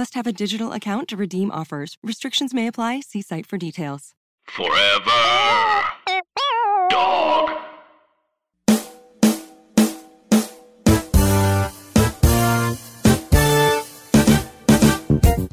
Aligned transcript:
Must 0.00 0.14
have 0.14 0.26
a 0.26 0.32
digital 0.32 0.72
account 0.72 1.08
to 1.08 1.16
redeem 1.18 1.50
offers. 1.50 1.98
Restrictions 2.02 2.54
may 2.54 2.66
apply. 2.66 3.00
See 3.00 3.20
site 3.20 3.44
for 3.44 3.58
details. 3.58 4.14
Forever. 4.46 5.10
Dog. 6.88 7.50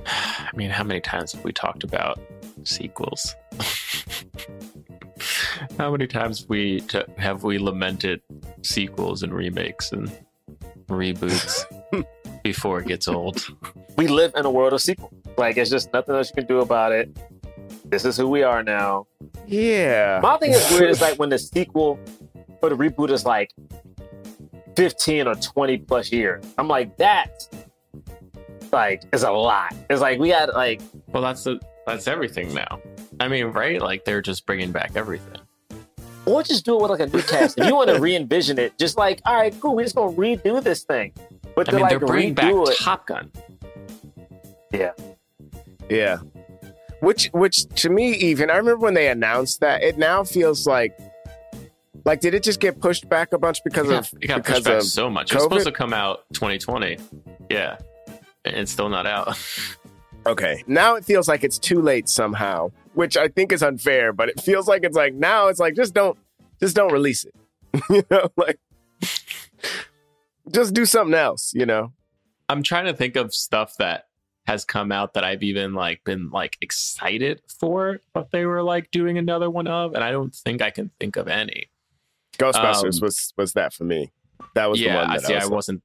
I 0.05 0.51
mean, 0.55 0.69
how 0.69 0.85
many 0.85 1.01
times 1.01 1.33
have 1.33 1.43
we 1.43 1.51
talked 1.51 1.83
about 1.83 2.17
sequels? 2.63 3.35
how 5.77 5.91
many 5.91 6.07
times 6.07 6.47
we 6.47 6.79
t- 6.79 7.03
have 7.17 7.43
we 7.43 7.57
lamented 7.57 8.21
sequels 8.61 9.23
and 9.23 9.33
remakes 9.33 9.91
and 9.91 10.09
reboots 10.87 11.65
before 12.47 12.79
it 12.79 12.87
gets 12.87 13.07
old? 13.09 13.45
We 13.97 14.07
live 14.07 14.31
in 14.35 14.45
a 14.45 14.49
world 14.51 14.71
of 14.73 14.81
sequels. 14.81 15.11
Like 15.37 15.57
it's 15.57 15.69
just 15.69 15.91
nothing 15.91 16.15
else 16.15 16.29
you 16.29 16.35
can 16.35 16.45
do 16.47 16.59
about 16.59 16.91
it. 16.93 17.05
This 17.85 18.05
is 18.05 18.15
who 18.17 18.27
we 18.29 18.41
are 18.43 18.63
now. 18.63 19.05
Yeah. 19.45 20.19
My 20.23 20.37
thing 20.37 20.51
is 20.51 20.71
weird 20.71 20.89
is 20.89 21.01
like 21.01 21.19
when 21.19 21.29
the 21.29 21.39
sequel 21.39 21.99
or 22.61 22.69
the 22.69 22.77
reboot 22.77 23.09
is 23.11 23.25
like 23.25 23.51
15 24.77 25.27
or 25.27 25.35
20 25.35 25.77
plus 25.79 26.11
years. 26.11 26.43
I'm 26.57 26.67
like, 26.69 26.95
that 26.97 27.31
like 28.71 29.03
is 29.11 29.23
a 29.23 29.31
lot. 29.31 29.75
It's 29.89 30.01
like 30.01 30.19
we 30.19 30.29
had 30.29 30.49
like 30.53 30.81
Well, 31.11 31.23
that's 31.23 31.43
the 31.43 31.59
that's 31.85 32.07
everything 32.07 32.53
now. 32.53 32.79
I 33.19 33.27
mean, 33.27 33.47
right? 33.47 33.81
Like 33.81 34.05
they're 34.05 34.21
just 34.21 34.45
bringing 34.45 34.71
back 34.71 34.91
everything. 34.95 35.41
or 36.25 36.43
just 36.43 36.63
do 36.65 36.75
it 36.77 36.81
with 36.81 36.91
like 36.91 36.99
a 37.01 37.07
new 37.07 37.21
cast. 37.23 37.57
If 37.59 37.67
you 37.67 37.75
want 37.75 37.89
to 37.89 37.99
re-envision 38.07 38.57
it, 38.59 38.77
just 38.77 38.97
like, 38.97 39.21
all 39.25 39.35
right, 39.35 39.53
cool, 39.61 39.75
we're 39.75 39.83
just 39.83 39.95
gonna 39.95 40.15
redo 40.15 40.61
this 40.63 40.83
thing. 40.83 41.13
But 41.57 41.69
I 41.69 41.71
mean, 41.71 41.81
like 41.81 41.89
they're 41.89 41.99
bringing 41.99 42.35
back 42.35 42.53
it, 42.53 42.77
Top 42.77 43.07
Gun. 43.07 43.31
yeah. 44.71 44.91
Yeah. 45.89 46.19
Which 47.01 47.29
which 47.33 47.65
to 47.81 47.89
me 47.89 48.11
even 48.13 48.51
I 48.51 48.57
remember 48.57 48.83
when 48.83 48.93
they 48.93 49.07
announced 49.07 49.61
that 49.61 49.81
it 49.81 49.97
now 49.97 50.23
feels 50.23 50.67
like 50.67 50.95
like 52.05 52.19
did 52.19 52.35
it 52.35 52.43
just 52.43 52.59
get 52.59 52.79
pushed 52.79 53.09
back 53.09 53.33
a 53.33 53.39
bunch 53.39 53.63
because 53.63 53.87
It 53.87 53.89
got, 53.89 54.13
of 54.13 54.13
it 54.21 54.27
got 54.27 54.37
because 54.37 54.53
pushed 54.57 54.65
back 54.65 54.77
of 54.77 54.83
so 54.83 55.09
much. 55.09 55.31
It 55.31 55.35
was 55.35 55.43
supposed 55.45 55.65
to 55.65 55.71
come 55.71 55.93
out 55.93 56.25
2020. 56.33 56.99
Yeah, 57.49 57.77
and 58.45 58.55
it's 58.55 58.71
still 58.71 58.89
not 58.89 59.07
out. 59.07 59.35
Okay. 60.25 60.61
Now 60.67 60.95
it 60.95 61.05
feels 61.05 61.29
like 61.29 61.45
it's 61.45 61.57
too 61.57 61.81
late 61.81 62.09
somehow, 62.09 62.71
which 62.95 63.15
I 63.15 63.29
think 63.29 63.53
is 63.53 63.63
unfair, 63.63 64.11
but 64.11 64.27
it 64.27 64.41
feels 64.41 64.67
like 64.67 64.83
it's 64.83 64.97
like 64.97 65.13
now 65.13 65.47
it's 65.47 65.57
like 65.57 65.73
just 65.73 65.93
don't 65.93 66.17
just 66.59 66.75
don't 66.75 66.91
release 66.91 67.23
it. 67.23 67.33
you 67.89 68.03
know, 68.11 68.29
like 68.35 68.59
just 70.51 70.73
do 70.73 70.85
something 70.85 71.13
else, 71.15 71.51
you 71.53 71.65
know. 71.65 71.93
I'm 72.49 72.63
trying 72.63 72.85
to 72.85 72.93
think 72.93 73.15
of 73.15 73.33
stuff 73.33 73.75
that 73.77 74.05
has 74.45 74.63
come 74.63 74.91
out 74.91 75.13
that 75.15 75.23
I've 75.25 75.43
even 75.43 75.73
like 75.73 76.03
been 76.05 76.29
like 76.29 76.57
excited 76.61 77.41
for, 77.59 77.99
but 78.13 78.31
they 78.31 78.45
were 78.45 78.63
like 78.63 78.89
doing 78.91 79.17
another 79.17 79.49
one 79.49 79.67
of, 79.67 79.93
and 79.93 80.03
I 80.03 80.11
don't 80.11 80.33
think 80.33 80.61
I 80.61 80.69
can 80.71 80.91
think 80.99 81.17
of 81.17 81.27
any. 81.27 81.69
Ghostbusters 82.37 82.95
Um, 82.95 82.99
was 83.01 83.33
was 83.37 83.53
that 83.53 83.73
for 83.73 83.83
me. 83.83 84.11
That 84.55 84.69
was 84.69 84.79
yeah, 84.79 84.93
the 84.93 84.97
one 85.07 85.09
I 85.09 85.17
see. 85.17 85.33
I 85.33 85.37
I, 85.37 85.39
was, 85.39 85.45
like- 85.45 85.51
wasn't, 85.53 85.83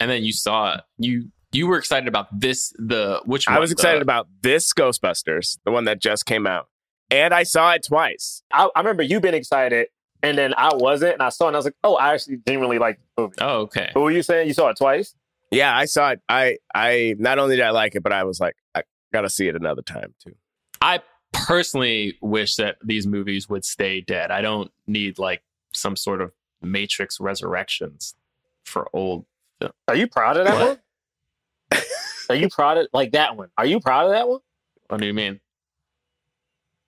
and 0.00 0.10
then 0.10 0.24
you 0.24 0.32
saw 0.32 0.78
you 0.98 1.30
you 1.52 1.66
were 1.66 1.78
excited 1.78 2.08
about 2.08 2.26
this 2.38 2.72
the 2.78 3.20
which 3.24 3.46
one? 3.46 3.56
I 3.56 3.60
was 3.60 3.70
excited 3.72 3.98
The- 4.00 4.02
about 4.02 4.26
this 4.42 4.72
Ghostbusters, 4.72 5.58
the 5.64 5.70
one 5.70 5.84
that 5.84 6.00
just 6.00 6.26
came 6.26 6.46
out. 6.46 6.68
And 7.10 7.34
I 7.34 7.42
saw 7.42 7.72
it 7.74 7.84
twice. 7.86 8.42
I, 8.52 8.68
I 8.74 8.80
remember 8.80 9.02
you 9.02 9.20
being 9.20 9.34
excited, 9.34 9.88
and 10.22 10.36
then 10.38 10.54
I 10.56 10.74
wasn't, 10.74 11.14
and 11.14 11.22
I 11.22 11.28
saw 11.30 11.46
it, 11.46 11.48
and 11.48 11.56
I 11.56 11.58
was 11.58 11.64
like, 11.66 11.76
oh, 11.84 11.96
I 11.96 12.14
actually 12.14 12.38
genuinely 12.46 12.78
like 12.78 12.98
the 13.16 13.22
movie. 13.22 13.34
Oh, 13.40 13.60
okay. 13.62 13.90
What 13.92 14.02
were 14.02 14.10
you 14.10 14.22
saying? 14.22 14.48
You 14.48 14.54
saw 14.54 14.68
it 14.68 14.76
twice? 14.76 15.14
Yeah, 15.50 15.76
I 15.76 15.84
saw 15.84 16.10
it. 16.10 16.20
I 16.28 16.58
I 16.74 17.14
not 17.18 17.38
only 17.38 17.56
did 17.56 17.64
I 17.64 17.70
like 17.70 17.94
it, 17.94 18.02
but 18.02 18.12
I 18.12 18.24
was 18.24 18.40
like, 18.40 18.56
I 18.74 18.82
gotta 19.12 19.28
see 19.28 19.48
it 19.48 19.54
another 19.56 19.82
time 19.82 20.14
too. 20.24 20.34
I 20.80 21.00
personally 21.32 22.16
wish 22.22 22.56
that 22.56 22.76
these 22.84 23.06
movies 23.06 23.48
would 23.48 23.64
stay 23.64 24.00
dead. 24.00 24.30
I 24.30 24.40
don't 24.40 24.70
need 24.86 25.18
like 25.18 25.42
some 25.72 25.96
sort 25.96 26.20
of 26.20 26.32
Matrix 26.62 27.20
Resurrections 27.20 28.14
for 28.64 28.88
old. 28.92 29.26
Are 29.88 29.94
you 29.96 30.06
proud 30.08 30.36
of 30.38 30.46
that 30.46 30.54
What? 30.54 30.80
one? 31.70 31.82
Are 32.30 32.34
you 32.36 32.48
proud 32.48 32.78
of 32.78 32.86
like 32.92 33.12
that 33.12 33.36
one? 33.36 33.48
Are 33.58 33.66
you 33.66 33.78
proud 33.80 34.06
of 34.06 34.12
that 34.12 34.28
one? 34.28 34.40
What 34.88 35.00
do 35.00 35.06
you 35.06 35.14
mean? 35.14 35.40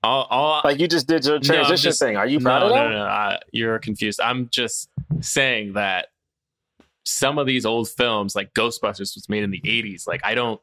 All, 0.04 0.26
all 0.30 0.60
Like 0.64 0.78
you 0.80 0.86
just 0.88 1.06
did 1.06 1.24
your 1.24 1.36
No, 1.36 1.40
transition 1.40 1.88
just- 1.88 1.98
thing. 2.00 2.16
Are 2.16 2.26
you 2.26 2.38
proud 2.40 2.60
no, 2.60 2.66
of 2.66 2.72
that? 2.72 2.76
no, 2.76 2.82
one? 2.84 2.92
no, 2.92 2.98
no. 2.98 3.04
Uh, 3.10 3.38
you're 3.52 3.78
confused. 3.78 4.20
I'm 4.20 4.48
just 4.50 4.88
saying 5.20 5.72
that 5.74 6.08
some 7.06 7.38
of 7.38 7.46
these 7.46 7.64
old 7.66 7.88
films, 7.88 8.34
like 8.36 8.52
Ghostbusters, 8.54 9.14
was 9.14 9.26
made 9.28 9.42
in 9.42 9.50
the 9.50 9.60
'80s. 9.62 10.06
Like 10.06 10.20
I 10.24 10.34
don't, 10.34 10.60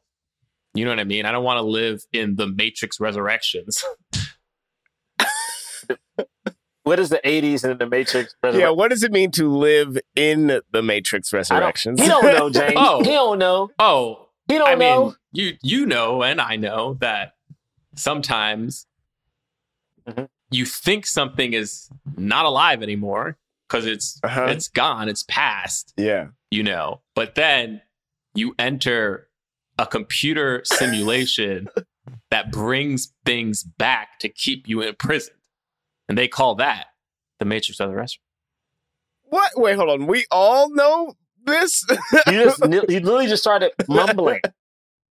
you 0.74 0.86
know 0.86 0.92
what 0.92 1.00
I 1.00 1.04
mean? 1.04 1.26
I 1.26 1.32
don't 1.32 1.44
want 1.44 1.58
to 1.58 1.62
live 1.64 2.04
in 2.14 2.36
the 2.36 2.48
Matrix 2.48 3.00
Resurrections. 3.00 3.84
What 6.84 7.00
is 7.00 7.10
the 7.10 7.22
'80s 7.24 7.64
and 7.64 7.80
the 7.80 7.86
Matrix? 7.86 8.36
Yeah, 8.44 8.70
what 8.72 8.90
does 8.90 9.04
it 9.04 9.12
mean 9.12 9.30
to 9.34 9.48
live 9.56 10.00
in 10.16 10.62
the 10.72 10.82
Matrix 10.82 11.32
I 11.32 11.38
don't, 11.38 11.40
Resurrections? 11.40 12.02
he 12.02 12.08
don't 12.08 12.26
know, 12.26 12.50
James. 12.50 12.74
Oh. 12.76 13.04
He 13.04 13.12
don't 13.12 13.38
know. 13.38 13.70
oh, 13.78 14.30
He 14.48 14.58
don't 14.58 14.68
I 14.68 14.74
know. 14.74 15.06
mean, 15.06 15.16
you 15.32 15.58
you 15.62 15.86
know, 15.86 16.24
and 16.24 16.42
I 16.42 16.56
know 16.56 16.96
that 17.00 17.34
sometimes 17.96 18.88
Mhm. 20.08 20.28
you 20.50 20.66
think 20.66 21.06
something 21.06 21.54
is 21.54 21.90
not 22.18 22.46
alive 22.46 22.82
anymore 22.84 23.38
because 23.68 23.86
it's 23.86 24.20
Uh-huh. 24.24 24.46
it's 24.50 24.68
gone, 24.68 25.08
it's 25.10 25.24
past. 25.24 25.94
yeah. 25.98 26.28
you 26.50 26.64
know, 26.64 27.02
but 27.16 27.36
then 27.36 27.82
you 28.34 28.54
enter 28.60 29.30
a 29.78 29.86
computer 29.88 30.62
simulation 30.66 31.68
that 32.30 32.52
brings 32.52 33.14
things 33.26 33.64
back 33.64 34.20
to 34.20 34.28
keep 34.30 34.68
you 34.68 34.82
imprisoned. 34.82 35.38
And 36.10 36.18
they 36.18 36.28
call 36.28 36.56
that 36.56 36.88
the 37.40 37.46
Matrix 37.46 37.80
Resurrection. 37.80 38.22
What? 39.24 39.52
Wait, 39.56 39.76
hold 39.78 39.90
on. 39.90 40.08
We 40.08 40.26
all 40.30 40.70
know 40.74 41.16
this. 41.46 41.86
You 42.28 42.44
just 42.44 42.60
you 42.70 42.82
literally 43.00 43.28
just 43.28 43.42
started 43.44 43.72
mumbling. 43.88 44.42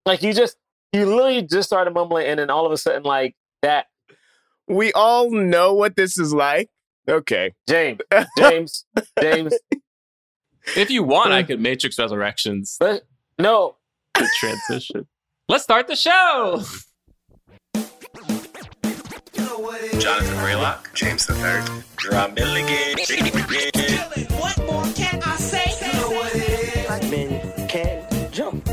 Like 0.06 0.22
you 0.22 0.32
just 0.32 0.56
you 0.92 1.04
literally 1.06 1.42
just 1.42 1.68
started 1.68 1.92
mumbling, 1.92 2.26
and 2.26 2.38
then 2.40 2.48
all 2.50 2.64
of 2.66 2.72
a 2.72 2.78
sudden, 2.78 3.02
like 3.02 3.36
that, 3.62 3.86
we 4.70 4.92
all 4.92 5.30
know 5.30 5.74
what 5.74 5.96
this 5.96 6.18
is 6.18 6.32
like. 6.32 6.70
Okay. 7.08 7.54
James, 7.68 8.00
James, 8.38 8.84
James. 9.20 9.58
If 10.76 10.90
you 10.90 11.02
want, 11.02 11.32
I 11.32 11.40
uh. 11.40 11.46
could 11.46 11.60
Matrix 11.60 11.98
Resurrections 11.98 12.76
But 12.78 13.02
no, 13.38 13.76
the 14.14 14.28
transition. 14.38 15.06
Let's 15.48 15.64
start 15.64 15.88
the 15.88 15.96
show. 15.96 16.62
Jonathan 19.98 20.36
Braylock, 20.38 20.94
James 20.94 21.26
the 21.26 21.34
Third, 21.34 21.64
Jerah 21.98 22.32
Milligan. 22.34 22.96
What 24.38 24.58
more 24.66 24.84
can 24.94 25.22
I 25.24 25.36
say? 25.36 25.86
You 25.86 26.00
know 26.00 26.10
what 26.10 26.34
it 26.34 26.76
is. 26.76 26.86
Black 26.86 27.02
men 27.10 27.68
can't 27.68 28.32
jump. 28.32 28.68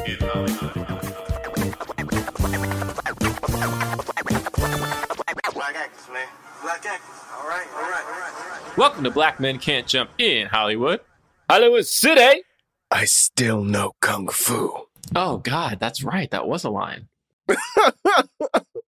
Black 5.69 5.83
actors, 5.83 6.07
man. 6.13 6.27
Black 6.61 6.85
actors. 6.85 7.21
All 7.37 7.45
right, 7.49 7.67
all 7.75 7.81
right, 7.81 8.03
all 8.05 8.19
right, 8.21 8.31
all 8.37 8.49
right. 8.69 8.77
Welcome 8.77 9.03
to 9.03 9.11
Black 9.11 9.41
Men 9.41 9.59
Can't 9.59 9.85
Jump 9.85 10.11
in 10.17 10.47
Hollywood. 10.47 11.01
Hollywood 11.49 11.85
City. 11.85 12.43
I 12.89 13.03
still 13.03 13.65
know 13.65 13.91
kung 13.99 14.29
fu. 14.29 14.71
Oh 15.13 15.39
God, 15.39 15.77
that's 15.81 16.05
right. 16.05 16.31
That 16.31 16.47
was 16.47 16.63
a 16.63 16.69
line. 16.69 17.09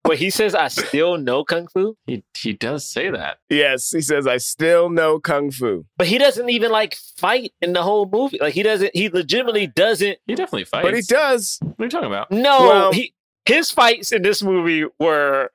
But 0.04 0.18
he 0.18 0.28
says 0.28 0.54
I 0.54 0.68
still 0.68 1.16
know 1.16 1.44
kung 1.44 1.66
fu, 1.66 1.96
He 2.06 2.22
he 2.36 2.52
does 2.52 2.86
say 2.86 3.10
that. 3.10 3.38
Yes, 3.48 3.90
he 3.90 4.02
says 4.02 4.26
I 4.26 4.36
still 4.36 4.90
know 4.90 5.18
kung 5.18 5.50
fu. 5.50 5.86
but 5.96 6.06
he 6.06 6.18
doesn't 6.18 6.48
even 6.50 6.70
like 6.70 6.94
fight 7.16 7.52
in 7.62 7.72
the 7.72 7.82
whole 7.82 8.06
movie. 8.06 8.38
Like 8.38 8.52
he 8.54 8.62
doesn't. 8.62 8.94
He 8.94 9.08
legitimately 9.08 9.66
doesn't. 9.68 10.18
He 10.26 10.34
definitely 10.34 10.64
fights. 10.64 10.84
But 10.86 10.94
he 10.94 11.00
does. 11.02 11.58
What 11.62 11.80
are 11.80 11.84
you 11.84 11.90
talking 11.90 12.06
about? 12.06 12.30
No, 12.30 12.58
Well- 12.60 12.92
he 12.92 13.14
his 13.46 13.70
fights 13.70 14.12
in 14.12 14.20
this 14.22 14.42
movie 14.42 14.84
were 15.00 15.50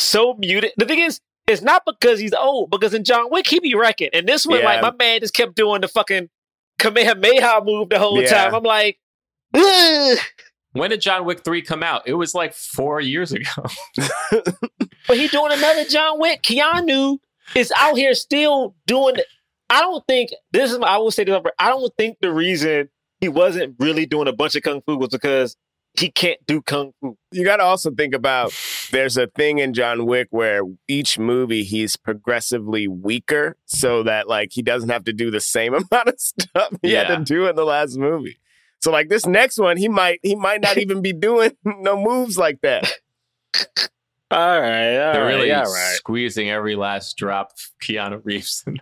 so 0.00 0.34
muted. 0.34 0.72
The 0.76 0.84
thing 0.86 0.98
is, 1.00 1.20
it's 1.46 1.62
not 1.62 1.82
because 1.86 2.18
he's 2.20 2.32
old. 2.34 2.70
Because 2.70 2.94
in 2.94 3.04
John 3.04 3.30
Wick, 3.30 3.46
he 3.46 3.60
be 3.60 3.74
wrecking, 3.74 4.10
and 4.12 4.26
this 4.28 4.46
one, 4.46 4.58
Yeah. 4.60 4.64
like 4.66 4.82
my 4.82 4.92
man 4.98 5.20
just 5.20 5.34
kept 5.34 5.54
doing 5.56 5.80
the 5.80 5.88
fucking 5.88 6.28
Kamehameha 6.78 7.62
move 7.64 7.88
the 7.90 7.98
whole 7.98 8.20
Yeah. 8.22 8.28
time. 8.28 8.54
I'm 8.54 8.62
like, 8.62 8.98
Ugh. 9.54 10.18
When 10.72 10.90
did 10.90 11.00
John 11.00 11.24
Wick 11.24 11.42
3 11.42 11.62
come 11.62 11.82
out? 11.82 12.02
It 12.06 12.14
was 12.14 12.32
like 12.34 12.54
four 12.54 13.00
years 13.00 13.32
ago. 13.32 13.50
but 14.30 15.16
he 15.16 15.26
doing 15.28 15.52
another 15.52 15.84
John 15.84 16.20
Wick. 16.20 16.42
Keanu 16.42 17.18
is 17.56 17.72
out 17.76 17.96
here 17.96 18.14
still 18.14 18.74
doing. 18.86 19.16
it. 19.16 19.26
I 19.68 19.80
don't 19.80 20.04
think 20.06 20.30
this 20.52 20.70
is. 20.70 20.78
I 20.82 20.98
will 20.98 21.10
say 21.10 21.24
this. 21.24 21.40
I 21.58 21.68
don't 21.68 21.92
think 21.96 22.18
the 22.20 22.32
reason 22.32 22.88
he 23.20 23.28
wasn't 23.28 23.74
really 23.80 24.06
doing 24.06 24.28
a 24.28 24.32
bunch 24.32 24.54
of 24.54 24.62
kung 24.62 24.82
fu 24.82 24.96
was 24.96 25.08
because 25.08 25.56
he 25.98 26.10
can't 26.10 26.38
do 26.46 26.62
kung 26.62 26.92
fu. 27.00 27.16
You 27.32 27.44
got 27.44 27.56
to 27.56 27.64
also 27.64 27.90
think 27.90 28.14
about 28.14 28.52
there's 28.92 29.16
a 29.16 29.26
thing 29.26 29.58
in 29.58 29.74
John 29.74 30.06
Wick 30.06 30.28
where 30.30 30.62
each 30.88 31.18
movie 31.18 31.64
he's 31.64 31.96
progressively 31.96 32.86
weaker 32.88 33.56
so 33.66 34.02
that 34.04 34.28
like 34.28 34.52
he 34.52 34.62
doesn't 34.62 34.88
have 34.88 35.04
to 35.04 35.12
do 35.12 35.30
the 35.30 35.40
same 35.40 35.74
amount 35.90 36.08
of 36.08 36.20
stuff 36.20 36.72
he 36.82 36.92
had 36.92 37.08
to 37.08 37.18
do 37.24 37.46
in 37.48 37.56
the 37.56 37.64
last 37.64 37.98
movie. 37.98 38.38
So 38.80 38.90
like 38.90 39.08
this 39.08 39.26
next 39.26 39.58
one 39.58 39.76
he 39.76 39.88
might 39.88 40.20
he 40.22 40.34
might 40.36 40.60
not 40.62 40.78
even 40.82 41.02
be 41.02 41.12
doing 41.12 41.52
no 41.64 42.00
moves 42.00 42.38
like 42.38 42.60
that. 42.62 42.90
All 44.32 44.60
right, 44.60 44.96
all 44.96 45.12
They're 45.12 45.24
right, 45.24 45.34
really 45.34 45.52
all 45.52 45.64
right. 45.64 45.94
squeezing 45.96 46.50
every 46.50 46.76
last 46.76 47.16
drop 47.16 47.50
of 47.50 47.58
Keanu 47.84 48.20
Reeves 48.24 48.62
in 48.64 48.76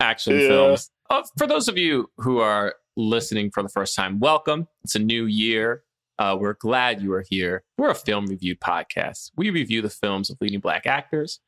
action 0.00 0.34
Yeah. 0.40 0.48
films. 0.48 0.90
Uh, 1.08 1.22
for 1.38 1.46
those 1.46 1.68
of 1.68 1.78
you 1.78 2.10
who 2.18 2.38
are 2.38 2.74
listening 2.96 3.50
for 3.50 3.62
the 3.62 3.68
first 3.68 3.94
time, 3.94 4.18
welcome. 4.18 4.66
It's 4.84 4.94
a 4.94 5.00
new 5.00 5.26
year. 5.26 5.82
Uh, 6.18 6.36
we're 6.38 6.54
glad 6.54 7.02
you 7.02 7.12
are 7.12 7.24
here. 7.28 7.62
We're 7.76 7.90
a 7.90 7.94
film 7.94 8.26
review 8.26 8.56
podcast. 8.56 9.32
We 9.36 9.50
review 9.50 9.82
the 9.82 9.90
films 9.90 10.30
of 10.30 10.38
leading 10.40 10.60
black 10.60 10.86
actors. 10.86 11.40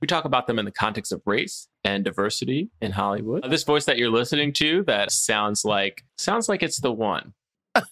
We 0.00 0.06
talk 0.06 0.24
about 0.24 0.46
them 0.46 0.58
in 0.58 0.64
the 0.64 0.72
context 0.72 1.12
of 1.12 1.22
race 1.24 1.68
and 1.84 2.04
diversity 2.04 2.70
in 2.82 2.92
Hollywood. 2.92 3.44
Uh, 3.44 3.48
this 3.48 3.62
voice 3.62 3.84
that 3.86 3.98
you're 3.98 4.10
listening 4.10 4.52
to 4.54 4.82
that 4.84 5.10
sounds 5.10 5.64
like 5.64 6.04
sounds 6.18 6.48
like 6.48 6.62
it's 6.62 6.80
the 6.80 6.92
one. 6.92 7.32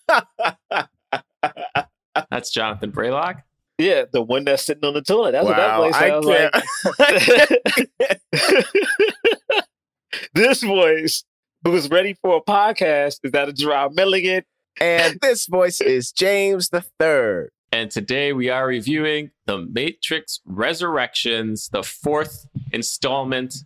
That's 2.31 2.51
Jonathan 2.51 2.93
Braylock. 2.93 3.43
Yeah, 3.79 4.05
the 4.13 4.23
one 4.23 4.45
that's 4.45 4.63
sitting 4.63 4.85
on 4.85 4.95
the 4.95 5.03
toilet. 5.03 5.33
That's 5.33 5.45
what 5.47 5.57
that 5.57 5.79
wow, 5.79 5.83
voice 5.83 5.95
I 5.97 6.09
sounds 6.09 6.27
can't. 6.27 6.55
like. 8.09 8.67
this 10.35 10.63
voice 10.63 11.25
who's 11.65 11.91
ready 11.91 12.15
for 12.15 12.37
a 12.37 12.43
podcast 12.43 13.21
is 13.25 13.33
that 13.33 13.49
a 13.49 13.53
Jerah 13.53 13.91
Milligan? 13.95 14.45
and 14.81 15.19
this 15.23 15.47
voice 15.47 15.81
is 15.81 16.13
James 16.13 16.69
the 16.69 16.85
Third. 16.99 17.51
And 17.73 17.91
today 17.91 18.33
we 18.33 18.51
are 18.51 18.67
reviewing 18.67 19.31
The 19.47 19.59
Matrix 19.59 20.41
Resurrections, 20.45 21.69
the 21.69 21.83
fourth 21.83 22.47
installment 22.73 23.57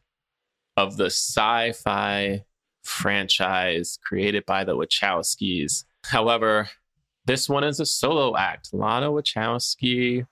of 0.77 0.97
the 0.97 1.07
sci 1.07 1.73
fi 1.73 2.45
franchise 2.85 3.99
created 4.03 4.47
by 4.47 4.65
the 4.65 4.77
Wachowskis. 4.77 5.85
However, 6.05 6.71
this 7.27 7.49
one 7.49 7.65
is 7.65 7.81
a 7.81 7.87
solo 7.87 8.37
act. 8.37 8.71
Lana 8.73 9.11
Wachowski 9.11 10.27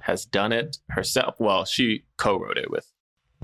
has 0.00 0.24
done 0.24 0.52
it 0.52 0.78
herself. 0.90 1.34
Well, 1.38 1.66
she 1.66 2.04
co 2.16 2.38
wrote 2.38 2.56
it 2.56 2.70
with 2.70 2.90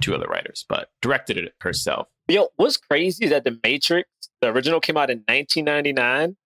two 0.01 0.15
other 0.15 0.27
writers, 0.27 0.65
but 0.67 0.91
directed 1.03 1.37
it 1.37 1.53
herself. 1.61 2.09
Yo, 2.29 2.49
what's 2.57 2.77
crazy 2.77 3.25
is 3.25 3.31
that 3.31 3.45
The 3.45 3.59
Matrix, 3.65 4.09
the 4.43 4.49
original, 4.49 4.81
came 4.81 4.99
out 4.99 5.09
in 5.09 5.19
1999, 5.29 6.37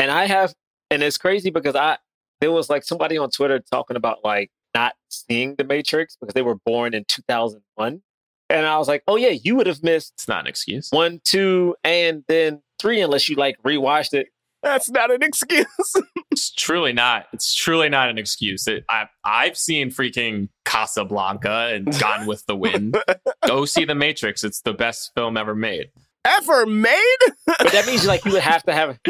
and 0.00 0.10
I 0.10 0.26
have, 0.26 0.52
and 0.90 1.02
it's 1.02 1.16
crazy 1.16 1.50
because 1.50 1.76
I 1.76 1.98
there 2.40 2.50
was 2.50 2.68
like 2.68 2.82
somebody 2.82 3.18
on 3.18 3.30
Twitter 3.30 3.60
talking 3.60 3.96
about 3.96 4.18
like 4.24 4.50
not 4.74 4.94
seeing 5.08 5.54
The 5.56 5.64
Matrix 5.64 6.16
because 6.20 6.34
they 6.34 6.42
were 6.42 6.56
born 6.66 6.92
in 6.92 7.04
2001, 7.04 8.02
and 8.50 8.66
I 8.66 8.78
was 8.78 8.88
like, 8.88 9.04
oh 9.06 9.14
yeah, 9.14 9.28
you 9.28 9.54
would 9.54 9.68
have 9.68 9.82
missed 9.84 10.14
It's 10.16 10.26
not 10.26 10.40
an 10.40 10.48
excuse. 10.48 10.88
one, 10.90 11.20
two, 11.24 11.76
and 11.84 12.24
then 12.26 12.60
three 12.80 13.00
unless 13.00 13.28
you 13.28 13.36
like 13.36 13.62
rewatched 13.62 14.14
it. 14.14 14.28
That's 14.62 14.90
not 14.90 15.10
an 15.10 15.22
excuse. 15.22 15.66
It's 16.30 16.52
truly 16.52 16.92
not. 16.92 17.26
It's 17.32 17.52
truly 17.54 17.88
not 17.88 18.10
an 18.10 18.18
excuse. 18.18 18.68
It, 18.68 18.84
I, 18.88 19.06
I've 19.24 19.56
seen 19.56 19.90
freaking 19.90 20.50
Casablanca 20.64 21.70
and 21.74 21.98
Gone 21.98 22.26
with 22.26 22.46
the 22.46 22.54
Wind. 22.54 22.96
Go 23.46 23.64
see 23.64 23.84
The 23.84 23.96
Matrix. 23.96 24.44
It's 24.44 24.60
the 24.60 24.72
best 24.74 25.10
film 25.16 25.36
ever 25.36 25.56
made. 25.56 25.90
Ever 26.24 26.64
made? 26.66 27.16
But 27.46 27.72
that 27.72 27.86
means 27.86 28.06
like 28.06 28.24
you 28.24 28.32
would 28.32 28.42
have 28.42 28.62
to 28.64 28.72
have. 28.74 29.00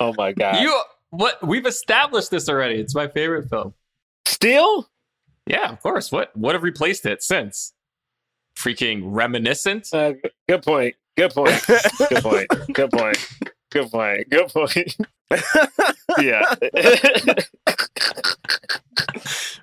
Oh 0.00 0.12
my 0.16 0.32
god! 0.32 0.60
You 0.62 0.80
what? 1.10 1.46
We've 1.46 1.66
established 1.66 2.30
this 2.32 2.48
already. 2.48 2.80
It's 2.80 2.94
my 2.96 3.06
favorite 3.06 3.48
film. 3.48 3.74
still? 4.24 4.88
Yeah, 5.46 5.70
of 5.70 5.80
course. 5.80 6.10
What? 6.10 6.34
What 6.36 6.54
have 6.56 6.62
replaced 6.64 7.06
it 7.06 7.22
since? 7.22 7.74
Freaking 8.56 9.02
Reminiscence. 9.04 9.92
Uh, 9.94 10.14
good 10.48 10.62
point. 10.62 10.96
Good 11.16 11.32
point. 11.32 11.62
Good 11.66 12.22
point. 12.22 12.48
Good 12.72 12.90
point. 12.90 13.28
Good 13.70 13.90
point. 13.90 14.30
Good 14.30 14.48
point. 14.48 14.96
yeah. 16.20 16.54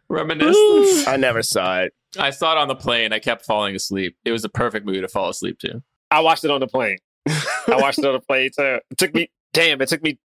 Reminiscence. 0.09 1.07
I 1.07 1.15
never 1.17 1.41
saw 1.41 1.81
it. 1.81 1.93
I 2.19 2.29
saw 2.29 2.51
it 2.53 2.57
on 2.57 2.67
the 2.67 2.75
plane. 2.75 3.13
I 3.13 3.19
kept 3.19 3.45
falling 3.45 3.75
asleep. 3.75 4.15
It 4.25 4.31
was 4.31 4.43
a 4.45 4.49
perfect 4.49 4.85
movie 4.85 5.01
to 5.01 5.07
fall 5.07 5.29
asleep 5.29 5.59
to. 5.59 5.81
I 6.11 6.19
watched 6.19 6.43
it 6.43 6.51
on 6.51 6.59
the 6.59 6.67
plane. 6.67 6.97
I 7.27 7.77
watched 7.77 7.99
it 7.99 8.05
on 8.05 8.13
the 8.13 8.19
plane 8.27 8.51
too. 8.55 8.79
It 8.91 8.97
took 8.97 9.13
me. 9.15 9.31
Damn! 9.53 9.81
It 9.81 9.89
took 9.89 10.03
me. 10.03 10.19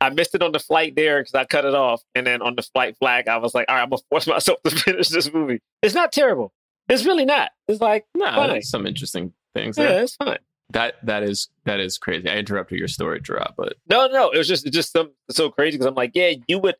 I 0.00 0.08
missed 0.10 0.34
it 0.34 0.42
on 0.42 0.52
the 0.52 0.58
flight 0.58 0.96
there 0.96 1.20
because 1.20 1.34
I 1.34 1.44
cut 1.44 1.64
it 1.64 1.74
off, 1.74 2.02
and 2.14 2.26
then 2.26 2.40
on 2.40 2.56
the 2.56 2.62
flight 2.62 2.96
flag, 2.98 3.28
I 3.28 3.36
was 3.36 3.54
like, 3.54 3.66
"All 3.68 3.76
right, 3.76 3.82
I'm 3.82 3.90
gonna 3.90 4.02
force 4.10 4.26
myself 4.26 4.58
to 4.64 4.70
finish 4.70 5.08
this 5.08 5.32
movie." 5.32 5.60
It's 5.82 5.94
not 5.94 6.10
terrible. 6.12 6.52
It's 6.88 7.04
really 7.04 7.24
not. 7.24 7.50
It's 7.68 7.80
like, 7.80 8.04
No, 8.16 8.24
Fine. 8.26 8.48
there's 8.48 8.70
some 8.70 8.84
interesting 8.86 9.32
things 9.54 9.78
yeah, 9.78 9.86
there. 9.86 10.02
it's 10.02 10.16
fine. 10.16 10.38
That 10.70 10.94
that 11.04 11.22
is 11.22 11.48
that 11.64 11.80
is 11.80 11.98
crazy. 11.98 12.28
I 12.28 12.36
interrupted 12.36 12.78
your 12.78 12.88
story, 12.88 13.20
Jerah, 13.20 13.52
but 13.56 13.74
No, 13.88 14.06
no, 14.06 14.30
it 14.30 14.38
was 14.38 14.48
just 14.48 14.70
just 14.72 14.92
some 14.92 15.10
so 15.30 15.50
crazy 15.50 15.76
because 15.76 15.86
I'm 15.86 15.94
like, 15.94 16.12
yeah, 16.14 16.32
you 16.46 16.58
would. 16.58 16.76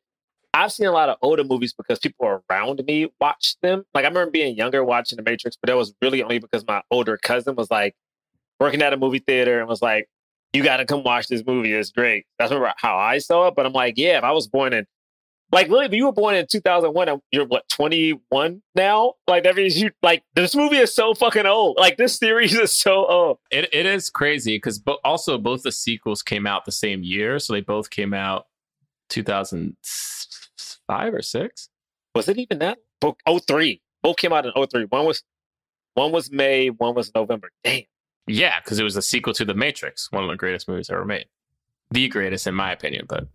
I've 0.53 0.73
seen 0.73 0.87
a 0.87 0.93
lot 0.93 1.09
of 1.09 1.17
older 1.23 1.45
movies 1.45 1.73
because 1.73 1.99
people 2.01 2.41
around 2.51 2.83
me 2.85 3.13
watch 3.21 3.57
them. 3.63 3.85
Like 3.95 4.05
I 4.05 4.09
remember 4.09 4.31
being 4.31 4.57
younger 4.57 4.85
watching 4.85 5.17
The 5.17 5.23
Matrix, 5.23 5.57
but 5.57 5.69
that 5.69 5.77
was 5.77 5.95
really 6.03 6.23
only 6.23 6.39
because 6.39 6.67
my 6.67 6.83
older 6.91 7.17
cousin 7.17 7.55
was 7.55 7.71
like 7.71 7.95
working 8.59 8.83
at 8.83 8.93
a 8.93 8.97
movie 8.97 9.21
theater 9.21 9.61
and 9.61 9.69
was 9.69 9.83
like, 9.83 10.09
"You 10.53 10.63
got 10.63 10.79
to 10.79 10.85
come 10.85 11.03
watch 11.03 11.29
this 11.29 11.45
movie. 11.45 11.73
It's 11.73 11.91
great." 11.91 12.27
That's 12.39 12.53
how 12.77 12.97
I 12.97 13.19
saw 13.19 13.49
it. 13.49 13.55
But 13.55 13.67
I'm 13.67 13.73
like, 13.73 13.95
yeah, 13.97 14.19
if 14.19 14.25
I 14.25 14.33
was 14.33 14.49
born 14.49 14.73
in 14.73 14.87
like 15.53 15.69
Lily, 15.69 15.97
you 15.97 16.07
were 16.07 16.13
born 16.13 16.37
in 16.37 16.47
2001 16.47 17.09
and 17.09 17.21
you're 17.33 17.47
what 17.47 17.69
21 17.69 18.63
now. 18.75 19.15
Like 19.27 19.45
that 19.45 19.57
means 19.57 19.81
you 19.81 19.91
like 20.03 20.23
this 20.35 20.55
movie 20.55 20.77
is 20.77 20.95
so 20.95 21.15
fucking 21.15 21.47
old. 21.47 21.79
Like 21.79 21.97
this 21.97 22.17
series 22.17 22.55
is 22.55 22.77
so 22.77 23.07
old. 23.07 23.39
It 23.51 23.71
it 23.73 23.87
is 23.87 24.11
crazy 24.11 24.57
because 24.57 24.83
also 25.05 25.39
both 25.39 25.63
the 25.63 25.73
sequels 25.73 26.23
came 26.23 26.47
out 26.47 26.65
the 26.65 26.73
same 26.73 27.03
year, 27.03 27.41
so 27.41 27.53
they 27.53 27.63
both 27.63 27.91
came 27.91 28.15
out 28.15 28.47
2005 29.09 31.15
or 31.15 31.23
six. 31.23 31.69
Was 32.15 32.29
it 32.29 32.39
even 32.39 32.61
that? 32.61 32.79
Both 33.01 33.17
03. 33.47 33.83
Both 34.03 34.19
came 34.19 34.33
out 34.33 34.47
in 34.47 34.53
03. 34.53 34.85
One 34.85 35.07
was 35.07 35.25
one 35.95 36.13
was 36.13 36.31
May, 36.31 36.69
one 36.69 36.95
was 36.95 37.11
November. 37.15 37.51
Damn. 37.65 37.83
Yeah, 38.27 38.61
because 38.61 38.79
it 38.79 38.85
was 38.85 38.97
a 38.97 39.03
sequel 39.03 39.33
to 39.35 39.45
The 39.45 39.55
Matrix, 39.55 40.13
one 40.13 40.23
of 40.23 40.31
the 40.31 40.37
greatest 40.37 40.69
movies 40.69 40.89
ever 40.91 41.05
made 41.05 41.27
the 41.91 42.09
greatest 42.09 42.47
in 42.47 42.55
my 42.55 42.73
opinion, 42.73 43.07
but 43.09 43.27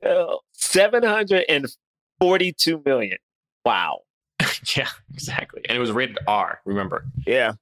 750 0.53 1.75
42 2.19 2.81
million. 2.85 3.17
Wow. 3.63 4.01
yeah, 4.75 4.89
exactly. 5.13 5.61
And 5.67 5.75
it 5.75 5.79
was 5.79 5.91
rated 5.91 6.19
R, 6.27 6.59
remember? 6.65 7.05
Yeah. 7.25 7.53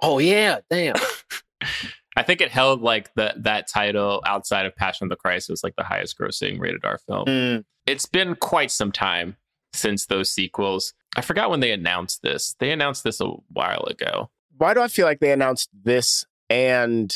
Oh 0.00 0.18
yeah, 0.18 0.60
damn. 0.70 0.94
I 2.16 2.22
think 2.22 2.40
it 2.40 2.50
held 2.50 2.82
like 2.82 3.14
the 3.14 3.34
that 3.36 3.68
title 3.68 4.22
outside 4.26 4.66
of 4.66 4.74
Passion 4.74 5.04
of 5.04 5.10
the 5.10 5.16
Christ 5.16 5.48
was 5.48 5.62
like 5.62 5.76
the 5.76 5.84
highest 5.84 6.18
grossing 6.18 6.58
rated 6.58 6.84
R 6.84 6.98
film. 6.98 7.26
Mm. 7.26 7.64
It's 7.86 8.06
been 8.06 8.34
quite 8.34 8.70
some 8.70 8.92
time 8.92 9.36
since 9.72 10.06
those 10.06 10.30
sequels. 10.30 10.94
I 11.16 11.20
forgot 11.20 11.50
when 11.50 11.60
they 11.60 11.72
announced 11.72 12.22
this. 12.22 12.54
They 12.58 12.70
announced 12.70 13.04
this 13.04 13.20
a 13.20 13.28
while 13.52 13.84
ago. 13.88 14.30
Why 14.56 14.74
do 14.74 14.80
I 14.80 14.88
feel 14.88 15.06
like 15.06 15.20
they 15.20 15.32
announced 15.32 15.70
this 15.72 16.26
and 16.50 17.14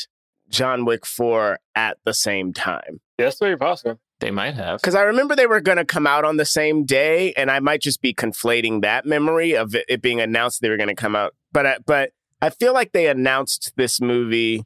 John 0.49 0.85
Wick 0.85 1.05
4 1.05 1.59
at 1.75 1.97
the 2.05 2.13
same 2.13 2.53
time? 2.53 3.01
Yes, 3.17 3.39
very 3.39 3.57
possible. 3.57 3.99
They 4.23 4.31
might 4.31 4.53
have. 4.53 4.79
Because 4.79 4.95
I 4.95 5.01
remember 5.01 5.35
they 5.35 5.47
were 5.47 5.59
going 5.59 5.77
to 5.77 5.83
come 5.83 6.07
out 6.07 6.23
on 6.23 6.37
the 6.37 6.45
same 6.45 6.85
day, 6.85 7.33
and 7.33 7.51
I 7.51 7.59
might 7.59 7.81
just 7.81 8.01
be 8.01 8.13
conflating 8.13 8.81
that 8.81 9.05
memory 9.05 9.53
of 9.53 9.75
it, 9.75 9.83
it 9.89 10.01
being 10.01 10.21
announced 10.21 10.61
they 10.61 10.69
were 10.69 10.77
going 10.77 10.87
to 10.87 10.95
come 10.95 11.13
out. 11.13 11.35
But 11.51 11.65
I, 11.65 11.77
but 11.85 12.11
I 12.41 12.49
feel 12.49 12.73
like 12.73 12.93
they 12.93 13.07
announced 13.07 13.73
this 13.75 13.99
movie 13.99 14.63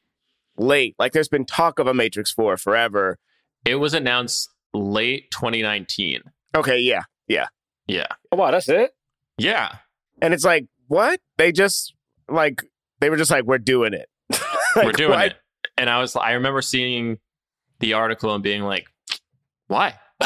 late. 0.58 0.94
Like 1.00 1.12
there's 1.12 1.28
been 1.28 1.44
talk 1.44 1.80
of 1.80 1.88
a 1.88 1.94
Matrix 1.96 2.32
4 2.32 2.58
forever. 2.58 3.18
It 3.66 3.76
was 3.78 3.96
announced 3.96 4.48
late 4.76 5.32
2019. 5.32 6.22
Okay, 6.56 6.78
yeah, 6.78 7.02
yeah. 7.28 7.48
Yeah. 7.88 8.06
Oh 8.32 8.38
wow, 8.38 8.52
that's 8.52 8.70
it? 8.70 8.92
Yeah. 9.40 9.78
And 10.22 10.36
it's 10.36 10.46
like, 10.46 10.68
what? 10.88 11.20
They 11.38 11.52
just 11.52 11.96
like 12.30 12.62
they 13.00 13.10
were 13.10 13.18
just 13.18 13.32
like, 13.32 13.46
we're 13.46 13.58
doing 13.58 13.94
it. 13.96 14.08
Like, 14.76 14.86
We're 14.86 14.92
doing 14.92 15.10
what? 15.12 15.26
it. 15.26 15.36
And 15.76 15.90
I 15.90 16.00
was 16.00 16.16
I 16.16 16.34
remember 16.34 16.62
seeing 16.62 17.18
the 17.80 17.94
article 17.94 18.36
and 18.36 18.44
being 18.44 18.62
like, 18.62 18.86
why? 19.68 19.96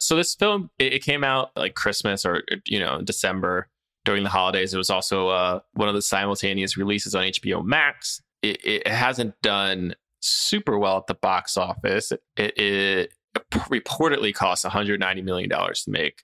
so 0.00 0.16
this 0.16 0.34
film 0.34 0.70
it, 0.78 0.94
it 0.94 1.04
came 1.04 1.24
out 1.24 1.50
like 1.56 1.74
Christmas 1.74 2.24
or 2.24 2.42
you 2.66 2.78
know 2.78 3.02
December 3.02 3.68
during 4.04 4.22
the 4.24 4.30
holidays. 4.30 4.74
It 4.74 4.78
was 4.78 4.90
also 4.90 5.28
uh, 5.28 5.60
one 5.74 5.88
of 5.88 5.94
the 5.94 6.02
simultaneous 6.02 6.76
releases 6.76 7.14
on 7.14 7.24
HBO 7.24 7.64
Max. 7.64 8.20
It, 8.42 8.64
it 8.64 8.88
hasn't 8.88 9.34
done 9.42 9.94
super 10.20 10.78
well 10.78 10.98
at 10.98 11.06
the 11.06 11.14
box 11.14 11.56
office. 11.56 12.12
It, 12.36 12.58
it 12.58 13.12
reportedly 13.52 14.34
cost 14.34 14.64
190 14.64 15.22
million 15.22 15.48
dollars 15.48 15.84
to 15.84 15.90
make. 15.90 16.22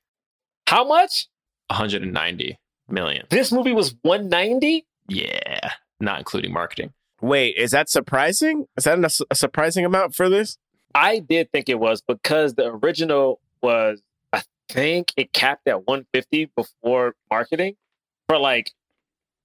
How 0.66 0.86
much? 0.86 1.28
190 1.68 2.58
million. 2.88 3.26
This 3.30 3.52
movie 3.52 3.72
was 3.72 3.94
190? 4.02 4.86
Yeah, 5.08 5.70
not 6.00 6.18
including 6.18 6.52
marketing. 6.52 6.92
Wait, 7.20 7.56
is 7.56 7.72
that 7.72 7.88
surprising? 7.88 8.66
Is 8.76 8.84
that 8.84 8.98
a, 8.98 9.24
a 9.30 9.34
surprising 9.34 9.84
amount 9.84 10.14
for 10.14 10.28
this? 10.28 10.56
I 10.94 11.18
did 11.18 11.50
think 11.52 11.68
it 11.68 11.78
was 11.78 12.00
because 12.00 12.54
the 12.54 12.66
original 12.66 13.40
was, 13.62 14.00
I 14.32 14.42
think 14.68 15.12
it 15.16 15.32
capped 15.32 15.66
at 15.66 15.86
150 15.86 16.50
before 16.56 17.14
marketing 17.30 17.76
for 18.28 18.38
like 18.38 18.72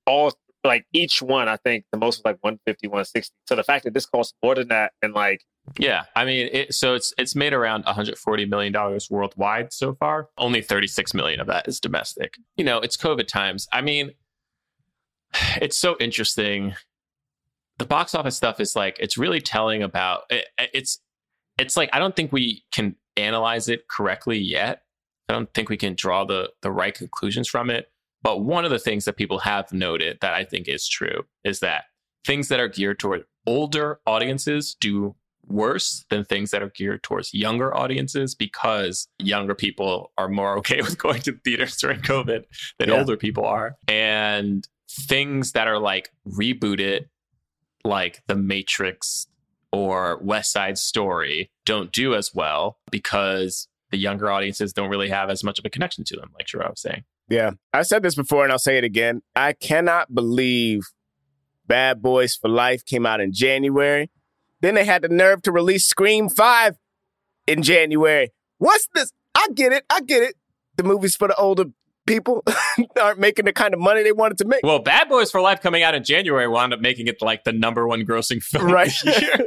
all, 0.05 0.33
like 0.63 0.85
each 0.93 1.21
one, 1.21 1.47
I 1.47 1.57
think 1.57 1.85
the 1.91 1.97
most 1.97 2.19
was 2.19 2.25
like 2.25 2.37
150, 2.41 2.87
160. 2.87 3.33
So 3.47 3.55
the 3.55 3.63
fact 3.63 3.83
that 3.85 3.93
this 3.93 4.05
costs 4.05 4.33
more 4.43 4.55
than 4.55 4.69
that 4.69 4.93
and 5.01 5.13
like, 5.13 5.43
Yeah, 5.77 6.03
I 6.15 6.25
mean, 6.25 6.49
it, 6.51 6.73
so 6.73 6.93
it's 6.93 7.13
it's 7.17 7.35
made 7.35 7.53
around 7.53 7.85
140 7.85 8.45
million 8.45 8.71
dollars 8.71 9.09
worldwide 9.09 9.73
so 9.73 9.93
far. 9.93 10.29
Only 10.37 10.61
36 10.61 11.13
million 11.13 11.39
of 11.39 11.47
that 11.47 11.67
is 11.67 11.79
domestic. 11.79 12.37
You 12.55 12.63
know, 12.65 12.79
it's 12.79 12.97
COVID 12.97 13.27
times. 13.27 13.67
I 13.73 13.81
mean, 13.81 14.11
it's 15.61 15.77
so 15.77 15.97
interesting. 15.99 16.75
The 17.79 17.85
box 17.85 18.13
office 18.15 18.35
stuff 18.35 18.59
is 18.59 18.75
like 18.75 18.97
it's 18.99 19.17
really 19.17 19.41
telling 19.41 19.81
about 19.83 20.23
it, 20.29 20.45
it's 20.57 20.99
it's 21.57 21.75
like 21.77 21.89
I 21.93 21.99
don't 21.99 22.15
think 22.15 22.31
we 22.31 22.63
can 22.71 22.95
analyze 23.17 23.67
it 23.69 23.87
correctly 23.87 24.37
yet. 24.37 24.83
I 25.29 25.33
don't 25.33 25.51
think 25.53 25.69
we 25.69 25.77
can 25.77 25.95
draw 25.95 26.23
the 26.25 26.51
the 26.61 26.71
right 26.71 26.93
conclusions 26.93 27.47
from 27.47 27.69
it. 27.69 27.87
But 28.21 28.39
one 28.43 28.63
of 28.63 28.71
the 28.71 28.79
things 28.79 29.05
that 29.05 29.17
people 29.17 29.39
have 29.39 29.73
noted 29.73 30.19
that 30.21 30.33
I 30.33 30.45
think 30.45 30.67
is 30.67 30.87
true 30.87 31.25
is 31.43 31.59
that 31.59 31.85
things 32.25 32.47
that 32.47 32.59
are 32.59 32.69
geared 32.69 32.99
toward 32.99 33.25
older 33.45 33.99
audiences 34.07 34.75
do 34.79 35.15
worse 35.45 36.05
than 36.09 36.23
things 36.23 36.51
that 36.51 36.63
are 36.63 36.69
geared 36.73 37.03
towards 37.03 37.33
younger 37.33 37.75
audiences 37.75 38.33
because 38.33 39.09
younger 39.19 39.53
people 39.53 40.13
are 40.17 40.29
more 40.29 40.57
okay 40.59 40.81
with 40.81 40.97
going 40.97 41.21
to 41.23 41.33
theaters 41.43 41.75
during 41.77 41.99
COVID 41.99 42.45
than 42.79 42.89
Yeah. 42.89 42.95
older 42.99 43.17
people 43.17 43.45
are. 43.45 43.75
And 43.89 44.65
things 44.89 45.51
that 45.51 45.67
are 45.67 45.79
like 45.79 46.09
rebooted, 46.25 47.07
like 47.83 48.21
The 48.27 48.35
Matrix 48.35 49.27
or 49.71 50.19
West 50.21 50.51
Side 50.51 50.77
Story, 50.77 51.51
don't 51.65 51.91
do 51.91 52.15
as 52.15 52.31
well 52.33 52.77
because 52.91 53.67
the 53.91 53.97
younger 53.97 54.31
audiences 54.31 54.73
don't 54.73 54.89
really 54.89 55.09
have 55.09 55.29
as 55.29 55.43
much 55.43 55.59
of 55.59 55.65
a 55.65 55.69
connection 55.69 56.03
to 56.05 56.15
them, 56.15 56.31
like 56.37 56.47
Jerah 56.47 56.69
was 56.69 56.81
saying. 56.81 57.03
Yeah. 57.29 57.51
I've 57.73 57.87
said 57.87 58.03
this 58.03 58.15
before 58.15 58.43
and 58.43 58.51
I'll 58.51 58.59
say 58.59 58.77
it 58.77 58.83
again. 58.83 59.21
I 59.35 59.53
cannot 59.53 60.13
believe 60.13 60.81
Bad 61.67 62.01
Boys 62.01 62.35
for 62.35 62.49
Life 62.49 62.85
came 62.85 63.05
out 63.05 63.21
in 63.21 63.33
January. 63.33 64.09
Then 64.61 64.75
they 64.75 64.85
had 64.85 65.01
the 65.01 65.09
nerve 65.09 65.41
to 65.43 65.51
release 65.51 65.85
Scream 65.85 66.29
5 66.29 66.77
in 67.47 67.63
January. 67.63 68.31
What's 68.57 68.87
this? 68.93 69.11
I 69.35 69.47
get 69.53 69.73
it. 69.73 69.83
I 69.89 70.01
get 70.01 70.23
it. 70.23 70.35
The 70.75 70.83
movies 70.83 71.15
for 71.15 71.27
the 71.27 71.35
older 71.35 71.65
people 72.05 72.43
aren't 73.01 73.19
making 73.19 73.45
the 73.45 73.53
kind 73.53 73.73
of 73.73 73.79
money 73.79 74.03
they 74.03 74.11
wanted 74.11 74.37
to 74.39 74.45
make. 74.45 74.61
Well, 74.63 74.79
Bad 74.79 75.09
Boys 75.09 75.31
for 75.31 75.41
Life 75.41 75.61
coming 75.61 75.83
out 75.83 75.95
in 75.95 76.03
January 76.03 76.47
wound 76.47 76.73
up 76.73 76.79
making 76.79 77.07
it 77.07 77.21
like 77.21 77.43
the 77.43 77.53
number 77.53 77.87
one 77.87 78.05
grossing 78.05 78.41
film. 78.41 78.71
Right. 78.71 78.93
of 79.05 79.21
year. 79.21 79.37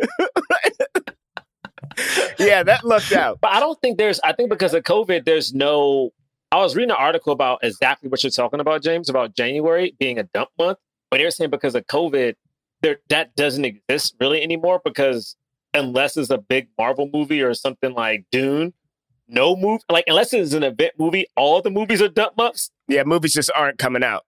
yeah, 2.39 2.63
that 2.63 2.85
lucked 2.85 3.13
out. 3.13 3.41
but 3.41 3.53
I 3.53 3.61
don't 3.61 3.81
think 3.81 3.99
there's, 3.99 4.21
I 4.21 4.33
think 4.33 4.51
because 4.51 4.75
of 4.75 4.83
COVID, 4.83 5.25
there's 5.25 5.55
no, 5.55 6.11
I 6.53 6.59
was 6.59 6.77
reading 6.77 6.91
an 6.91 6.97
article 6.99 7.33
about 7.33 7.61
exactly 7.63 8.09
what 8.09 8.23
you're 8.23 8.31
talking 8.31 8.61
about, 8.61 8.83
James, 8.83 9.09
about 9.09 9.35
January 9.35 9.95
being 9.99 10.19
a 10.19 10.25
dump 10.25 10.51
month. 10.59 10.79
But 11.11 11.19
they're 11.19 11.31
saying 11.31 11.51
because 11.51 11.75
of 11.75 11.87
COVID, 11.87 12.35
there 12.83 12.99
that 13.09 13.35
doesn't 13.37 13.65
exist 13.65 14.17
really 14.21 14.43
anymore 14.43 14.81
because 14.85 15.37
unless 15.73 16.17
it's 16.17 16.31
a 16.31 16.39
big 16.39 16.69
Marvel 16.79 17.09
movie 17.13 17.43
or 17.43 17.55
something 17.55 17.95
like 17.95 18.25
Dune, 18.31 18.75
no 19.29 19.57
move 19.57 19.81
like 19.91 20.05
unless 20.07 20.33
it's 20.33 20.53
an 20.53 20.63
event 20.63 20.93
movie, 20.99 21.27
all 21.37 21.61
the 21.63 21.71
movies 21.71 22.01
are 22.03 22.09
dump 22.09 22.37
months. 22.37 22.71
Yeah, 22.89 23.03
movies 23.05 23.35
just 23.35 23.51
aren't 23.57 23.79
coming 23.79 24.05
out. 24.05 24.25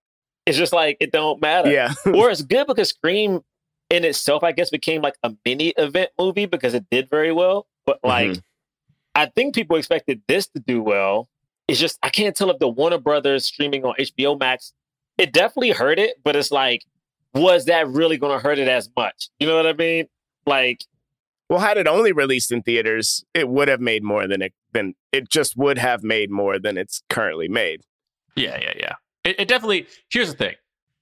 It's 0.46 0.58
just 0.58 0.72
like 0.72 0.96
it 1.00 1.12
don't 1.12 1.40
matter. 1.40 1.70
Yeah. 1.70 1.92
or 2.06 2.30
it's 2.30 2.42
good 2.42 2.66
because 2.66 2.88
Scream 2.90 3.40
in 3.90 4.04
itself, 4.04 4.42
I 4.42 4.52
guess, 4.52 4.70
became 4.70 5.00
like 5.02 5.14
a 5.22 5.34
mini 5.44 5.68
event 5.76 6.10
movie 6.18 6.46
because 6.46 6.74
it 6.74 6.84
did 6.90 7.08
very 7.10 7.32
well. 7.32 7.66
But 7.86 8.00
like, 8.02 8.30
Mhm. 8.30 8.42
I 9.14 9.26
think 9.26 9.54
people 9.54 9.76
expected 9.76 10.22
this 10.28 10.46
to 10.48 10.60
do 10.60 10.82
well. 10.82 11.28
It's 11.68 11.78
just 11.80 11.98
I 12.02 12.08
can't 12.10 12.36
tell 12.36 12.50
if 12.50 12.58
the 12.58 12.68
Warner 12.68 12.98
Brothers 12.98 13.44
streaming 13.44 13.84
on 13.84 13.94
HBO 13.98 14.38
Max, 14.38 14.72
it 15.18 15.32
definitely 15.32 15.70
hurt 15.70 15.98
it, 15.98 16.16
but 16.24 16.36
it's 16.36 16.50
like, 16.50 16.84
was 17.34 17.66
that 17.66 17.88
really 17.88 18.16
going 18.16 18.32
to 18.38 18.42
hurt 18.42 18.58
it 18.58 18.68
as 18.68 18.88
much? 18.96 19.28
You 19.38 19.46
know 19.46 19.56
what 19.56 19.66
I 19.66 19.72
mean? 19.74 20.06
Like, 20.46 20.84
Well, 21.48 21.60
had 21.60 21.78
it 21.78 21.86
only 21.86 22.12
released 22.12 22.52
in 22.52 22.62
theaters, 22.62 23.24
it 23.34 23.48
would 23.48 23.68
have 23.68 23.80
made 23.80 24.02
more 24.02 24.26
than 24.28 24.42
it 24.42 24.52
than 24.72 24.94
it 25.12 25.30
just 25.30 25.56
would 25.56 25.78
have 25.78 26.02
made 26.02 26.30
more 26.30 26.58
than 26.58 26.76
it's 26.76 27.02
currently 27.08 27.48
made. 27.48 27.80
Yeah, 28.36 28.58
yeah, 28.60 28.74
yeah. 28.78 28.94
It, 29.24 29.40
it 29.40 29.48
definitely. 29.48 29.86
Here's 30.10 30.30
the 30.30 30.36
thing: 30.36 30.54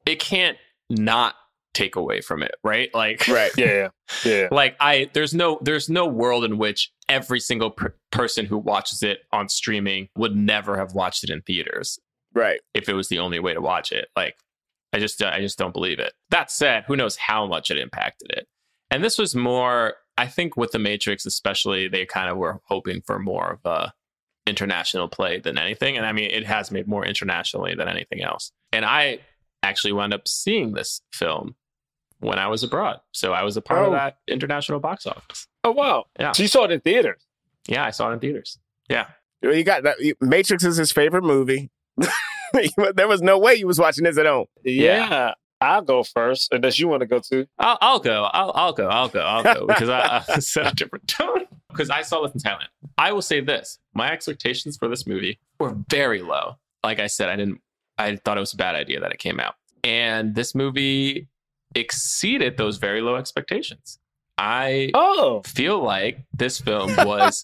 it 0.06 0.20
can't 0.20 0.56
not 0.88 1.34
take 1.74 1.96
away 1.96 2.20
from 2.22 2.42
it, 2.42 2.54
right? 2.64 2.88
Like, 2.94 3.28
Right. 3.28 3.50
yeah, 3.58 3.88
yeah, 4.24 4.48
like 4.52 4.76
I, 4.80 5.10
there's 5.12 5.34
no, 5.34 5.58
there's 5.60 5.90
no 5.90 6.06
world 6.06 6.42
in 6.42 6.56
which 6.56 6.90
every 7.06 7.38
single 7.38 7.70
per- 7.70 7.94
person 8.10 8.46
who 8.46 8.56
watches 8.56 9.02
it 9.02 9.18
on 9.30 9.50
streaming 9.50 10.08
would 10.16 10.34
never 10.34 10.78
have 10.78 10.94
watched 10.94 11.22
it 11.22 11.28
in 11.28 11.42
theaters 11.42 11.98
Right. 12.32 12.60
if 12.72 12.88
it 12.88 12.94
was 12.94 13.08
the 13.08 13.18
only 13.18 13.40
way 13.40 13.52
to 13.52 13.60
watch 13.60 13.92
it. 13.92 14.08
Like, 14.16 14.36
I 14.94 14.98
just, 15.00 15.22
I 15.22 15.38
just 15.40 15.58
don't 15.58 15.74
believe 15.74 15.98
it. 15.98 16.14
That 16.30 16.50
said, 16.50 16.84
who 16.86 16.96
knows 16.96 17.16
how 17.16 17.46
much 17.46 17.70
it 17.70 17.76
impacted 17.76 18.30
it? 18.30 18.46
And 18.90 19.04
this 19.04 19.18
was 19.18 19.34
more, 19.34 19.96
I 20.18 20.26
think, 20.26 20.56
with 20.56 20.72
the 20.72 20.78
Matrix, 20.78 21.26
especially, 21.26 21.88
they 21.88 22.06
kind 22.06 22.30
of 22.30 22.36
were 22.36 22.60
hoping 22.64 23.02
for 23.02 23.18
more 23.18 23.52
of 23.52 23.60
a 23.70 23.92
international 24.46 25.08
play 25.08 25.40
than 25.40 25.58
anything. 25.58 25.96
And 25.96 26.06
I 26.06 26.12
mean, 26.12 26.30
it 26.30 26.46
has 26.46 26.70
made 26.70 26.86
more 26.88 27.04
internationally 27.04 27.74
than 27.74 27.88
anything 27.88 28.22
else. 28.22 28.52
And 28.72 28.84
I 28.84 29.18
actually 29.62 29.92
wound 29.92 30.14
up 30.14 30.26
seeing 30.28 30.72
this 30.72 31.00
film 31.12 31.56
when 32.20 32.38
I 32.38 32.46
was 32.46 32.62
abroad, 32.62 33.00
so 33.12 33.32
I 33.32 33.42
was 33.42 33.56
a 33.56 33.60
part 33.60 33.80
Oh. 33.80 33.86
of 33.86 33.92
that 33.92 34.18
international 34.28 34.80
box 34.80 35.06
office. 35.06 35.46
Oh 35.64 35.72
wow! 35.72 36.06
Yeah. 36.18 36.32
So 36.32 36.42
you 36.44 36.48
saw 36.48 36.64
it 36.64 36.70
in 36.70 36.80
theaters? 36.80 37.20
Yeah, 37.68 37.84
I 37.84 37.90
saw 37.90 38.08
it 38.10 38.14
in 38.14 38.20
theaters. 38.20 38.58
Yeah. 38.88 39.08
Well, 39.42 39.54
You 39.54 39.64
got 39.64 39.82
that. 39.82 39.96
Matrix 40.20 40.64
is 40.64 40.76
his 40.78 40.92
favorite 40.92 41.24
movie. 41.24 41.70
there 42.94 43.08
was 43.08 43.20
no 43.20 43.38
way 43.38 43.54
you 43.56 43.66
was 43.66 43.78
watching 43.78 44.04
this 44.04 44.16
at 44.16 44.24
home. 44.26 44.46
Yeah. 44.64 45.32
I'll 45.60 45.82
go 45.82 46.02
first, 46.02 46.52
unless 46.52 46.78
you 46.78 46.88
want 46.88 47.00
to 47.00 47.06
go 47.06 47.18
too. 47.18 47.46
I'll, 47.58 47.78
I'll 47.80 47.98
go. 47.98 48.24
I'll, 48.24 48.52
I'll 48.54 48.72
go. 48.72 48.88
I'll 48.88 49.08
go. 49.08 49.20
I'll 49.20 49.42
go 49.42 49.66
because 49.66 49.88
I, 49.88 50.22
I 50.28 50.38
set 50.40 50.70
a 50.72 50.74
different 50.74 51.08
tone. 51.08 51.46
because 51.70 51.88
I 51.90 52.02
saw 52.02 52.22
this 52.22 52.32
in 52.34 52.40
Thailand. 52.40 52.68
I 52.98 53.12
will 53.12 53.22
say 53.22 53.40
this: 53.40 53.78
my 53.94 54.10
expectations 54.12 54.76
for 54.76 54.88
this 54.88 55.06
movie 55.06 55.38
were 55.58 55.74
very 55.90 56.20
low. 56.22 56.56
Like 56.84 57.00
I 57.00 57.06
said, 57.06 57.28
I 57.28 57.36
didn't. 57.36 57.60
I 57.98 58.16
thought 58.16 58.36
it 58.36 58.40
was 58.40 58.52
a 58.52 58.56
bad 58.58 58.74
idea 58.74 59.00
that 59.00 59.12
it 59.12 59.18
came 59.18 59.40
out, 59.40 59.54
and 59.82 60.34
this 60.34 60.54
movie 60.54 61.28
exceeded 61.74 62.56
those 62.56 62.76
very 62.78 63.00
low 63.00 63.16
expectations. 63.16 63.98
I 64.38 64.90
Oh, 64.94 65.42
feel 65.46 65.78
like 65.82 66.18
this 66.36 66.60
film 66.60 66.94
was 66.98 67.42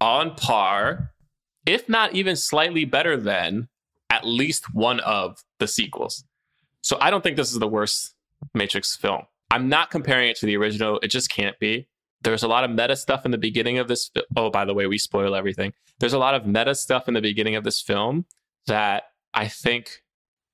on 0.00 0.34
par, 0.36 1.12
if 1.66 1.88
not 1.88 2.14
even 2.14 2.36
slightly 2.36 2.84
better 2.86 3.16
than 3.18 3.68
at 4.10 4.26
least 4.26 4.72
one 4.74 5.00
of 5.00 5.42
the 5.58 5.66
sequels. 5.68 6.24
So 6.84 6.98
I 7.00 7.10
don't 7.10 7.22
think 7.22 7.38
this 7.38 7.50
is 7.50 7.58
the 7.58 7.66
worst 7.66 8.14
Matrix 8.52 8.94
film. 8.94 9.22
I'm 9.50 9.70
not 9.70 9.90
comparing 9.90 10.28
it 10.28 10.36
to 10.38 10.46
the 10.46 10.56
original. 10.56 11.00
It 11.02 11.08
just 11.08 11.30
can't 11.30 11.58
be. 11.58 11.88
There's 12.22 12.42
a 12.42 12.48
lot 12.48 12.64
of 12.64 12.70
meta 12.70 12.94
stuff 12.94 13.24
in 13.24 13.30
the 13.30 13.38
beginning 13.38 13.78
of 13.78 13.88
this. 13.88 14.10
Oh, 14.36 14.50
by 14.50 14.66
the 14.66 14.74
way, 14.74 14.86
we 14.86 14.98
spoil 14.98 15.34
everything. 15.34 15.72
There's 15.98 16.12
a 16.12 16.18
lot 16.18 16.34
of 16.34 16.46
meta 16.46 16.74
stuff 16.74 17.08
in 17.08 17.14
the 17.14 17.22
beginning 17.22 17.56
of 17.56 17.64
this 17.64 17.80
film 17.80 18.26
that 18.66 19.04
I 19.32 19.48
think 19.48 20.02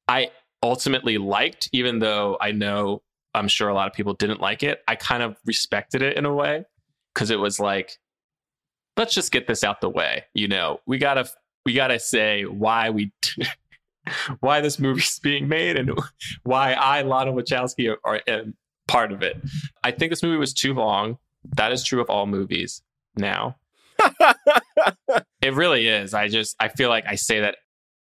I 0.07 0.31
ultimately 0.63 1.19
liked, 1.19 1.69
even 1.73 1.99
though 1.99 2.37
I 2.41 2.53
know 2.53 3.03
I'm 3.35 3.49
sure 3.49 3.69
a 3.69 3.75
lot 3.75 3.89
of 3.89 3.93
people 3.93 4.15
didn't 4.15 4.41
like 4.41 4.63
it. 4.63 4.83
I 4.87 4.95
kind 4.95 5.25
of 5.25 5.37
respected 5.47 6.01
it 6.01 6.17
in 6.17 6.27
a 6.27 6.35
way 6.35 6.65
because 7.13 7.31
it 7.31 7.41
was 7.41 7.59
like, 7.59 7.99
let's 8.97 9.15
just 9.15 9.33
get 9.33 9.49
this 9.49 9.65
out 9.65 9.81
the 9.81 9.89
way. 9.89 10.25
You 10.35 10.47
know, 10.47 10.81
we 10.87 10.99
gotta 10.99 11.29
we 11.67 11.75
gotta 11.75 11.99
say 11.99 12.45
why 12.45 12.91
we 12.91 13.13
why 14.41 14.61
this 14.61 14.79
movie's 14.79 15.19
being 15.19 15.49
made 15.49 15.77
and 15.77 15.99
why 16.43 16.73
I, 16.73 17.03
Lana 17.03 17.33
Wachowski, 17.33 17.95
are, 18.05 18.21
am 18.27 18.55
part 18.89 19.13
of 19.13 19.23
it. 19.23 19.37
I 19.85 19.91
think 19.91 20.11
this 20.11 20.23
movie 20.23 20.37
was 20.37 20.53
too 20.53 20.75
long. 20.75 21.19
That 21.57 21.73
is 21.73 21.85
true 21.85 22.01
of 22.01 22.11
all 22.11 22.27
movies 22.27 22.83
now. 23.17 23.57
It 25.43 25.55
really 25.55 25.89
is. 25.89 26.13
I 26.13 26.29
just 26.29 26.55
I 26.61 26.69
feel 26.69 26.91
like 26.91 27.05
I 27.07 27.15
say 27.15 27.41
that 27.41 27.57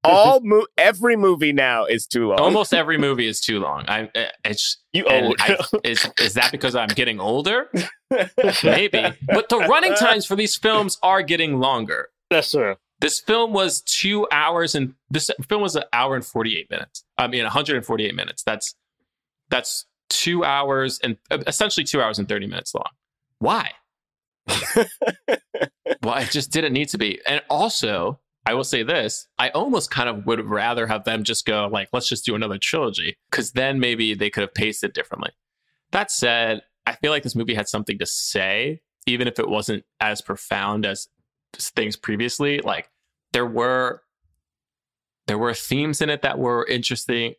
All 0.06 0.40
mo- 0.42 0.68
every 0.78 1.18
movie 1.18 1.52
now 1.52 1.86
is 1.86 2.08
too 2.08 2.30
long. 2.30 2.40
almost 2.40 2.74
every 2.74 2.98
movie 2.98 3.28
is 3.28 3.42
too 3.42 3.60
long. 3.60 3.84
I 3.88 4.10
eh, 4.16 4.30
it's 4.46 4.78
you 4.94 5.04
old. 5.06 5.36
I, 5.40 5.58
is 5.84 6.10
is 6.20 6.36
that 6.36 6.52
because 6.52 6.76
I'm 6.76 6.88
getting 6.88 7.20
older? 7.20 7.70
Maybe, 8.64 9.04
but 9.28 9.50
the 9.50 9.66
running 9.70 9.96
times 9.96 10.26
for 10.26 10.36
these 10.38 10.56
films 10.56 10.98
are 11.04 11.22
getting 11.22 11.60
longer. 11.60 12.10
That's 12.30 12.52
true. 12.52 12.76
This 13.00 13.20
film 13.20 13.54
was 13.54 13.82
two 13.82 14.28
hours 14.32 14.74
and 14.74 14.94
this 15.10 15.30
film 15.48 15.62
was 15.62 15.76
an 15.76 15.84
hour 15.92 16.16
and 16.16 16.26
48 16.26 16.70
minutes. 16.70 17.04
I 17.18 17.28
mean, 17.28 17.44
148 17.44 18.16
minutes. 18.16 18.44
That's 18.44 18.76
that's 19.50 19.86
two 20.10 20.44
hours 20.44 21.00
and 21.04 21.18
essentially 21.32 21.84
two 21.84 22.02
hours 22.02 22.20
and 22.20 22.28
30 22.28 22.48
minutes 22.48 22.74
long. 22.74 22.90
Why? 23.40 23.72
well, 26.04 26.18
it 26.18 26.32
just 26.32 26.52
didn't 26.52 26.74
need 26.74 26.90
to 26.90 26.98
be. 26.98 27.20
And 27.28 27.42
also, 27.50 28.20
I 28.46 28.54
will 28.54 28.64
say 28.64 28.84
this 28.84 29.28
I 29.38 29.50
almost 29.50 29.92
kind 29.92 30.08
of 30.08 30.26
would 30.26 30.46
rather 30.46 30.88
have 30.88 31.04
them 31.04 31.24
just 31.24 31.46
go, 31.46 31.68
like, 31.68 31.90
let's 31.92 32.08
just 32.08 32.26
do 32.26 32.36
another 32.36 32.58
trilogy, 32.58 33.18
because 33.30 33.52
then 33.52 33.80
maybe 33.80 34.14
they 34.14 34.30
could 34.30 34.42
have 34.42 34.54
paced 34.54 34.84
it 34.84 34.94
differently. 34.94 35.32
That 35.92 36.12
said, 36.12 36.62
I 36.86 36.94
feel 36.94 37.12
like 37.12 37.24
this 37.24 37.36
movie 37.36 37.56
had 37.56 37.68
something 37.68 37.98
to 37.98 38.06
say, 38.06 38.82
even 39.08 39.28
if 39.28 39.40
it 39.40 39.50
wasn't 39.50 39.84
as 40.00 40.22
profound 40.22 40.86
as 40.86 41.08
things 41.56 41.96
previously. 41.96 42.60
Like, 42.60 42.90
there 43.34 43.46
were 43.46 44.02
there 45.28 45.38
were 45.38 45.54
themes 45.54 46.02
in 46.02 46.10
it 46.10 46.22
that 46.22 46.40
were 46.40 46.66
interesting 46.66 47.34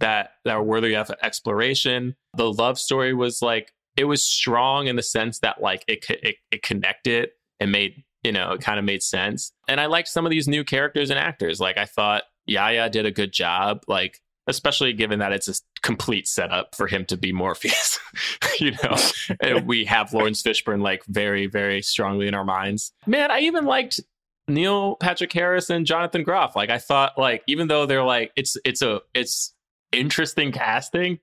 that 0.00 0.30
that 0.44 0.56
were 0.56 0.64
worthy 0.64 0.94
of 0.96 1.10
exploration 1.22 2.16
the 2.34 2.52
love 2.52 2.78
story 2.78 3.14
was 3.14 3.40
like 3.40 3.72
it 3.96 4.04
was 4.04 4.22
strong 4.22 4.86
in 4.88 4.96
the 4.96 5.02
sense 5.02 5.38
that 5.40 5.62
like 5.62 5.84
it 5.86 6.04
it, 6.10 6.36
it 6.50 6.62
connected 6.62 7.30
and 7.60 7.72
made 7.72 8.02
you 8.22 8.32
know 8.32 8.52
it 8.52 8.60
kind 8.60 8.78
of 8.78 8.84
made 8.84 9.02
sense 9.02 9.52
and 9.68 9.80
i 9.80 9.86
liked 9.86 10.08
some 10.08 10.26
of 10.26 10.30
these 10.30 10.48
new 10.48 10.64
characters 10.64 11.10
and 11.10 11.18
actors 11.18 11.60
like 11.60 11.78
i 11.78 11.84
thought 11.84 12.24
Yahya 12.46 12.90
did 12.90 13.06
a 13.06 13.10
good 13.10 13.32
job 13.32 13.80
like 13.88 14.20
especially 14.46 14.92
given 14.92 15.18
that 15.18 15.32
it's 15.32 15.48
a 15.48 15.54
complete 15.82 16.28
setup 16.28 16.74
for 16.74 16.86
him 16.86 17.04
to 17.04 17.16
be 17.16 17.32
morpheus 17.32 17.98
you 18.60 18.72
know 18.82 18.96
and 19.40 19.66
we 19.66 19.84
have 19.84 20.12
lawrence 20.12 20.42
fishburne 20.42 20.82
like 20.82 21.04
very 21.06 21.46
very 21.46 21.82
strongly 21.82 22.26
in 22.26 22.34
our 22.34 22.44
minds 22.44 22.92
man 23.06 23.30
i 23.30 23.40
even 23.40 23.64
liked 23.64 24.00
Neil 24.48 24.96
Patrick 24.96 25.32
Harris 25.32 25.70
and 25.70 25.86
Jonathan 25.86 26.22
Groff. 26.22 26.54
Like 26.54 26.70
I 26.70 26.78
thought, 26.78 27.18
like 27.18 27.42
even 27.46 27.68
though 27.68 27.86
they're 27.86 28.04
like 28.04 28.32
it's 28.36 28.56
it's 28.64 28.82
a 28.82 29.00
it's 29.14 29.54
interesting 29.92 30.52
casting, 30.52 31.18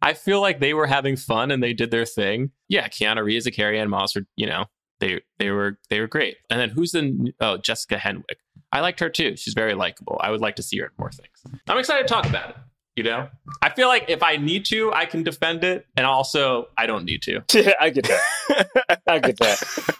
I 0.00 0.14
feel 0.14 0.40
like 0.40 0.60
they 0.60 0.74
were 0.74 0.86
having 0.86 1.16
fun 1.16 1.50
and 1.50 1.62
they 1.62 1.72
did 1.72 1.90
their 1.90 2.04
thing. 2.04 2.52
Yeah, 2.68 2.88
Keanu 2.88 3.24
Reeves 3.24 3.46
and 3.46 3.54
Carrie 3.54 3.80
Ann 3.80 3.90
Moss 3.90 4.14
were, 4.14 4.26
you 4.36 4.46
know, 4.46 4.66
they 5.00 5.20
they 5.38 5.50
were 5.50 5.78
they 5.90 6.00
were 6.00 6.06
great. 6.06 6.36
And 6.50 6.60
then 6.60 6.70
who's 6.70 6.92
the 6.92 7.32
oh 7.40 7.58
Jessica 7.58 7.96
Henwick? 7.96 8.38
I 8.70 8.80
liked 8.80 9.00
her 9.00 9.08
too. 9.08 9.36
She's 9.36 9.54
very 9.54 9.74
likable. 9.74 10.20
I 10.22 10.30
would 10.30 10.40
like 10.40 10.56
to 10.56 10.62
see 10.62 10.78
her 10.78 10.86
in 10.86 10.92
more 10.98 11.10
things. 11.10 11.60
I'm 11.68 11.78
excited 11.78 12.06
to 12.06 12.14
talk 12.14 12.26
about 12.26 12.50
it. 12.50 12.56
You 12.98 13.04
know, 13.04 13.28
I 13.62 13.70
feel 13.70 13.86
like 13.86 14.06
if 14.08 14.24
I 14.24 14.38
need 14.38 14.64
to, 14.70 14.92
I 14.92 15.06
can 15.06 15.22
defend 15.22 15.62
it, 15.62 15.86
and 15.96 16.04
also 16.04 16.66
I 16.76 16.86
don't 16.86 17.04
need 17.04 17.22
to. 17.22 17.44
Yeah, 17.54 17.74
I 17.80 17.90
get 17.90 18.08
that. 18.08 19.00
I 19.06 19.20
get 19.20 19.36
that. 19.36 19.96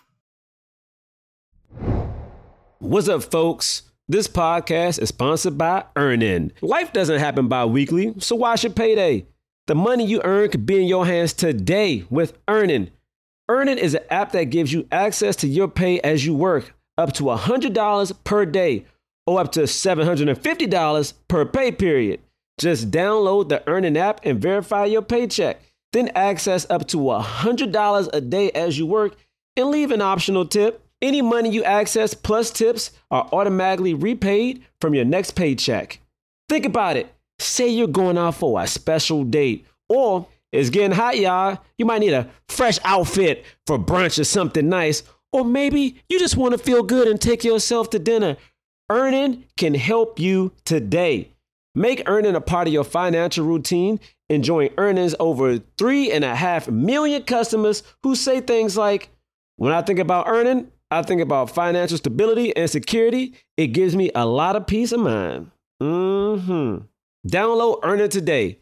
What's 2.80 3.08
up, 3.08 3.22
folks? 3.22 3.82
This 4.08 4.26
podcast 4.26 5.00
is 5.00 5.10
sponsored 5.10 5.56
by 5.56 5.84
Earnin. 5.94 6.50
Life 6.60 6.92
doesn't 6.92 7.20
happen 7.20 7.46
bi 7.46 7.64
weekly, 7.66 8.14
so 8.18 8.34
why 8.34 8.56
should 8.56 8.74
payday? 8.74 9.26
The 9.68 9.76
money 9.76 10.04
you 10.04 10.20
earn 10.24 10.50
could 10.50 10.66
be 10.66 10.82
in 10.82 10.88
your 10.88 11.06
hands 11.06 11.32
today 11.34 12.04
with 12.10 12.36
Earnin. 12.48 12.90
Earnin 13.48 13.78
is 13.78 13.94
an 13.94 14.02
app 14.10 14.32
that 14.32 14.50
gives 14.50 14.72
you 14.72 14.88
access 14.90 15.36
to 15.36 15.46
your 15.46 15.68
pay 15.68 16.00
as 16.00 16.26
you 16.26 16.34
work, 16.34 16.74
up 16.96 17.12
to 17.12 17.22
$100 17.22 18.24
per 18.24 18.44
day 18.44 18.86
or 19.24 19.38
up 19.38 19.52
to 19.52 19.60
$750 19.60 21.12
per 21.28 21.44
pay 21.44 21.70
period. 21.70 22.22
Just 22.58 22.90
download 22.90 23.48
the 23.48 23.66
Earnin 23.68 23.96
app 23.96 24.20
and 24.24 24.42
verify 24.42 24.84
your 24.84 25.02
paycheck. 25.02 25.60
Then 25.92 26.10
access 26.14 26.66
up 26.68 26.88
to 26.88 26.98
$100 26.98 28.08
a 28.12 28.20
day 28.20 28.50
as 28.50 28.76
you 28.76 28.86
work 28.86 29.16
and 29.56 29.68
leave 29.68 29.90
an 29.90 30.02
optional 30.02 30.44
tip. 30.44 30.84
Any 31.00 31.22
money 31.22 31.50
you 31.50 31.62
access 31.62 32.12
plus 32.12 32.50
tips 32.50 32.90
are 33.10 33.28
automatically 33.32 33.94
repaid 33.94 34.64
from 34.80 34.94
your 34.94 35.04
next 35.04 35.32
paycheck. 35.32 36.00
Think 36.48 36.64
about 36.64 36.96
it. 36.96 37.14
Say 37.38 37.68
you're 37.68 37.86
going 37.86 38.18
out 38.18 38.34
for 38.34 38.60
a 38.60 38.66
special 38.66 39.22
date, 39.22 39.64
or 39.88 40.26
it's 40.50 40.70
getting 40.70 40.96
hot, 40.96 41.16
y'all. 41.16 41.58
You 41.76 41.86
might 41.86 42.00
need 42.00 42.14
a 42.14 42.28
fresh 42.48 42.80
outfit 42.82 43.44
for 43.66 43.78
brunch 43.78 44.18
or 44.18 44.24
something 44.24 44.68
nice, 44.68 45.04
or 45.32 45.44
maybe 45.44 46.02
you 46.08 46.18
just 46.18 46.36
want 46.36 46.52
to 46.52 46.58
feel 46.58 46.82
good 46.82 47.06
and 47.06 47.20
take 47.20 47.44
yourself 47.44 47.90
to 47.90 48.00
dinner. 48.00 48.36
Earnin 48.90 49.44
can 49.56 49.74
help 49.74 50.18
you 50.18 50.52
today. 50.64 51.30
Make 51.78 52.02
Earnin 52.06 52.34
a 52.34 52.40
part 52.40 52.66
of 52.66 52.74
your 52.74 52.82
financial 52.82 53.46
routine. 53.46 54.00
Enjoying 54.28 54.70
earnings 54.78 55.14
over 55.20 55.58
three 55.78 56.10
and 56.10 56.24
a 56.24 56.34
half 56.34 56.68
million 56.68 57.22
customers 57.22 57.84
who 58.02 58.16
say 58.16 58.40
things 58.40 58.76
like, 58.76 59.10
When 59.56 59.72
I 59.72 59.82
think 59.82 60.00
about 60.00 60.26
earning, 60.26 60.72
I 60.90 61.02
think 61.02 61.20
about 61.20 61.50
financial 61.50 61.96
stability 61.96 62.54
and 62.56 62.68
security. 62.68 63.34
It 63.56 63.68
gives 63.68 63.94
me 63.94 64.10
a 64.12 64.26
lot 64.26 64.56
of 64.56 64.66
peace 64.66 64.90
of 64.90 64.98
mind. 64.98 65.52
Mm-hmm. 65.80 66.78
Download 67.28 67.78
Earnin 67.84 68.10
today. 68.10 68.58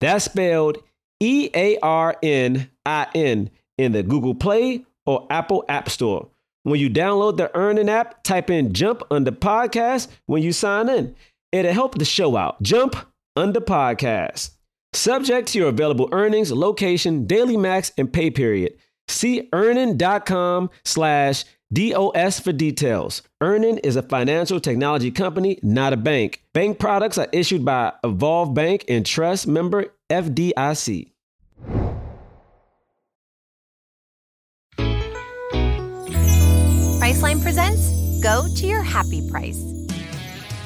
That's 0.00 0.26
spelled 0.26 0.78
E 1.18 1.50
A 1.54 1.76
R 1.80 2.16
N 2.22 2.70
I 2.86 3.08
N 3.16 3.50
in 3.78 3.90
the 3.90 4.04
Google 4.04 4.36
Play 4.36 4.86
or 5.06 5.26
Apple 5.28 5.64
App 5.68 5.88
Store. 5.88 6.28
When 6.62 6.78
you 6.78 6.88
download 6.88 7.36
the 7.36 7.54
Earnin 7.56 7.88
app, 7.88 8.22
type 8.22 8.48
in 8.48 8.72
Jump 8.72 9.02
under 9.10 9.32
podcast 9.32 10.06
when 10.26 10.42
you 10.42 10.52
sign 10.52 10.88
in. 10.88 11.16
It'll 11.54 11.72
help 11.72 11.98
the 11.98 12.04
show 12.04 12.36
out. 12.36 12.60
Jump 12.62 12.96
under 13.36 13.60
podcast. 13.60 14.50
Subject 14.92 15.46
to 15.48 15.58
your 15.60 15.68
available 15.68 16.08
earnings, 16.10 16.50
location, 16.50 17.28
daily 17.28 17.56
max, 17.56 17.92
and 17.96 18.12
pay 18.12 18.32
period. 18.32 18.74
See 19.06 19.48
earnin.com 19.52 20.70
slash 20.84 21.44
DOS 21.72 22.40
for 22.40 22.52
details. 22.52 23.22
Earnin 23.40 23.78
is 23.78 23.94
a 23.94 24.02
financial 24.02 24.58
technology 24.58 25.12
company, 25.12 25.60
not 25.62 25.92
a 25.92 25.96
bank. 25.96 26.42
Bank 26.54 26.80
products 26.80 27.18
are 27.18 27.28
issued 27.32 27.64
by 27.64 27.92
Evolve 28.02 28.52
Bank 28.52 28.84
and 28.88 29.06
Trust 29.06 29.46
member 29.46 29.86
FDIC. 30.10 31.12
Priceline 36.98 37.40
presents 37.40 37.92
Go 38.20 38.48
to 38.56 38.66
Your 38.66 38.82
Happy 38.82 39.28
Price. 39.30 39.73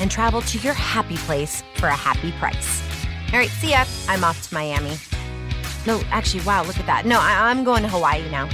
and 0.00 0.10
travel 0.10 0.40
to 0.42 0.58
your 0.58 0.74
happy 0.74 1.16
place 1.18 1.62
for 1.76 1.86
a 1.88 1.94
happy 1.94 2.32
price. 2.32 2.82
All 3.32 3.38
right, 3.38 3.50
see 3.50 3.70
ya. 3.70 3.84
I'm 4.08 4.24
off 4.24 4.48
to 4.48 4.54
Miami. 4.54 4.96
No, 5.86 6.00
actually, 6.10 6.42
wow, 6.44 6.64
look 6.64 6.78
at 6.78 6.86
that. 6.86 7.06
No, 7.06 7.18
I- 7.20 7.50
I'm 7.50 7.64
going 7.64 7.82
to 7.82 7.88
Hawaii 7.88 8.28
now. 8.30 8.46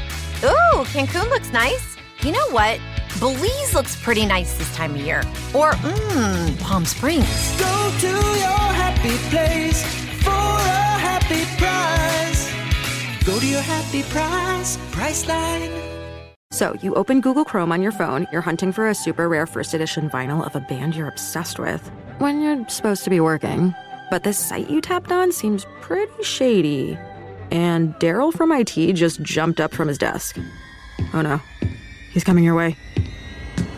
Ooh, 0.45 0.85
Cancun 0.93 1.29
looks 1.31 1.53
nice. 1.53 1.97
You 2.23 2.33
know 2.33 2.49
what? 2.51 2.81
Belize 3.21 3.75
looks 3.75 3.97
pretty 4.03 4.27
nice 4.27 4.57
this 4.59 4.75
time 4.75 4.95
of 4.95 5.01
year. 5.01 5.21
Or, 5.55 5.73
mmm, 5.73 6.61
Palm 6.61 6.85
Springs. 6.85 7.27
Go 7.59 7.93
to 8.01 8.09
your 8.09 8.65
happy 8.83 9.17
place 9.31 9.83
for 10.23 10.31
a 10.31 10.99
happy 10.99 11.45
price. 11.57 12.51
Go 13.25 13.39
to 13.39 13.47
your 13.47 13.61
happy 13.63 14.03
price, 14.05 14.77
Priceline. 14.91 15.94
So, 16.55 16.73
you 16.81 16.95
open 16.95 17.21
Google 17.21 17.45
Chrome 17.45 17.73
on 17.73 17.83
your 17.83 17.91
phone, 17.91 18.29
you're 18.31 18.41
hunting 18.41 18.71
for 18.71 18.89
a 18.89 18.95
super 18.95 19.29
rare 19.29 19.45
first 19.45 19.75
edition 19.75 20.09
vinyl 20.09 20.47
of 20.47 20.55
a 20.55 20.61
band 20.61 20.95
you're 20.95 21.09
obsessed 21.09 21.59
with, 21.59 21.85
when 22.19 22.41
you're 22.41 22.69
supposed 22.69 23.03
to 23.03 23.11
be 23.11 23.19
working. 23.19 23.75
But 24.09 24.23
this 24.23 24.39
site 24.39 24.71
you 24.71 24.81
tapped 24.81 25.11
on 25.11 25.33
seems 25.33 25.67
pretty 25.81 26.23
shady. 26.23 26.97
And 27.51 27.93
Daryl 27.97 28.33
from 28.33 28.53
IT 28.53 28.93
just 28.93 29.21
jumped 29.21 29.59
up 29.59 29.75
from 29.75 29.89
his 29.89 29.99
desk. 29.99 30.39
Oh 31.13 31.23
no, 31.23 31.41
he's 32.13 32.23
coming 32.23 32.45
your 32.45 32.55
way. 32.55 32.77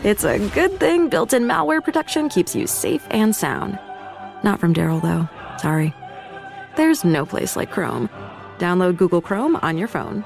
It's 0.03 0.23
a 0.23 0.37
good 0.49 0.79
thing 0.79 1.09
built 1.09 1.33
in 1.33 1.45
malware 1.45 1.83
protection 1.83 2.29
keeps 2.29 2.55
you 2.55 2.67
safe 2.67 3.03
and 3.09 3.35
sound. 3.35 3.79
Not 4.43 4.59
from 4.59 4.75
Daryl, 4.75 5.01
though. 5.01 5.27
Sorry. 5.57 5.95
There's 6.75 7.03
no 7.03 7.25
place 7.25 7.55
like 7.55 7.71
Chrome. 7.71 8.07
Download 8.59 8.95
Google 8.95 9.21
Chrome 9.21 9.55
on 9.55 9.79
your 9.79 9.87
phone. 9.87 10.23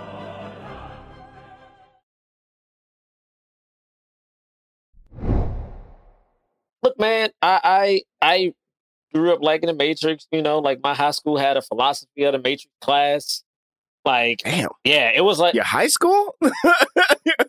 Look, 6.84 7.00
man, 7.00 7.30
I 7.41 7.60
I 7.63 8.02
I 8.22 8.54
grew 9.13 9.34
up 9.34 9.41
liking 9.41 9.67
the 9.67 9.74
Matrix. 9.74 10.28
You 10.32 10.41
know, 10.41 10.60
like 10.60 10.80
my 10.84 10.94
high 10.94 11.12
school 11.12 11.38
had 11.38 11.58
a 11.58 11.62
philosophy 11.62 12.24
of 12.24 12.34
the 12.34 12.39
Matrix 12.39 12.67
class. 12.82 13.44
Like, 14.04 14.39
Damn. 14.44 14.70
yeah, 14.84 15.12
it 15.13 15.22
was 15.22 15.38
like 15.38 15.54
Your 15.54 15.63
high 15.63 15.86
school? 15.86 16.36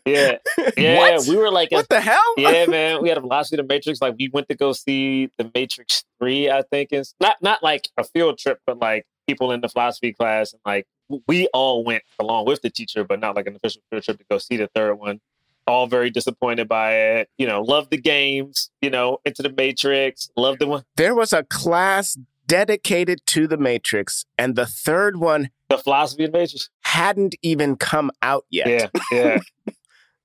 yeah, 0.05 0.37
yeah. 0.77 0.99
What? 0.99 1.27
We 1.27 1.37
were 1.37 1.51
like, 1.51 1.71
a- 1.73 1.77
What 1.77 1.88
the 1.88 2.01
hell? 2.01 2.21
yeah, 2.37 2.66
man. 2.66 3.01
We 3.03 3.09
had 3.09 3.16
a 3.16 3.23
philosophy 3.23 3.57
of 3.59 3.66
the 3.66 3.73
Matrix. 3.75 4.03
Like, 4.03 4.16
we 4.18 4.29
went 4.29 4.49
to 4.51 4.55
go 4.55 4.75
see 4.75 5.31
the 5.38 5.51
Matrix 5.55 6.05
Three. 6.18 6.51
I 6.51 6.61
think 6.71 6.88
it's 6.92 7.14
not 7.21 7.37
not 7.40 7.62
like 7.62 7.88
a 7.97 8.05
field 8.05 8.37
trip, 8.38 8.59
but 8.66 8.79
like 8.79 9.07
people 9.27 9.51
in 9.53 9.62
the 9.62 9.68
philosophy 9.71 10.12
class, 10.12 10.53
and 10.53 10.61
like 10.66 10.87
we 11.27 11.49
all 11.55 11.85
went 11.85 12.03
along 12.18 12.45
with 12.45 12.61
the 12.61 12.68
teacher, 12.71 13.03
but 13.03 13.18
not 13.18 13.35
like 13.35 13.47
an 13.47 13.57
official 13.57 13.81
field 13.90 14.03
trip 14.03 14.18
to 14.18 14.25
go 14.31 14.37
see 14.38 14.59
the 14.59 14.68
third 14.75 14.95
one. 14.97 15.21
All 15.66 15.87
very 15.87 16.11
disappointed 16.11 16.68
by 16.68 16.94
it. 16.94 17.31
You 17.38 17.46
know, 17.46 17.62
love 17.62 17.90
the 17.90 17.98
games. 17.98 18.70
You 18.81 18.90
know, 18.90 19.18
into 19.25 19.42
the 19.42 19.53
Matrix. 19.53 20.31
Love 20.37 20.59
the 20.59 20.66
one. 20.66 20.85
There 20.96 21.14
was 21.14 21.33
a 21.33 21.44
class 21.44 22.18
dedicated 22.46 23.20
to 23.27 23.46
the 23.46 23.57
Matrix, 23.57 24.25
and 24.37 24.57
the 24.57 24.66
third 24.66 25.18
one 25.18 25.51
The 25.68 25.79
philosophy 25.79 26.25
of 26.25 26.33
the 26.33 26.38
Matrix. 26.38 26.68
hadn't 26.83 27.35
even 27.42 27.77
come 27.77 28.11
out 28.22 28.44
yet. 28.51 28.90
Yeah, 28.92 29.01
yeah. 29.12 29.38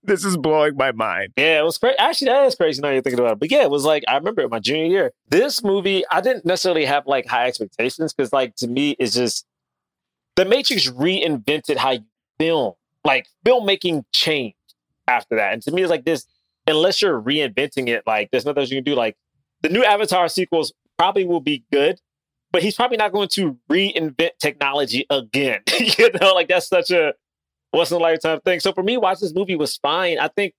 This 0.04 0.24
is 0.24 0.38
blowing 0.38 0.78
my 0.78 0.94
mind. 0.94 1.34
Yeah, 1.36 1.60
it 1.60 1.64
was 1.66 1.78
crazy. 1.78 1.98
Actually, 2.00 2.32
that 2.32 2.46
is 2.46 2.56
crazy 2.56 2.82
now 2.82 2.92
you're 2.92 3.02
thinking 3.02 3.20
about 3.20 3.34
it. 3.34 3.40
But 3.40 3.52
yeah, 3.52 3.64
it 3.64 3.70
was 3.70 3.84
like 3.84 4.06
I 4.08 4.16
remember 4.16 4.42
it 4.42 4.50
my 4.50 4.60
junior 4.60 4.86
year. 4.86 5.12
This 5.28 5.62
movie, 5.62 6.06
I 6.10 6.22
didn't 6.22 6.46
necessarily 6.46 6.86
have 6.86 7.06
like 7.08 7.26
high 7.28 7.48
expectations 7.48 8.14
because, 8.14 8.32
like, 8.32 8.56
to 8.58 8.68
me, 8.70 8.96
it's 9.00 9.16
just 9.16 9.46
the 10.38 10.46
Matrix 10.46 10.90
reinvented 10.90 11.76
how 11.76 11.92
you 11.92 12.06
film. 12.40 12.74
Like 13.04 13.28
filmmaking 13.46 14.04
changed 14.14 14.56
after 15.08 15.36
that, 15.36 15.54
and 15.54 15.62
to 15.64 15.72
me, 15.72 15.82
it's 15.82 15.90
like 15.90 16.06
this. 16.06 16.26
Unless 16.70 17.02
you're 17.02 17.22
reinventing 17.22 17.88
it, 17.88 18.04
like 18.06 18.30
there's 18.32 18.46
nothing 18.46 18.62
else 18.62 18.70
you 18.70 18.78
can 18.78 18.84
do. 18.84 18.96
Like 18.96 19.16
the 19.62 19.70
new 19.70 19.84
Avatar 19.84 20.28
sequels 20.28 20.74
probably 20.98 21.24
will 21.24 21.40
be 21.40 21.64
good, 21.72 22.02
but 22.52 22.62
he's 22.62 22.76
probably 22.76 22.98
not 22.98 23.14
going 23.14 23.30
to 23.30 23.58
reinvent 23.72 24.32
technology 24.40 25.06
again. 25.10 25.62
you 25.80 26.10
know, 26.20 26.34
like 26.34 26.50
that's 26.50 26.68
such 26.68 26.92
a 26.92 27.14
once 27.72 27.92
in 27.92 27.98
a 27.98 28.00
lifetime 28.00 28.42
thing. 28.42 28.60
So 28.60 28.74
for 28.74 28.84
me, 28.84 28.98
watch 28.98 29.20
this 29.20 29.34
movie 29.34 29.56
was 29.56 29.78
fine. 29.78 30.20
I 30.20 30.28
think 30.28 30.54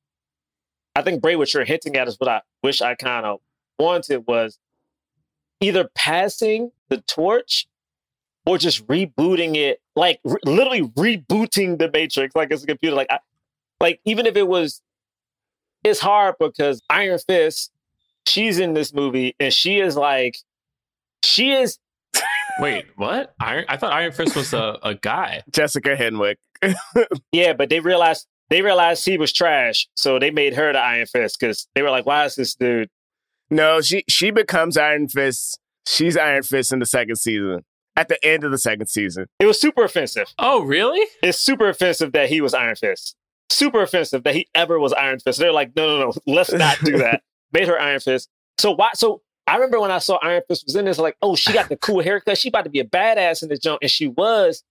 I 0.94 1.02
think 1.02 1.22
Bray, 1.22 1.36
what 1.36 1.52
you're 1.54 1.64
hinting 1.64 1.96
at 1.96 2.08
is 2.08 2.16
what 2.18 2.28
I 2.28 2.42
wish 2.62 2.82
I 2.82 2.94
kind 2.94 3.24
of 3.24 3.40
wanted 3.78 4.24
was 4.26 4.58
either 5.60 5.88
passing 5.94 6.72
the 6.88 6.98
torch 7.02 7.68
or 8.46 8.58
just 8.58 8.86
rebooting 8.86 9.56
it, 9.56 9.80
like 9.94 10.20
re- 10.24 10.40
literally 10.44 10.82
rebooting 10.82 11.78
the 11.78 11.90
Matrix, 11.92 12.34
like 12.34 12.50
it's 12.50 12.64
a 12.64 12.66
computer. 12.66 12.96
Like, 12.96 13.08
I, 13.10 13.18
like 13.80 14.00
even 14.04 14.26
if 14.26 14.36
it 14.36 14.48
was, 14.48 14.82
it's 15.84 16.00
hard 16.00 16.36
because 16.40 16.82
Iron 16.90 17.18
Fist, 17.18 17.70
she's 18.26 18.58
in 18.58 18.74
this 18.74 18.92
movie 18.92 19.34
and 19.38 19.52
she 19.52 19.78
is 19.80 19.96
like, 19.96 20.38
she 21.22 21.52
is 21.52 21.78
Wait, 22.60 22.86
what? 22.96 23.34
Iron? 23.40 23.64
I 23.68 23.76
thought 23.76 23.92
Iron 23.92 24.12
Fist 24.12 24.34
was 24.34 24.52
a, 24.52 24.78
a 24.82 24.94
guy. 24.94 25.42
Jessica 25.52 25.96
Henwick. 25.96 26.36
Yeah, 27.32 27.52
but 27.52 27.68
they 27.70 27.78
realized 27.80 28.26
they 28.50 28.62
realized 28.62 29.04
he 29.04 29.18
was 29.18 29.32
trash, 29.32 29.88
so 29.94 30.18
they 30.18 30.30
made 30.30 30.54
her 30.54 30.72
the 30.72 30.78
Iron 30.80 31.06
Fist 31.06 31.38
because 31.38 31.68
they 31.74 31.82
were 31.82 31.90
like, 31.90 32.04
"Why 32.06 32.24
is 32.24 32.34
this 32.34 32.54
dude?" 32.54 32.88
No, 33.50 33.80
she 33.80 34.02
she 34.08 34.30
becomes 34.32 34.76
Iron 34.76 35.06
Fist. 35.08 35.60
She's 35.86 36.16
Iron 36.16 36.42
Fist 36.42 36.72
in 36.72 36.80
the 36.80 36.86
second 36.86 37.16
season. 37.16 37.64
At 37.96 38.08
the 38.08 38.24
end 38.24 38.44
of 38.44 38.50
the 38.50 38.58
second 38.58 38.86
season. 38.88 39.26
It 39.38 39.46
was 39.46 39.60
super 39.60 39.84
offensive. 39.84 40.32
Oh, 40.38 40.62
really? 40.62 41.04
It's 41.22 41.38
super 41.38 41.68
offensive 41.68 42.12
that 42.12 42.28
he 42.28 42.40
was 42.40 42.54
Iron 42.54 42.76
Fist. 42.76 43.16
Super 43.50 43.82
offensive 43.82 44.24
that 44.24 44.34
he 44.34 44.46
ever 44.54 44.78
was 44.78 44.92
Iron 44.92 45.20
Fist. 45.20 45.38
They're 45.38 45.52
like, 45.52 45.74
no, 45.74 45.86
no, 45.86 46.06
no, 46.06 46.12
let's 46.26 46.52
not 46.52 46.78
do 46.84 46.98
that. 46.98 47.22
Made 47.52 47.68
her 47.68 47.80
Iron 47.80 48.00
Fist. 48.00 48.28
So 48.58 48.72
why? 48.72 48.90
So 48.94 49.22
I 49.46 49.54
remember 49.54 49.80
when 49.80 49.90
I 49.90 49.98
saw 49.98 50.18
Iron 50.22 50.42
Fist 50.46 50.64
was 50.66 50.76
in 50.76 50.84
this, 50.84 50.98
like, 50.98 51.16
oh, 51.22 51.34
she 51.34 51.52
got 51.52 51.70
the 51.70 51.76
cool 51.76 52.02
haircut. 52.02 52.36
She 52.36 52.48
about 52.48 52.64
to 52.64 52.70
be 52.70 52.80
a 52.80 52.84
badass 52.84 53.42
in 53.42 53.48
this 53.48 53.60
jump, 53.60 53.78
and 53.80 53.90
she 53.90 54.08
was. 54.08 54.62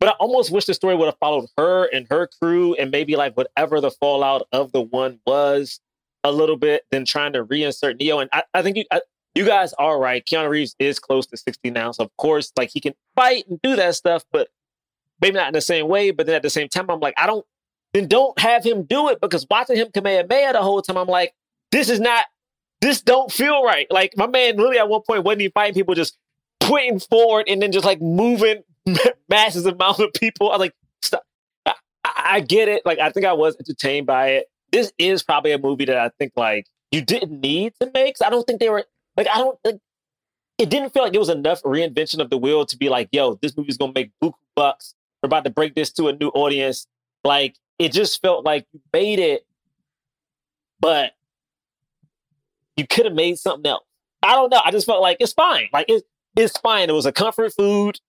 But 0.00 0.08
I 0.08 0.12
almost 0.18 0.50
wish 0.50 0.64
the 0.64 0.74
story 0.74 0.96
would 0.96 1.06
have 1.06 1.18
followed 1.18 1.46
her 1.56 1.84
and 1.84 2.06
her 2.10 2.28
crew, 2.42 2.74
and 2.74 2.90
maybe 2.90 3.14
like 3.14 3.36
whatever 3.36 3.80
the 3.80 3.92
fallout 3.92 4.46
of 4.52 4.72
the 4.72 4.80
one 4.80 5.20
was 5.24 5.80
a 6.24 6.32
little 6.32 6.56
bit, 6.56 6.82
than 6.90 7.04
trying 7.04 7.32
to 7.34 7.44
reinsert 7.44 8.00
Neo. 8.00 8.18
And 8.18 8.28
I, 8.32 8.42
I 8.52 8.62
think 8.62 8.76
you, 8.76 8.84
I, 8.90 9.02
you 9.34 9.44
guys 9.44 9.72
are 9.74 9.98
right. 9.98 10.24
Keanu 10.24 10.48
Reeves 10.48 10.74
is 10.78 10.98
close 10.98 11.26
to 11.28 11.36
60 11.36 11.70
now. 11.70 11.92
So, 11.92 12.04
of 12.04 12.16
course, 12.16 12.52
like 12.56 12.70
he 12.72 12.80
can 12.80 12.94
fight 13.14 13.44
and 13.48 13.60
do 13.62 13.76
that 13.76 13.94
stuff, 13.94 14.24
but 14.32 14.48
maybe 15.20 15.36
not 15.36 15.48
in 15.48 15.54
the 15.54 15.60
same 15.60 15.86
way. 15.86 16.10
But 16.10 16.26
then 16.26 16.34
at 16.34 16.42
the 16.42 16.50
same 16.50 16.68
time, 16.68 16.90
I'm 16.90 17.00
like, 17.00 17.14
I 17.16 17.26
don't, 17.26 17.44
then 17.94 18.08
don't 18.08 18.38
have 18.38 18.64
him 18.64 18.82
do 18.82 19.08
it 19.08 19.20
because 19.20 19.46
watching 19.48 19.76
him 19.76 19.88
Kamehameha 19.94 20.52
the 20.52 20.62
whole 20.62 20.82
time, 20.82 20.98
I'm 20.98 21.08
like, 21.08 21.32
this 21.70 21.88
is 21.88 22.00
not, 22.00 22.26
this 22.80 23.00
don't 23.00 23.32
feel 23.32 23.64
right. 23.64 23.86
Like 23.90 24.16
my 24.16 24.26
man 24.26 24.56
literally 24.56 24.78
at 24.78 24.88
one 24.88 25.02
point 25.06 25.24
wasn't 25.24 25.42
he 25.42 25.48
fighting 25.48 25.74
people 25.74 25.94
just 25.94 26.18
pointing 26.60 26.98
forward 26.98 27.46
and 27.48 27.62
then 27.62 27.72
just 27.72 27.84
like 27.84 28.02
moving 28.02 28.62
massive 29.28 29.64
amount 29.66 30.00
of 30.00 30.12
people. 30.12 30.50
I 30.50 30.56
like, 30.56 30.74
stop. 31.02 31.22
I, 31.64 31.74
I 32.04 32.40
get 32.40 32.68
it. 32.68 32.84
Like 32.84 32.98
I 32.98 33.10
think 33.10 33.26
I 33.26 33.32
was 33.32 33.56
entertained 33.56 34.06
by 34.06 34.28
it. 34.30 34.46
This 34.72 34.92
is 34.98 35.22
probably 35.22 35.52
a 35.52 35.58
movie 35.58 35.84
that 35.84 35.96
I 35.96 36.10
think 36.18 36.32
like 36.36 36.66
you 36.90 37.00
didn't 37.00 37.40
need 37.40 37.74
to 37.80 37.90
make. 37.94 38.16
I 38.24 38.28
don't 38.28 38.44
think 38.44 38.60
they 38.60 38.68
were 38.68 38.84
like 39.16 39.28
I 39.32 39.38
don't 39.38 39.58
like 39.64 39.78
it 40.58 40.70
didn't 40.70 40.90
feel 40.90 41.02
like 41.02 41.14
it 41.14 41.18
was 41.18 41.28
enough 41.28 41.62
reinvention 41.62 42.20
of 42.20 42.30
the 42.30 42.38
wheel 42.38 42.64
to 42.66 42.76
be 42.76 42.88
like, 42.88 43.08
yo, 43.12 43.38
this 43.40 43.56
movie's 43.56 43.76
gonna 43.76 43.92
make 43.94 44.10
buku 44.22 44.34
bucks. 44.56 44.94
We're 45.22 45.28
about 45.28 45.44
to 45.44 45.50
break 45.50 45.74
this 45.74 45.90
to 45.92 46.08
a 46.08 46.12
new 46.12 46.28
audience. 46.28 46.86
Like 47.24 47.56
it 47.78 47.92
just 47.92 48.20
felt 48.22 48.44
like 48.44 48.66
you 48.72 48.80
made 48.92 49.18
it, 49.18 49.46
but 50.80 51.12
you 52.76 52.86
could 52.86 53.04
have 53.06 53.14
made 53.14 53.38
something 53.38 53.70
else. 53.70 53.84
I 54.22 54.34
don't 54.34 54.50
know. 54.50 54.60
I 54.64 54.70
just 54.70 54.86
felt 54.86 55.02
like 55.02 55.18
it's 55.20 55.32
fine. 55.32 55.68
Like 55.72 55.86
it's 55.88 56.06
it's 56.36 56.58
fine. 56.58 56.88
It 56.88 56.94
was 56.94 57.06
a 57.06 57.12
comfort 57.12 57.52
food. 57.52 58.00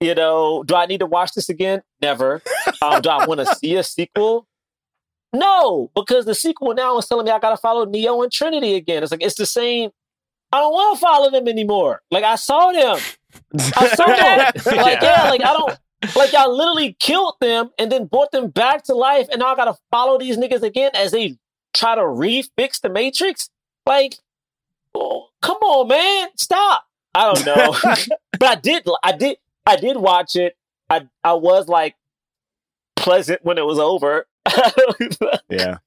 You 0.00 0.14
know, 0.14 0.62
do 0.62 0.76
I 0.76 0.86
need 0.86 1.00
to 1.00 1.06
watch 1.06 1.32
this 1.32 1.48
again? 1.48 1.82
Never. 2.00 2.40
Um, 2.82 3.02
do 3.02 3.10
I 3.10 3.26
want 3.26 3.40
to 3.40 3.46
see 3.56 3.74
a 3.74 3.82
sequel? 3.82 4.46
No, 5.32 5.90
because 5.94 6.24
the 6.24 6.34
sequel 6.34 6.72
now 6.74 6.96
is 6.98 7.06
telling 7.06 7.26
me 7.26 7.32
I 7.32 7.38
got 7.38 7.50
to 7.50 7.56
follow 7.56 7.84
Neo 7.84 8.22
and 8.22 8.32
Trinity 8.32 8.74
again. 8.76 9.02
It's 9.02 9.12
like 9.12 9.22
it's 9.22 9.34
the 9.34 9.46
same. 9.46 9.90
I 10.52 10.60
don't 10.60 10.72
want 10.72 10.96
to 10.96 11.00
follow 11.00 11.30
them 11.30 11.48
anymore. 11.48 12.00
Like 12.10 12.24
I 12.24 12.36
saw 12.36 12.72
them. 12.72 12.98
I 13.76 13.88
saw 13.88 14.06
them. 14.64 14.76
Like 14.78 15.02
yeah, 15.02 15.28
like 15.28 15.44
I 15.44 15.52
don't. 15.52 15.78
Like 16.14 16.32
y'all 16.32 16.56
literally 16.56 16.96
killed 17.00 17.34
them 17.40 17.70
and 17.78 17.90
then 17.90 18.06
brought 18.06 18.30
them 18.30 18.48
back 18.50 18.84
to 18.84 18.94
life, 18.94 19.28
and 19.30 19.40
now 19.40 19.52
I 19.52 19.56
got 19.56 19.64
to 19.64 19.76
follow 19.90 20.18
these 20.18 20.36
niggas 20.36 20.62
again 20.62 20.92
as 20.94 21.10
they 21.12 21.36
try 21.74 21.94
to 21.94 22.02
refix 22.02 22.80
the 22.80 22.88
Matrix. 22.88 23.50
Like, 23.84 24.16
oh, 24.94 25.28
come 25.42 25.56
on, 25.56 25.88
man, 25.88 26.28
stop. 26.36 26.84
I 27.14 27.32
don't 27.32 27.46
know, 27.46 27.76
but 28.38 28.48
I 28.48 28.54
did. 28.54 28.86
I 29.02 29.12
did. 29.12 29.38
I 29.66 29.76
did 29.76 29.96
watch 29.96 30.36
it. 30.36 30.56
I 30.88 31.08
I 31.24 31.34
was 31.34 31.68
like 31.68 31.96
pleasant 32.96 33.44
when 33.44 33.58
it 33.58 33.66
was 33.66 33.78
over. 33.78 34.26
Yeah. 35.50 35.78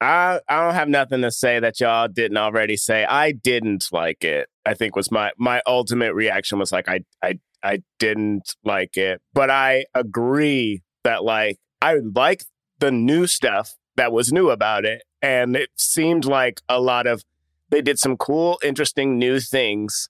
I 0.00 0.40
I 0.48 0.64
don't 0.64 0.74
have 0.74 0.88
nothing 0.88 1.22
to 1.22 1.30
say 1.30 1.58
that 1.58 1.80
y'all 1.80 2.08
didn't 2.08 2.36
already 2.36 2.76
say. 2.76 3.04
I 3.04 3.32
didn't 3.32 3.88
like 3.92 4.24
it. 4.24 4.48
I 4.66 4.74
think 4.74 4.94
was 4.94 5.10
my 5.10 5.32
my 5.38 5.62
ultimate 5.66 6.12
reaction 6.12 6.58
was 6.58 6.70
like 6.70 6.88
I 6.88 7.00
I 7.22 7.38
I 7.66 7.82
didn't 7.98 8.54
like 8.64 8.96
it. 8.96 9.20
But 9.34 9.50
I 9.50 9.86
agree 9.94 10.82
that 11.04 11.24
like 11.24 11.58
I 11.82 11.96
like 12.14 12.44
the 12.78 12.90
new 12.90 13.26
stuff 13.26 13.74
that 13.96 14.12
was 14.12 14.32
new 14.32 14.50
about 14.50 14.84
it 14.84 15.02
and 15.22 15.56
it 15.56 15.70
seemed 15.76 16.24
like 16.24 16.60
a 16.68 16.80
lot 16.80 17.06
of 17.06 17.24
they 17.70 17.82
did 17.82 17.98
some 17.98 18.16
cool 18.16 18.58
interesting 18.62 19.18
new 19.18 19.40
things 19.40 20.08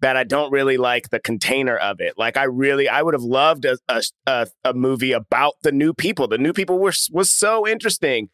that 0.00 0.16
I 0.16 0.24
don't 0.24 0.52
really 0.52 0.76
like 0.76 1.10
the 1.10 1.20
container 1.20 1.76
of 1.76 2.00
it. 2.00 2.14
Like 2.16 2.36
I 2.36 2.44
really, 2.44 2.88
I 2.88 3.02
would 3.02 3.14
have 3.14 3.22
loved 3.22 3.64
a 3.64 3.78
a, 4.26 4.46
a, 4.64 4.74
movie 4.74 5.12
about 5.12 5.54
the 5.62 5.72
new 5.72 5.94
people. 5.94 6.28
The 6.28 6.38
new 6.38 6.52
people 6.52 6.78
were 6.78 6.92
was 7.10 7.32
so 7.32 7.66
interesting. 7.66 8.28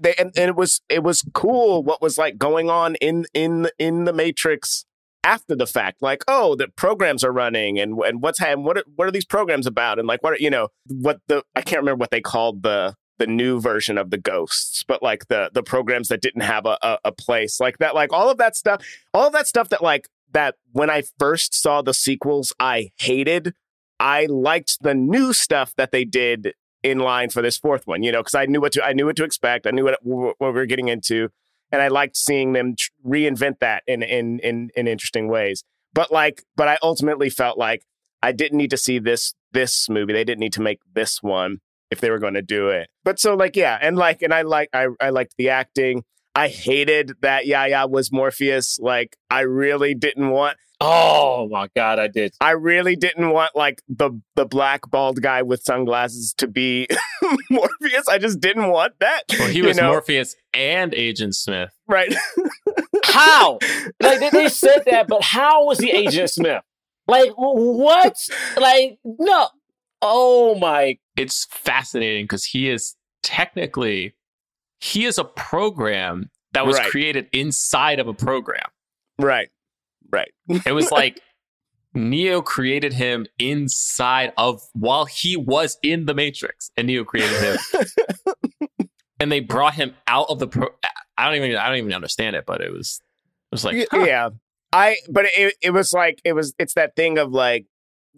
They, 0.00 0.14
and, 0.18 0.32
and 0.36 0.48
it 0.48 0.56
was 0.56 0.80
it 0.88 1.02
was 1.02 1.22
cool 1.34 1.82
what 1.82 2.00
was 2.00 2.16
like 2.16 2.38
going 2.38 2.70
on 2.70 2.94
in 2.96 3.26
in 3.34 3.68
in 3.78 4.04
the 4.04 4.12
Matrix 4.12 4.86
after 5.24 5.56
the 5.56 5.66
fact. 5.66 6.02
Like 6.02 6.22
oh, 6.28 6.54
the 6.54 6.68
programs 6.68 7.24
are 7.24 7.32
running 7.32 7.78
and 7.78 7.98
and 8.00 8.22
what's 8.22 8.40
and 8.40 8.64
what 8.64 8.78
are, 8.78 8.84
what 8.94 9.08
are 9.08 9.12
these 9.12 9.24
programs 9.24 9.66
about 9.66 9.98
and 9.98 10.06
like 10.06 10.22
what 10.22 10.34
are, 10.34 10.38
you 10.38 10.50
know 10.50 10.68
what 10.86 11.20
the 11.26 11.42
I 11.56 11.62
can't 11.62 11.80
remember 11.80 12.00
what 12.00 12.10
they 12.10 12.20
called 12.20 12.62
the 12.62 12.94
the 13.18 13.26
new 13.28 13.60
version 13.60 13.96
of 13.96 14.10
the 14.10 14.18
ghosts 14.18 14.82
but 14.82 15.00
like 15.00 15.28
the 15.28 15.48
the 15.54 15.62
programs 15.62 16.08
that 16.08 16.20
didn't 16.20 16.42
have 16.42 16.66
a, 16.66 16.76
a, 16.82 16.98
a 17.04 17.12
place 17.12 17.60
like 17.60 17.78
that 17.78 17.94
like 17.94 18.12
all 18.12 18.28
of 18.28 18.38
that 18.38 18.56
stuff 18.56 18.84
all 19.14 19.28
of 19.28 19.32
that 19.32 19.46
stuff 19.46 19.68
that 19.68 19.80
like 19.80 20.08
that 20.34 20.56
when 20.72 20.90
I 20.90 21.04
first 21.18 21.54
saw 21.54 21.80
the 21.80 21.94
sequels, 21.94 22.52
I 22.60 22.90
hated. 22.98 23.54
I 23.98 24.26
liked 24.26 24.78
the 24.82 24.92
new 24.92 25.32
stuff 25.32 25.72
that 25.76 25.92
they 25.92 26.04
did 26.04 26.52
in 26.82 26.98
line 26.98 27.30
for 27.30 27.40
this 27.40 27.56
fourth 27.56 27.86
one, 27.86 28.02
you 28.02 28.12
know, 28.12 28.20
because 28.20 28.34
I 28.34 28.44
knew 28.44 28.60
what 28.60 28.72
to 28.72 28.84
I 28.84 28.92
knew 28.92 29.06
what 29.06 29.16
to 29.16 29.24
expect. 29.24 29.66
I 29.66 29.70
knew 29.70 29.84
what 29.84 29.98
what 30.02 30.36
we 30.38 30.50
were 30.50 30.66
getting 30.66 30.88
into, 30.88 31.30
and 31.74 31.82
I 31.82 31.88
liked 31.88 32.16
seeing 32.16 32.52
them 32.52 32.76
tr- 32.78 32.90
reinvent 33.04 33.58
that 33.58 33.82
in 33.86 34.02
in 34.02 34.38
in 34.38 34.70
in 34.76 34.86
interesting 34.86 35.28
ways. 35.28 35.64
But 35.92 36.12
like, 36.12 36.42
but 36.56 36.68
I 36.68 36.78
ultimately 36.82 37.30
felt 37.30 37.58
like 37.58 37.82
I 38.22 38.32
didn't 38.32 38.58
need 38.58 38.70
to 38.70 38.78
see 38.78 38.98
this 38.98 39.34
this 39.52 39.88
movie. 39.88 40.12
They 40.12 40.24
didn't 40.24 40.40
need 40.40 40.52
to 40.54 40.62
make 40.62 40.78
this 40.94 41.22
one 41.22 41.58
if 41.90 42.00
they 42.00 42.10
were 42.10 42.18
going 42.18 42.34
to 42.34 42.42
do 42.42 42.68
it. 42.68 42.88
But 43.04 43.18
so 43.18 43.34
like, 43.34 43.56
yeah, 43.56 43.76
and 43.80 43.96
like, 43.96 44.22
and 44.22 44.32
I 44.32 44.42
like 44.42 44.70
I 44.72 44.86
I 45.00 45.10
liked 45.10 45.34
the 45.36 45.50
acting. 45.50 46.04
I 46.36 46.48
hated 46.48 47.12
that 47.22 47.46
Yahya 47.46 47.86
was 47.86 48.10
Morpheus. 48.10 48.78
Like, 48.80 49.16
I 49.30 49.40
really 49.40 49.94
didn't 49.94 50.30
want. 50.30 50.56
Oh 50.86 51.48
my 51.50 51.68
god, 51.74 51.98
I 51.98 52.08
did. 52.08 52.34
I 52.40 52.50
really 52.52 52.96
didn't 52.96 53.30
want 53.30 53.56
like 53.56 53.82
the 53.88 54.10
the 54.36 54.44
black 54.44 54.90
bald 54.90 55.20
guy 55.22 55.42
with 55.42 55.62
sunglasses 55.62 56.34
to 56.38 56.46
be 56.46 56.86
Morpheus. 57.50 58.08
I 58.08 58.18
just 58.18 58.40
didn't 58.40 58.68
want 58.68 58.94
that. 59.00 59.22
Well, 59.38 59.48
he 59.48 59.58
you 59.58 59.64
was 59.66 59.76
know? 59.76 59.90
Morpheus 59.90 60.36
and 60.52 60.94
Agent 60.94 61.34
Smith. 61.36 61.70
right? 61.88 62.14
How? 63.04 63.58
like 64.00 64.20
they, 64.20 64.30
they 64.30 64.48
said 64.48 64.82
that, 64.86 65.08
but 65.08 65.22
how 65.22 65.64
was 65.66 65.78
he 65.78 65.90
Agent 65.90 66.30
Smith? 66.30 66.62
Like 67.06 67.30
what? 67.36 68.16
Like 68.56 68.98
no. 69.04 69.48
Oh 70.02 70.54
my. 70.56 70.98
It's 71.16 71.46
fascinating 71.50 72.24
because 72.24 72.44
he 72.44 72.68
is 72.68 72.96
technically 73.22 74.14
he 74.80 75.04
is 75.06 75.18
a 75.18 75.24
program 75.24 76.30
that 76.52 76.66
was 76.66 76.76
Right. 76.78 76.90
created 76.90 77.28
inside 77.32 77.98
of 78.00 78.06
a 78.08 78.14
program. 78.14 78.66
right, 79.18 79.48
right. 80.14 80.32
It 80.66 80.72
was 80.72 80.90
like 80.90 81.20
Neo 81.94 82.42
created 82.42 82.92
him 82.92 83.26
inside 83.38 84.32
of 84.36 84.62
while 84.72 85.04
he 85.04 85.36
was 85.36 85.78
in 85.82 86.06
the 86.06 86.14
Matrix, 86.14 86.70
and 86.76 86.86
Neo 86.86 87.04
created 87.04 87.40
him, 87.40 87.86
and 89.20 89.30
they 89.30 89.40
brought 89.40 89.74
him 89.74 89.94
out 90.06 90.26
of 90.28 90.38
the 90.38 90.46
pro. 90.46 90.68
I 91.18 91.26
don't 91.26 91.36
even 91.36 91.56
I 91.56 91.68
don't 91.68 91.78
even 91.78 91.92
understand 91.92 92.36
it, 92.36 92.46
but 92.46 92.60
it 92.60 92.72
was 92.72 93.00
it 93.02 93.54
was 93.54 93.64
like 93.64 93.86
huh. 93.90 94.04
yeah 94.04 94.28
i 94.72 94.96
but 95.08 95.26
it, 95.36 95.54
it 95.62 95.70
was 95.70 95.92
like 95.92 96.20
it 96.24 96.32
was 96.32 96.54
it's 96.58 96.74
that 96.74 96.96
thing 96.96 97.18
of 97.18 97.30
like 97.30 97.66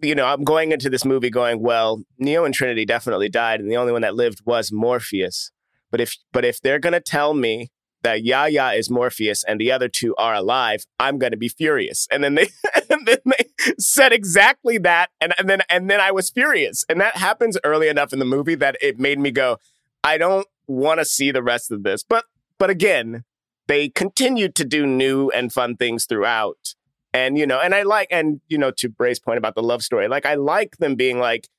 you 0.01 0.15
know 0.15 0.25
i'm 0.25 0.43
going 0.43 0.71
into 0.71 0.89
this 0.89 1.05
movie 1.05 1.29
going 1.29 1.61
well 1.61 2.01
neo 2.17 2.43
and 2.43 2.53
trinity 2.53 2.85
definitely 2.85 3.29
died 3.29 3.59
and 3.59 3.69
the 3.71 3.77
only 3.77 3.93
one 3.93 4.01
that 4.01 4.15
lived 4.15 4.41
was 4.45 4.71
morpheus 4.71 5.51
but 5.91 6.01
if 6.01 6.17
but 6.33 6.43
if 6.43 6.59
they're 6.61 6.79
gonna 6.79 6.99
tell 6.99 7.33
me 7.33 7.69
that 8.07 8.23
Yahya 8.23 8.69
is 8.69 8.89
Morpheus 8.89 9.43
and 9.43 9.59
the 9.59 9.69
other 9.69 9.89
two 9.89 10.15
are 10.15 10.33
alive, 10.33 10.85
I'm 10.97 11.17
gonna 11.17 11.35
be 11.35 11.49
furious. 11.49 12.07
And 12.09 12.23
then 12.23 12.35
they 12.35 12.47
and 12.89 13.05
then 13.05 13.17
they 13.25 13.49
said 13.77 14.13
exactly 14.13 14.77
that, 14.77 15.09
and, 15.19 15.33
and 15.37 15.49
then 15.49 15.61
and 15.69 15.89
then 15.89 15.99
I 15.99 16.11
was 16.11 16.29
furious. 16.29 16.85
And 16.87 17.01
that 17.01 17.17
happens 17.17 17.57
early 17.65 17.89
enough 17.89 18.13
in 18.13 18.19
the 18.19 18.25
movie 18.25 18.55
that 18.55 18.77
it 18.81 18.97
made 18.97 19.19
me 19.19 19.31
go, 19.31 19.57
I 20.05 20.17
don't 20.17 20.47
want 20.67 21.01
to 21.01 21.05
see 21.05 21.31
the 21.31 21.43
rest 21.43 21.69
of 21.69 21.83
this. 21.83 22.01
But 22.01 22.23
but 22.57 22.69
again, 22.69 23.25
they 23.67 23.89
continued 23.89 24.55
to 24.55 24.63
do 24.63 24.87
new 24.87 25.29
and 25.31 25.51
fun 25.51 25.75
things 25.75 26.05
throughout. 26.05 26.75
And 27.13 27.37
you 27.37 27.45
know, 27.45 27.59
and 27.59 27.75
I 27.75 27.83
like 27.83 28.07
and 28.09 28.39
you 28.47 28.57
know, 28.57 28.71
to 28.77 28.87
Bray's 28.87 29.19
point 29.19 29.37
about 29.37 29.55
the 29.55 29.63
love 29.63 29.83
story, 29.83 30.07
like 30.07 30.25
I 30.25 30.35
like 30.35 30.77
them 30.77 30.95
being 30.95 31.19
like, 31.19 31.49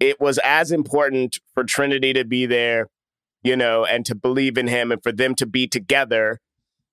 it 0.00 0.18
was 0.18 0.38
as 0.38 0.72
important 0.72 1.40
for 1.52 1.62
Trinity 1.62 2.14
to 2.14 2.24
be 2.24 2.46
there, 2.46 2.88
you 3.44 3.56
know, 3.56 3.84
and 3.84 4.04
to 4.06 4.14
believe 4.14 4.58
in 4.58 4.66
him 4.66 4.90
and 4.90 5.02
for 5.02 5.12
them 5.12 5.34
to 5.36 5.46
be 5.46 5.68
together. 5.68 6.40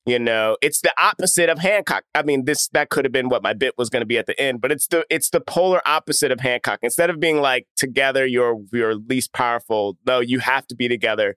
You 0.06 0.18
know, 0.18 0.58
it's 0.64 0.82
the 0.82 0.92
opposite 0.98 1.48
of 1.48 1.60
Hancock. 1.60 2.04
I 2.16 2.24
mean, 2.24 2.46
this 2.46 2.68
that 2.70 2.90
could 2.90 3.06
have 3.06 3.12
been 3.12 3.30
what 3.30 3.44
my 3.44 3.54
bit 3.54 3.78
was 3.78 3.90
going 3.90 4.02
to 4.02 4.08
be 4.08 4.18
at 4.18 4.26
the 4.26 4.40
end, 4.40 4.60
but 4.60 4.72
it's 4.72 4.88
the 4.88 5.06
it's 5.12 5.30
the 5.30 5.40
polar 5.40 5.82
opposite 5.88 6.32
of 6.32 6.40
Hancock. 6.40 6.80
Instead 6.82 7.12
of 7.12 7.20
being 7.20 7.40
like 7.40 7.68
together, 7.78 8.26
you're 8.26 8.60
you're 8.74 8.96
least 8.96 9.32
powerful. 9.32 9.98
No, 10.06 10.20
you 10.20 10.40
have 10.40 10.66
to 10.68 10.76
be 10.76 10.88
together. 10.88 11.36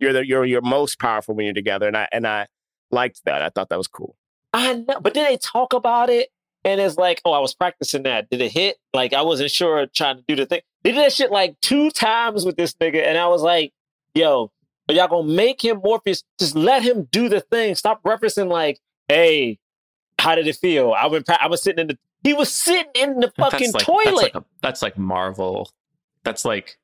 You're 0.00 0.14
the 0.14 0.26
you're 0.26 0.46
you're 0.46 0.62
most 0.62 0.98
powerful 0.98 1.34
when 1.34 1.44
you're 1.44 1.54
together, 1.54 1.86
and 1.86 1.96
I 1.96 2.08
and 2.10 2.26
I 2.26 2.46
liked 2.90 3.20
that. 3.26 3.42
I 3.42 3.50
thought 3.50 3.68
that 3.68 3.76
was 3.76 3.88
cool. 3.88 4.16
I 4.54 4.72
know, 4.72 4.98
but 5.00 5.12
then 5.12 5.24
they 5.24 5.36
talk 5.36 5.74
about 5.74 6.08
it, 6.08 6.30
and 6.64 6.80
it's 6.80 6.96
like, 6.96 7.20
oh, 7.26 7.32
I 7.32 7.40
was 7.40 7.54
practicing 7.54 8.04
that. 8.04 8.30
Did 8.30 8.40
it 8.40 8.52
hit? 8.52 8.78
Like 8.94 9.12
I 9.12 9.20
wasn't 9.22 9.50
sure 9.50 9.86
trying 9.94 10.16
to 10.16 10.24
do 10.26 10.36
the 10.36 10.46
thing. 10.46 10.62
They 10.84 10.92
did 10.92 11.04
that 11.04 11.12
shit 11.12 11.30
like 11.30 11.60
two 11.60 11.90
times 11.90 12.46
with 12.46 12.56
this 12.56 12.72
nigga, 12.74 13.06
and 13.06 13.18
I 13.18 13.26
was 13.26 13.42
like, 13.42 13.74
yo, 14.14 14.50
are 14.88 14.94
y'all 14.94 15.08
gonna 15.08 15.28
make 15.32 15.64
him 15.64 15.80
Morpheus? 15.82 16.22
Just 16.38 16.54
let 16.54 16.82
him 16.82 17.08
do 17.10 17.28
the 17.28 17.40
thing. 17.40 17.74
Stop 17.74 18.02
referencing 18.02 18.48
like, 18.48 18.80
hey, 19.08 19.58
how 20.18 20.34
did 20.34 20.46
it 20.46 20.56
feel? 20.56 20.92
I 20.92 21.06
was 21.06 21.24
I 21.28 21.48
was 21.48 21.62
sitting 21.62 21.82
in 21.82 21.86
the. 21.88 21.98
He 22.22 22.34
was 22.34 22.52
sitting 22.52 22.90
in 22.94 23.20
the 23.20 23.32
That's 23.36 23.52
fucking 23.52 23.72
like, 23.72 23.84
toilet. 23.84 24.04
That's 24.04 24.22
like, 24.22 24.34
a, 24.34 24.44
that's 24.62 24.82
like 24.82 24.98
Marvel. 24.98 25.70
That's 26.24 26.44
like, 26.44 26.76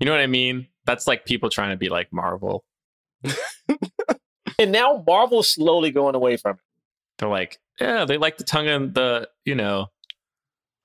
you 0.00 0.06
know 0.06 0.12
what 0.12 0.20
I 0.20 0.26
mean? 0.26 0.68
That's 0.86 1.06
like 1.06 1.26
people 1.26 1.50
trying 1.50 1.70
to 1.70 1.76
be 1.76 1.90
like 1.90 2.12
Marvel. 2.12 2.64
and 4.58 4.72
now 4.72 5.04
Marvel's 5.06 5.50
slowly 5.50 5.90
going 5.90 6.14
away 6.14 6.38
from 6.38 6.52
it. 6.52 6.62
They're 7.18 7.28
like, 7.28 7.58
yeah, 7.78 8.04
they 8.06 8.16
like 8.16 8.38
the 8.38 8.44
tongue 8.44 8.66
in 8.66 8.92
the, 8.94 9.28
you 9.44 9.54
know, 9.54 9.88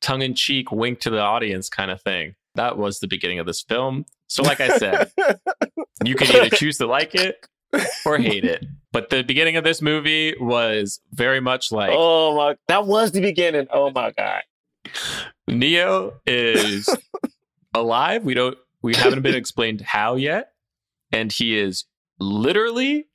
tongue 0.02 0.21
in 0.21 0.36
cheek 0.36 0.71
wink 0.71 0.99
to 1.02 1.10
the 1.10 1.19
audience 1.19 1.69
kind 1.69 1.91
of 1.91 2.02
thing. 2.02 2.36
That 2.56 2.78
was 2.78 2.99
the 2.99 3.08
beginning 3.08 3.39
of 3.39 3.45
this 3.45 3.62
film. 3.62 4.06
So, 4.30 4.44
like 4.44 4.62
I 4.62 4.78
said, 4.78 5.12
you 6.06 6.15
can 6.15 6.28
either 6.36 6.56
choose 6.56 6.78
to 6.78 6.86
like 6.88 7.15
it 7.15 7.46
or 8.06 8.18
hate 8.18 8.46
it. 8.46 8.65
But 8.92 9.10
the 9.10 9.24
beginning 9.24 9.58
of 9.58 9.63
this 9.63 9.82
movie 9.82 10.36
was 10.39 11.02
very 11.12 11.39
much 11.39 11.72
like 11.72 11.92
oh 11.94 12.36
my, 12.36 12.56
that 12.68 12.86
was 12.86 13.12
the 13.12 13.22
beginning. 13.22 13.68
Oh 13.72 13.92
my 13.92 14.12
god. 14.12 14.42
Neo 15.48 16.13
is 16.26 16.89
alive. 17.74 18.24
We 18.24 18.34
don't 18.34 18.58
we 18.82 18.96
haven't 18.96 19.22
been 19.22 19.36
explained 19.36 19.82
how 19.82 20.15
yet. 20.15 20.54
And 21.12 21.32
he 21.32 21.58
is 21.58 21.86
literally 22.20 23.08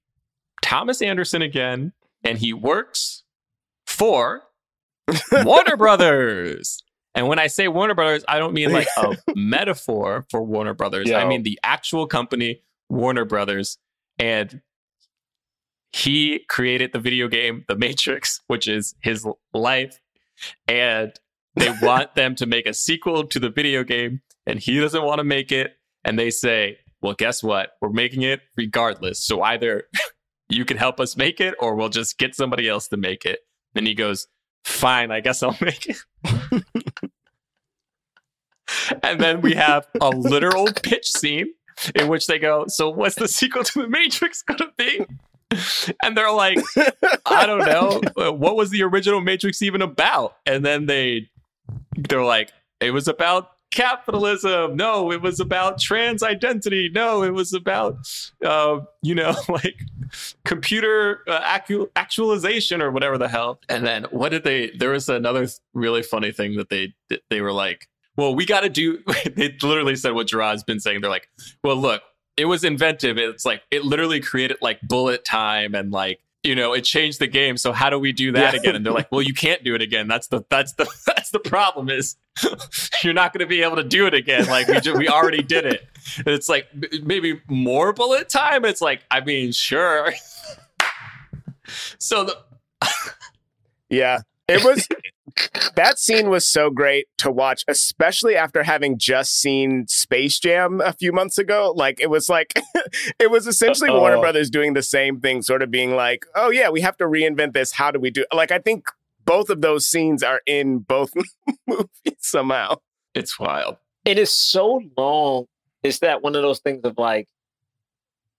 Thomas 0.63 1.01
Anderson 1.01 1.43
again. 1.43 1.93
And 2.23 2.39
he 2.39 2.53
works 2.53 3.23
for 3.87 4.43
Warner 5.33 5.77
Brothers. 5.77 6.84
And 7.15 7.29
when 7.29 7.39
I 7.39 7.47
say 7.47 7.69
Warner 7.69 7.95
Brothers, 7.95 8.25
I 8.27 8.39
don't 8.39 8.55
mean 8.55 8.73
like 8.73 8.89
a 8.97 9.17
metaphor 9.37 10.27
for 10.31 10.43
Warner 10.43 10.75
Brothers. 10.75 11.11
I 11.13 11.25
mean 11.25 11.45
the 11.45 11.59
actual 11.63 12.07
company, 12.07 12.63
Warner 12.89 13.25
Brothers. 13.25 13.79
And 14.19 14.63
he 15.93 16.41
created 16.49 16.93
the 16.93 16.99
video 16.99 17.29
game 17.29 17.65
The 17.69 17.77
Matrix, 17.77 18.41
which 18.49 18.67
is 18.67 18.97
his 19.01 19.25
life. 19.53 20.01
And 20.67 21.13
they 21.55 21.73
want 21.83 22.17
them 22.17 22.35
to 22.37 22.47
make 22.47 22.67
a 22.67 22.75
sequel 22.75 23.25
to 23.29 23.39
the 23.39 23.51
video 23.51 23.85
game, 23.85 24.21
and 24.45 24.59
he 24.59 24.81
doesn't 24.81 25.05
want 25.05 25.19
to 25.19 25.25
make 25.25 25.53
it. 25.53 25.77
And 26.05 26.19
they 26.19 26.31
say, 26.31 26.79
Well, 27.01 27.15
guess 27.15 27.43
what? 27.43 27.71
We're 27.81 27.91
making 27.91 28.23
it 28.23 28.41
regardless. 28.57 29.25
So 29.25 29.43
either 29.43 29.85
you 30.49 30.65
can 30.65 30.77
help 30.77 30.99
us 30.99 31.17
make 31.17 31.41
it, 31.41 31.55
or 31.61 31.77
we'll 31.77 31.89
just 31.91 32.19
get 32.19 32.35
somebody 32.35 32.69
else 32.69 32.89
to 32.89 32.97
make 32.97 33.25
it. 33.25 33.41
And 33.77 33.87
he 33.87 33.95
goes, 33.95 34.27
Fine, 34.65 35.13
I 35.13 35.21
guess 35.21 35.43
I'll 35.43 35.57
make 35.61 35.87
it. 35.87 36.65
And 39.03 39.21
then 39.21 39.41
we 39.41 39.55
have 39.55 39.87
a 40.01 40.11
literal 40.11 40.67
pitch 40.83 41.11
scene 41.11 41.53
in 41.95 42.09
which 42.09 42.27
they 42.27 42.39
go, 42.39 42.65
So 42.69 42.89
what's 42.89 43.17
the 43.17 43.29
sequel 43.29 43.65
to 43.65 43.83
The 43.83 43.89
Matrix 43.89 44.43
going 44.43 44.59
to 44.59 44.73
be? 44.77 45.07
And 46.03 46.17
they're 46.17 46.33
like, 46.33 46.59
I 47.27 47.47
don't 47.47 47.65
know. 47.67 48.33
What 48.33 48.57
was 48.57 48.71
the 48.71 48.83
original 48.83 49.21
Matrix 49.21 49.63
even 49.63 49.83
about? 49.83 50.37
And 50.47 50.65
then 50.65 50.87
they 50.87 51.29
they're 51.97 52.25
like, 52.25 52.53
it 52.81 52.91
was 52.91 53.09
about 53.09 53.51
capitalism. 53.71 54.77
No, 54.77 55.11
it 55.11 55.21
was 55.21 55.41
about 55.41 55.81
trans 55.81 56.23
identity. 56.23 56.91
No, 56.93 57.23
it 57.23 57.33
was 57.33 57.53
about, 57.53 57.97
uh, 58.45 58.81
you 59.03 59.15
know, 59.15 59.35
like 59.49 59.77
computer 60.45 61.21
uh, 61.29 61.41
actu- 61.43 61.89
actualization 61.97 62.81
or 62.81 62.91
whatever 62.91 63.19
the 63.19 63.29
hell. 63.29 63.61
And 63.69 63.87
then 63.87 64.05
what 64.11 64.31
did 64.31 64.45
they? 64.45 64.71
There 64.71 64.91
was 64.91 65.09
another 65.09 65.49
really 65.73 66.03
funny 66.03 66.33
thing 66.33 66.57
that 66.57 66.69
they 66.69 66.95
they 67.31 67.41
were 67.41 67.53
like, 67.53 67.89
well, 68.17 68.35
we 68.35 68.47
got 68.47 68.61
to 68.61 68.69
do. 68.69 69.03
They 69.35 69.55
literally 69.63 69.97
said 69.97 70.13
what 70.15 70.29
Jerah's 70.29 70.63
been 70.65 70.81
saying. 70.81 71.01
They're 71.01 71.11
like, 71.11 71.29
well, 71.63 71.77
look, 71.77 72.03
it 72.37 72.45
was 72.47 72.65
inventive. 72.65 73.19
It's 73.19 73.45
like 73.45 73.63
it 73.71 73.85
literally 73.85 74.21
created 74.21 74.59
like 74.61 74.81
bullet 74.83 75.25
time 75.25 75.75
and 75.75 75.91
like 75.93 76.21
you 76.43 76.55
know 76.55 76.73
it 76.75 76.83
changed 76.83 77.21
the 77.21 77.27
game. 77.27 77.57
So 77.57 77.73
how 77.73 77.91
do 77.91 77.99
we 77.99 78.13
do 78.13 78.33
that 78.33 78.53
Yeah. 78.55 78.61
again? 78.61 78.75
And 78.77 78.85
they're 78.85 78.93
like, 78.93 79.11
well, 79.11 79.23
you 79.23 79.33
can't 79.35 79.65
do 79.65 79.75
it 79.75 79.81
again. 79.83 80.09
That's 80.09 80.27
the 80.29 80.43
that's 80.51 80.73
the 80.75 80.87
that's 81.07 81.31
the 81.31 81.39
problem 81.39 81.89
is 81.89 82.17
you're 83.03 83.15
not 83.15 83.33
going 83.33 83.41
to 83.41 83.47
be 83.47 83.63
able 83.63 83.77
to 83.77 83.85
do 83.85 84.07
it 84.07 84.15
again. 84.15 84.47
Like 84.47 84.69
we 84.69 84.81
ju- 84.81 84.95
we 84.97 85.09
already 85.09 85.43
did 85.43 85.65
it. 85.65 85.87
And 86.19 86.29
it's 86.29 86.49
like 86.49 86.67
maybe 87.03 87.41
more 87.49 87.93
bullet 87.93 88.29
time. 88.29 88.65
It's 88.65 88.81
like 88.83 89.03
I 89.11 89.21
mean, 89.21 89.53
sure. 89.53 90.13
so 91.99 92.25
the 92.25 92.37
Yeah. 93.89 94.19
It 94.49 94.63
was 94.65 94.87
that 95.77 95.99
scene 95.99 96.31
was 96.31 96.47
so 96.47 96.71
great 96.71 97.07
to 97.19 97.31
watch, 97.31 97.65
especially 97.69 98.37
after 98.37 98.63
having 98.63 98.99
just 98.99 99.41
seen 99.41 99.87
Space 99.89 100.39
Jam 100.39 100.81
a 100.81 100.93
few 100.93 101.13
months 101.13 101.39
ago. 101.39 101.73
Like 101.77 102.01
it 102.01 102.11
was 102.11 102.29
like 102.29 102.53
it 103.19 103.31
was 103.31 103.47
essentially 103.47 103.91
Uh-oh. 103.91 104.01
Warner 104.01 104.21
Brothers 104.21 104.51
doing 104.51 104.75
the 104.75 104.83
same 104.83 105.21
thing, 105.21 105.43
sort 105.43 105.63
of 105.63 105.71
being 105.71 105.95
like, 105.97 106.27
"Oh 106.35 106.51
yeah, 106.51 106.71
we 106.71 106.81
have 106.83 106.97
to 106.99 107.05
reinvent 107.05 107.53
this. 107.53 107.73
How 107.73 107.91
do 107.91 107.99
we 107.99 108.11
do?" 108.11 108.25
Like 108.33 108.53
I 108.53 108.59
think 108.59 108.87
both 109.25 109.51
of 109.51 109.61
those 109.61 109.87
scenes 109.87 110.23
are 110.23 110.41
in 110.47 110.79
both 110.81 111.13
movies 111.67 111.89
somehow. 112.19 112.77
it's 113.15 113.39
wild. 113.39 113.77
it 114.05 114.19
is 114.19 114.33
so 114.33 114.83
long. 114.97 115.47
Is 115.83 115.99
that 116.01 116.23
one 116.23 116.35
of 116.37 116.43
those 116.43 116.61
things 116.61 116.81
of 116.85 116.97
like? 116.99 117.29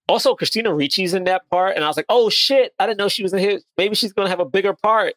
Also, 0.08 0.36
Christina 0.36 0.70
Ricci's 0.70 1.16
in 1.16 1.24
that 1.24 1.50
part, 1.50 1.76
and 1.76 1.84
I 1.84 1.88
was 1.88 1.98
like, 1.98 2.06
"Oh 2.10 2.30
shit! 2.30 2.74
I 2.80 2.86
didn't 2.86 3.00
know 3.00 3.08
she 3.10 3.24
was 3.24 3.34
in 3.34 3.40
here. 3.40 3.60
Maybe 3.78 3.96
she's 3.96 4.14
gonna 4.14 4.30
have 4.30 4.40
a 4.40 4.46
bigger 4.46 4.74
part." 4.74 5.16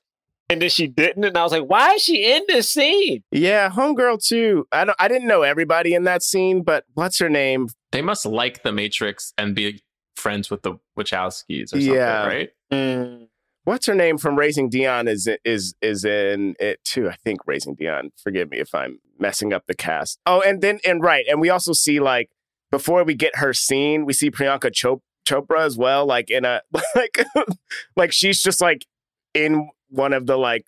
And 0.50 0.62
then 0.62 0.70
she 0.70 0.87
didn't, 0.87 1.24
and 1.24 1.37
I 1.37 1.42
was 1.42 1.52
like, 1.52 1.64
"Why 1.64 1.94
is 1.94 2.02
she 2.02 2.32
in 2.34 2.42
this 2.48 2.72
scene?" 2.72 3.22
Yeah, 3.30 3.68
Homegirl 3.68 4.24
too. 4.26 4.66
I 4.72 4.84
don't. 4.87 4.96
I 4.98 5.06
didn't 5.06 5.28
know 5.28 5.42
everybody 5.42 5.92
in 5.94 6.04
that 6.04 6.22
scene, 6.22 6.62
but 6.62 6.84
what's 6.94 7.18
her 7.18 7.28
name? 7.28 7.68
They 7.92 8.00
must 8.00 8.24
like 8.24 8.62
the 8.62 8.72
Matrix 8.72 9.34
and 9.37 9.54
be 9.54 9.82
friends 10.16 10.50
with 10.50 10.62
the 10.62 10.78
Wachowskis 10.98 11.64
or 11.64 11.66
something, 11.66 11.92
Yeah. 11.94 12.26
right? 12.26 12.50
Mm. 12.72 13.28
What's 13.64 13.87
her 13.87 13.94
name 13.94 14.16
from 14.16 14.37
Raising 14.38 14.70
Dion 14.70 15.06
is 15.06 15.28
is 15.44 15.74
is 15.82 16.04
in 16.06 16.54
it 16.58 16.82
too. 16.82 17.11
I 17.11 17.16
think 17.24 17.40
Raising 17.46 17.74
Dion. 17.74 18.11
Forgive 18.16 18.50
me 18.50 18.56
if 18.58 18.74
I'm 18.74 19.00
messing 19.18 19.52
up 19.52 19.66
the 19.66 19.74
cast. 19.74 20.18
Oh, 20.24 20.40
and 20.40 20.62
then 20.62 20.80
and 20.87 21.02
right, 21.02 21.26
and 21.28 21.42
we 21.42 21.50
also 21.50 21.74
see 21.74 22.00
like 22.00 22.30
before 22.70 23.04
we 23.04 23.14
get 23.14 23.37
her 23.37 23.52
scene, 23.52 24.06
we 24.06 24.14
see 24.14 24.30
Priyanka 24.30 24.72
Chop- 24.72 25.02
Chopra 25.28 25.61
as 25.61 25.76
well, 25.76 26.06
like 26.06 26.30
in 26.30 26.46
a 26.46 26.62
like 26.94 27.18
like 27.96 28.12
she's 28.12 28.40
just 28.42 28.62
like 28.62 28.87
in 29.34 29.68
one 29.88 30.12
of 30.12 30.27
the 30.27 30.37
like 30.37 30.64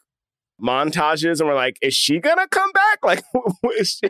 montages, 0.61 1.41
and 1.41 1.49
we're 1.49 1.55
like, 1.55 1.79
is 1.83 1.95
she 1.95 2.19
gonna 2.21 2.49
come 2.49 2.71
back? 2.73 2.99
Like, 3.03 3.23
is 3.79 4.01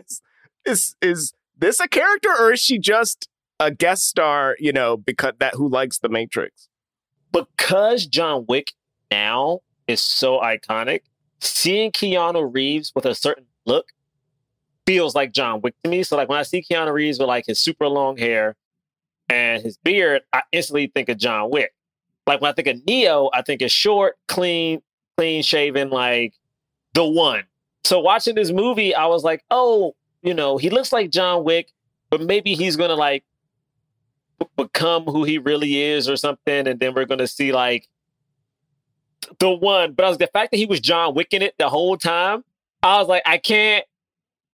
is 0.64 0.96
is 1.00 1.32
this 1.56 1.80
a 1.80 1.88
character 1.88 2.30
or 2.38 2.52
is 2.52 2.60
she 2.60 2.78
just 2.78 3.28
a 3.58 3.70
guest 3.70 4.06
star? 4.06 4.56
You 4.58 4.72
know, 4.72 4.96
because 4.96 5.34
that 5.38 5.54
who 5.54 5.68
likes 5.68 5.98
the 5.98 6.08
Matrix. 6.08 6.68
because 7.32 8.06
John 8.06 8.44
Wick 8.48 8.72
now 9.10 9.60
is 9.86 10.00
so 10.00 10.40
iconic, 10.40 11.00
seeing 11.40 11.92
Keanu 11.92 12.52
Reeves 12.52 12.92
with 12.94 13.06
a 13.06 13.14
certain 13.14 13.46
look 13.66 13.86
feels 14.86 15.14
like 15.14 15.32
John 15.32 15.60
Wick 15.60 15.74
to 15.84 15.90
me. 15.90 16.02
So 16.02 16.16
like 16.16 16.28
when 16.28 16.38
I 16.38 16.42
see 16.42 16.64
Keanu 16.68 16.92
Reeves 16.92 17.18
with 17.18 17.28
like 17.28 17.46
his 17.46 17.60
super 17.60 17.86
long 17.88 18.16
hair 18.16 18.56
and 19.28 19.62
his 19.62 19.76
beard, 19.78 20.22
I 20.32 20.42
instantly 20.52 20.88
think 20.88 21.08
of 21.08 21.18
John 21.18 21.50
Wick. 21.50 21.72
Like 22.26 22.40
when 22.40 22.50
I 22.50 22.54
think 22.54 22.68
of 22.68 22.84
Neo, 22.86 23.30
I 23.32 23.42
think 23.42 23.62
of 23.62 23.70
short, 23.70 24.16
clean, 24.28 24.82
clean 25.16 25.42
shaven, 25.42 25.90
like 25.90 26.34
the 26.94 27.04
one. 27.04 27.44
So 27.84 28.00
watching 28.00 28.34
this 28.34 28.50
movie, 28.50 28.94
I 28.94 29.06
was 29.06 29.24
like, 29.24 29.44
oh, 29.50 29.94
you 30.22 30.34
know, 30.34 30.58
he 30.58 30.70
looks 30.70 30.92
like 30.92 31.10
John 31.10 31.44
Wick, 31.44 31.72
but 32.10 32.20
maybe 32.20 32.54
he's 32.54 32.76
gonna 32.76 32.94
like 32.94 33.24
b- 34.38 34.46
become 34.56 35.04
who 35.04 35.24
he 35.24 35.38
really 35.38 35.80
is 35.80 36.08
or 36.08 36.16
something, 36.16 36.66
and 36.66 36.78
then 36.78 36.94
we're 36.94 37.06
gonna 37.06 37.26
see 37.26 37.52
like 37.52 37.88
the 39.38 39.50
one. 39.50 39.92
But 39.92 40.06
I 40.06 40.08
was 40.08 40.18
the 40.18 40.26
fact 40.26 40.50
that 40.50 40.58
he 40.58 40.66
was 40.66 40.80
John 40.80 41.14
Wick 41.14 41.28
in 41.32 41.42
it 41.42 41.54
the 41.58 41.68
whole 41.68 41.96
time. 41.96 42.44
I 42.82 42.98
was 42.98 43.08
like, 43.08 43.22
I 43.26 43.38
can't. 43.38 43.84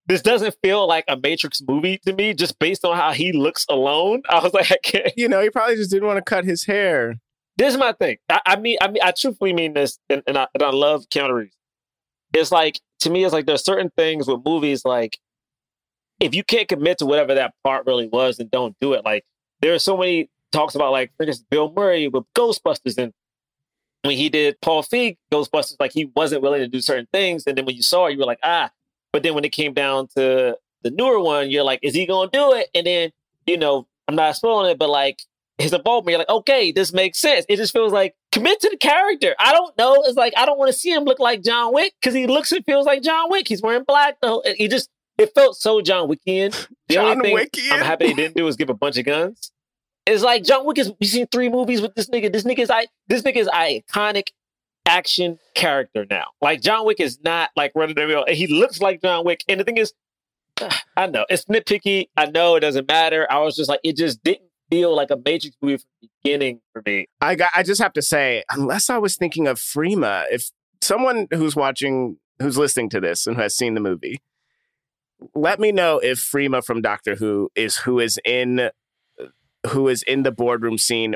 This 0.08 0.22
doesn't 0.22 0.56
feel 0.62 0.86
like 0.86 1.04
a 1.08 1.16
Matrix 1.16 1.60
movie 1.66 1.98
to 2.06 2.12
me, 2.12 2.32
just 2.32 2.60
based 2.60 2.84
on 2.84 2.96
how 2.96 3.10
he 3.12 3.32
looks 3.32 3.66
alone. 3.68 4.22
I 4.28 4.40
was 4.40 4.54
like, 4.54 4.70
I 4.70 4.78
can't. 4.82 5.12
You 5.16 5.28
know, 5.28 5.40
he 5.40 5.50
probably 5.50 5.76
just 5.76 5.90
didn't 5.90 6.06
want 6.06 6.18
to 6.18 6.22
cut 6.22 6.44
his 6.44 6.64
hair. 6.64 7.16
This 7.56 7.72
is 7.72 7.78
my 7.78 7.92
thing. 7.92 8.18
I, 8.28 8.40
I 8.46 8.56
mean, 8.56 8.76
I 8.80 8.88
mean, 8.88 9.02
I 9.02 9.12
truthfully 9.12 9.52
mean 9.52 9.74
this, 9.74 9.98
and, 10.10 10.22
and, 10.26 10.36
I, 10.36 10.46
and 10.54 10.62
I 10.62 10.70
love 10.70 11.06
Keanu 11.08 11.32
Reeves. 11.32 11.56
It's 12.34 12.52
like 12.52 12.80
to 13.00 13.10
me, 13.10 13.24
it's 13.24 13.32
like 13.32 13.46
there's 13.46 13.64
certain 13.64 13.90
things 13.96 14.26
with 14.26 14.44
movies 14.44 14.84
like 14.84 15.18
if 16.20 16.34
you 16.34 16.42
can't 16.42 16.68
commit 16.68 16.98
to 16.98 17.06
whatever 17.06 17.34
that 17.34 17.54
part 17.62 17.86
really 17.86 18.08
was, 18.08 18.38
then 18.38 18.48
don't 18.50 18.76
do 18.80 18.92
it. 18.94 19.04
Like 19.04 19.24
there 19.60 19.74
are 19.74 19.78
so 19.78 19.96
many 19.96 20.30
talks 20.52 20.74
about 20.74 20.92
like 20.92 21.12
for 21.16 21.24
instance, 21.24 21.46
Bill 21.50 21.72
Murray 21.74 22.08
with 22.08 22.24
Ghostbusters, 22.34 22.98
and 22.98 23.12
when 24.02 24.16
he 24.16 24.28
did 24.28 24.60
Paul 24.60 24.82
Feig 24.82 25.16
Ghostbusters, 25.32 25.76
like 25.80 25.92
he 25.92 26.10
wasn't 26.16 26.42
willing 26.42 26.60
to 26.60 26.68
do 26.68 26.80
certain 26.80 27.08
things, 27.12 27.44
and 27.46 27.56
then 27.56 27.64
when 27.64 27.76
you 27.76 27.82
saw 27.82 28.06
it, 28.06 28.12
you 28.12 28.18
were 28.18 28.24
like, 28.24 28.40
ah. 28.42 28.70
But 29.12 29.22
then 29.22 29.34
when 29.34 29.44
it 29.44 29.52
came 29.52 29.72
down 29.72 30.08
to 30.16 30.58
the 30.82 30.90
newer 30.90 31.20
one, 31.20 31.50
you're 31.50 31.64
like, 31.64 31.80
is 31.82 31.94
he 31.94 32.06
gonna 32.06 32.30
do 32.30 32.52
it? 32.52 32.68
And 32.74 32.86
then 32.86 33.10
you 33.46 33.56
know, 33.56 33.86
I'm 34.08 34.16
not 34.16 34.36
spoiling 34.36 34.70
it, 34.72 34.78
but 34.78 34.90
like 34.90 35.22
his 35.58 35.72
involvement, 35.72 36.12
you're 36.12 36.18
like, 36.18 36.28
okay, 36.28 36.70
this 36.72 36.92
makes 36.92 37.18
sense. 37.18 37.46
It 37.48 37.56
just 37.56 37.72
feels 37.72 37.92
like 37.92 38.14
commit 38.32 38.60
to 38.60 38.70
the 38.70 38.76
character. 38.76 39.34
I 39.38 39.52
don't 39.52 39.76
know. 39.78 40.02
It's 40.04 40.16
like 40.16 40.34
I 40.36 40.44
don't 40.44 40.58
want 40.58 40.70
to 40.70 40.78
see 40.78 40.92
him 40.92 41.04
look 41.04 41.18
like 41.18 41.42
John 41.42 41.72
Wick 41.72 41.94
because 42.00 42.14
he 42.14 42.26
looks 42.26 42.52
and 42.52 42.64
feels 42.64 42.86
like 42.86 43.02
John 43.02 43.30
Wick. 43.30 43.48
He's 43.48 43.62
wearing 43.62 43.84
black 43.84 44.18
though. 44.20 44.42
He 44.56 44.68
just 44.68 44.90
it 45.18 45.32
felt 45.34 45.56
so 45.56 45.80
John 45.80 46.08
Wickian. 46.08 46.68
The 46.88 46.94
John 46.94 47.06
only 47.06 47.22
thing 47.22 47.36
Wickian? 47.36 47.72
I'm 47.72 47.80
happy 47.80 48.08
they 48.08 48.14
didn't 48.14 48.36
do 48.36 48.44
was 48.44 48.56
give 48.56 48.68
a 48.68 48.74
bunch 48.74 48.98
of 48.98 49.06
guns. 49.06 49.50
It's 50.06 50.22
like 50.22 50.44
John 50.44 50.66
Wick 50.66 50.78
is. 50.78 50.92
We've 51.00 51.08
seen 51.08 51.26
three 51.26 51.48
movies 51.48 51.80
with 51.80 51.94
this 51.94 52.08
nigga. 52.10 52.32
This 52.32 52.44
nigga 52.44 52.60
is 52.60 52.70
I. 52.70 52.86
This 53.08 53.22
nigga 53.22 53.36
is 53.36 53.48
iconic 53.48 54.28
action 54.86 55.38
character 55.54 56.06
now. 56.08 56.26
Like 56.40 56.60
John 56.60 56.86
Wick 56.86 57.00
is 57.00 57.18
not 57.24 57.50
like 57.56 57.72
running 57.74 57.96
the 57.96 58.06
mill. 58.06 58.24
He 58.28 58.46
looks 58.46 58.80
like 58.80 59.02
John 59.02 59.24
Wick, 59.24 59.42
and 59.48 59.58
the 59.58 59.64
thing 59.64 59.78
is, 59.78 59.92
I 60.96 61.06
know 61.06 61.26
it's 61.28 61.46
nitpicky. 61.46 62.08
I 62.16 62.26
know 62.26 62.56
it 62.56 62.60
doesn't 62.60 62.86
matter. 62.86 63.26
I 63.30 63.38
was 63.38 63.56
just 63.56 63.68
like, 63.68 63.80
it 63.82 63.96
just 63.96 64.22
didn't 64.22 64.45
feel 64.70 64.94
like 64.94 65.10
a 65.10 65.16
Matrix 65.16 65.56
movie 65.60 65.78
from 65.78 65.88
the 66.02 66.08
beginning 66.22 66.60
for 66.72 66.82
me. 66.84 67.06
I 67.20 67.34
got. 67.34 67.50
I 67.54 67.62
just 67.62 67.80
have 67.80 67.92
to 67.94 68.02
say, 68.02 68.42
unless 68.50 68.90
I 68.90 68.98
was 68.98 69.16
thinking 69.16 69.46
of 69.46 69.58
Freema, 69.58 70.24
if 70.30 70.50
someone 70.80 71.26
who's 71.32 71.56
watching, 71.56 72.18
who's 72.40 72.58
listening 72.58 72.90
to 72.90 73.00
this 73.00 73.26
and 73.26 73.36
who 73.36 73.42
has 73.42 73.56
seen 73.56 73.74
the 73.74 73.80
movie, 73.80 74.20
let 75.34 75.60
me 75.60 75.72
know 75.72 75.98
if 75.98 76.18
Freema 76.18 76.64
from 76.64 76.82
Doctor 76.82 77.16
Who 77.16 77.50
is 77.54 77.78
who 77.78 77.98
is 77.98 78.18
in 78.24 78.70
who 79.68 79.88
is 79.88 80.02
in 80.02 80.22
the 80.22 80.32
boardroom 80.32 80.78
scene, 80.78 81.14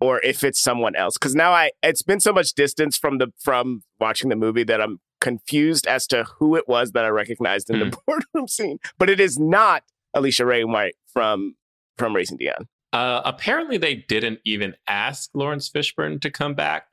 or 0.00 0.20
if 0.24 0.42
it's 0.44 0.60
someone 0.60 0.96
else. 0.96 1.16
Because 1.16 1.34
now 1.34 1.52
I, 1.52 1.70
it's 1.82 2.02
been 2.02 2.20
so 2.20 2.32
much 2.32 2.52
distance 2.54 2.96
from 2.96 3.18
the 3.18 3.32
from 3.38 3.82
watching 4.00 4.28
the 4.28 4.36
movie 4.36 4.64
that 4.64 4.80
I'm 4.80 5.00
confused 5.20 5.86
as 5.86 6.06
to 6.06 6.24
who 6.38 6.56
it 6.56 6.68
was 6.68 6.92
that 6.92 7.04
I 7.04 7.08
recognized 7.08 7.70
in 7.70 7.80
the 7.80 7.86
mm. 7.86 7.96
boardroom 8.06 8.48
scene. 8.48 8.78
But 8.98 9.10
it 9.10 9.20
is 9.20 9.38
not 9.38 9.84
Alisha 10.14 10.46
Wainwright 10.46 10.94
from 11.06 11.56
from 11.96 12.14
Raising 12.14 12.36
Dion. 12.36 12.68
Uh, 12.96 13.20
apparently, 13.26 13.76
they 13.76 13.94
didn't 13.96 14.40
even 14.46 14.74
ask 14.88 15.28
Laurence 15.34 15.68
Fishburne 15.68 16.18
to 16.22 16.30
come 16.30 16.54
back, 16.54 16.86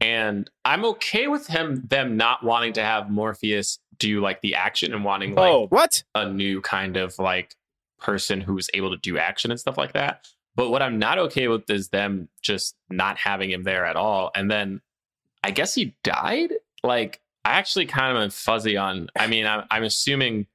and 0.00 0.48
I'm 0.64 0.84
okay 0.84 1.26
with 1.26 1.48
him 1.48 1.82
them 1.88 2.16
not 2.16 2.44
wanting 2.44 2.72
to 2.74 2.82
have 2.84 3.10
Morpheus 3.10 3.80
do 3.98 4.20
like 4.20 4.40
the 4.42 4.54
action 4.54 4.92
and 4.92 5.04
wanting 5.04 5.34
like 5.34 5.50
Oh, 5.50 5.66
What? 5.70 6.04
a 6.14 6.28
new 6.28 6.60
kind 6.60 6.96
of 6.96 7.18
like 7.18 7.56
person 7.98 8.40
who's 8.40 8.68
able 8.74 8.90
to 8.90 8.96
do 8.98 9.18
action 9.18 9.50
and 9.50 9.58
stuff 9.58 9.76
like 9.78 9.92
that. 9.94 10.26
But 10.56 10.70
what 10.70 10.82
I'm 10.82 10.98
not 10.98 11.18
okay 11.18 11.48
with 11.48 11.68
is 11.68 11.88
them 11.88 12.28
just 12.42 12.76
not 12.88 13.18
having 13.18 13.50
him 13.50 13.64
there 13.64 13.84
at 13.84 13.96
all. 13.96 14.30
And 14.36 14.48
then 14.50 14.80
I 15.42 15.50
guess 15.50 15.74
he 15.74 15.96
died. 16.04 16.52
Like 16.84 17.20
I 17.44 17.52
actually 17.52 17.86
kind 17.86 18.16
of 18.16 18.22
am 18.22 18.30
fuzzy 18.30 18.76
on. 18.76 19.08
I 19.18 19.26
mean, 19.26 19.46
I'm, 19.46 19.64
I'm 19.70 19.82
assuming 19.84 20.46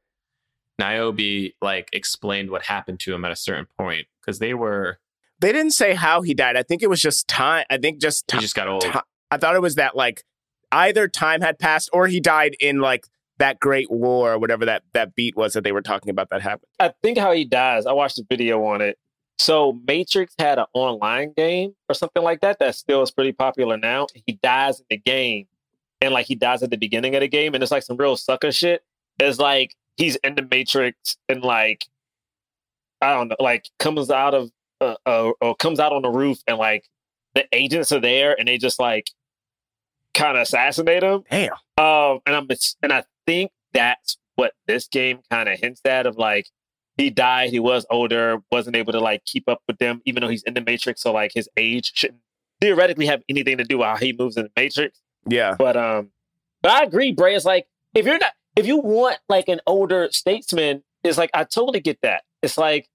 Niobe 0.80 1.52
like 1.62 1.90
explained 1.92 2.50
what 2.50 2.64
happened 2.64 3.00
to 3.02 3.14
him 3.14 3.26
at 3.26 3.32
a 3.32 3.36
certain 3.36 3.68
point 3.78 4.08
because 4.30 4.40
they 4.40 4.54
were 4.54 5.00
They 5.40 5.52
didn't 5.52 5.72
say 5.72 5.94
how 5.96 6.22
he 6.22 6.34
died. 6.34 6.56
I 6.56 6.64
think 6.64 6.84
it 6.84 6.90
was 6.90 7.02
just 7.02 7.28
time. 7.28 7.66
I 7.70 7.78
think 7.78 8.00
just 8.00 8.26
he 8.30 8.36
time. 8.36 8.42
just 8.42 8.56
got 8.56 8.68
old. 8.68 8.86
I 9.32 9.38
thought 9.38 9.56
it 9.56 9.62
was 9.62 9.76
that 9.76 9.96
like 9.96 10.24
either 10.72 11.08
time 11.08 11.42
had 11.42 11.58
passed 11.58 11.90
or 11.94 12.08
he 12.08 12.20
died 12.20 12.56
in 12.60 12.80
like 12.80 13.06
that 13.40 13.60
Great 13.60 13.90
War 13.90 14.34
or 14.34 14.40
whatever 14.40 14.66
that 14.66 14.84
that 14.94 15.16
beat 15.16 15.36
was 15.36 15.54
that 15.54 15.64
they 15.64 15.72
were 15.72 15.82
talking 15.82 16.10
about 16.10 16.30
that 16.30 16.42
happened. 16.42 16.68
I 16.80 16.94
think 17.02 17.18
how 17.18 17.32
he 17.32 17.46
dies. 17.46 17.86
I 17.86 17.94
watched 17.94 18.20
a 18.20 18.26
video 18.30 18.64
on 18.66 18.82
it. 18.82 18.98
So 19.40 19.80
Matrix 19.88 20.36
had 20.38 20.60
an 20.60 20.66
online 20.74 21.32
game 21.36 21.74
or 21.88 21.96
something 21.96 22.22
like 22.22 22.42
that 22.42 22.60
that 22.60 22.76
still 22.76 23.02
is 23.02 23.10
pretty 23.10 23.32
popular 23.32 23.78
now. 23.78 24.08
He 24.28 24.38
dies 24.44 24.80
in 24.82 24.86
the 24.90 24.98
game, 24.98 25.48
and 26.02 26.14
like 26.14 26.26
he 26.26 26.36
dies 26.36 26.62
at 26.62 26.70
the 26.70 26.78
beginning 26.78 27.16
of 27.16 27.22
the 27.22 27.30
game, 27.30 27.54
and 27.54 27.64
it's 27.64 27.72
like 27.72 27.84
some 27.84 27.96
real 27.98 28.18
sucker 28.18 28.52
shit. 28.52 28.84
It's 29.20 29.40
like 29.40 29.76
he's 29.96 30.18
in 30.18 30.36
the 30.36 30.46
Matrix 30.52 31.16
and 31.30 31.42
like 31.42 31.88
I 33.02 33.14
don't 33.14 33.30
know, 33.30 33.36
like 33.40 33.70
comes 33.80 34.10
out 34.10 34.34
of 34.34 34.52
uh, 34.82 34.96
uh, 35.06 35.32
or 35.42 35.56
comes 35.56 35.80
out 35.80 35.94
on 35.94 36.02
the 36.02 36.10
roof 36.10 36.40
and 36.48 36.58
like 36.58 36.86
the 37.36 37.46
agents 37.54 37.92
are 37.92 38.00
there 38.00 38.36
and 38.38 38.48
they 38.48 38.58
just 38.58 38.80
like 38.80 39.12
kind 40.14 40.38
of 40.38 40.44
assassinate 40.44 41.04
him. 41.04 41.24
Damn. 41.30 41.54
Um, 41.78 42.20
and 42.26 42.36
I'm 42.36 42.48
and 42.84 42.94
I 42.94 43.04
think 43.26 43.52
that's 43.74 44.18
what 44.36 44.54
this 44.68 44.88
game 44.88 45.20
kind 45.30 45.50
of 45.50 45.60
hints 45.60 45.82
at 45.86 46.06
of 46.06 46.18
like 46.18 46.48
he 46.98 47.10
died, 47.10 47.50
he 47.50 47.60
was 47.60 47.86
older, 47.90 48.40
wasn't 48.52 48.76
able 48.76 48.92
to 48.92 49.00
like 49.00 49.24
keep 49.26 49.48
up 49.48 49.62
with 49.68 49.78
them, 49.78 50.02
even 50.06 50.22
though 50.22 50.28
he's 50.28 50.44
in 50.44 50.54
the 50.54 50.62
Matrix. 50.62 51.02
So 51.02 51.14
like 51.14 51.32
his 51.34 51.48
age 51.56 51.94
shouldn't 51.96 52.20
theoretically 52.60 53.06
have 53.06 53.24
anything 53.30 53.58
to 53.58 53.64
do 53.64 53.78
with 53.78 53.88
how 53.88 53.96
he 53.96 54.14
moves 54.14 54.36
in 54.36 54.44
the 54.44 54.52
Matrix. 54.56 55.00
Yeah. 55.26 55.56
But 55.58 55.78
um, 55.78 56.10
but 56.62 56.72
I 56.72 56.84
agree, 56.84 57.14
Bray. 57.14 57.36
It's 57.36 57.46
like 57.46 57.68
if 57.94 58.06
you're 58.06 58.18
not 58.18 58.34
if 58.56 58.68
you 58.68 58.78
want 58.78 59.18
like 59.30 59.48
an 59.48 59.62
older 59.66 60.10
statesman, 60.12 60.84
it's 61.04 61.18
like 61.18 61.30
I 61.34 61.46
totally 61.46 61.80
get 61.80 62.02
that. 62.02 62.24
It's 62.42 62.58
like 62.58 62.89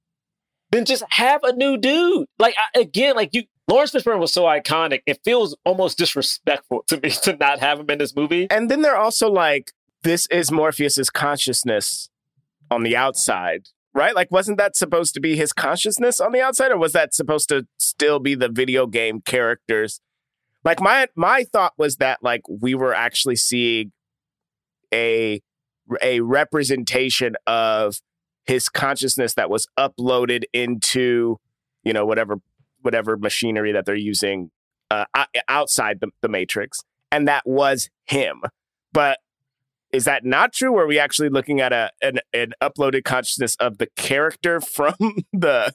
then 0.75 0.85
just 0.85 1.05
have 1.11 1.43
a 1.45 1.55
new 1.55 1.77
dude. 1.77 2.27
Like 2.39 2.55
I, 2.59 2.81
again, 2.81 3.14
like 3.14 3.31
you, 3.33 3.45
Laurence 3.68 3.93
Fishburne 3.93 4.18
was 4.18 4.33
so 4.33 4.45
iconic. 4.45 5.03
It 5.07 5.20
feels 5.25 5.57
almost 5.64 5.99
disrespectful 5.99 6.85
to 6.89 7.01
me 7.01 7.11
to 7.22 7.37
not 7.37 7.61
have 7.61 7.81
him 7.81 7.91
in 7.91 7.99
this 7.99 8.14
movie. 8.14 8.49
And 8.51 8.70
then 8.70 8.83
they're 8.83 8.97
also 8.97 9.31
like, 9.31 9.72
this 10.03 10.27
is 10.27 10.51
Morpheus's 10.51 11.09
consciousness 11.11 12.11
on 12.70 12.83
the 12.83 12.97
outside, 12.97 13.68
right? 13.95 14.14
Like, 14.14 14.31
wasn't 14.31 14.59
that 14.59 14.77
supposed 14.77 15.14
to 15.14 15.20
be 15.20 15.37
his 15.37 15.53
consciousness 15.53 16.20
on 16.20 16.33
the 16.33 16.43
outside, 16.43 16.72
or 16.72 16.79
was 16.79 16.93
that 16.93 17.14
supposed 17.14 17.49
to 17.49 17.66
still 17.79 18.18
be 18.18 18.35
the 18.35 18.51
video 18.51 18.87
game 18.87 19.22
characters? 19.22 20.01
Like 20.64 20.81
my 20.81 21.09
my 21.14 21.45
thought 21.45 21.75
was 21.77 21.97
that 21.97 22.22
like 22.22 22.43
we 22.49 22.75
were 22.75 22.95
actually 22.95 23.37
seeing 23.37 23.93
a 24.93 25.41
a 26.03 26.20
representation 26.20 27.37
of 27.47 27.99
his 28.47 28.69
consciousness 28.69 29.35
that 29.35 29.49
was 29.51 29.67
uploaded 29.79 30.45
into 30.53 31.37
you 31.83 31.93
know 31.93 32.05
whatever 32.07 32.37
whatever 32.83 33.17
machinery 33.17 33.73
that 33.73 33.85
they're 33.87 33.95
using 33.95 34.51
uh, 34.91 35.05
outside 35.49 36.01
the, 36.01 36.09
the 36.23 36.29
matrix 36.29 36.81
and 37.11 37.27
that 37.27 37.43
was 37.47 37.89
him 38.05 38.43
but 38.93 39.19
is 39.93 40.05
that 40.05 40.25
not 40.25 40.53
true 40.53 40.73
or 40.73 40.83
are 40.83 40.87
we 40.87 40.99
actually 40.99 41.29
looking 41.29 41.61
at 41.61 41.73
a 41.73 41.91
an, 42.03 42.19
an 42.33 42.53
uploaded 42.63 43.05
consciousness 43.05 43.57
of 43.57 43.79
the 43.79 43.87
character 43.97 44.61
from 44.77 44.95
the 45.33 45.73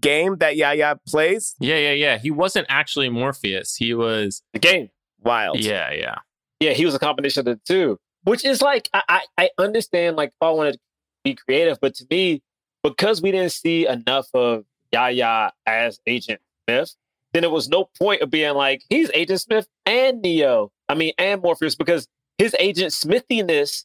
game 0.00 0.36
that 0.38 0.56
Yahya 0.56 0.96
plays 1.06 1.54
Yeah, 1.60 1.76
yeah, 1.76 1.92
yeah. 1.92 2.18
He 2.18 2.30
wasn't 2.30 2.66
actually 2.70 3.08
Morpheus. 3.10 3.76
He 3.76 3.92
was 3.94 4.42
The 4.52 4.58
game. 4.58 4.88
wild 5.22 5.58
yeah, 5.60 5.92
yeah. 5.92 6.16
Yeah, 6.58 6.72
he 6.72 6.84
was 6.84 6.94
a 6.94 6.98
combination 6.98 7.40
of 7.40 7.44
the 7.46 7.60
two, 7.66 7.98
which 8.24 8.44
is 8.44 8.60
like 8.62 8.88
I 8.92 9.02
I, 9.08 9.20
I 9.38 9.50
understand 9.58 10.16
like 10.16 10.32
oh, 10.40 10.48
I 10.48 10.50
want 10.50 10.72
to 10.74 10.80
be 11.24 11.34
creative, 11.34 11.78
but 11.80 11.94
to 11.96 12.06
me, 12.10 12.42
because 12.82 13.20
we 13.20 13.30
didn't 13.30 13.52
see 13.52 13.86
enough 13.86 14.28
of 14.34 14.64
Yahya 14.92 15.52
as 15.66 16.00
Agent 16.06 16.40
Smith, 16.66 16.94
then 17.32 17.44
it 17.44 17.50
was 17.50 17.68
no 17.68 17.88
point 17.98 18.22
of 18.22 18.30
being 18.30 18.54
like 18.54 18.82
he's 18.88 19.10
Agent 19.14 19.40
Smith 19.40 19.68
and 19.86 20.20
Neo. 20.22 20.72
I 20.88 20.94
mean, 20.94 21.12
and 21.18 21.42
Morpheus 21.42 21.74
because 21.74 22.08
his 22.38 22.56
Agent 22.58 22.92
Smithiness 22.92 23.84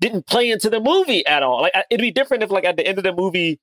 didn't 0.00 0.26
play 0.26 0.50
into 0.50 0.70
the 0.70 0.80
movie 0.80 1.26
at 1.26 1.42
all. 1.42 1.62
Like 1.62 1.72
it'd 1.90 2.00
be 2.00 2.10
different 2.10 2.42
if 2.42 2.50
like 2.50 2.64
at 2.64 2.76
the 2.76 2.86
end 2.86 2.98
of 2.98 3.04
the 3.04 3.12
movie 3.12 3.60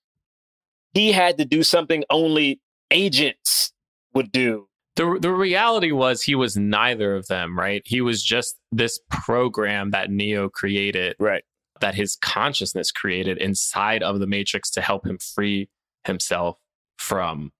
he 0.93 1.11
had 1.11 1.37
to 1.37 1.45
do 1.45 1.63
something 1.63 2.03
only 2.09 2.59
agents 2.91 3.73
would 4.13 4.31
do. 4.31 4.67
The 4.95 5.17
the 5.19 5.31
reality 5.31 5.91
was 5.91 6.21
he 6.21 6.35
was 6.35 6.55
neither 6.55 7.15
of 7.15 7.27
them, 7.27 7.57
right? 7.57 7.81
He 7.85 8.01
was 8.01 8.23
just 8.23 8.57
this 8.71 8.99
program 9.09 9.91
that 9.91 10.11
Neo 10.11 10.49
created, 10.49 11.15
right? 11.19 11.43
That 11.83 11.95
his 11.95 12.15
consciousness 12.15 12.91
created 12.91 13.37
inside 13.37 14.03
of 14.03 14.19
the 14.19 14.27
Matrix 14.27 14.71
to 14.71 14.81
help 14.81 15.05
him 15.05 15.17
free 15.17 15.69
himself 16.05 16.57
from 16.97 17.51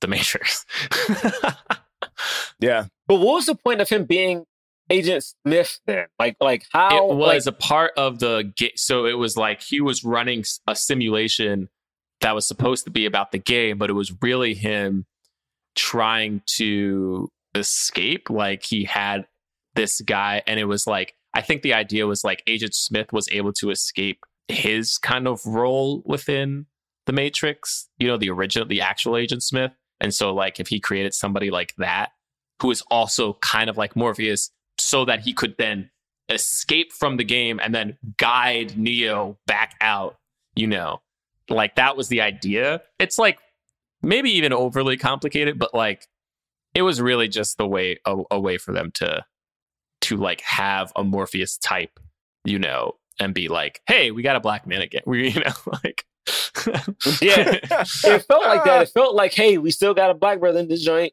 the 0.00 0.06
Matrix. 0.06 0.64
yeah. 2.60 2.86
But 3.08 3.16
what 3.16 3.34
was 3.34 3.46
the 3.46 3.56
point 3.56 3.80
of 3.80 3.88
him 3.88 4.04
being 4.04 4.44
Agent 4.90 5.24
Smith 5.24 5.80
then? 5.86 6.06
Like 6.20 6.36
like 6.40 6.66
how 6.70 7.10
it 7.10 7.16
was 7.16 7.46
like, 7.46 7.54
a 7.54 7.56
part 7.56 7.92
of 7.96 8.20
the 8.20 8.52
game. 8.56 8.70
So 8.76 9.06
it 9.06 9.18
was 9.18 9.36
like 9.36 9.60
he 9.60 9.80
was 9.80 10.04
running 10.04 10.44
a 10.68 10.76
simulation 10.76 11.68
that 12.20 12.36
was 12.36 12.46
supposed 12.46 12.84
to 12.84 12.90
be 12.90 13.06
about 13.06 13.32
the 13.32 13.38
game, 13.38 13.78
but 13.78 13.90
it 13.90 13.94
was 13.94 14.14
really 14.22 14.54
him 14.54 15.04
trying 15.74 16.42
to 16.58 17.28
escape. 17.54 18.30
Like 18.30 18.64
he 18.64 18.84
had 18.84 19.26
this 19.74 20.00
guy, 20.00 20.42
and 20.46 20.60
it 20.60 20.66
was 20.66 20.86
like, 20.86 21.14
I 21.34 21.40
think 21.40 21.62
the 21.62 21.74
idea 21.74 22.06
was 22.06 22.24
like 22.24 22.42
Agent 22.46 22.74
Smith 22.74 23.12
was 23.12 23.28
able 23.30 23.52
to 23.54 23.70
escape 23.70 24.24
his 24.48 24.98
kind 24.98 25.26
of 25.26 25.44
role 25.46 26.02
within 26.04 26.66
the 27.06 27.12
Matrix, 27.12 27.88
you 27.98 28.06
know, 28.06 28.16
the 28.16 28.30
original, 28.30 28.66
the 28.66 28.80
actual 28.80 29.16
Agent 29.16 29.42
Smith. 29.42 29.72
And 30.00 30.12
so, 30.12 30.34
like, 30.34 30.60
if 30.60 30.68
he 30.68 30.80
created 30.80 31.14
somebody 31.14 31.50
like 31.50 31.74
that, 31.78 32.10
who 32.60 32.70
is 32.70 32.82
also 32.90 33.34
kind 33.34 33.70
of 33.70 33.76
like 33.76 33.96
Morpheus, 33.96 34.50
so 34.78 35.04
that 35.04 35.20
he 35.20 35.32
could 35.32 35.56
then 35.58 35.90
escape 36.28 36.92
from 36.92 37.16
the 37.16 37.24
game 37.24 37.60
and 37.62 37.74
then 37.74 37.96
guide 38.16 38.76
Neo 38.76 39.38
back 39.46 39.74
out, 39.80 40.16
you 40.54 40.66
know, 40.66 41.00
like 41.48 41.76
that 41.76 41.96
was 41.96 42.08
the 42.08 42.20
idea. 42.20 42.82
It's 42.98 43.18
like 43.18 43.38
maybe 44.02 44.30
even 44.30 44.52
overly 44.52 44.96
complicated, 44.96 45.58
but 45.58 45.74
like 45.74 46.06
it 46.74 46.82
was 46.82 47.00
really 47.00 47.28
just 47.28 47.58
the 47.58 47.66
way 47.66 47.98
a, 48.06 48.16
a 48.30 48.40
way 48.40 48.58
for 48.58 48.72
them 48.72 48.90
to 48.94 49.24
to 50.02 50.16
like 50.16 50.40
have 50.42 50.92
a 50.96 51.04
Morpheus 51.04 51.56
type, 51.58 51.98
you 52.44 52.58
know, 52.58 52.96
and 53.18 53.34
be 53.34 53.48
like, 53.48 53.80
hey, 53.86 54.10
we 54.10 54.22
got 54.22 54.36
a 54.36 54.40
black 54.40 54.66
man 54.66 54.82
again. 54.82 55.02
We, 55.06 55.30
you 55.30 55.40
know, 55.40 55.72
like 55.84 56.04
yeah, 57.20 57.58
it 57.62 58.22
felt 58.26 58.44
like 58.44 58.64
that. 58.64 58.82
It 58.82 58.90
felt 58.94 59.14
like, 59.14 59.32
hey, 59.32 59.58
we 59.58 59.70
still 59.70 59.94
got 59.94 60.10
a 60.10 60.14
black 60.14 60.38
brother 60.38 60.60
in 60.60 60.68
this 60.68 60.82
joint. 60.82 61.12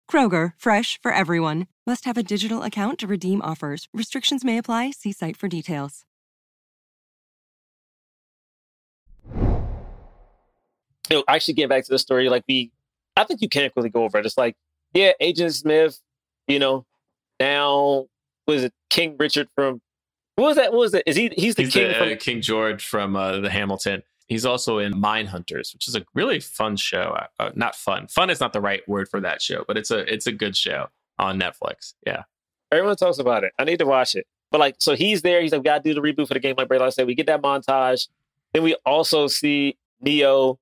Kroger, 0.11 0.51
fresh 0.57 0.99
for 1.01 1.11
everyone. 1.11 1.67
Must 1.87 2.05
have 2.05 2.17
a 2.17 2.23
digital 2.23 2.63
account 2.63 2.99
to 2.99 3.07
redeem 3.07 3.41
offers. 3.41 3.87
Restrictions 3.93 4.43
may 4.43 4.57
apply. 4.57 4.91
See 4.91 5.11
site 5.11 5.37
for 5.37 5.47
details. 5.47 6.05
you 11.11 11.17
know, 11.17 11.23
actually 11.27 11.53
getting 11.55 11.69
back 11.69 11.83
to 11.83 11.91
the 11.91 11.99
story, 11.99 12.29
like 12.29 12.43
we, 12.47 12.71
I 13.17 13.25
think 13.25 13.41
you 13.41 13.49
can't 13.49 13.73
really 13.75 13.89
go 13.89 14.03
over 14.03 14.17
it. 14.17 14.25
It's 14.25 14.37
like, 14.37 14.55
yeah, 14.93 15.11
Agent 15.19 15.53
Smith, 15.53 15.99
you 16.47 16.57
know, 16.57 16.85
now 17.39 18.05
was 18.47 18.63
it 18.63 18.73
King 18.89 19.17
Richard 19.19 19.49
from 19.53 19.81
what 20.35 20.45
was 20.45 20.55
that? 20.55 20.71
What 20.71 20.79
was 20.79 20.93
it? 20.93 21.03
Is 21.05 21.17
he 21.17 21.29
he's 21.35 21.55
the 21.55 21.63
He's 21.63 21.73
king 21.73 21.89
the, 21.89 21.93
from 21.95 22.09
uh, 22.09 22.15
King 22.17 22.41
George 22.41 22.85
from 22.85 23.15
uh, 23.17 23.41
the 23.41 23.49
Hamilton. 23.49 24.03
He's 24.31 24.45
also 24.45 24.77
in 24.77 24.93
Mindhunters, 24.93 25.73
which 25.73 25.89
is 25.89 25.95
a 25.97 26.05
really 26.15 26.39
fun 26.39 26.77
show. 26.77 27.17
Uh, 27.19 27.27
Uh, 27.37 27.51
not 27.53 27.75
fun. 27.75 28.07
Fun 28.07 28.29
is 28.29 28.39
not 28.39 28.53
the 28.53 28.61
right 28.61 28.81
word 28.87 29.09
for 29.09 29.19
that 29.19 29.41
show, 29.41 29.65
but 29.67 29.77
it's 29.77 29.91
a 29.91 29.99
it's 30.11 30.25
a 30.25 30.31
good 30.31 30.55
show 30.55 30.87
on 31.19 31.37
Netflix. 31.37 31.95
Yeah. 32.07 32.23
Everyone 32.71 32.95
talks 32.95 33.17
about 33.19 33.43
it. 33.43 33.51
I 33.59 33.65
need 33.65 33.79
to 33.79 33.85
watch 33.85 34.15
it. 34.15 34.25
But 34.49 34.59
like, 34.61 34.75
so 34.79 34.95
he's 34.95 35.21
there. 35.21 35.41
He's 35.41 35.51
like, 35.51 35.59
we 35.59 35.63
gotta 35.65 35.83
do 35.83 35.93
the 35.93 35.99
reboot 36.01 36.29
for 36.29 36.33
the 36.33 36.39
game. 36.39 36.55
Like 36.57 36.69
Braylock 36.69 36.93
said, 36.93 37.07
we 37.07 37.13
get 37.15 37.25
that 37.27 37.41
montage. 37.41 38.07
Then 38.53 38.63
we 38.63 38.75
also 38.85 39.27
see 39.27 39.77
Neo 39.99 40.57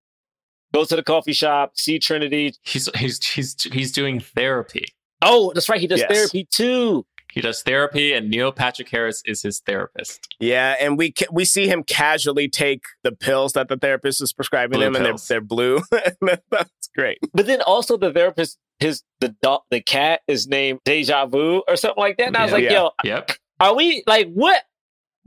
go 0.74 0.84
to 0.86 0.96
the 0.96 1.04
coffee 1.04 1.34
shop, 1.34 1.74
see 1.76 2.00
Trinity. 2.00 2.56
He's 2.64 2.90
he's 2.96 3.24
he's 3.28 3.62
he's 3.72 3.92
doing 3.92 4.20
therapy. 4.20 4.86
Oh, 5.22 5.52
that's 5.54 5.70
right. 5.70 5.80
He 5.80 5.86
does 5.88 6.00
Yes. 6.00 6.12
therapy 6.12 6.48
too. 6.50 7.06
He 7.32 7.42
does 7.42 7.62
therapy, 7.62 8.14
and 8.14 8.30
Neil 8.30 8.52
Patrick 8.52 8.90
Harris 8.90 9.22
is 9.26 9.44
his 9.44 9.60
therapist. 9.60 10.28
Yeah, 10.40 10.76
and 10.80 10.98
we 10.98 11.12
ca- 11.12 11.28
we 11.32 11.46
see 11.46 11.68
him 11.68 11.84
casually 11.84 12.50
take 12.50 12.84
the 13.04 13.12
pills 13.12 13.54
that 13.54 13.68
the 13.68 13.78
therapist 13.78 14.22
is 14.22 14.34
prescribing 14.34 14.78
Blue 14.80 14.88
him, 14.88 14.96
and 14.96 15.06
they're, 15.06 15.14
they're 15.28 15.42
blue. 15.42 15.82
That's 15.92 16.90
great. 16.96 17.20
But 17.34 17.46
then 17.46 17.62
also 17.62 17.98
the 17.98 18.12
therapist, 18.12 18.58
his 18.80 19.04
the 19.20 19.36
dog, 19.44 19.62
the 19.70 19.82
cat 19.82 20.22
is 20.28 20.48
named 20.48 20.80
Deja 20.86 21.28
Vu 21.28 21.62
or 21.68 21.76
something 21.76 22.02
like 22.02 22.18
that. 22.18 22.28
And 22.28 22.38
I 22.38 22.44
was 22.44 22.52
like, 22.52 22.64
Yeah. 22.64 22.72
yo, 22.74 22.92
Yep. 23.04 23.32
are 23.60 23.76
we 23.76 24.04
like 24.08 24.32
what? 24.34 24.64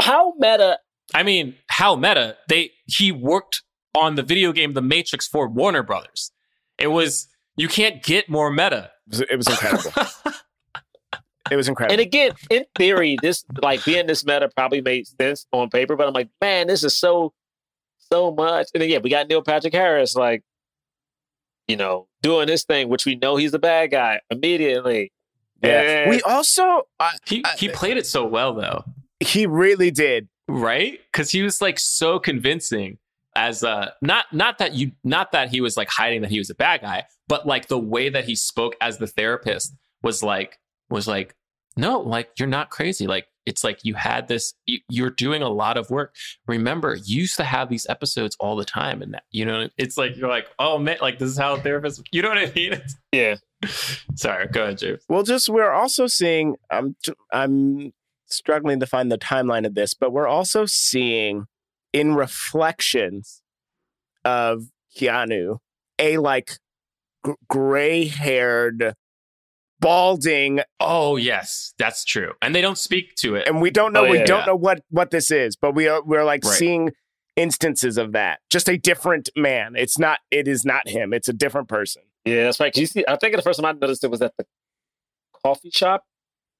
How 0.00 0.32
meta? 0.38 0.78
I 1.14 1.22
mean, 1.22 1.54
how 1.68 1.94
meta? 1.94 2.36
They 2.48 2.72
he 2.86 3.12
worked 3.12 3.62
on 3.94 4.16
the 4.16 4.22
video 4.22 4.52
game 4.52 4.72
The 4.72 4.82
Matrix 4.82 5.28
for 5.28 5.46
Warner 5.48 5.82
Brothers. 5.84 6.32
It 6.78 6.88
was 6.88 7.28
you 7.56 7.68
can't 7.68 8.02
get 8.02 8.28
more 8.28 8.50
meta. 8.50 8.90
It 9.06 9.10
was, 9.10 9.20
it 9.20 9.36
was 9.36 9.48
incredible. 9.48 9.92
it 11.52 11.56
was 11.56 11.68
incredible. 11.68 11.92
And 11.92 12.00
again, 12.00 12.32
in 12.50 12.64
theory, 12.76 13.16
this 13.22 13.44
like 13.60 13.84
being 13.84 14.06
this 14.06 14.24
meta 14.24 14.48
probably 14.56 14.80
made 14.80 15.06
sense 15.06 15.46
on 15.52 15.68
paper, 15.70 15.96
but 15.96 16.06
I'm 16.08 16.14
like, 16.14 16.28
man, 16.40 16.66
this 16.66 16.82
is 16.84 16.98
so 16.98 17.32
so 17.98 18.32
much. 18.32 18.68
And 18.74 18.82
then 18.82 18.90
yeah, 18.90 18.98
we 18.98 19.10
got 19.10 19.28
Neil 19.28 19.42
Patrick 19.42 19.72
Harris, 19.74 20.14
like, 20.14 20.42
you 21.68 21.76
know, 21.76 22.08
doing 22.22 22.46
this 22.46 22.64
thing, 22.64 22.88
which 22.88 23.06
we 23.06 23.14
know 23.16 23.36
he's 23.36 23.52
the 23.52 23.58
bad 23.58 23.90
guy 23.90 24.20
immediately. 24.30 25.12
yeah. 25.62 25.80
And- 26.02 26.10
We 26.10 26.20
also 26.22 26.82
I, 26.98 27.12
He 27.26 27.44
he 27.58 27.68
played 27.68 27.96
it 27.96 28.06
so 28.06 28.24
well 28.26 28.54
though, 28.54 28.84
he 29.20 29.46
really 29.46 29.90
did. 29.90 30.28
right? 30.48 31.00
Because 31.12 31.30
he 31.30 31.42
was 31.42 31.60
like 31.62 31.78
so 31.78 32.18
convincing 32.18 32.98
as 33.34 33.64
uh 33.64 33.90
not 34.02 34.26
not 34.32 34.58
that 34.58 34.74
you 34.74 34.92
not 35.04 35.32
that 35.32 35.48
he 35.48 35.62
was 35.62 35.74
like 35.76 35.88
hiding 35.88 36.20
that 36.20 36.30
he 36.30 36.38
was 36.38 36.50
a 36.50 36.54
bad 36.54 36.82
guy, 36.82 37.04
but 37.28 37.46
like 37.46 37.68
the 37.68 37.78
way 37.78 38.10
that 38.10 38.24
he 38.26 38.34
spoke 38.34 38.76
as 38.80 38.98
the 38.98 39.06
therapist 39.06 39.74
was 40.02 40.22
like 40.22 40.58
was 40.90 41.08
like 41.08 41.34
no, 41.76 42.00
like 42.00 42.30
you're 42.38 42.48
not 42.48 42.70
crazy. 42.70 43.06
Like 43.06 43.26
it's 43.46 43.64
like 43.64 43.80
you 43.82 43.94
had 43.94 44.28
this 44.28 44.54
you, 44.66 44.78
you're 44.88 45.10
doing 45.10 45.42
a 45.42 45.48
lot 45.48 45.76
of 45.76 45.90
work. 45.90 46.14
Remember, 46.46 46.94
you 46.94 47.20
used 47.22 47.36
to 47.38 47.44
have 47.44 47.68
these 47.68 47.86
episodes 47.88 48.36
all 48.38 48.56
the 48.56 48.64
time 48.64 49.02
and 49.02 49.14
that, 49.14 49.24
you 49.30 49.44
know, 49.44 49.68
it's 49.76 49.96
like 49.96 50.16
you're 50.16 50.28
like, 50.28 50.46
"Oh 50.58 50.78
man, 50.78 50.98
like 51.00 51.18
this 51.18 51.30
is 51.30 51.38
how 51.38 51.56
therapists, 51.56 52.02
you 52.12 52.22
know 52.22 52.28
what 52.28 52.38
I 52.38 52.52
mean?" 52.54 52.72
It's- 52.74 52.96
yeah. 53.12 53.36
Sorry, 54.16 54.46
go 54.48 54.64
ahead, 54.64 54.78
James. 54.78 55.04
Well, 55.08 55.22
just 55.22 55.48
we're 55.48 55.70
also 55.72 56.06
seeing. 56.06 56.56
I'm 56.70 56.96
I'm 57.32 57.92
struggling 58.26 58.80
to 58.80 58.86
find 58.86 59.10
the 59.12 59.18
timeline 59.18 59.66
of 59.66 59.74
this, 59.74 59.94
but 59.94 60.12
we're 60.12 60.26
also 60.28 60.66
seeing 60.66 61.46
in 61.92 62.14
reflections 62.14 63.42
of 64.24 64.64
Keanu 64.96 65.58
a 65.98 66.18
like 66.18 66.58
g- 67.26 67.32
gray-haired, 67.48 68.94
balding, 69.82 70.60
Oh, 70.80 71.16
yes, 71.16 71.74
that's 71.78 72.04
true. 72.04 72.32
And 72.40 72.54
they 72.54 72.62
don't 72.62 72.78
speak 72.78 73.14
to 73.16 73.34
it. 73.34 73.46
and 73.46 73.60
we 73.60 73.70
don't 73.70 73.92
know. 73.92 74.06
Oh, 74.06 74.10
we 74.10 74.18
yeah. 74.20 74.24
don't 74.24 74.46
know 74.46 74.56
what 74.56 74.82
what 74.88 75.10
this 75.10 75.30
is, 75.30 75.56
but 75.56 75.74
we 75.74 75.88
are 75.88 76.02
we're 76.02 76.24
like 76.24 76.42
Right. 76.44 76.54
seeing 76.54 76.90
instances 77.36 77.98
of 77.98 78.12
that. 78.12 78.40
Just 78.50 78.68
a 78.68 78.78
different 78.78 79.28
man. 79.36 79.74
It's 79.76 79.98
not. 79.98 80.20
It 80.30 80.48
is 80.48 80.64
not 80.64 80.88
him. 80.88 81.12
It's 81.12 81.28
a 81.28 81.32
different 81.34 81.68
person. 81.68 82.02
Yeah, 82.24 82.44
that's 82.44 82.60
right. 82.60 82.74
You 82.76 82.86
see, 82.86 83.04
I 83.06 83.16
think 83.16 83.36
the 83.36 83.42
first 83.42 83.60
time 83.60 83.66
I 83.66 83.72
noticed 83.78 84.02
it 84.04 84.10
was 84.10 84.22
at 84.22 84.32
the 84.38 84.46
coffee 85.44 85.70
shop, 85.70 86.04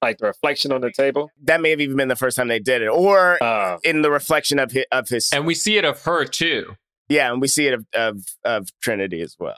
like 0.01 0.17
the 0.17 0.27
reflection 0.27 0.71
on 0.71 0.81
the 0.81 0.91
table. 0.91 1.31
That 1.43 1.61
may 1.61 1.69
have 1.69 1.79
even 1.81 1.95
been 1.95 2.09
the 2.09 2.15
first 2.15 2.35
time 2.37 2.49
they 2.49 2.59
did 2.59 2.81
it, 2.81 2.87
or 2.89 3.41
Uh, 3.41 3.77
in 3.83 4.01
the 4.01 4.11
reflection 4.11 4.59
of 4.59 4.71
his, 4.71 4.85
of 4.91 5.07
his 5.09 5.31
And 5.31 5.45
we 5.45 5.55
see 5.55 5.77
it 5.77 5.85
of 5.85 6.01
her 6.03 6.25
too. 6.25 6.75
Yeah, 7.07 7.31
and 7.31 7.39
we 7.41 7.47
see 7.47 7.67
it 7.67 7.73
of 7.75 7.85
of, 7.93 8.17
of 8.43 8.69
Trinity 8.81 9.21
as 9.21 9.35
well. 9.39 9.57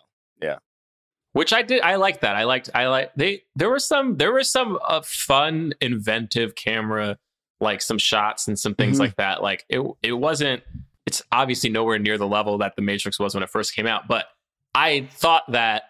Which 1.36 1.52
I 1.52 1.62
did. 1.64 1.82
I 1.82 1.98
liked 1.98 2.22
that. 2.22 2.38
I 2.38 2.46
liked. 2.46 2.70
I 2.74 2.88
like 2.88 3.12
they. 3.18 3.42
There 3.58 3.70
were 3.70 3.80
some. 3.80 4.16
There 4.16 4.32
were 4.32 4.44
some 4.44 4.80
uh, 4.88 5.02
fun, 5.04 5.74
inventive 5.82 6.56
camera, 6.56 7.18
like 7.60 7.82
some 7.82 7.98
shots 7.98 8.48
and 8.48 8.58
some 8.58 8.74
things 8.74 8.96
Mhm. 8.96 9.02
like 9.02 9.16
that. 9.18 9.44
Like 9.44 9.66
it. 9.68 9.82
It 10.02 10.14
wasn't. 10.14 10.64
It's 11.06 11.22
obviously 11.34 11.70
nowhere 11.70 12.00
near 12.00 12.18
the 12.18 12.26
level 12.28 12.58
that 12.60 12.78
the 12.78 12.82
Matrix 12.82 13.20
was 13.20 13.34
when 13.36 13.44
it 13.44 13.50
first 13.50 13.76
came 13.76 13.86
out. 13.86 14.08
But 14.08 14.28
I 14.74 15.10
thought 15.12 15.44
that 15.52 15.84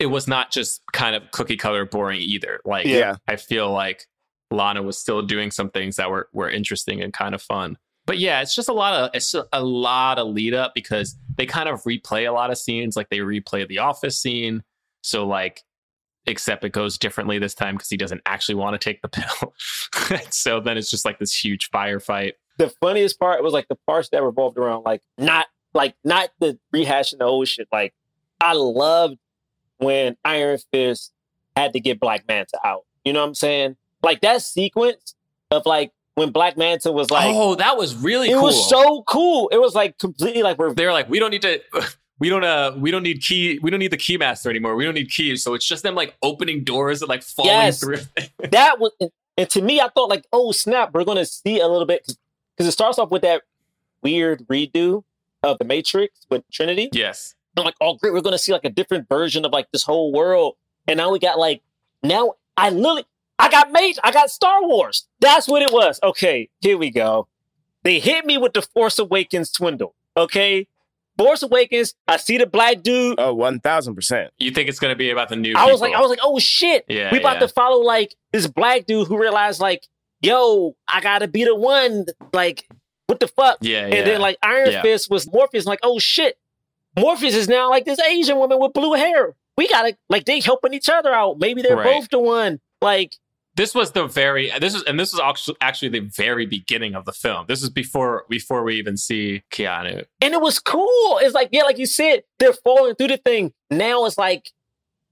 it 0.00 0.06
was 0.06 0.26
not 0.26 0.50
just 0.50 0.82
kind 0.92 1.14
of 1.14 1.30
cookie 1.30 1.56
cutter 1.56 1.86
boring 1.86 2.20
either. 2.20 2.60
Like 2.64 2.86
Yeah. 2.86 3.16
I 3.28 3.36
feel 3.36 3.70
like 3.70 4.06
Lana 4.50 4.82
was 4.82 4.98
still 4.98 5.22
doing 5.22 5.50
some 5.52 5.70
things 5.70 5.94
that 5.96 6.10
were 6.10 6.28
were 6.32 6.50
interesting 6.50 7.00
and 7.02 7.12
kind 7.12 7.34
of 7.36 7.40
fun. 7.42 7.78
But 8.06 8.18
yeah, 8.18 8.40
it's 8.40 8.54
just 8.54 8.68
a 8.68 8.72
lot 8.72 8.94
of 8.94 9.10
it's 9.14 9.34
a 9.52 9.62
lot 9.62 10.18
of 10.18 10.28
lead 10.28 10.54
up 10.54 10.74
because 10.74 11.16
they 11.36 11.46
kind 11.46 11.68
of 11.68 11.82
replay 11.84 12.28
a 12.28 12.32
lot 12.32 12.50
of 12.50 12.58
scenes, 12.58 12.96
like 12.96 13.08
they 13.10 13.18
replay 13.18 13.66
the 13.66 13.78
office 13.78 14.20
scene. 14.20 14.62
So 15.02 15.26
like, 15.26 15.62
except 16.26 16.64
it 16.64 16.70
goes 16.72 16.98
differently 16.98 17.38
this 17.38 17.54
time 17.54 17.76
because 17.76 17.88
he 17.88 17.96
doesn't 17.96 18.20
actually 18.26 18.56
want 18.56 18.80
to 18.80 18.84
take 18.84 19.02
the 19.02 19.08
pill. 19.08 19.54
so 20.30 20.60
then 20.60 20.76
it's 20.76 20.90
just 20.90 21.04
like 21.04 21.18
this 21.18 21.32
huge 21.44 21.70
firefight. 21.70 22.32
the 22.58 22.68
funniest 22.80 23.18
part 23.20 23.42
was 23.42 23.52
like 23.52 23.68
the 23.68 23.78
parts 23.86 24.08
that 24.10 24.22
revolved 24.22 24.58
around 24.58 24.82
like 24.84 25.02
not 25.18 25.46
like 25.74 25.94
not 26.04 26.30
the 26.40 26.58
rehashing 26.74 27.18
the 27.18 27.24
old 27.24 27.48
shit. 27.48 27.68
Like 27.72 27.94
I 28.40 28.54
loved 28.54 29.18
when 29.78 30.16
Iron 30.24 30.58
Fist 30.72 31.12
had 31.56 31.72
to 31.72 31.80
get 31.80 32.00
Black 32.00 32.24
Manta 32.28 32.58
out. 32.64 32.84
You 33.04 33.12
know 33.12 33.20
what 33.20 33.28
I'm 33.28 33.34
saying? 33.34 33.76
Like 34.02 34.20
that 34.22 34.42
sequence 34.42 35.14
of 35.50 35.66
like 35.66 35.92
when 36.14 36.30
Black 36.30 36.56
Manta 36.56 36.92
was 36.92 37.10
like, 37.10 37.34
oh, 37.34 37.54
that 37.56 37.76
was 37.76 37.94
really 37.96 38.28
it 38.30 38.34
cool. 38.34 38.42
was 38.44 38.68
so 38.68 39.02
cool. 39.04 39.48
It 39.50 39.58
was 39.58 39.74
like 39.74 39.98
completely 39.98 40.42
like 40.42 40.58
we're 40.58 40.74
They're 40.74 40.92
like, 40.92 41.08
we 41.08 41.18
don't 41.18 41.30
need 41.30 41.42
to. 41.42 41.60
We 42.18 42.28
don't 42.28 42.44
uh 42.44 42.72
we 42.76 42.92
don't 42.92 43.02
need 43.02 43.20
key 43.20 43.58
we 43.64 43.70
don't 43.72 43.80
need 43.80 43.90
the 43.90 43.96
keymaster 43.96 44.48
anymore. 44.48 44.76
We 44.76 44.84
don't 44.84 44.94
need 44.94 45.10
keys. 45.10 45.42
So 45.42 45.54
it's 45.54 45.66
just 45.66 45.82
them 45.82 45.96
like 45.96 46.14
opening 46.22 46.62
doors 46.62 47.02
and 47.02 47.08
like 47.08 47.20
falling 47.24 47.50
Yes. 47.50 47.80
through. 47.80 47.96
that 48.52 48.78
was 48.78 48.92
and 49.36 49.50
to 49.50 49.60
me 49.60 49.80
I 49.80 49.88
thought 49.88 50.08
like 50.08 50.24
oh 50.32 50.52
snap 50.52 50.94
we're 50.94 51.02
gonna 51.02 51.24
see 51.26 51.58
a 51.58 51.66
little 51.66 51.86
bit 51.86 52.06
because 52.56 52.68
it 52.68 52.72
starts 52.72 53.00
off 53.00 53.10
with 53.10 53.22
that 53.22 53.42
weird 54.04 54.46
redo 54.46 55.02
of 55.42 55.58
the 55.58 55.64
Matrix 55.64 56.20
with 56.30 56.44
Trinity. 56.52 56.90
yes. 56.92 57.34
I'm 57.56 57.64
like, 57.64 57.74
oh 57.80 57.94
great, 57.96 58.12
we're 58.12 58.20
gonna 58.20 58.38
see 58.38 58.52
like 58.52 58.64
a 58.64 58.70
different 58.70 59.08
version 59.08 59.44
of 59.44 59.50
like 59.50 59.72
this 59.72 59.82
whole 59.82 60.12
world. 60.12 60.54
And 60.86 60.98
now 60.98 61.10
we 61.10 61.18
got 61.18 61.40
like 61.40 61.60
now 62.04 62.34
I 62.56 62.70
literally 62.70 63.04
I 63.42 63.50
got 63.50 63.72
made 63.72 63.98
I 64.04 64.12
got 64.12 64.30
Star 64.30 64.62
Wars. 64.66 65.08
That's 65.20 65.48
what 65.48 65.62
it 65.62 65.72
was. 65.72 65.98
Okay, 66.02 66.48
here 66.60 66.78
we 66.78 66.90
go. 66.90 67.28
They 67.82 67.98
hit 67.98 68.24
me 68.24 68.38
with 68.38 68.52
the 68.52 68.62
Force 68.62 68.98
Awakens 68.98 69.50
twindle. 69.50 69.94
Okay. 70.16 70.68
Force 71.18 71.42
Awakens, 71.42 71.94
I 72.08 72.16
see 72.16 72.38
the 72.38 72.46
black 72.46 72.82
dude. 72.82 73.16
Oh, 73.18 73.34
one 73.34 73.60
thousand 73.60 73.94
percent. 73.94 74.30
You 74.38 74.50
think 74.50 74.68
it's 74.68 74.78
gonna 74.78 74.96
be 74.96 75.10
about 75.10 75.28
the 75.28 75.36
new 75.36 75.54
I 75.56 75.66
was 75.70 75.80
like. 75.80 75.92
I 75.94 76.00
was 76.00 76.08
like, 76.08 76.20
oh 76.22 76.38
shit. 76.38 76.84
Yeah, 76.88 77.10
we 77.12 77.18
about 77.18 77.34
yeah. 77.34 77.40
to 77.40 77.48
follow 77.48 77.82
like 77.82 78.14
this 78.32 78.46
black 78.46 78.86
dude 78.86 79.08
who 79.08 79.18
realized 79.20 79.60
like, 79.60 79.86
yo, 80.22 80.74
I 80.88 81.00
gotta 81.00 81.28
be 81.28 81.44
the 81.44 81.54
one. 81.54 82.06
Like, 82.32 82.66
what 83.08 83.20
the 83.20 83.28
fuck? 83.28 83.58
Yeah, 83.60 83.84
And 83.84 83.92
yeah. 83.94 84.04
then 84.04 84.20
like 84.20 84.38
Iron 84.42 84.70
Yeah. 84.70 84.82
Fist 84.82 85.10
was 85.10 85.30
Morpheus. 85.30 85.66
Like, 85.66 85.80
oh 85.82 85.98
shit, 85.98 86.38
Morpheus 86.96 87.34
is 87.34 87.48
now 87.48 87.68
like 87.68 87.84
this 87.84 88.00
Asian 88.00 88.38
woman 88.38 88.58
with 88.60 88.72
blue 88.72 88.94
hair. 88.94 89.34
We 89.56 89.68
gotta 89.68 89.96
like 90.08 90.24
they 90.24 90.40
helping 90.40 90.72
each 90.72 90.88
other 90.88 91.12
out. 91.12 91.38
Maybe 91.38 91.60
they're 91.60 91.76
Right. 91.76 91.84
both 92.00 92.08
the 92.08 92.20
one. 92.20 92.60
Like, 92.80 93.16
this 93.54 93.74
was 93.74 93.92
the 93.92 94.06
very 94.06 94.50
this 94.60 94.74
is 94.74 94.82
and 94.84 94.98
this 94.98 95.12
was 95.12 95.20
actually 95.20 95.56
actually 95.60 95.88
the 95.88 96.00
very 96.00 96.46
beginning 96.46 96.94
of 96.94 97.04
the 97.04 97.12
film. 97.12 97.46
This 97.48 97.62
is 97.62 97.70
before 97.70 98.24
before 98.28 98.62
we 98.62 98.76
even 98.76 98.96
see 98.96 99.42
Keanu. 99.50 100.04
and 100.20 100.34
it 100.34 100.40
was 100.40 100.58
cool. 100.58 101.18
It's 101.18 101.34
like, 101.34 101.50
yeah, 101.52 101.62
like 101.62 101.78
you 101.78 101.86
said, 101.86 102.22
they're 102.38 102.52
falling 102.52 102.94
through 102.94 103.08
the 103.08 103.18
thing. 103.18 103.52
Now 103.70 104.06
it's 104.06 104.16
like 104.16 104.50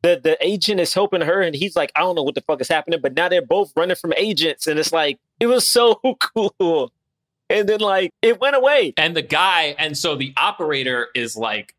the 0.03 0.21
the 0.23 0.37
agent 0.45 0.81
is 0.81 0.95
helping 0.95 1.21
her, 1.21 1.43
and 1.43 1.55
he's 1.55 1.77
like, 1.77 1.93
I 1.95 2.01
don't 2.01 2.15
know 2.15 2.23
what 2.23 2.35
the 2.35 2.41
fuck 2.41 2.61
is 2.61 2.69
happening, 2.69 3.01
but 3.03 3.15
now 3.15 3.29
they're 3.29 3.43
both 3.45 3.73
running 3.77 3.97
from 3.97 4.15
agents, 4.17 4.67
and 4.67 4.79
it's 4.79 4.93
like 4.93 5.19
it 5.39 5.47
was 5.47 5.67
so 5.67 6.01
cool. 6.21 6.93
And 7.51 7.69
then 7.69 7.81
like 7.81 8.13
it 8.23 8.41
went 8.41 8.57
away. 8.57 8.95
And 8.97 9.15
the 9.15 9.23
guy, 9.23 9.75
and 9.79 9.99
so 9.99 10.17
the 10.17 10.33
operator 10.37 11.09
is 11.15 11.37
like, 11.37 11.75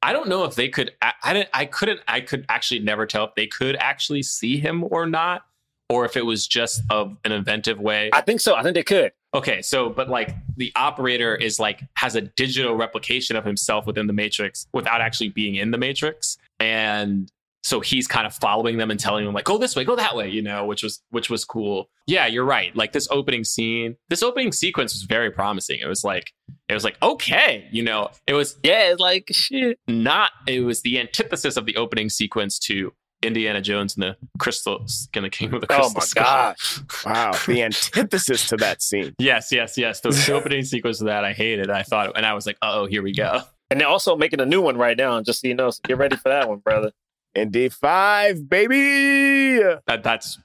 I 0.00 0.12
don't 0.12 0.28
know 0.28 0.44
if 0.44 0.54
they 0.54 0.68
could. 0.68 0.92
I, 1.02 1.12
I 1.22 1.32
didn't. 1.34 1.50
I 1.52 1.66
couldn't. 1.66 2.00
I 2.08 2.20
could 2.20 2.46
actually 2.48 2.80
never 2.80 3.04
tell 3.04 3.24
if 3.24 3.34
they 3.34 3.46
could 3.46 3.76
actually 3.76 4.22
see 4.22 4.58
him 4.58 4.84
or 4.90 5.06
not, 5.06 5.42
or 5.88 6.04
if 6.04 6.16
it 6.16 6.26
was 6.26 6.46
just 6.46 6.82
of 6.90 7.16
an 7.24 7.32
inventive 7.32 7.80
way. 7.80 8.10
I 8.12 8.20
think 8.20 8.40
so. 8.40 8.54
I 8.54 8.62
think 8.62 8.74
they 8.74 8.82
could. 8.82 9.12
Okay, 9.34 9.60
so 9.62 9.90
but 9.90 10.08
like 10.08 10.34
the 10.56 10.72
operator 10.76 11.34
is 11.34 11.58
like 11.58 11.82
has 11.94 12.14
a 12.14 12.22
digital 12.22 12.74
replication 12.74 13.36
of 13.36 13.44
himself 13.44 13.86
within 13.86 14.06
the 14.06 14.12
matrix 14.12 14.66
without 14.72 15.00
actually 15.00 15.28
being 15.28 15.54
in 15.56 15.70
the 15.70 15.78
matrix, 15.78 16.38
and 16.60 17.30
so 17.64 17.80
he's 17.80 18.06
kind 18.06 18.26
of 18.26 18.34
following 18.34 18.78
them 18.78 18.90
and 18.90 18.98
telling 18.98 19.26
them 19.26 19.34
like 19.34 19.44
go 19.44 19.58
this 19.58 19.76
way, 19.76 19.84
go 19.84 19.96
that 19.96 20.16
way, 20.16 20.28
you 20.28 20.40
know, 20.40 20.64
which 20.64 20.82
was 20.82 21.02
which 21.10 21.28
was 21.28 21.44
cool. 21.44 21.90
Yeah, 22.06 22.26
you're 22.26 22.44
right. 22.44 22.74
Like 22.74 22.92
this 22.92 23.06
opening 23.10 23.44
scene, 23.44 23.96
this 24.08 24.22
opening 24.22 24.52
sequence 24.52 24.94
was 24.94 25.02
very 25.02 25.30
promising. 25.30 25.80
It 25.80 25.88
was 25.88 26.02
like 26.04 26.32
it 26.70 26.74
was 26.74 26.84
like 26.84 26.96
okay, 27.02 27.68
you 27.70 27.82
know, 27.82 28.08
it 28.26 28.32
was 28.32 28.56
Yeah, 28.62 28.92
it's 28.92 29.00
like 29.00 29.28
shit. 29.32 29.78
not. 29.86 30.30
It 30.46 30.60
was 30.60 30.80
the 30.80 30.98
antithesis 30.98 31.58
of 31.58 31.66
the 31.66 31.76
opening 31.76 32.08
sequence 32.08 32.58
to 32.60 32.94
Indiana 33.22 33.60
Jones 33.60 33.96
and 33.96 34.02
the 34.02 34.16
Crystal 34.38 34.86
and 35.14 35.24
the 35.24 35.30
King 35.30 35.52
of 35.54 35.60
the 35.60 35.66
Crystal. 35.66 35.86
Oh 35.90 35.92
my 35.94 36.00
Skull. 36.00 36.24
gosh. 36.24 36.80
Wow, 37.04 37.32
the 37.46 37.62
antithesis 37.62 38.48
to 38.48 38.56
that 38.58 38.82
scene. 38.82 39.14
Yes, 39.18 39.50
yes, 39.52 39.78
yes. 39.78 40.00
The, 40.00 40.10
the 40.10 40.32
opening 40.32 40.64
sequence 40.64 41.00
of 41.00 41.06
that 41.06 41.24
I 41.24 41.32
hated. 41.32 41.70
I 41.70 41.82
thought, 41.82 42.16
and 42.16 42.26
I 42.26 42.34
was 42.34 42.46
like, 42.46 42.58
oh, 42.62 42.86
here 42.86 43.02
we 43.02 43.12
go. 43.12 43.40
And 43.70 43.80
they're 43.80 43.88
also 43.88 44.16
making 44.16 44.40
a 44.40 44.46
new 44.46 44.60
one 44.62 44.76
right 44.76 44.96
now, 44.96 45.20
just 45.22 45.40
so 45.40 45.48
you 45.48 45.54
know. 45.54 45.70
So 45.70 45.80
get 45.84 45.98
ready 45.98 46.16
for 46.16 46.28
that 46.28 46.48
one, 46.48 46.58
brother. 46.58 46.92
Indy 47.34 47.68
five, 47.68 48.48
baby. 48.48 49.58
That 49.86 50.02
that's 50.02 50.38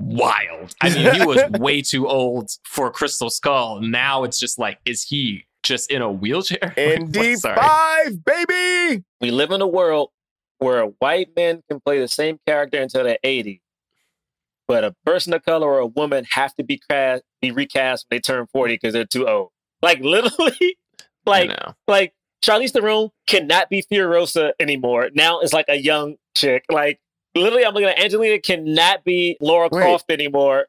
wild. 0.00 0.74
I 0.80 0.90
mean, 0.90 1.14
he 1.14 1.24
was 1.24 1.42
way 1.60 1.82
too 1.82 2.08
old 2.08 2.50
for 2.64 2.90
Crystal 2.90 3.30
Skull. 3.30 3.80
Now 3.80 4.24
it's 4.24 4.38
just 4.38 4.58
like, 4.58 4.78
is 4.84 5.02
he 5.04 5.44
just 5.62 5.90
in 5.90 6.02
a 6.02 6.10
wheelchair? 6.10 6.72
Indy 6.76 7.36
Sorry. 7.36 7.56
five, 7.56 8.24
baby. 8.24 9.04
We 9.20 9.30
live 9.30 9.50
in 9.50 9.60
a 9.60 9.66
world 9.66 10.10
where 10.62 10.80
a 10.80 10.86
white 10.86 11.28
man 11.36 11.62
can 11.68 11.80
play 11.80 11.98
the 11.98 12.08
same 12.08 12.38
character 12.46 12.80
until 12.80 13.04
they're 13.04 13.18
80, 13.22 13.60
but 14.68 14.84
a 14.84 14.94
person 15.04 15.34
of 15.34 15.44
color 15.44 15.66
or 15.66 15.78
a 15.78 15.86
woman 15.86 16.24
have 16.32 16.54
to 16.54 16.64
be 16.64 16.80
cast, 16.88 17.22
be 17.40 17.50
recast 17.50 18.06
when 18.08 18.16
they 18.16 18.20
turn 18.20 18.46
40 18.52 18.74
because 18.74 18.92
they're 18.92 19.04
too 19.04 19.28
old. 19.28 19.50
Like 19.82 19.98
literally, 19.98 20.78
like 21.26 21.50
like 21.88 22.14
Charlize 22.40 22.70
Theron 22.70 23.10
cannot 23.26 23.68
be 23.68 23.82
Furiosa 23.82 24.52
anymore. 24.60 25.10
Now 25.12 25.40
it's 25.40 25.52
like 25.52 25.66
a 25.68 25.74
young 25.74 26.14
chick. 26.36 26.64
Like 26.70 27.00
literally, 27.34 27.66
I'm 27.66 27.74
looking 27.74 27.88
at 27.88 27.98
Angelina 27.98 28.38
cannot 28.38 29.02
be 29.02 29.36
Lara 29.40 29.68
Wait. 29.72 29.82
Croft 29.82 30.04
anymore. 30.08 30.66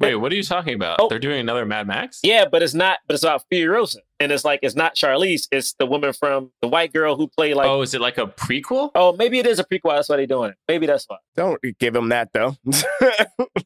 Wait, 0.00 0.16
what 0.16 0.32
are 0.32 0.34
you 0.34 0.42
talking 0.42 0.74
about? 0.74 0.98
Oh. 1.00 1.08
They're 1.08 1.18
doing 1.18 1.40
another 1.40 1.64
Mad 1.64 1.86
Max? 1.86 2.20
Yeah, 2.22 2.44
but 2.50 2.62
it's 2.62 2.74
not. 2.74 2.98
But 3.06 3.14
it's 3.14 3.22
about 3.22 3.44
Furiosa, 3.52 3.98
and 4.18 4.32
it's 4.32 4.44
like 4.44 4.60
it's 4.62 4.74
not 4.74 4.96
Charlize. 4.96 5.46
It's 5.52 5.74
the 5.74 5.86
woman 5.86 6.12
from 6.12 6.50
the 6.60 6.68
white 6.68 6.92
girl 6.92 7.16
who 7.16 7.28
played 7.28 7.54
like. 7.54 7.68
oh, 7.68 7.82
is 7.82 7.94
it 7.94 8.00
like 8.00 8.18
a 8.18 8.26
prequel? 8.26 8.90
Oh, 8.94 9.12
maybe 9.12 9.38
it 9.38 9.46
is 9.46 9.58
a 9.58 9.64
prequel. 9.64 9.94
That's 9.94 10.08
why 10.08 10.16
they're 10.16 10.26
doing 10.26 10.50
it. 10.50 10.56
Maybe 10.68 10.86
that's 10.86 11.04
why. 11.06 11.18
Don't 11.36 11.60
give 11.78 11.94
him 11.94 12.08
that 12.08 12.32
though. 12.32 12.56
It's 12.66 12.82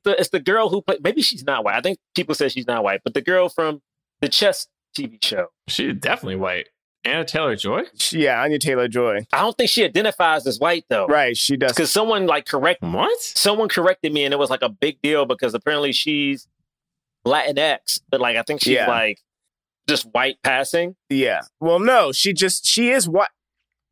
the, 0.05 0.17
it's 0.19 0.31
the 0.31 0.41
girl 0.41 0.69
who 0.69 0.83
played. 0.83 1.03
Maybe 1.03 1.23
she's 1.23 1.45
not 1.45 1.65
white. 1.65 1.77
I 1.77 1.81
think 1.81 1.99
people 2.15 2.35
say 2.35 2.49
she's 2.49 2.67
not 2.67 2.85
white, 2.85 3.01
but 3.05 3.15
the 3.15 3.23
girl 3.23 3.49
from 3.49 3.81
the 4.21 4.29
chess 4.29 4.67
TV 4.97 5.23
show. 5.23 5.49
She's 5.69 5.95
definitely 5.95 6.37
white. 6.37 6.69
Anna 7.05 7.25
Taylor 7.25 7.55
Joy? 7.57 7.83
yeah, 8.11 8.41
Anya 8.43 8.59
Taylor 8.59 8.89
Joy. 8.89 9.27
I 9.33 9.41
don't 9.43 9.57
think 9.57 9.71
she 9.71 9.85
identifies 9.85 10.47
as 10.47 10.59
white 10.59 10.85
though. 10.89 11.07
Right, 11.07 11.37
she 11.37 11.57
does. 11.57 11.73
Because 11.73 11.91
someone 11.93 12.27
like 12.27 12.47
correct 12.47 12.83
What? 12.83 13.21
someone 13.21 13.69
corrected 13.69 14.13
me, 14.13 14.25
and 14.25 14.35
it 14.35 14.39
was 14.39 14.51
like 14.51 14.63
a 14.63 14.69
big 14.69 15.01
deal 15.03 15.25
because 15.27 15.55
apparently 15.55 15.93
she's 15.93 16.49
Latinx, 17.27 18.01
but 18.11 18.21
like 18.21 18.37
I 18.37 18.43
think 18.43 18.61
she's 18.63 18.75
Yeah. 18.75 18.89
like 18.89 19.21
just 19.89 20.05
white 20.13 20.37
passing. 20.43 20.97
Yeah. 21.09 21.43
Well, 21.61 21.79
no, 21.79 22.13
she 22.13 22.33
just 22.33 22.67
she 22.67 22.91
is 22.91 23.09
white. 23.09 23.29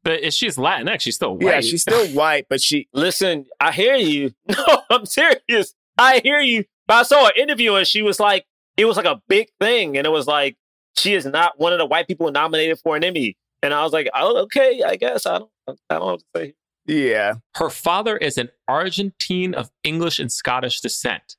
But 0.02 0.20
if 0.22 0.34
she's 0.34 0.56
Latinx, 0.56 1.00
she's 1.00 1.14
still 1.14 1.36
white. 1.36 1.42
Yeah, 1.54 1.60
she's 1.60 1.82
still 1.82 2.06
white, 2.14 2.46
but 2.48 2.60
she 2.60 2.88
Listen, 2.92 3.46
I 3.60 3.72
hear 3.72 3.94
you. 3.96 4.32
No, 4.48 4.82
I'm 4.90 5.06
serious. 5.06 5.74
I 5.96 6.20
hear 6.22 6.40
you. 6.40 6.64
But 6.86 6.94
I 6.94 7.02
saw 7.04 7.26
an 7.26 7.32
interview 7.36 7.74
and 7.74 7.86
she 7.86 8.02
was 8.02 8.20
like, 8.20 8.44
it 8.76 8.84
was 8.84 8.96
like 8.96 9.06
a 9.06 9.22
big 9.28 9.48
thing, 9.60 9.96
and 9.96 10.06
it 10.06 10.10
was 10.10 10.26
like 10.26 10.56
she 10.96 11.14
is 11.14 11.26
not 11.26 11.58
one 11.58 11.72
of 11.72 11.78
the 11.78 11.86
white 11.86 12.06
people 12.06 12.30
nominated 12.30 12.78
for 12.78 12.96
an 12.96 13.04
Emmy. 13.04 13.36
And 13.62 13.72
I 13.72 13.82
was 13.82 13.92
like, 13.92 14.08
oh, 14.14 14.36
okay, 14.42 14.82
I 14.86 14.96
guess 14.96 15.26
I 15.26 15.38
don't, 15.38 15.50
I 15.88 15.94
don't 15.94 16.06
know 16.06 16.16
to 16.16 16.24
say. 16.36 16.54
yeah. 16.86 17.34
Her 17.56 17.70
father 17.70 18.16
is 18.16 18.36
an 18.36 18.50
Argentine 18.68 19.54
of 19.54 19.70
English 19.82 20.18
and 20.18 20.30
Scottish 20.30 20.80
descent. 20.80 21.36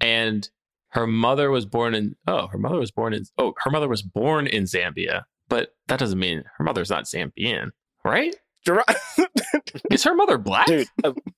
And 0.00 0.48
her 0.90 1.06
mother 1.06 1.50
was 1.50 1.66
born 1.66 1.94
in 1.94 2.16
oh, 2.26 2.46
her 2.48 2.58
mother 2.58 2.78
was 2.78 2.90
born 2.90 3.12
in 3.12 3.24
oh, 3.38 3.54
her 3.64 3.70
mother 3.70 3.88
was 3.88 4.02
born 4.02 4.46
in 4.46 4.64
Zambia. 4.64 5.24
But 5.48 5.74
that 5.88 5.98
doesn't 5.98 6.18
mean 6.18 6.44
her 6.56 6.64
mother's 6.64 6.90
not 6.90 7.04
Zambian, 7.04 7.70
right? 8.04 8.34
Is 9.92 10.02
her 10.04 10.14
mother 10.14 10.38
black? 10.38 10.66
Dude, 10.66 10.88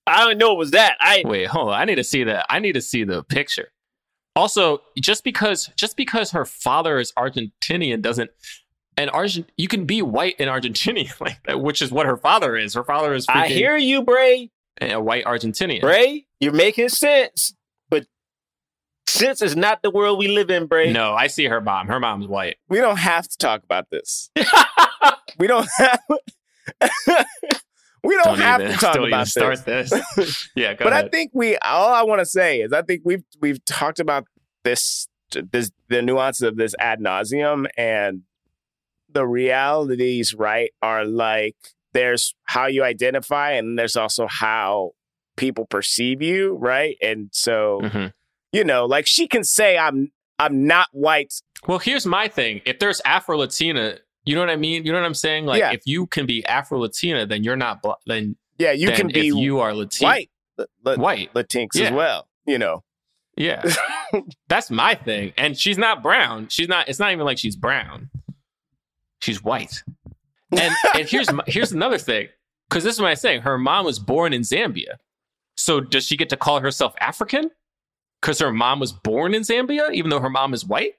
I 0.07 0.25
don't 0.25 0.37
know 0.37 0.53
it 0.53 0.57
was 0.57 0.71
that. 0.71 0.97
I 0.99 1.21
Wait, 1.25 1.47
hold 1.47 1.69
on. 1.69 1.79
I 1.79 1.85
need 1.85 1.95
to 1.95 2.03
see 2.03 2.23
that. 2.23 2.45
I 2.49 2.59
need 2.59 2.73
to 2.73 2.81
see 2.81 3.03
the 3.03 3.23
picture. 3.23 3.69
Also, 4.35 4.81
just 4.99 5.23
because 5.23 5.69
just 5.75 5.97
because 5.97 6.31
her 6.31 6.45
father 6.45 6.99
is 6.99 7.11
Argentinian 7.13 8.01
doesn't 8.01 8.31
and 8.95 9.09
Argent 9.09 9.51
you 9.57 9.67
can 9.67 9.85
be 9.85 10.01
white 10.01 10.35
in 10.39 10.47
Argentinian 10.47 11.19
like 11.21 11.41
that, 11.45 11.61
which 11.61 11.81
is 11.81 11.91
what 11.91 12.05
her 12.05 12.17
father 12.17 12.55
is. 12.55 12.73
Her 12.73 12.83
father 12.83 13.13
is 13.13 13.25
I 13.27 13.47
hear 13.47 13.77
you, 13.77 14.03
Bray. 14.03 14.51
a 14.81 14.99
white 15.01 15.25
Argentinian. 15.25 15.81
Bray, 15.81 16.25
you're 16.39 16.53
making 16.53 16.89
sense. 16.89 17.53
But 17.89 18.05
sense 19.07 19.41
is 19.41 19.55
not 19.55 19.81
the 19.81 19.89
world 19.89 20.19
we 20.19 20.27
live 20.27 20.49
in, 20.49 20.67
Bray. 20.67 20.91
No, 20.91 21.13
I 21.13 21.27
see 21.27 21.45
her 21.45 21.61
mom. 21.61 21.87
Her 21.87 21.99
mom's 21.99 22.27
white. 22.27 22.57
We 22.69 22.79
don't 22.79 22.97
have 22.97 23.27
to 23.27 23.37
talk 23.37 23.63
about 23.63 23.89
this. 23.89 24.29
we 25.39 25.47
don't 25.47 25.67
have 25.77 26.01
We 28.03 28.15
don't, 28.23 28.37
have 28.39 28.61
even, 28.61 28.73
to 28.73 28.77
talk 28.79 28.93
don't 28.95 29.07
about 29.07 29.17
even 29.21 29.25
start 29.25 29.65
this. 29.65 29.93
this. 30.15 30.49
yeah, 30.55 30.73
go 30.73 30.85
but 30.85 30.93
ahead. 30.93 31.05
I 31.05 31.09
think 31.09 31.31
we 31.33 31.57
all 31.57 31.93
I 31.93 32.03
want 32.03 32.19
to 32.19 32.25
say 32.25 32.61
is 32.61 32.71
I 32.73 32.81
think 32.81 33.01
we've 33.03 33.23
we've 33.41 33.63
talked 33.65 33.99
about 33.99 34.25
this 34.63 35.07
this 35.51 35.69
the 35.89 36.01
nuances 36.01 36.41
of 36.47 36.55
this 36.57 36.73
ad 36.79 36.99
nauseum 36.99 37.67
and 37.77 38.21
the 39.11 39.25
realities 39.27 40.33
right 40.33 40.71
are 40.81 41.05
like 41.05 41.55
there's 41.93 42.35
how 42.45 42.67
you 42.67 42.83
identify 42.83 43.51
and 43.51 43.77
there's 43.77 43.95
also 43.95 44.27
how 44.27 44.91
people 45.37 45.65
perceive 45.65 46.21
you 46.21 46.53
right 46.55 46.95
and 47.01 47.29
so 47.31 47.79
Mhm. 47.83 48.11
you 48.51 48.63
know 48.63 48.85
like 48.85 49.07
she 49.07 49.27
can 49.27 49.43
say 49.43 49.77
I'm 49.77 50.11
I'm 50.37 50.65
not 50.67 50.87
white 50.91 51.33
Well, 51.67 51.79
here's 51.79 52.05
my 52.05 52.27
thing. 52.27 52.61
If 52.65 52.79
there's 52.79 53.01
Afro 53.03 53.37
Latina, 53.37 53.97
you 54.29 54.35
know 54.35 54.41
what 54.41 54.49
I 54.49 54.55
mean? 54.55 54.85
You 54.85 54.91
know 54.91 54.99
what 54.99 55.05
I'm 55.05 55.13
saying? 55.13 55.45
Like, 55.45 55.59
Yeah. 55.59 55.71
if 55.71 55.81
you 55.85 56.05
can 56.07 56.25
be 56.25 56.45
Afro 56.45 56.79
Latina, 56.79 57.25
then 57.25 57.43
you're 57.43 57.55
not 57.55 57.81
black. 57.81 57.97
Then 58.05 58.35
yeah 58.57 58.71
you 58.73 58.91
can 58.91 59.07
be 59.07 59.27
you 59.27 59.59
are 59.59 59.73
Latina, 59.73 60.09
white 60.09 60.29
la- 60.83 60.95
white. 60.95 61.33
Latinx 61.33 61.79
as 61.79 61.91
well 61.93 62.27
you 62.45 62.57
know 62.57 62.83
Yeah, 63.37 63.63
that's 64.49 64.69
my 64.69 64.95
thing. 64.95 65.31
And 65.37 65.57
she's 65.57 65.77
not 65.77 66.03
brown. 66.03 66.47
She's 66.49 66.67
not. 66.67 66.89
It's 66.89 66.99
not 66.99 67.11
even 67.13 67.25
like 67.25 67.37
she's 67.37 67.55
brown. 67.55 68.09
She's 69.21 69.43
white. 69.43 69.81
And 70.51 70.73
and 70.95 71.07
here's 71.07 71.31
my, 71.31 71.43
here's 71.47 71.71
another 71.71 71.97
thing. 71.97 72.27
Because 72.69 72.83
this 72.83 72.95
is 72.95 73.01
what 73.01 73.09
I'm 73.09 73.15
saying. 73.15 73.41
Her 73.41 73.57
mom 73.57 73.85
was 73.85 73.97
born 73.99 74.33
in 74.33 74.41
Zambia. 74.41 74.97
So 75.57 75.79
does 75.79 76.05
she 76.05 76.17
get 76.17 76.29
to 76.29 76.37
call 76.37 76.59
herself 76.59 76.93
African? 76.99 77.49
Because 78.21 78.39
her 78.39 78.51
mom 78.51 78.79
was 78.79 78.91
born 78.91 79.33
in 79.33 79.41
Zambia, 79.43 79.91
even 79.93 80.09
though 80.09 80.19
her 80.19 80.29
mom 80.29 80.53
is 80.53 80.65
white. 80.65 80.93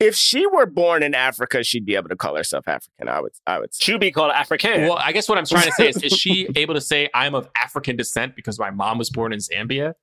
If 0.00 0.14
she 0.14 0.46
were 0.46 0.66
born 0.66 1.02
in 1.02 1.14
Africa 1.14 1.62
she'd 1.64 1.84
be 1.84 1.94
able 1.96 2.08
to 2.08 2.16
call 2.16 2.36
herself 2.36 2.66
African 2.68 3.08
I 3.08 3.20
would 3.20 3.32
I 3.46 3.58
would 3.58 3.74
say. 3.74 3.84
Should 3.84 4.00
be 4.00 4.10
called 4.10 4.30
African. 4.32 4.82
Well, 4.82 4.98
I 4.98 5.12
guess 5.12 5.28
what 5.28 5.38
I'm 5.38 5.46
trying 5.46 5.66
to 5.66 5.72
say 5.72 5.88
is, 5.88 6.02
is 6.02 6.12
she 6.12 6.48
able 6.56 6.74
to 6.74 6.80
say 6.80 7.08
I'm 7.14 7.34
of 7.34 7.48
African 7.56 7.96
descent 7.96 8.36
because 8.36 8.58
my 8.58 8.70
mom 8.70 8.98
was 8.98 9.10
born 9.10 9.32
in 9.32 9.38
Zambia? 9.38 9.94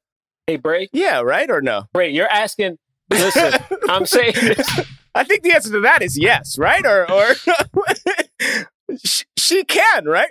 hey, 0.47 0.55
Bray, 0.57 0.89
yeah 0.93 1.21
right 1.21 1.49
or 1.49 1.61
no 1.61 1.85
Bray, 1.93 2.09
you're 2.09 2.27
asking. 2.31 2.77
Listen, 3.11 3.53
I'm 3.89 4.05
saying 4.17 4.33
this. 4.35 4.79
I 5.15 5.23
think 5.23 5.41
the 5.43 5.51
answer 5.51 5.71
to 5.71 5.79
that 5.81 6.01
is 6.03 6.17
yes, 6.17 6.57
right? 6.59 6.85
Or 6.85 7.09
or 7.11 7.33
she, 9.03 9.23
she 9.37 9.63
can, 9.63 10.05
right? 10.05 10.29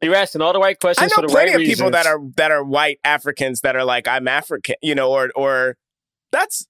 You're 0.00 0.14
asking 0.14 0.42
all 0.42 0.52
the 0.52 0.60
right 0.60 0.76
I 0.76 0.80
questions 0.80 1.10
know 1.10 1.16
for 1.16 1.22
the 1.22 1.28
plenty 1.32 1.50
right 1.50 1.54
of 1.56 1.66
people 1.66 1.86
reasons. 1.86 1.92
that 1.92 2.06
are 2.06 2.20
that 2.36 2.50
are 2.52 2.62
white 2.64 3.00
Africans 3.04 3.62
that 3.62 3.74
are 3.74 3.84
like 3.84 4.06
I'm 4.06 4.28
African, 4.28 4.76
you 4.80 4.94
know, 4.94 5.10
or 5.10 5.30
or 5.34 5.76
that's 6.30 6.66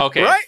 Okay. 0.00 0.22
right. 0.22 0.44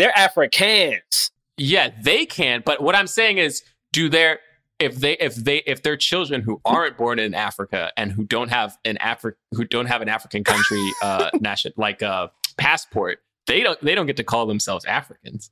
They're 0.00 0.16
Africans. 0.16 1.30
Yeah, 1.58 1.90
they 2.02 2.24
can. 2.24 2.62
But 2.64 2.82
what 2.82 2.96
I'm 2.96 3.06
saying 3.06 3.36
is, 3.36 3.62
do 3.92 4.08
their 4.08 4.38
if 4.78 4.96
they 4.96 5.12
if 5.18 5.34
they 5.34 5.58
if 5.66 5.82
their 5.82 5.98
children 5.98 6.40
who 6.40 6.58
aren't 6.64 6.96
born 6.96 7.18
in 7.18 7.34
Africa 7.34 7.92
and 7.98 8.10
who 8.10 8.24
don't 8.24 8.48
have 8.48 8.78
an 8.86 8.96
Afri- 8.98 9.34
who 9.52 9.64
don't 9.66 9.84
have 9.84 10.00
an 10.00 10.08
African 10.08 10.42
country 10.42 10.82
uh 11.02 11.28
national 11.40 11.74
like 11.76 12.02
uh 12.02 12.28
passport, 12.56 13.18
they 13.46 13.60
don't 13.60 13.78
they 13.82 13.94
don't 13.94 14.06
get 14.06 14.16
to 14.16 14.24
call 14.24 14.46
themselves 14.46 14.86
Africans 14.86 15.50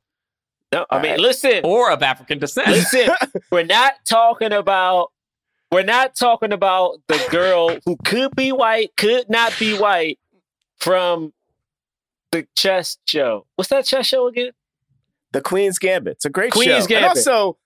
No, 0.72 0.86
I 0.88 0.96
mean, 0.96 1.04
Alright. 1.10 1.20
listen, 1.20 1.60
or 1.62 1.90
of 1.90 2.02
African 2.02 2.38
descent. 2.38 2.68
listen. 2.68 3.10
we're 3.52 3.64
not 3.64 3.94
talking 4.06 4.52
about. 4.52 5.12
We're 5.70 5.82
not 5.82 6.14
talking 6.16 6.54
about 6.54 7.02
the 7.08 7.22
girl 7.30 7.76
who 7.84 7.98
could 8.02 8.34
be 8.34 8.52
white, 8.52 8.96
could 8.96 9.28
not 9.28 9.54
be 9.58 9.76
white 9.78 10.18
from 10.78 11.34
the 12.32 12.46
chess 12.56 12.98
show. 13.06 13.46
What's 13.56 13.70
that 13.70 13.84
chess 13.84 14.06
show 14.06 14.26
again? 14.26 14.50
The 15.32 15.40
Queen's 15.40 15.78
Gambit. 15.78 16.14
It's 16.14 16.24
a 16.24 16.30
great 16.30 16.52
Queen's 16.52 16.86
show. 16.86 16.96
And 16.96 17.04
also 17.04 17.58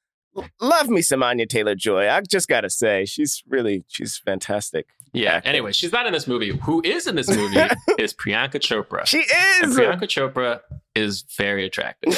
love 0.61 0.89
me 0.89 1.03
some 1.03 1.23
Anya 1.23 1.47
Taylor 1.47 1.75
Joy. 1.75 2.09
I 2.09 2.21
just 2.23 2.49
gotta 2.49 2.71
say, 2.71 3.05
she's 3.05 3.43
really 3.49 3.85
she's 3.89 4.19
fantastic. 4.19 4.87
Yeah. 5.13 5.41
Anyway, 5.45 5.73
she's 5.73 5.93
not 5.93 6.07
in 6.07 6.13
this 6.13 6.27
movie. 6.27 6.57
Who 6.63 6.81
is 6.85 7.07
in 7.07 7.17
this 7.17 7.29
movie 7.29 7.61
is 7.99 8.15
Priyanka 8.15 8.55
Chopra. 8.55 9.07
She 9.07 9.25
And 9.61 9.71
is 9.71 9.77
Priyanka 9.77 10.05
Chopra 10.05 10.61
is 10.95 11.23
very 11.37 11.67
attractive. 11.67 12.17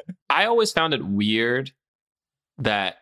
I 0.30 0.46
always 0.46 0.72
found 0.72 0.94
it 0.94 1.04
weird 1.04 1.72
that 2.58 2.96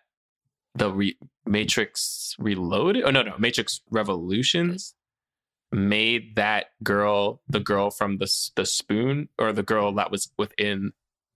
the 0.74 0.90
re- 0.90 1.18
Matrix 1.46 2.34
Reloaded, 2.38 3.04
oh 3.04 3.10
no, 3.10 3.22
no, 3.22 3.34
Matrix 3.38 3.80
Revolutions 3.90 4.94
made 5.70 6.36
that 6.36 6.66
girl 6.82 7.42
the 7.48 7.60
girl 7.60 7.90
from 7.90 8.18
the 8.18 8.28
the 8.56 8.64
spoon 8.64 9.28
or 9.38 9.52
the 9.52 9.62
girl 9.62 9.92
that 9.92 10.10
was 10.10 10.32
within 10.38 10.92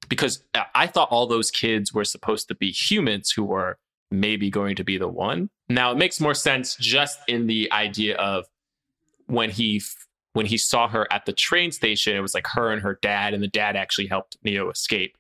because 0.09 0.43
I- 0.55 0.66
I 0.74 0.87
thought 0.87 1.11
all 1.11 1.26
those 1.26 1.51
kids 1.51 1.93
were 1.93 2.05
supposed 2.05 2.49
to 2.49 2.55
be 2.55 2.70
humans 2.70 3.30
who 3.30 3.45
were 3.45 3.78
maybe 4.11 4.51
going 4.51 4.76
to 4.76 4.85
be 4.85 4.99
the 4.99 5.09
one. 5.09 5.51
Now 5.68 5.93
it 5.93 5.99
makes 5.99 6.20
more 6.20 6.35
sense 6.35 6.76
just 6.76 7.18
in 7.28 7.47
the 7.47 7.70
idea 7.72 8.16
of 8.16 8.47
when 9.26 9.51
he 9.51 9.83
when 10.35 10.47
he 10.47 10.57
saw 10.57 10.89
her 10.89 11.07
at 11.12 11.26
the 11.26 11.33
train 11.33 11.70
station, 11.72 12.16
it 12.16 12.20
was 12.20 12.35
like 12.35 12.47
her 12.47 12.70
and 12.70 12.80
her 12.80 12.99
dad, 13.03 13.35
and 13.35 13.43
the 13.43 13.49
dad 13.49 13.76
actually 13.76 14.07
helped 14.07 14.39
Neo 14.43 14.70
escape 14.70 15.16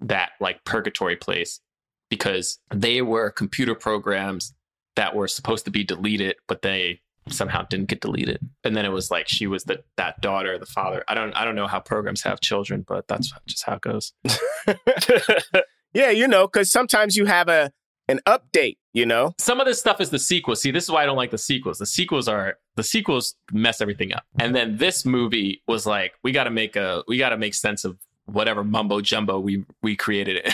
that 0.00 0.32
like 0.40 0.64
purgatory 0.64 1.16
place 1.16 1.60
because 2.10 2.58
they 2.74 3.02
were 3.02 3.30
computer 3.30 3.74
programs 3.74 4.52
that 4.96 5.14
were 5.14 5.28
supposed 5.28 5.64
to 5.64 5.70
be 5.70 5.84
deleted, 5.84 6.36
but 6.48 6.62
they 6.62 7.00
somehow 7.28 7.62
didn't 7.62 7.88
get 7.88 8.00
deleted. 8.00 8.38
And 8.64 8.76
then 8.76 8.84
it 8.84 8.90
was 8.90 9.10
like 9.10 9.28
she 9.28 9.46
was 9.46 9.64
the 9.64 9.82
that 9.96 10.20
daughter, 10.20 10.58
the 10.58 10.66
father. 10.66 11.04
I 11.08 11.14
don't 11.14 11.32
I 11.34 11.44
don't 11.44 11.54
know 11.54 11.66
how 11.66 11.80
programs 11.80 12.22
have 12.22 12.40
children, 12.40 12.84
but 12.86 13.06
that's 13.08 13.32
just 13.46 13.64
how 13.64 13.74
it 13.74 13.82
goes. 13.82 14.12
yeah, 15.94 16.10
you 16.10 16.26
know, 16.28 16.46
because 16.46 16.70
sometimes 16.70 17.16
you 17.16 17.26
have 17.26 17.48
a 17.48 17.70
an 18.08 18.20
update. 18.26 18.76
You 18.92 19.06
know, 19.06 19.34
some 19.38 19.58
of 19.58 19.66
this 19.66 19.80
stuff 19.80 20.00
is 20.00 20.10
the 20.10 20.18
sequel. 20.18 20.54
See, 20.54 20.70
this 20.70 20.84
is 20.84 20.90
why 20.90 21.02
I 21.02 21.06
don't 21.06 21.16
like 21.16 21.30
the 21.30 21.38
sequels. 21.38 21.78
The 21.78 21.86
sequels 21.86 22.28
are 22.28 22.58
the 22.76 22.82
sequels 22.82 23.36
mess 23.50 23.80
everything 23.80 24.12
up. 24.12 24.24
And 24.38 24.54
then 24.54 24.76
this 24.76 25.06
movie 25.06 25.62
was 25.66 25.86
like, 25.86 26.12
we 26.22 26.32
got 26.32 26.44
to 26.44 26.50
make 26.50 26.76
a 26.76 27.02
we 27.08 27.16
got 27.16 27.30
to 27.30 27.38
make 27.38 27.54
sense 27.54 27.84
of 27.84 27.96
whatever 28.26 28.62
mumbo 28.62 29.00
jumbo 29.00 29.38
we 29.40 29.64
we 29.82 29.96
created 29.96 30.46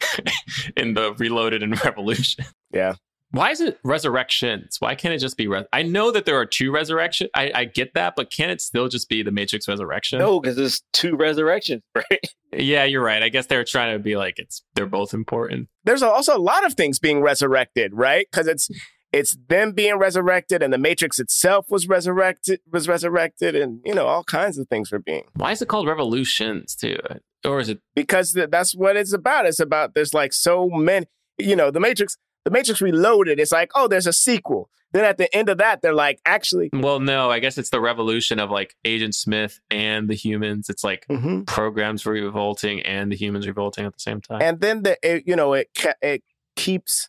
in 0.76 0.94
the 0.94 1.14
Reloaded 1.14 1.62
and 1.62 1.82
Revolution. 1.84 2.44
Yeah. 2.72 2.94
Why 3.30 3.50
is 3.50 3.60
it 3.60 3.78
resurrections? 3.82 4.76
Why 4.78 4.94
can't 4.94 5.12
it 5.12 5.18
just 5.18 5.36
be? 5.36 5.48
Res- 5.48 5.64
I 5.72 5.82
know 5.82 6.10
that 6.10 6.26
there 6.26 6.36
are 6.36 6.46
two 6.46 6.70
resurrection. 6.70 7.28
I, 7.34 7.50
I 7.54 7.64
get 7.64 7.94
that, 7.94 8.14
but 8.16 8.30
can 8.30 8.50
it 8.50 8.60
still 8.60 8.88
just 8.88 9.08
be 9.08 9.22
the 9.22 9.32
Matrix 9.32 9.68
Resurrection? 9.68 10.18
No, 10.18 10.40
because 10.40 10.56
there's 10.56 10.82
two 10.92 11.16
resurrections, 11.16 11.82
right? 11.94 12.20
Yeah, 12.52 12.84
you're 12.84 13.02
right. 13.02 13.22
I 13.22 13.28
guess 13.28 13.46
they're 13.46 13.64
trying 13.64 13.96
to 13.96 13.98
be 13.98 14.16
like 14.16 14.38
it's 14.38 14.62
they're 14.74 14.86
both 14.86 15.12
important. 15.12 15.68
There's 15.84 16.02
also 16.02 16.36
a 16.36 16.38
lot 16.38 16.64
of 16.64 16.74
things 16.74 16.98
being 16.98 17.20
resurrected, 17.20 17.92
right? 17.94 18.26
Because 18.30 18.46
it's 18.46 18.70
it's 19.12 19.36
them 19.48 19.72
being 19.72 19.98
resurrected, 19.98 20.62
and 20.62 20.72
the 20.72 20.78
Matrix 20.78 21.18
itself 21.18 21.66
was 21.70 21.88
resurrected, 21.88 22.60
was 22.70 22.88
resurrected, 22.88 23.54
and 23.54 23.80
you 23.84 23.94
know 23.94 24.06
all 24.06 24.24
kinds 24.24 24.58
of 24.58 24.68
things 24.68 24.92
were 24.92 24.98
being. 24.98 25.24
Why 25.34 25.52
is 25.52 25.60
it 25.60 25.68
called 25.68 25.88
Revolutions 25.88 26.74
too? 26.74 26.98
Or 27.44 27.60
is 27.60 27.68
it 27.68 27.80
because 27.94 28.32
that's 28.32 28.74
what 28.74 28.96
it's 28.96 29.12
about? 29.12 29.46
It's 29.46 29.60
about 29.60 29.94
there's 29.94 30.14
like 30.14 30.32
so 30.32 30.68
many. 30.68 31.06
You 31.38 31.54
know, 31.54 31.70
the 31.70 31.80
Matrix 31.80 32.16
the 32.46 32.52
Matrix 32.52 32.80
Reloaded, 32.80 33.40
it's 33.40 33.50
like, 33.50 33.72
oh, 33.74 33.88
there's 33.88 34.06
a 34.06 34.12
sequel. 34.12 34.70
Then 34.92 35.04
at 35.04 35.18
the 35.18 35.34
end 35.34 35.48
of 35.48 35.58
that, 35.58 35.82
they're 35.82 35.92
like, 35.92 36.20
actually. 36.24 36.70
Well, 36.72 37.00
no, 37.00 37.28
I 37.28 37.40
guess 37.40 37.58
it's 37.58 37.70
the 37.70 37.80
revolution 37.80 38.38
of 38.38 38.52
like 38.52 38.76
Agent 38.84 39.16
Smith 39.16 39.58
and 39.68 40.08
the 40.08 40.14
humans. 40.14 40.70
It's 40.70 40.84
like 40.84 41.08
mm-hmm. 41.10 41.42
programs 41.42 42.06
revolting 42.06 42.82
and 42.82 43.10
the 43.10 43.16
humans 43.16 43.48
revolting 43.48 43.84
at 43.84 43.94
the 43.94 43.98
same 43.98 44.20
time. 44.20 44.40
And 44.40 44.60
then 44.60 44.84
the 44.84 44.96
it, 45.02 45.24
you 45.26 45.34
know 45.34 45.54
it 45.54 45.70
it 46.00 46.22
keeps 46.54 47.08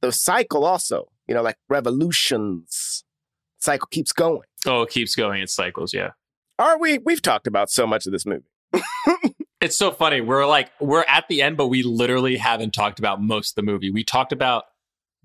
the 0.00 0.10
cycle 0.10 0.64
also. 0.64 1.10
You 1.26 1.34
know, 1.34 1.42
like 1.42 1.58
revolutions. 1.68 3.04
Cycle 3.58 3.88
keeps 3.90 4.12
going. 4.12 4.48
Oh, 4.64 4.82
it 4.82 4.88
keeps 4.88 5.14
going. 5.14 5.42
It 5.42 5.50
cycles. 5.50 5.92
Yeah. 5.92 6.12
Are 6.58 6.78
we? 6.78 6.96
We've 6.96 7.20
talked 7.20 7.46
about 7.46 7.70
so 7.70 7.86
much 7.86 8.06
of 8.06 8.12
this 8.12 8.24
movie. 8.24 8.48
it's 9.60 9.76
so 9.76 9.90
funny. 9.90 10.22
We're 10.22 10.46
like 10.46 10.70
we're 10.80 11.04
at 11.06 11.28
the 11.28 11.42
end, 11.42 11.58
but 11.58 11.66
we 11.66 11.82
literally 11.82 12.38
haven't 12.38 12.72
talked 12.72 12.98
about 12.98 13.20
most 13.20 13.50
of 13.50 13.56
the 13.56 13.70
movie. 13.70 13.90
We 13.90 14.02
talked 14.02 14.32
about 14.32 14.64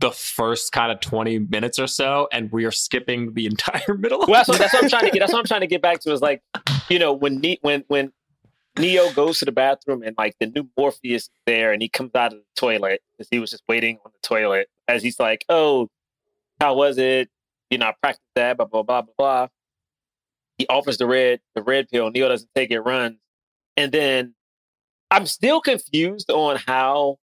the 0.03 0.11
first 0.11 0.73
kind 0.73 0.91
of 0.91 0.99
20 0.99 1.39
minutes 1.39 1.79
or 1.79 1.87
so 1.87 2.27
and 2.33 2.51
we 2.51 2.65
are 2.65 2.71
skipping 2.71 3.33
the 3.35 3.45
entire 3.53 3.95
middle 3.97 4.19
well, 4.19 4.27
that's, 4.27 4.49
what, 4.49 4.59
that's 4.59 4.73
what 4.73 4.83
i'm 4.83 4.89
trying 4.89 5.05
to 5.05 5.11
get 5.11 5.21
that's 5.21 5.31
what 5.31 5.39
i'm 5.39 5.45
trying 5.45 5.61
to 5.61 5.67
get 5.67 5.81
back 5.81 6.01
to 6.01 6.11
is 6.11 6.21
like 6.21 6.43
you 6.89 6.99
know 6.99 7.13
when 7.13 7.39
ne- 7.39 7.57
when 7.61 7.85
when 7.87 8.11
neo 8.77 9.09
goes 9.13 9.39
to 9.39 9.45
the 9.45 9.51
bathroom 9.51 10.03
and 10.03 10.13
like 10.17 10.35
the 10.41 10.47
new 10.47 10.67
morpheus 10.77 11.23
is 11.23 11.29
there 11.45 11.71
and 11.71 11.81
he 11.81 11.87
comes 11.87 12.11
out 12.15 12.33
of 12.33 12.39
the 12.39 12.45
toilet 12.57 13.01
because 13.13 13.29
he 13.31 13.39
was 13.39 13.49
just 13.49 13.63
waiting 13.69 13.97
on 14.03 14.11
the 14.11 14.27
toilet 14.27 14.67
as 14.89 15.01
he's 15.01 15.21
like 15.21 15.45
oh 15.47 15.87
how 16.59 16.75
was 16.75 16.97
it? 16.97 17.29
You 17.69 17.77
know 17.77 17.85
i 17.85 17.93
practiced 18.01 18.27
that 18.35 18.57
blah 18.57 18.65
blah 18.65 18.83
blah 18.83 19.03
blah 19.03 19.13
blah. 19.17 19.47
He 20.57 20.67
offers 20.67 20.97
the 20.97 21.07
red 21.07 21.39
the 21.55 21.63
red 21.63 21.87
pill 21.87 22.11
neo 22.11 22.27
doesn't 22.27 22.49
take 22.53 22.71
it 22.71 22.81
runs 22.81 23.19
and 23.77 23.89
then 23.91 24.35
i'm 25.11 25.25
still 25.25 25.61
confused 25.61 26.29
on 26.29 26.57
how 26.57 27.19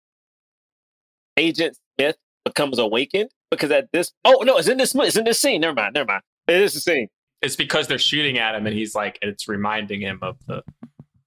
agent 1.39 1.79
smith 1.99 2.16
becomes 2.47 2.78
awakened 2.78 3.28
because 3.51 3.70
at 3.72 3.90
this 3.92 4.12
oh 4.24 4.42
no 4.44 4.57
it's 4.57 4.68
in 4.68 4.78
this 4.78 4.94
it's 4.94 5.16
in 5.16 5.24
this 5.24 5.38
scene. 5.38 5.61
Never 5.61 5.74
mind 5.74 5.94
never 5.94 6.07
mind. 6.07 6.22
It 6.47 6.62
is 6.62 6.74
the 6.74 6.80
scene. 6.80 7.09
It's 7.42 7.57
because 7.57 7.88
they're 7.88 7.99
shooting 7.99 8.38
at 8.38 8.55
him 8.55 8.66
and 8.66 8.74
he's 8.74 8.94
like 8.94 9.18
it's 9.20 9.49
reminding 9.49 10.01
him 10.01 10.20
of 10.22 10.36
the 10.47 10.62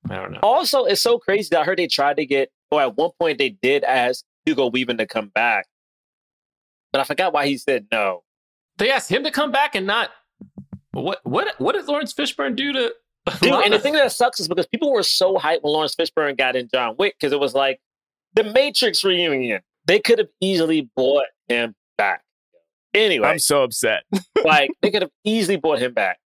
i 0.09 0.15
don't 0.15 0.32
know. 0.32 0.39
Also 0.41 0.86
it's 0.86 1.01
so 1.01 1.20
crazy 1.20 1.49
that 1.51 1.61
i 1.61 1.63
heard 1.63 1.78
they 1.78 1.88
tried 1.88 2.17
to 2.17 2.26
get 2.26 2.49
or 2.72 2.82
at 2.82 2.95
one 2.97 3.11
point 3.20 3.38
they 3.38 3.49
did 3.49 3.84
ask 3.84 4.24
hugo 4.45 4.67
weaving 4.67 4.97
to 4.97 5.05
come 5.05 5.28
back. 5.28 5.67
But 6.93 7.01
i 7.01 7.03
forgot 7.03 7.34
why 7.34 7.45
he 7.45 7.57
said 7.57 7.88
no. 7.91 8.24
They 8.78 8.91
asked 8.91 9.11
him 9.11 9.24
to 9.26 9.32
come 9.32 9.51
back 9.51 9.76
and 9.76 9.86
not 9.86 10.09
what 10.91 11.20
what 11.24 11.53
what 11.59 11.76
did 11.76 11.86
Laurence 11.86 12.13
fishburne 12.13 12.55
do 12.55 12.72
to 12.74 12.93
Dude, 13.41 13.53
and 13.53 13.74
the 13.74 13.80
thing 13.80 13.93
that 13.93 14.11
sucks 14.11 14.39
is 14.39 14.47
because 14.47 14.65
people 14.65 14.91
were 14.91 15.03
so 15.03 15.36
hyped 15.36 15.61
when 15.61 15.74
Laurence 15.74 15.93
Fishburne 15.93 16.38
got 16.38 16.55
in 16.55 16.67
John 16.74 16.95
Wick 16.97 17.15
because 17.20 17.32
it 17.32 17.39
was 17.39 17.53
like 17.53 17.80
the 18.34 18.43
Matrix 18.43 19.03
reunion. 19.03 19.61
They 19.89 19.99
could 19.99 20.19
have 20.19 20.27
easily 20.39 20.87
bought 20.95 21.25
him 21.47 21.73
back. 21.97 22.21
Anyway, 22.93 23.27
I'm 23.27 23.39
so 23.39 23.63
upset. 23.63 24.03
like 24.45 24.69
they 24.83 24.91
could 24.91 25.01
have 25.01 25.11
easily 25.23 25.57
bought 25.57 25.79
him 25.79 25.95
back, 25.95 26.19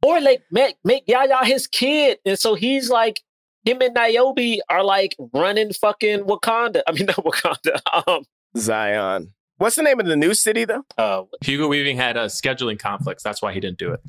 or 0.00 0.20
like 0.20 0.42
make 0.52 0.76
make 0.84 1.02
Yahya 1.08 1.44
his 1.44 1.66
kid, 1.66 2.18
and 2.24 2.38
so 2.38 2.54
he's 2.54 2.88
like 2.88 3.20
him 3.64 3.82
and 3.82 3.94
Niobe 3.94 4.60
are 4.68 4.84
like 4.84 5.16
running 5.34 5.72
fucking 5.72 6.20
Wakanda. 6.20 6.82
I 6.86 6.92
mean, 6.92 7.06
not 7.08 7.16
Wakanda. 7.16 7.80
Um, 8.06 8.22
Zion. 8.56 9.32
What's 9.56 9.74
the 9.74 9.82
name 9.82 9.98
of 9.98 10.06
the 10.06 10.14
new 10.14 10.32
city 10.32 10.64
though? 10.64 10.84
Uh, 10.96 11.24
Hugo 11.40 11.66
Weaving 11.66 11.96
had 11.96 12.16
a 12.16 12.26
scheduling 12.26 12.78
conflicts. 12.78 13.24
That's 13.24 13.42
why 13.42 13.52
he 13.52 13.58
didn't 13.58 13.78
do 13.78 13.92
it. 13.92 14.00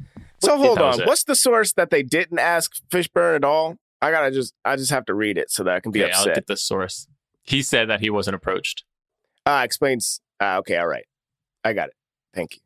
So 0.44 0.58
hold 0.58 0.78
on. 0.78 1.00
What's 1.06 1.24
the 1.24 1.36
source 1.36 1.74
that 1.74 1.90
they 1.90 2.04
didn't 2.04 2.38
ask 2.38 2.72
Fishburne 2.92 3.38
at 3.38 3.44
all? 3.44 3.78
I 4.00 4.12
gotta 4.12 4.30
just 4.30 4.54
I 4.64 4.76
just 4.76 4.92
have 4.92 5.06
to 5.08 5.16
read 5.16 5.40
it 5.40 5.50
so 5.50 5.64
that 5.64 5.74
I 5.74 5.80
can 5.80 5.92
be 5.92 6.04
okay, 6.04 6.12
upset. 6.12 6.28
I'll 6.28 6.36
get 6.36 6.46
the 6.46 6.58
source. 6.58 7.08
He 7.42 7.64
said 7.64 7.90
that 7.90 8.00
he 8.00 8.12
wasn't 8.12 8.36
approached. 8.36 8.84
Ah, 9.46 9.64
explains. 9.64 10.22
Uh, 10.40 10.58
okay, 10.60 10.78
all 10.78 10.88
right. 10.88 11.06
I 11.64 11.74
got 11.74 11.88
it. 11.88 11.96
Thank 12.34 12.56
you. 12.56 12.62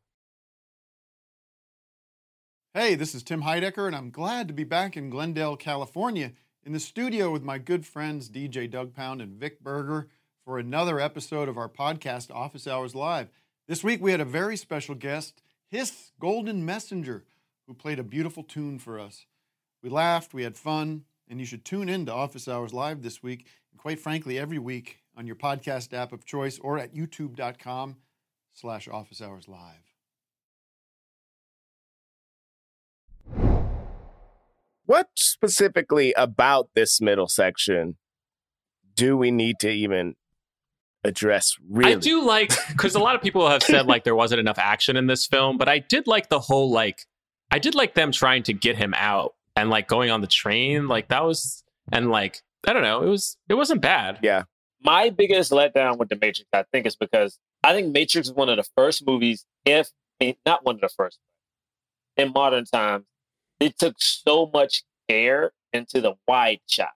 Hey, 2.73 2.95
this 2.95 3.15
is 3.15 3.23
Tim 3.23 3.43
Heidecker, 3.43 3.88
and 3.88 3.95
I'm 3.95 4.09
glad 4.11 4.49
to 4.49 4.53
be 4.53 4.65
back 4.65 4.97
in 4.97 5.09
Glendale, 5.09 5.55
California, 5.55 6.34
in 6.65 6.73
the 6.73 6.80
studio 6.80 7.32
with 7.32 7.43
my 7.43 7.57
good 7.57 7.86
friends 7.86 8.30
DJ 8.30 8.69
Doug 8.69 8.93
Pound 8.93 9.21
and 9.21 9.38
Vic 9.39 9.63
Berger 9.63 10.09
for 10.43 10.59
another 10.59 10.99
episode 10.99 11.47
of 11.47 11.57
our 11.57 11.69
podcast, 11.69 12.30
Office 12.30 12.67
Hours 12.67 12.93
Live. 12.93 13.30
This 13.67 13.84
week 13.84 14.01
we 14.01 14.11
had 14.11 14.19
a 14.19 14.26
very 14.26 14.57
special 14.57 14.93
guest, 14.93 15.41
Hiss 15.69 16.11
Golden 16.19 16.65
Messenger, 16.65 17.23
who 17.65 17.73
played 17.73 17.99
a 17.99 18.03
beautiful 18.03 18.43
tune 18.43 18.78
for 18.78 18.99
us. 18.99 19.26
We 19.82 19.89
laughed, 19.89 20.34
we 20.34 20.43
had 20.43 20.57
fun, 20.57 21.05
and 21.30 21.39
you 21.39 21.45
should 21.45 21.63
tune 21.63 21.88
in 21.88 22.05
to 22.07 22.13
Office 22.13 22.49
Hours 22.49 22.73
Live 22.73 23.01
this 23.01 23.23
week, 23.23 23.47
and 23.71 23.80
quite 23.80 23.99
frankly, 23.99 24.38
every 24.38 24.59
week 24.59 24.99
on 25.18 25.26
your 25.26 25.36
podcast 25.36 25.93
app 25.93 26.11
of 26.11 26.26
choice 26.26 26.59
or 26.59 26.78
at 26.78 26.93
youtube.com 26.93 27.97
slash 28.53 28.88
office 28.88 29.22
hours 29.22 29.47
live. 29.47 29.93
What 34.86 35.09
specifically 35.16 36.13
about 36.16 36.70
this 36.76 37.01
middle 37.01 37.28
section 37.28 37.97
do 38.95 39.18
we 39.18 39.32
need 39.32 39.59
to 39.59 39.70
even 39.70 40.16
address 41.03 41.55
really? 41.70 41.93
I 41.93 41.95
do 41.95 42.24
like 42.26 42.51
because 42.70 42.95
a 42.95 42.99
lot 42.99 43.16
of 43.16 43.22
people 43.22 43.49
have 43.49 43.63
said 43.63 43.88
like 43.88 44.03
there 44.03 44.16
wasn't 44.16 44.39
enough 44.39 44.59
action 44.59 44.95
in 44.95 45.07
this 45.07 45.26
film, 45.26 45.57
but 45.57 45.68
I 45.68 45.80
did 45.80 46.07
like 46.07 46.30
the 46.30 46.39
whole 46.39 46.72
like 46.72 46.99
I 47.51 47.59
did 47.59 47.74
like 47.74 47.95
them 47.95 48.11
trying 48.11 48.43
to 48.43 48.53
get 48.53 48.78
him 48.78 48.93
out 48.95 49.34
and 49.55 49.70
like 49.70 49.88
going 49.88 50.11
on 50.11 50.22
the 50.22 50.28
train. 50.28 50.88
Like 50.88 51.07
that 51.07 51.24
was 51.24 51.63
and 51.91 52.11
like 52.11 52.41
I 52.68 52.74
don't 52.74 52.84
know, 52.84 53.01
it 53.01 53.09
was 53.09 53.38
it 53.49 53.55
wasn't 53.55 53.82
bad. 53.82 54.20
Yeah 54.22 54.43
my 54.86 55.09
biggest 55.09 55.51
letdown 55.51 55.97
with 55.97 56.09
the 56.09 56.15
Matrix, 56.15 56.47
I 56.53 56.63
think, 56.71 56.86
is 56.86 56.95
because 56.95 57.39
I 57.63 57.73
think 57.73 57.91
Matrix 57.91 58.27
is 58.27 58.33
one 58.33 58.49
of 58.49 58.57
the 58.57 58.69
first 58.75 59.05
movies, 59.05 59.43
if 59.65 59.89
eh, 60.21 60.33
not 60.45 60.63
one 60.63 60.75
of 60.75 60.81
the 60.81 60.89
first, 60.89 61.19
in 62.15 62.31
modern 62.31 62.65
times, 62.65 63.05
it 63.59 63.77
took 63.79 63.95
so 63.97 64.49
much 64.53 64.83
care 65.09 65.51
into 65.73 66.01
the 66.01 66.13
wide 66.27 66.59
shot, 66.67 66.91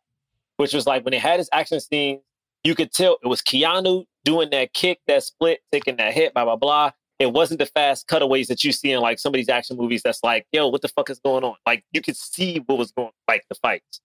which 0.58 0.74
was 0.74 0.86
like 0.86 1.04
when 1.04 1.16
it 1.16 1.22
had 1.22 1.40
its 1.40 1.50
action 1.52 1.80
scenes, 1.80 2.22
you 2.64 2.76
could 2.76 2.92
tell 2.92 3.18
it 3.24 3.28
was 3.28 3.42
Keanu 3.42 4.06
doing 4.24 4.52
that 4.52 4.74
kick, 4.74 5.00
that 5.08 5.24
split, 5.24 5.62
taking 5.72 5.96
that 5.98 6.14
hit, 6.14 6.34
blah 6.36 6.46
blah 6.46 6.58
blah. 6.58 6.92
It 7.18 7.34
wasn't 7.34 7.60
the 7.60 7.66
fast 7.66 8.08
cutaways 8.08 8.48
that 8.48 8.64
you 8.64 8.72
see 8.72 8.92
in 8.92 9.02
like 9.02 9.20
some 9.20 9.32
of 9.34 9.38
these 9.38 9.50
action 9.50 9.76
movies. 9.76 10.04
That's 10.04 10.24
like, 10.24 10.46
yo, 10.52 10.68
what 10.68 10.82
the 10.82 10.88
fuck 10.88 11.10
is 11.10 11.20
going 11.20 11.44
on? 11.44 11.56
Like 11.66 11.84
you 11.92 12.02
could 12.02 12.16
see 12.16 12.60
what 12.66 12.78
was 12.78 12.92
going, 12.92 13.12
like 13.28 13.46
the 13.50 13.56
fights. 13.56 14.00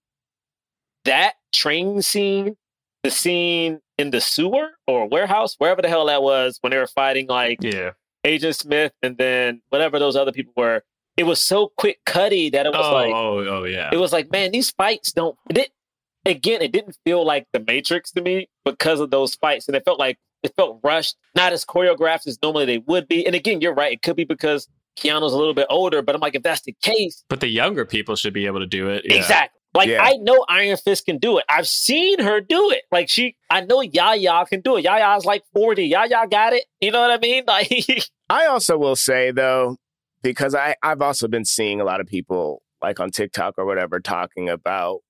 That 1.05 1.35
train 1.53 2.01
scene 2.01 2.57
the 3.05 3.11
scene 3.11 3.81
in 3.99 4.11
the 4.11 4.21
sewer 4.21 4.71
or 4.89 5.07
warehouse, 5.07 5.55
wherever 5.59 5.81
the 5.81 5.89
hell 5.89 6.07
that 6.07 6.23
was, 6.23 6.59
when 6.63 6.73
they 6.73 6.79
were 6.79 6.87
fighting 6.87 7.29
like 7.29 7.59
yeah. 7.63 7.91
Agent 8.25 8.57
Smith 8.57 8.93
and 9.03 9.17
then 9.19 9.61
whatever 9.69 10.01
those 10.01 10.17
other 10.17 10.33
people 10.33 10.53
were. 10.57 10.83
It 11.17 11.25
was 11.25 11.41
so 11.41 11.71
quick 11.77 12.01
cutty 12.07 12.51
that 12.51 12.67
it 12.67 12.73
was 12.73 12.85
oh, 12.85 12.93
like, 12.93 13.15
oh, 13.15 13.61
oh, 13.61 13.65
yeah. 13.65 13.91
It 13.93 13.99
was 13.99 14.13
like, 14.13 14.33
man, 14.33 14.51
these 14.51 14.73
fights 14.73 15.13
don't. 15.13 15.37
It 15.51 15.71
again, 16.27 16.61
it 16.61 16.73
didn't 16.73 16.97
feel 17.05 17.25
like 17.25 17.47
the 17.53 17.61
Matrix 17.61 18.11
to 18.13 18.23
me 18.23 18.49
because 18.65 18.99
of 18.99 19.11
those 19.11 19.37
fights, 19.37 19.69
and 19.69 19.77
it 19.77 19.85
felt 19.85 20.01
like 20.01 20.19
it 20.43 20.53
felt 20.57 20.81
rushed, 20.83 21.17
not 21.37 21.53
as 21.53 21.65
choreographed 21.65 22.27
as 22.27 22.39
normally 22.43 22.65
they 22.65 22.79
would 22.79 23.07
be. 23.07 23.25
And 23.25 23.37
again, 23.37 23.61
you're 23.61 23.75
right; 23.75 23.93
it 23.93 24.03
could 24.03 24.17
be 24.17 24.25
because 24.25 24.67
Keanu's 24.97 25.33
a 25.33 25.37
little 25.37 25.55
bit 25.55 25.67
older, 25.71 26.03
but 26.03 26.17
I'm 26.17 26.21
like, 26.21 26.35
if 26.35 26.43
that's 26.43 26.63
the 26.63 26.75
case, 26.83 27.23
but 27.29 27.41
the 27.41 27.49
younger 27.49 27.85
people 27.85 28.17
should 28.17 28.35
be 28.35 28.47
able 28.47 28.61
to 28.61 28.67
do 28.67 28.89
it. 28.89 29.05
Yeah. 29.05 29.17
Exactly. 29.17 29.61
Like 29.75 29.89
Yeah. 29.89 30.03
I 30.03 30.17
know 30.17 30.45
Iron 30.49 30.77
Fist 30.77 31.05
can 31.07 31.19
do 31.19 31.39
it. 31.39 31.45
I've 31.49 31.67
seen 31.67 32.21
her 32.21 32.41
do 32.41 32.71
it. 32.71 32.83
Like 32.93 33.09
she, 33.09 33.37
I 33.51 33.63
know 33.63 33.81
Yahya 33.81 34.47
can 34.49 34.61
do 34.61 34.77
it. 34.77 34.85
Yahya's 34.85 35.25
like 35.25 35.43
forty. 35.53 35.87
Yahya 35.87 36.29
got 36.31 36.53
it. 36.53 36.65
You 36.81 36.93
know 36.93 37.01
what 37.01 37.11
I 37.11 37.19
mean? 37.19 37.45
Like 37.49 38.05
I 38.31 38.47
also 38.47 38.79
will 38.79 38.97
say 38.97 39.31
though, 39.31 39.77
because 40.23 40.55
I 40.55 40.77
I've 40.83 41.03
also 41.03 41.29
been 41.29 41.45
seeing 41.45 41.81
a 41.81 41.85
lot 41.85 42.01
of 42.01 42.07
people 42.07 42.63
like 42.81 43.01
on 43.01 43.11
TikTok 43.11 43.55
or 43.59 43.67
whatever 43.67 44.01
talking 44.01 44.49
about 44.49 45.01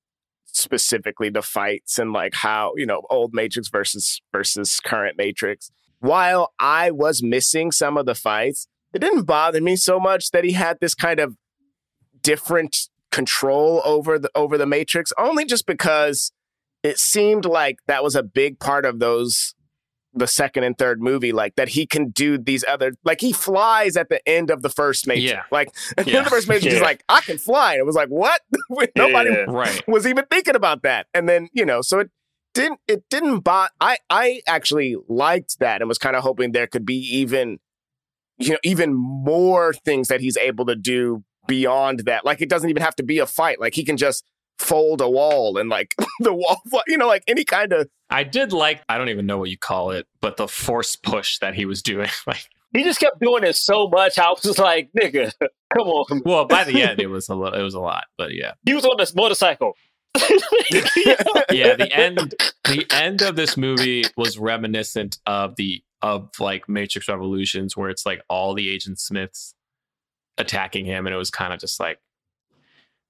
specifically 0.46 1.28
the 1.28 1.42
fights 1.42 1.98
and 1.98 2.12
like 2.12 2.34
how 2.34 2.72
you 2.76 2.86
know 2.86 3.02
old 3.10 3.34
Matrix 3.34 3.68
versus 3.68 4.22
versus 4.32 4.80
current 4.80 5.18
Matrix. 5.18 5.70
While 6.00 6.52
I 6.58 6.90
was 6.90 7.22
missing 7.22 7.70
some 7.72 7.96
of 7.96 8.06
the 8.06 8.14
fights, 8.14 8.66
it 8.92 9.00
didn't 9.00 9.24
bother 9.24 9.60
me 9.60 9.76
so 9.76 9.98
much 9.98 10.30
that 10.30 10.44
he 10.44 10.52
had 10.52 10.78
this 10.80 10.94
kind 10.94 11.18
of 11.20 11.36
different 12.22 12.88
control 13.14 13.80
over 13.84 14.18
the 14.18 14.30
over 14.34 14.58
the 14.58 14.66
Matrix. 14.66 15.12
Only 15.16 15.44
just 15.44 15.66
because 15.66 16.32
it 16.82 16.98
seemed 16.98 17.44
like 17.44 17.78
that 17.86 18.02
was 18.02 18.14
a 18.14 18.22
big 18.22 18.58
part 18.58 18.84
of 18.84 18.98
those 18.98 19.54
the 20.16 20.26
second 20.28 20.62
and 20.62 20.78
third 20.78 21.00
movie, 21.02 21.32
like 21.32 21.56
that 21.56 21.70
he 21.70 21.86
can 21.86 22.10
do 22.10 22.38
these 22.38 22.64
other, 22.68 22.92
like 23.04 23.20
he 23.20 23.32
flies 23.32 23.96
at 23.96 24.08
the 24.10 24.20
end 24.28 24.48
of 24.48 24.62
the 24.62 24.68
first 24.68 25.08
Matrix. 25.08 25.32
Yeah. 25.32 25.42
Like 25.50 25.70
at 25.96 26.04
the 26.04 26.12
end 26.12 26.12
Yeah. 26.12 26.18
of 26.20 26.24
the 26.26 26.30
first 26.30 26.48
Matrix, 26.48 26.76
Yeah. 26.76 26.82
like, 26.82 27.02
I 27.08 27.20
can 27.20 27.36
fly. 27.36 27.72
And 27.72 27.80
it 27.80 27.84
was 27.86 27.96
like, 27.96 28.10
what? 28.10 28.40
Nobody 28.96 29.30
Yeah. 29.30 29.44
Right. 29.48 29.82
was 29.88 30.06
even 30.06 30.24
thinking 30.30 30.54
about 30.54 30.82
that. 30.82 31.08
And 31.14 31.28
then, 31.28 31.48
you 31.52 31.64
know, 31.66 31.82
so 31.82 31.98
it 31.98 32.10
didn't, 32.52 32.78
it 32.86 33.02
didn't 33.10 33.40
bot. 33.40 33.72
I, 33.80 33.96
I 34.08 34.40
actually 34.46 34.94
liked 35.08 35.58
that 35.58 35.82
and 35.82 35.88
was 35.88 35.98
kind 35.98 36.14
of 36.14 36.22
hoping 36.22 36.52
there 36.52 36.68
could 36.68 36.86
be 36.86 36.94
even, 37.16 37.58
you 38.38 38.50
know, 38.52 38.58
even 38.62 38.94
more 38.94 39.72
things 39.72 40.06
that 40.08 40.20
he's 40.20 40.36
able 40.36 40.66
to 40.66 40.76
do 40.76 41.24
beyond 41.46 42.00
that. 42.00 42.24
Like 42.24 42.40
it 42.40 42.48
doesn't 42.48 42.70
even 42.70 42.82
have 42.82 42.96
to 42.96 43.02
be 43.02 43.18
a 43.18 43.26
fight. 43.26 43.60
Like 43.60 43.74
he 43.74 43.84
can 43.84 43.96
just 43.96 44.24
fold 44.58 45.00
a 45.00 45.08
wall 45.08 45.58
and 45.58 45.68
like 45.68 45.94
the 46.20 46.32
wall, 46.32 46.60
you 46.86 46.96
know, 46.96 47.06
like 47.06 47.24
any 47.26 47.44
kind 47.44 47.72
of, 47.72 47.88
I 48.10 48.24
did 48.24 48.52
like 48.52 48.82
I 48.88 48.98
don't 48.98 49.08
even 49.08 49.26
know 49.26 49.38
what 49.38 49.50
you 49.50 49.58
call 49.58 49.90
it, 49.90 50.06
but 50.20 50.36
the 50.36 50.48
force 50.48 50.96
push 50.96 51.38
that 51.38 51.54
he 51.54 51.66
was 51.66 51.82
doing. 51.82 52.08
Like 52.26 52.48
He 52.72 52.82
just 52.82 53.00
kept 53.00 53.20
doing 53.20 53.44
it 53.44 53.56
so 53.56 53.88
much. 53.88 54.18
I 54.18 54.30
was 54.30 54.42
just 54.42 54.58
like, 54.58 54.90
nigga, 54.98 55.32
come 55.76 55.88
on. 55.88 56.22
well, 56.24 56.44
by 56.44 56.64
the 56.64 56.82
end 56.82 57.00
it 57.00 57.08
was 57.08 57.28
a 57.28 57.34
little, 57.34 57.58
it 57.58 57.62
was 57.62 57.74
a 57.74 57.80
lot, 57.80 58.04
but 58.16 58.34
yeah. 58.34 58.52
He 58.64 58.74
was 58.74 58.84
on 58.84 58.96
this 58.98 59.14
motorcycle. 59.14 59.76
yeah, 61.50 61.74
the 61.74 61.88
end 61.92 62.34
the 62.64 62.86
end 62.92 63.20
of 63.20 63.34
this 63.34 63.56
movie 63.56 64.04
was 64.16 64.38
reminiscent 64.38 65.18
of 65.26 65.56
the 65.56 65.82
of 66.02 66.28
like 66.38 66.68
Matrix 66.68 67.08
Revolutions 67.08 67.76
where 67.76 67.90
it's 67.90 68.06
like 68.06 68.22
all 68.28 68.54
the 68.54 68.68
Agent 68.68 69.00
Smiths 69.00 69.54
attacking 70.38 70.84
him 70.84 71.06
and 71.06 71.14
it 71.14 71.18
was 71.18 71.30
kind 71.30 71.52
of 71.52 71.60
just 71.60 71.78
like 71.80 71.98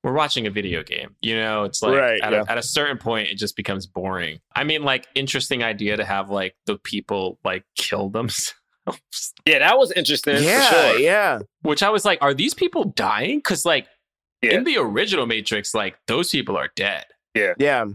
we're 0.03 0.13
watching 0.13 0.47
a 0.47 0.51
video 0.51 0.83
game. 0.83 1.17
You 1.23 1.37
know, 1.37 1.65
it's 1.65 1.81
like 1.83 1.97
Right, 1.99 2.21
at, 2.21 2.33
yeah. 2.33 2.45
a, 2.47 2.51
at 2.53 2.59
a 2.59 2.63
certain 2.63 2.99
point 2.99 3.29
it 3.29 3.39
just 3.39 3.57
becomes 3.57 3.87
boring. 3.87 4.41
I 4.55 4.65
mean 4.65 4.83
like 4.83 5.07
interesting 5.15 5.63
idea 5.63 5.97
to 5.97 6.05
have 6.05 6.29
like 6.31 6.55
the 6.67 6.77
people 6.77 7.39
like 7.45 7.65
kill 7.77 8.09
themselves. 8.11 8.55
Yeah, 9.47 9.61
that 9.61 9.79
was 9.79 9.93
interesting. 9.93 10.43
yeah, 10.45 10.69
for 10.69 10.75
sure. 10.75 10.99
yeah. 10.99 11.39
Which 11.63 11.83
I 11.83 11.89
was 11.89 12.05
like, 12.05 12.19
are 12.21 12.35
these 12.35 12.53
people 12.53 12.85
dying? 12.85 13.39
Because 13.39 13.65
like 13.65 13.87
Yeah. 14.43 14.53
in 14.57 14.65
the 14.65 14.77
original 14.77 15.25
Matrix, 15.25 15.73
like 15.73 15.97
those 16.07 16.29
people 16.31 16.55
are 16.59 16.69
dead. 16.77 17.05
Yeah, 17.35 17.55
yeah. 17.59 17.87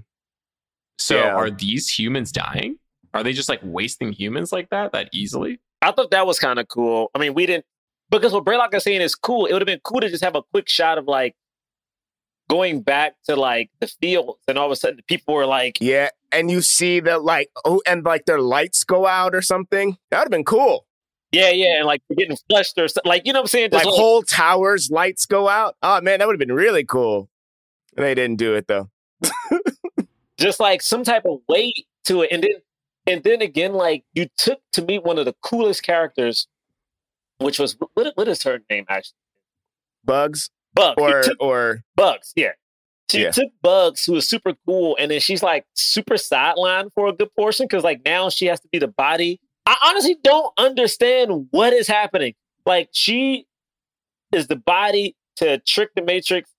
So 0.97 1.15
Yeah. 1.17 1.35
are 1.35 1.51
these 1.51 1.89
humans 1.89 2.31
dying? 2.31 2.77
Are 3.13 3.21
they 3.23 3.33
just 3.33 3.49
like 3.49 3.59
wasting 3.61 4.11
humans 4.13 4.51
like 4.51 4.69
that 4.71 4.91
that 4.93 5.09
easily? 5.13 5.59
I 5.83 5.91
thought 5.91 6.09
that 6.09 6.25
was 6.25 6.39
kind 6.39 6.57
of 6.57 6.67
cool. 6.67 7.11
I 7.13 7.19
mean, 7.19 7.35
we 7.35 7.45
didn't 7.45 7.65
because 8.09 8.33
what 8.33 8.45
Braylock 8.45 8.73
is 8.73 8.83
saying 8.83 9.01
is 9.01 9.15
cool. 9.15 9.45
It 9.45 9.53
would 9.53 9.61
have 9.61 9.67
been 9.67 9.81
cool 9.83 10.01
to 10.01 10.09
just 10.09 10.23
have 10.23 10.35
a 10.35 10.43
quick 10.43 10.67
shot 10.67 10.97
of 10.97 11.05
like 11.05 11.35
going 12.49 12.81
back 12.81 13.13
to 13.25 13.35
like 13.35 13.69
the 13.79 13.87
fields, 13.87 14.39
and 14.47 14.57
all 14.57 14.65
of 14.65 14.71
a 14.71 14.75
sudden 14.75 14.99
people 15.07 15.33
were 15.33 15.45
like, 15.45 15.77
Yeah, 15.79 16.09
and 16.31 16.49
you 16.51 16.61
see 16.61 16.99
that 17.01 17.23
like 17.23 17.49
oh, 17.65 17.81
and 17.87 18.03
like 18.03 18.25
their 18.25 18.41
lights 18.41 18.83
go 18.83 19.05
out 19.07 19.35
or 19.35 19.41
something. 19.41 19.97
That 20.11 20.19
would 20.19 20.25
have 20.25 20.31
been 20.31 20.45
cool. 20.45 20.85
yeah, 21.31 21.49
yeah, 21.49 21.77
and 21.77 21.85
like 21.85 22.01
getting 22.17 22.37
flushed 22.49 22.77
or 22.77 22.87
something. 22.87 23.09
Like 23.09 23.25
you 23.25 23.33
know 23.33 23.39
what 23.39 23.43
I'm 23.43 23.47
saying? 23.47 23.69
Like 23.71 23.83
Just 23.83 23.95
whole 23.95 24.23
towers 24.23 24.89
lights 24.89 25.25
go 25.25 25.47
out. 25.47 25.75
Oh 25.81 26.01
man, 26.01 26.19
that 26.19 26.27
would 26.27 26.33
have 26.33 26.47
been 26.47 26.55
really 26.55 26.83
cool. 26.83 27.29
They 27.95 28.15
didn't 28.15 28.37
do 28.37 28.55
it 28.55 28.67
though. 28.67 28.89
just 30.37 30.59
like 30.59 30.81
some 30.81 31.03
type 31.03 31.25
of 31.25 31.39
weight 31.47 31.85
to 32.05 32.21
it, 32.23 32.29
and 32.31 32.43
then 32.43 32.51
and 33.07 33.23
then 33.23 33.41
again, 33.41 33.73
like 33.73 34.03
you 34.13 34.27
took 34.37 34.59
to 34.73 34.81
me 34.81 34.99
one 34.99 35.17
of 35.17 35.25
the 35.25 35.35
coolest 35.43 35.83
characters, 35.83 36.47
which 37.39 37.59
was 37.59 37.75
what, 37.93 38.11
what 38.15 38.27
is 38.27 38.43
her 38.43 38.59
name 38.69 38.85
actually? 38.89 39.17
Bugs 40.03 40.49
Bugs. 40.73 41.01
Or 41.01 41.21
took 41.23 41.37
or 41.41 41.83
Bugs, 41.95 42.33
yeah. 42.35 42.51
She 43.11 43.23
Yeah. 43.23 43.31
took 43.31 43.49
Bugs, 43.63 44.05
who 44.05 44.13
was 44.13 44.29
super 44.29 44.53
cool, 44.67 44.95
and 44.99 45.09
then 45.09 45.19
she's 45.19 45.41
like 45.41 45.65
super 45.73 46.13
sidelined 46.15 46.93
for 46.93 47.07
a 47.07 47.13
good 47.13 47.33
portion 47.35 47.65
because 47.65 47.83
like 47.83 48.01
now 48.05 48.29
she 48.29 48.45
has 48.45 48.59
to 48.61 48.67
be 48.71 48.77
the 48.79 48.87
body. 48.87 49.39
I 49.65 49.75
honestly 49.85 50.17
don't 50.23 50.53
understand 50.57 51.47
what 51.51 51.73
is 51.73 51.87
happening. 51.87 52.35
Like 52.65 52.89
she 52.91 53.45
is 54.31 54.47
the 54.47 54.55
body 54.55 55.15
to 55.37 55.57
trick 55.59 55.89
the 55.95 56.01
Matrix 56.03 56.51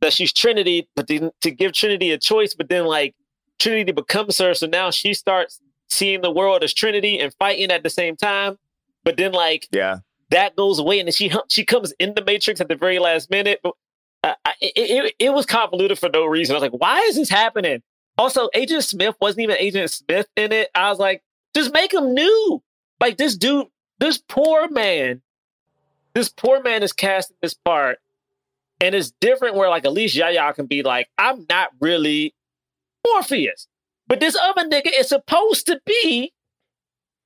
that 0.00 0.12
she's 0.12 0.32
Trinity, 0.32 0.88
but 0.96 1.06
then 1.06 1.30
to 1.40 1.50
give 1.50 1.72
Trinity 1.72 2.10
a 2.12 2.18
choice, 2.18 2.54
but 2.54 2.68
then 2.68 2.84
like 2.84 3.14
Trinity 3.58 3.92
becomes 3.92 4.36
her, 4.38 4.52
so 4.52 4.66
now 4.66 4.90
she 4.90 5.14
starts 5.14 5.60
seeing 5.88 6.20
the 6.20 6.30
world 6.30 6.62
as 6.62 6.74
Trinity 6.74 7.18
and 7.20 7.32
fighting 7.38 7.70
at 7.70 7.82
the 7.82 7.90
same 7.90 8.16
time. 8.16 8.58
But 9.04 9.16
then 9.16 9.32
like 9.32 9.68
yeah. 9.70 9.98
that 10.30 10.56
goes 10.56 10.78
away, 10.78 10.98
and 10.98 11.06
then 11.06 11.12
she 11.12 11.30
she 11.48 11.64
comes 11.64 11.92
in 11.98 12.14
the 12.14 12.24
Matrix 12.24 12.60
at 12.60 12.68
the 12.68 12.74
very 12.74 12.98
last 12.98 13.30
minute. 13.30 13.60
But 13.62 13.74
I, 14.22 14.34
I, 14.44 14.52
it, 14.60 14.72
it 14.76 15.14
it 15.18 15.32
was 15.32 15.46
convoluted 15.46 15.98
for 15.98 16.08
no 16.08 16.24
reason. 16.24 16.54
I 16.54 16.56
was 16.56 16.62
like, 16.62 16.80
why 16.80 17.00
is 17.00 17.16
this 17.16 17.28
happening? 17.28 17.82
Also, 18.16 18.48
Agent 18.54 18.84
Smith 18.84 19.14
wasn't 19.20 19.42
even 19.44 19.56
Agent 19.58 19.90
Smith 19.90 20.26
in 20.36 20.52
it. 20.52 20.70
I 20.74 20.88
was 20.88 20.98
like, 20.98 21.22
just 21.54 21.72
make 21.72 21.92
him 21.92 22.14
new. 22.14 22.62
Like 23.00 23.18
this 23.18 23.36
dude, 23.36 23.66
this 23.98 24.18
poor 24.18 24.68
man, 24.68 25.20
this 26.14 26.28
poor 26.28 26.62
man 26.62 26.82
is 26.82 26.92
casting 26.92 27.36
this 27.42 27.54
part, 27.54 27.98
and 28.80 28.94
it's 28.94 29.12
different. 29.20 29.56
Where 29.56 29.68
like 29.68 29.84
at 29.84 29.92
least 29.92 30.14
Yahya 30.14 30.54
can 30.54 30.66
be 30.66 30.82
like, 30.82 31.08
I'm 31.18 31.44
not 31.50 31.70
really 31.80 32.34
Morpheus, 33.06 33.68
but 34.06 34.20
this 34.20 34.36
other 34.40 34.64
nigga 34.68 34.90
is 34.98 35.08
supposed 35.08 35.66
to 35.66 35.80
be 35.84 36.32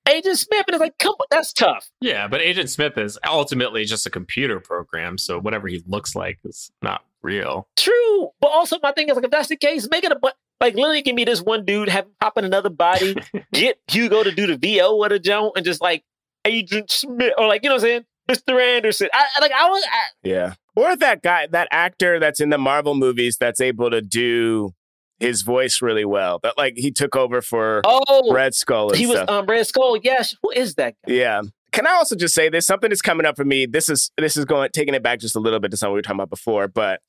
Agent 0.09 0.39
Smith, 0.39 0.65
and 0.67 0.75
it's 0.75 0.81
like, 0.81 0.99
come 0.99 1.13
on, 1.21 1.27
that's 1.31 1.53
tough. 1.53 1.91
Yeah, 2.01 2.27
but 2.29 2.41
Agent 2.41 2.71
Smith 2.71 2.97
is 2.99 3.19
ultimately 3.29 3.85
just 3.85 4.07
a 4.07 4.11
computer 4.11 4.59
program, 4.61 5.19
so 5.19 5.39
whatever 5.39 5.69
he 5.69 5.83
looks 5.87 6.15
like 6.17 6.39
is 6.45 6.71
not 6.83 7.03
real. 7.23 7.69
True, 7.77 8.31
but 8.41 8.49
also 8.49 8.79
my 8.83 8.93
thing 8.93 9.09
is 9.09 9.17
like 9.17 9.25
if 9.25 9.31
that's 9.31 9.49
the 9.49 9.57
case, 9.57 9.89
make 9.91 10.05
it 10.05 10.13
a 10.13 10.17
bu- 10.17 10.29
like 10.61 10.75
literally 10.75 11.03
give 11.03 11.15
me 11.15 11.25
this 11.25 11.41
one 11.43 11.65
dude, 11.65 11.89
have 11.89 12.05
him 12.07 12.13
pop 12.21 12.39
in 12.39 12.45
another 12.45 12.71
body, 12.71 13.17
get 13.53 13.79
Hugo 13.89 14.23
to 14.25 14.33
do 14.33 14.47
the 14.47 14.57
VO 14.57 14.97
with 14.97 15.13
a 15.13 15.19
Joan, 15.19 15.53
and 15.57 15.65
just 15.65 15.81
like 15.81 16.05
Agent 16.45 16.91
Smith 16.91 17.33
or 17.37 17.47
like 17.47 17.63
you 17.63 17.69
know 17.69 17.77
what 17.77 17.83
I'm 17.85 17.89
saying, 17.89 18.05
Mr. 18.31 18.61
Anderson. 18.61 19.09
I, 19.13 19.25
I- 19.37 19.41
like 19.41 19.53
I 19.53 19.69
was, 19.69 19.85
I, 19.85 20.01
Yeah. 20.29 20.55
Or 20.77 20.95
that 20.95 21.23
guy, 21.23 21.49
that 21.49 21.67
actor 21.73 22.21
that's 22.21 22.41
in 22.41 22.51
the 22.51 22.59
Marvel 22.59 22.95
movies 22.95 23.37
that's 23.37 23.61
able 23.61 23.91
to 23.91 24.01
do 24.01 24.71
his 25.19 25.43
voice 25.43 25.83
really 25.83 26.05
well. 26.05 26.39
That 26.43 26.57
like 26.57 26.75
he 26.77 26.91
took 26.91 27.17
over 27.17 27.43
for 27.43 27.83
oh, 27.85 28.33
Red 28.33 28.55
Skull 28.55 28.93
he 28.95 29.07
was 29.07 29.17
stuff. 29.17 29.29
um 29.29 29.47
Red 29.47 29.67
Skull. 29.67 29.97
Yes, 29.97 30.35
who 30.43 30.51
is 30.51 30.75
that? 30.77 30.95
guy? 31.07 31.13
Yeah. 31.13 31.43
Can 31.73 31.87
I 31.87 31.93
also 31.93 32.17
just 32.17 32.35
say 32.35 32.49
this? 32.49 32.67
Something 32.67 32.91
is 32.91 33.03
coming 33.03 33.27
up 33.27 33.37
for 33.37 33.45
me. 33.45 33.67
This 33.67 33.89
is 33.89 34.11
this 34.17 34.37
is 34.37 34.45
going 34.45 34.71
taking 34.73 34.95
it 34.95 35.03
back 35.03 35.21
just 35.21 35.37
a 35.37 35.41
little 35.41 35.61
bit 35.61 35.71
to 35.71 35.77
something 35.77 35.93
we 35.93 35.99
were 35.99 36.03
talking 36.03 36.19
about 36.19 36.31
before. 36.31 36.67
But 36.69 37.01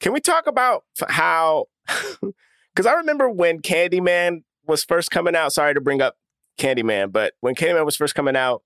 can 0.00 0.12
we 0.12 0.20
talk 0.20 0.46
about 0.46 0.84
how? 1.08 1.66
Because 2.74 2.84
I 2.86 2.92
remember 2.96 3.30
when 3.30 3.60
Candyman 3.62 4.42
was 4.66 4.84
first 4.84 5.10
coming 5.10 5.34
out. 5.34 5.50
Sorry 5.50 5.72
to 5.72 5.80
bring 5.80 6.02
up 6.02 6.16
Candyman, 6.58 7.10
but 7.10 7.32
when 7.40 7.54
Candyman 7.54 7.86
was 7.86 7.96
first 7.96 8.14
coming 8.14 8.36
out, 8.36 8.62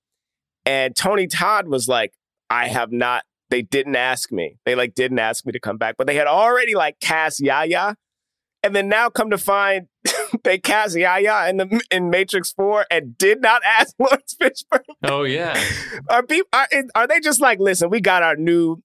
and 0.65 0.93
Tony 0.93 1.27
Todd 1.27 1.69
was 1.69 1.87
like, 1.87 2.11
"I 2.49 2.67
have 2.67 2.91
not." 2.91 3.23
They 3.49 3.61
didn't 3.61 3.95
ask 3.95 4.29
me. 4.29 4.57
They 4.65 4.75
like 4.75 4.95
didn't 4.95 5.19
ask 5.19 5.45
me 5.45 5.53
to 5.53 5.61
come 5.61 5.77
back, 5.77 5.95
but 5.97 6.07
they 6.07 6.15
had 6.15 6.27
already 6.27 6.75
like 6.75 6.99
cast 6.99 7.39
Yahya. 7.39 7.95
And 8.63 8.75
then 8.75 8.89
now 8.89 9.09
come 9.09 9.29
to 9.31 9.37
find 9.39 9.87
they 10.43 10.59
cast 10.59 10.95
Yahya 10.95 11.49
in 11.49 11.57
the 11.57 11.81
in 11.89 12.09
Matrix 12.11 12.51
Four 12.51 12.85
and 12.91 13.17
did 13.17 13.41
not 13.41 13.61
ask 13.65 13.95
Laurence 13.99 14.35
Fishburne. 14.39 14.81
Oh 15.03 15.23
yeah. 15.23 15.59
Are 16.09 16.21
people 16.23 16.47
are, 16.53 16.67
are 16.95 17.07
they 17.07 17.19
just 17.19 17.41
like 17.41 17.59
listen? 17.59 17.89
We 17.89 18.01
got 18.01 18.21
our 18.23 18.35
new 18.35 18.83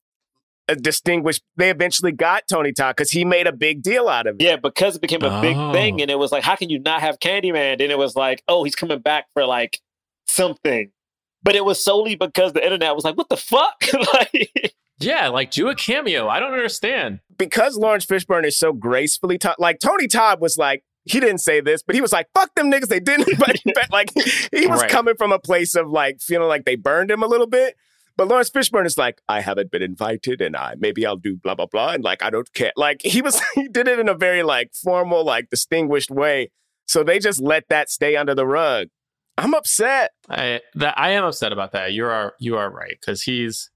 uh, 0.68 0.74
distinguished. 0.74 1.42
They 1.56 1.70
eventually 1.70 2.12
got 2.12 2.44
Tony 2.48 2.72
Todd 2.72 2.96
because 2.96 3.10
he 3.10 3.24
made 3.24 3.46
a 3.46 3.52
big 3.52 3.82
deal 3.82 4.08
out 4.08 4.26
of 4.26 4.36
it. 4.38 4.42
Yeah, 4.42 4.56
because 4.56 4.96
it 4.96 5.02
became 5.02 5.22
a 5.22 5.40
big 5.42 5.56
Oh. 5.56 5.72
thing, 5.72 6.00
and 6.00 6.10
it 6.10 6.18
was 6.18 6.32
like, 6.32 6.42
how 6.42 6.56
can 6.56 6.70
you 6.70 6.78
not 6.78 7.02
have 7.02 7.18
Candyman? 7.20 7.78
Then 7.78 7.90
it 7.90 7.98
was 7.98 8.16
like, 8.16 8.42
oh, 8.48 8.64
he's 8.64 8.74
coming 8.74 8.98
back 9.00 9.26
for 9.34 9.44
like 9.46 9.78
something, 10.26 10.90
but 11.42 11.54
it 11.54 11.64
was 11.64 11.82
solely 11.82 12.16
because 12.16 12.52
the 12.52 12.64
internet 12.64 12.94
was 12.94 13.04
like, 13.04 13.16
what 13.16 13.28
the 13.28 13.36
fuck? 13.36 13.84
like, 14.14 14.74
Yeah, 14.98 15.28
like 15.28 15.50
do 15.50 15.68
a 15.68 15.74
cameo. 15.74 16.28
I 16.28 16.40
don't 16.40 16.52
understand. 16.52 17.20
Because 17.38 17.76
Laurence 17.76 18.06
Fishburne 18.06 18.44
is 18.46 18.58
so 18.58 18.72
gracefully 18.72 19.38
taught. 19.38 19.60
Like 19.60 19.80
Tony 19.80 20.06
Todd 20.08 20.40
was 20.40 20.56
like. 20.56 20.82
He 21.08 21.20
didn't 21.20 21.38
say 21.38 21.60
this, 21.60 21.84
but 21.84 21.94
he 21.94 22.00
was 22.00 22.12
like, 22.12 22.26
"Fuck 22.34 22.52
them 22.56 22.68
niggas." 22.68 22.88
They 22.88 22.98
didn't 22.98 23.38
back. 23.76 23.92
Like 23.92 24.10
he 24.52 24.66
was 24.66 24.80
Right. 24.80 24.90
coming 24.90 25.14
from 25.16 25.30
a 25.30 25.38
place 25.38 25.76
of 25.76 25.88
like 25.88 26.20
feeling 26.20 26.48
like 26.48 26.64
they 26.64 26.74
burned 26.74 27.12
him 27.12 27.22
a 27.22 27.28
little 27.28 27.46
bit. 27.46 27.76
But 28.16 28.26
Laurence 28.26 28.50
Fishburne 28.50 28.86
is 28.86 28.98
like, 28.98 29.22
"I 29.28 29.40
haven't 29.40 29.70
been 29.70 29.82
invited, 29.82 30.40
and 30.40 30.56
I 30.56 30.74
maybe 30.76 31.06
I'll 31.06 31.14
do 31.16 31.36
blah 31.36 31.54
blah 31.54 31.66
blah," 31.66 31.90
and 31.92 32.02
like 32.02 32.24
I 32.24 32.30
don't 32.30 32.52
care. 32.54 32.72
Like 32.76 33.02
he 33.02 33.22
was, 33.22 33.40
he 33.54 33.68
did 33.68 33.86
it 33.86 34.00
in 34.00 34.08
a 34.08 34.14
very 34.14 34.42
like 34.42 34.72
formal, 34.74 35.24
like 35.24 35.48
distinguished 35.48 36.10
way. 36.10 36.50
So 36.88 37.04
they 37.04 37.20
just 37.20 37.40
let 37.40 37.68
that 37.68 37.88
stay 37.88 38.16
under 38.16 38.34
the 38.34 38.44
rug. 38.44 38.88
I'm 39.38 39.54
upset. 39.54 40.10
I 40.28 40.60
that 40.74 40.98
I 40.98 41.10
am 41.10 41.22
upset 41.22 41.52
about 41.52 41.70
that. 41.70 41.92
You 41.92 42.06
are 42.06 42.34
you 42.40 42.56
are 42.56 42.68
right 42.68 42.96
because 43.00 43.22
he's 43.22 43.70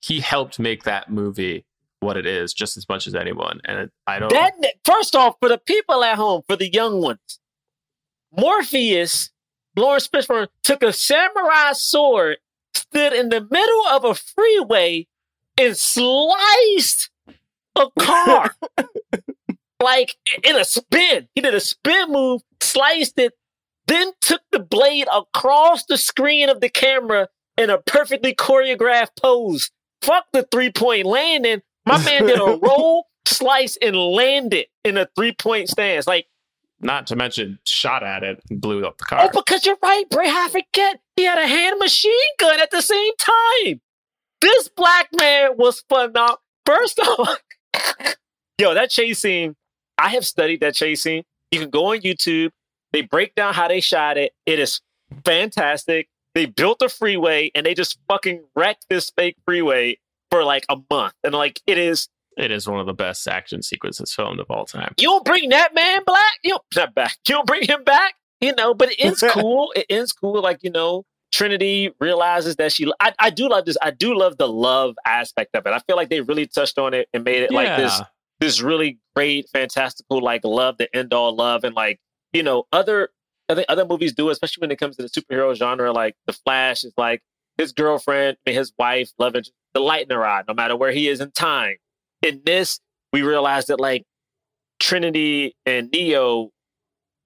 he 0.00 0.18
helped 0.18 0.58
make 0.58 0.82
that 0.82 1.12
movie 1.12 1.64
what 2.02 2.16
it 2.16 2.26
is 2.26 2.52
just 2.52 2.76
as 2.76 2.88
much 2.88 3.06
as 3.06 3.14
anyone. 3.14 3.60
And 3.64 3.78
it, 3.78 3.92
I 4.06 4.18
don't. 4.18 4.30
That 4.30 4.54
first 4.84 5.14
off, 5.14 5.36
for 5.40 5.48
the 5.48 5.58
people 5.58 6.02
at 6.04 6.16
home, 6.16 6.42
for 6.48 6.56
the 6.56 6.70
young 6.70 7.00
ones, 7.00 7.40
Morpheus, 8.36 9.30
Laurence 9.76 10.08
Fishburne 10.08 10.48
took 10.62 10.82
a 10.82 10.92
samurai 10.92 11.72
sword, 11.72 12.38
stood 12.74 13.12
in 13.12 13.28
the 13.28 13.46
middle 13.50 13.86
of 13.90 14.04
a 14.04 14.14
freeway, 14.14 15.06
and 15.58 15.76
sliced 15.76 17.10
a 17.76 17.86
car. 17.98 18.54
like 19.82 20.16
in 20.44 20.56
a 20.56 20.64
spin. 20.64 21.28
He 21.34 21.40
did 21.40 21.54
a 21.54 21.60
spin 21.60 22.10
move, 22.10 22.42
sliced 22.60 23.18
it, 23.18 23.34
then 23.86 24.12
took 24.20 24.42
the 24.50 24.60
blade 24.60 25.08
across 25.12 25.84
the 25.84 25.98
screen 25.98 26.48
of 26.48 26.60
the 26.60 26.68
camera 26.68 27.28
in 27.58 27.68
a 27.68 27.78
perfectly 27.78 28.34
choreographed 28.34 29.20
pose. 29.20 29.70
Fuck 30.00 30.26
the 30.32 30.46
three 30.50 30.70
point 30.70 31.06
landing. 31.06 31.62
My 31.86 31.98
man 32.04 32.26
did 32.26 32.38
a 32.38 32.58
roll, 32.62 33.06
slice, 33.26 33.76
and 33.80 33.96
landed 33.96 34.66
in 34.84 34.96
a 34.96 35.08
three 35.16 35.32
point 35.32 35.68
stance. 35.68 36.06
Like, 36.06 36.26
not 36.80 37.06
to 37.08 37.16
mention 37.16 37.58
shot 37.64 38.02
at 38.02 38.22
it 38.24 38.42
and 38.50 38.60
blew 38.60 38.84
up 38.84 38.98
the 38.98 39.04
car. 39.04 39.20
oh, 39.22 39.30
because 39.32 39.64
you're 39.64 39.78
right, 39.82 40.08
Bray. 40.10 40.26
I 40.28 40.48
forget 40.48 41.00
he 41.16 41.24
had 41.24 41.38
a 41.38 41.46
hand 41.46 41.78
machine 41.78 42.12
gun 42.38 42.60
at 42.60 42.70
the 42.70 42.82
same 42.82 43.12
time. 43.18 43.80
This 44.40 44.68
black 44.68 45.08
man 45.18 45.52
was 45.56 45.84
phenomenal. 45.88 46.38
First 46.66 46.98
off, 47.00 47.38
yo, 48.58 48.74
that 48.74 48.90
chase 48.90 49.20
scene. 49.20 49.56
I 49.98 50.08
have 50.10 50.26
studied 50.26 50.60
that 50.60 50.74
chase 50.74 51.02
scene. 51.02 51.22
You 51.52 51.60
can 51.60 51.70
go 51.70 51.92
on 51.92 52.00
YouTube. 52.00 52.50
They 52.92 53.02
break 53.02 53.34
down 53.34 53.54
how 53.54 53.68
they 53.68 53.80
shot 53.80 54.18
it. 54.18 54.32
It 54.46 54.58
is 54.58 54.80
fantastic. 55.24 56.08
They 56.34 56.46
built 56.46 56.82
a 56.82 56.88
freeway 56.88 57.50
and 57.54 57.64
they 57.64 57.74
just 57.74 57.98
fucking 58.08 58.44
wrecked 58.56 58.86
this 58.88 59.10
fake 59.10 59.36
freeway 59.44 59.98
for 60.32 60.44
like 60.44 60.64
a 60.70 60.76
month. 60.90 61.12
And 61.22 61.34
like 61.34 61.60
it 61.66 61.78
is 61.78 62.08
It 62.38 62.50
is 62.50 62.66
one 62.66 62.80
of 62.80 62.86
the 62.86 62.94
best 62.94 63.28
action 63.28 63.62
sequences 63.62 64.12
filmed 64.12 64.40
of 64.40 64.50
all 64.50 64.64
time. 64.64 64.94
you 64.98 65.08
don't 65.08 65.24
bring 65.24 65.50
that 65.50 65.74
man 65.74 66.00
black. 66.06 66.38
You 66.42 66.50
don't 66.52 66.62
not 66.74 66.94
back. 66.94 67.16
You 67.28 67.34
don't 67.36 67.46
bring 67.46 67.68
him 67.68 67.84
back. 67.84 68.14
You 68.40 68.54
know, 68.56 68.74
but 68.74 68.90
it 68.90 68.96
ends 68.98 69.22
cool. 69.30 69.72
It 69.76 69.86
ends 69.90 70.12
cool. 70.12 70.40
Like 70.40 70.60
you 70.62 70.70
know, 70.70 71.04
Trinity 71.32 71.92
realizes 72.00 72.56
that 72.56 72.72
she. 72.72 72.90
I, 72.98 73.12
I 73.18 73.30
do 73.30 73.48
love 73.48 73.66
this. 73.66 73.76
I 73.82 73.90
do 73.90 74.16
love 74.16 74.38
the 74.38 74.48
love 74.48 74.96
aspect 75.06 75.54
of 75.54 75.66
it. 75.66 75.72
I 75.72 75.78
feel 75.80 75.96
like 75.96 76.08
they 76.08 76.22
really 76.22 76.46
touched 76.46 76.78
on 76.78 76.94
it 76.94 77.08
and 77.12 77.22
made 77.22 77.42
it 77.42 77.52
like 77.52 77.76
this. 77.76 78.00
This 78.40 78.60
really 78.60 78.98
great, 79.14 79.48
fantastical, 79.52 80.20
like 80.20 80.44
love, 80.44 80.76
the 80.78 80.94
end 80.96 81.14
all 81.14 81.36
love, 81.36 81.62
and 81.62 81.76
like 81.76 82.00
you 82.32 82.42
know, 82.42 82.64
other 82.72 83.10
I 83.48 83.54
think 83.54 83.66
other 83.68 83.84
movies 83.84 84.14
do, 84.14 84.30
especially 84.30 84.62
when 84.62 84.70
it 84.70 84.78
comes 84.78 84.96
to 84.96 85.02
the 85.02 85.08
superhero 85.08 85.54
genre. 85.54 85.92
Like 85.92 86.16
The 86.26 86.32
Flash 86.32 86.84
is 86.84 86.92
like 86.96 87.22
his 87.62 87.72
girlfriend, 87.72 88.36
his 88.44 88.72
wife, 88.78 89.10
interest, 89.18 89.52
the 89.72 89.80
lightning 89.80 90.18
rod, 90.18 90.44
no 90.48 90.54
matter 90.54 90.76
where 90.76 90.92
he 90.92 91.08
is 91.08 91.20
in 91.20 91.30
time. 91.30 91.76
In 92.20 92.42
this, 92.44 92.80
we 93.12 93.22
realized 93.22 93.68
that 93.68 93.80
like 93.80 94.04
Trinity 94.78 95.56
and 95.64 95.90
Neo, 95.90 96.50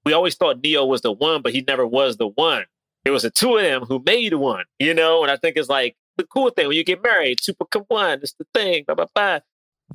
we 0.04 0.12
always 0.12 0.36
thought 0.36 0.62
Neo 0.62 0.84
was 0.84 1.00
the 1.00 1.12
one, 1.12 1.42
but 1.42 1.52
he 1.52 1.64
never 1.66 1.86
was 1.86 2.16
the 2.16 2.28
one. 2.28 2.64
It 3.04 3.10
was 3.10 3.22
the 3.22 3.30
two 3.30 3.56
of 3.56 3.62
them 3.62 3.82
who 3.82 4.02
made 4.04 4.34
one, 4.34 4.64
you 4.78 4.94
know? 4.94 5.22
And 5.22 5.30
I 5.30 5.36
think 5.36 5.56
it's 5.56 5.68
like 5.68 5.96
the 6.16 6.24
cool 6.24 6.50
thing 6.50 6.68
when 6.68 6.76
you 6.76 6.84
get 6.84 7.02
married, 7.02 7.42
super 7.42 7.64
come 7.64 7.84
one, 7.88 8.20
it's 8.22 8.34
the 8.34 8.46
thing, 8.54 8.84
blah, 8.86 8.94
blah, 8.94 9.06
blah. 9.14 9.40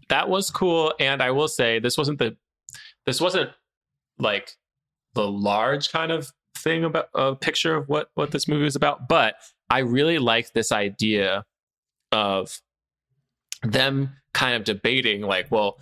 That 0.10 0.30
was 0.30 0.50
cool. 0.50 0.94
And 1.00 1.22
I 1.22 1.32
will 1.32 1.48
say 1.48 1.80
this 1.80 1.98
wasn't 1.98 2.20
the 2.20 2.36
this 3.06 3.20
wasn't 3.20 3.50
like 4.18 4.52
the 5.14 5.30
large 5.30 5.92
kind 5.92 6.12
of 6.12 6.32
thing 6.58 6.84
about 6.84 7.10
a 7.14 7.36
picture 7.36 7.76
of 7.76 7.90
what 7.90 8.10
what 8.16 8.32
this 8.32 8.48
movie 8.48 8.64
was 8.64 8.76
about, 8.76 9.08
but 9.10 9.36
I 9.72 9.80
really 9.80 10.20
like 10.20 10.52
this 10.52 10.74
idea 10.74 11.46
of 12.12 12.60
them 13.64 14.18
kind 14.34 14.56
of 14.56 14.66
debating 14.66 15.22
like, 15.22 15.50
well, 15.50 15.78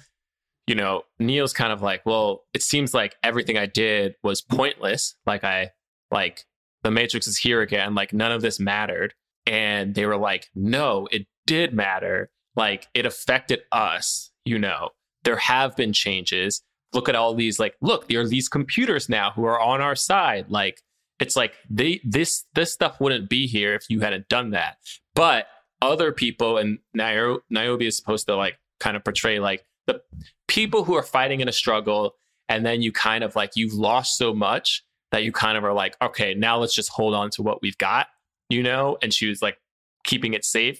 you 0.67 0.75
know, 0.75 1.01
Neo's 1.17 1.53
kind 1.53 1.73
of 1.73 1.81
like, 1.81 2.05
well, 2.05 2.43
it 2.53 2.61
seems 2.61 2.93
like 2.93 3.15
everything 3.23 3.57
I 3.57 3.65
did 3.65 4.13
was 4.23 4.41
pointless. 4.41 5.15
Like 5.25 5.43
I 5.43 5.71
like 6.11 6.45
the 6.83 6.91
Matrix 6.91 7.25
is 7.27 7.37
here 7.37 7.61
again. 7.61 7.95
Like 7.95 8.13
none 8.13 8.31
of 8.31 8.43
this 8.43 8.59
mattered. 8.59 9.15
And 9.47 9.95
they 9.95 10.05
were 10.05 10.17
like, 10.17 10.49
no, 10.53 11.07
it 11.11 11.25
did 11.47 11.73
matter. 11.73 12.29
Like 12.55 12.87
it 12.93 13.07
affected 13.07 13.61
us, 13.71 14.31
you 14.45 14.59
know. 14.59 14.89
There 15.23 15.37
have 15.37 15.75
been 15.75 15.93
changes. 15.93 16.61
Look 16.93 17.09
at 17.09 17.15
all 17.15 17.33
these, 17.33 17.59
like, 17.59 17.75
look, 17.81 18.07
there 18.07 18.21
are 18.21 18.27
these 18.27 18.47
computers 18.47 19.09
now 19.09 19.31
who 19.31 19.45
are 19.45 19.59
on 19.59 19.81
our 19.81 19.95
side. 19.95 20.45
Like, 20.49 20.81
it's 21.19 21.35
like 21.35 21.53
they 21.69 22.01
this 22.03 22.45
this 22.55 22.73
stuff 22.73 22.99
wouldn't 22.99 23.29
be 23.29 23.47
here 23.47 23.73
if 23.75 23.89
you 23.89 23.99
hadn't 23.99 24.29
done 24.29 24.51
that. 24.51 24.77
But 25.15 25.47
other 25.81 26.11
people, 26.11 26.57
and 26.57 26.79
Nio- 26.97 27.39
Niobe 27.49 27.83
is 27.83 27.97
supposed 27.97 28.27
to 28.27 28.35
like 28.35 28.57
kind 28.79 28.97
of 28.97 29.03
portray 29.03 29.39
like 29.39 29.65
the 29.87 30.01
people 30.47 30.83
who 30.83 30.95
are 30.95 31.03
fighting 31.03 31.39
in 31.41 31.47
a 31.47 31.53
struggle, 31.53 32.15
and 32.47 32.65
then 32.65 32.81
you 32.81 32.91
kind 32.91 33.23
of 33.23 33.35
like 33.35 33.51
you've 33.55 33.73
lost 33.73 34.17
so 34.17 34.33
much 34.33 34.83
that 35.11 35.23
you 35.23 35.31
kind 35.31 35.57
of 35.57 35.63
are 35.63 35.73
like, 35.73 35.95
okay, 36.01 36.33
now 36.33 36.57
let's 36.57 36.75
just 36.75 36.89
hold 36.89 37.13
on 37.13 37.29
to 37.31 37.41
what 37.41 37.61
we've 37.61 37.77
got, 37.77 38.07
you 38.49 38.61
know? 38.61 38.97
And 39.01 39.13
she 39.13 39.27
was 39.27 39.41
like 39.41 39.57
keeping 40.03 40.33
it 40.33 40.45
safe 40.45 40.79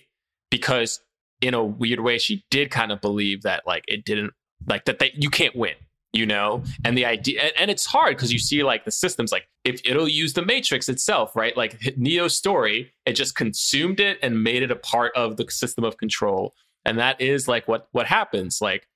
because 0.51 0.99
in 1.41 1.53
a 1.53 1.63
weird 1.63 1.99
way, 1.99 2.17
she 2.17 2.45
did 2.51 2.69
kind 2.69 2.91
of 2.91 3.01
believe 3.01 3.43
that 3.43 3.65
like 3.65 3.83
it 3.87 4.05
didn't 4.05 4.33
like 4.67 4.85
that 4.85 4.99
they 4.99 5.11
you 5.15 5.29
can't 5.29 5.55
win, 5.55 5.75
you 6.13 6.25
know? 6.25 6.63
And 6.83 6.97
the 6.97 7.05
idea 7.05 7.51
and, 7.57 7.69
it's 7.69 7.85
hard 7.85 8.15
because 8.15 8.33
you 8.33 8.39
see 8.39 8.63
like 8.63 8.85
the 8.85 8.91
systems 8.91 9.31
like 9.31 9.47
if 9.63 9.81
it'll 9.85 10.07
use 10.07 10.33
the 10.33 10.43
matrix 10.43 10.89
itself, 10.89 11.35
right? 11.35 11.55
Like 11.55 11.95
Neo's 11.97 12.35
story, 12.35 12.93
it 13.05 13.13
just 13.13 13.35
consumed 13.35 13.99
it 13.99 14.17
and 14.21 14.43
made 14.43 14.63
it 14.63 14.71
a 14.71 14.75
part 14.75 15.11
of 15.15 15.37
the 15.37 15.49
system 15.49 15.83
of 15.83 15.97
control. 15.97 16.53
And 16.85 16.97
that 16.99 17.21
is 17.21 17.47
like 17.47 17.67
what 17.67 17.87
what 17.91 18.07
happens. 18.07 18.59
Like 18.61 18.87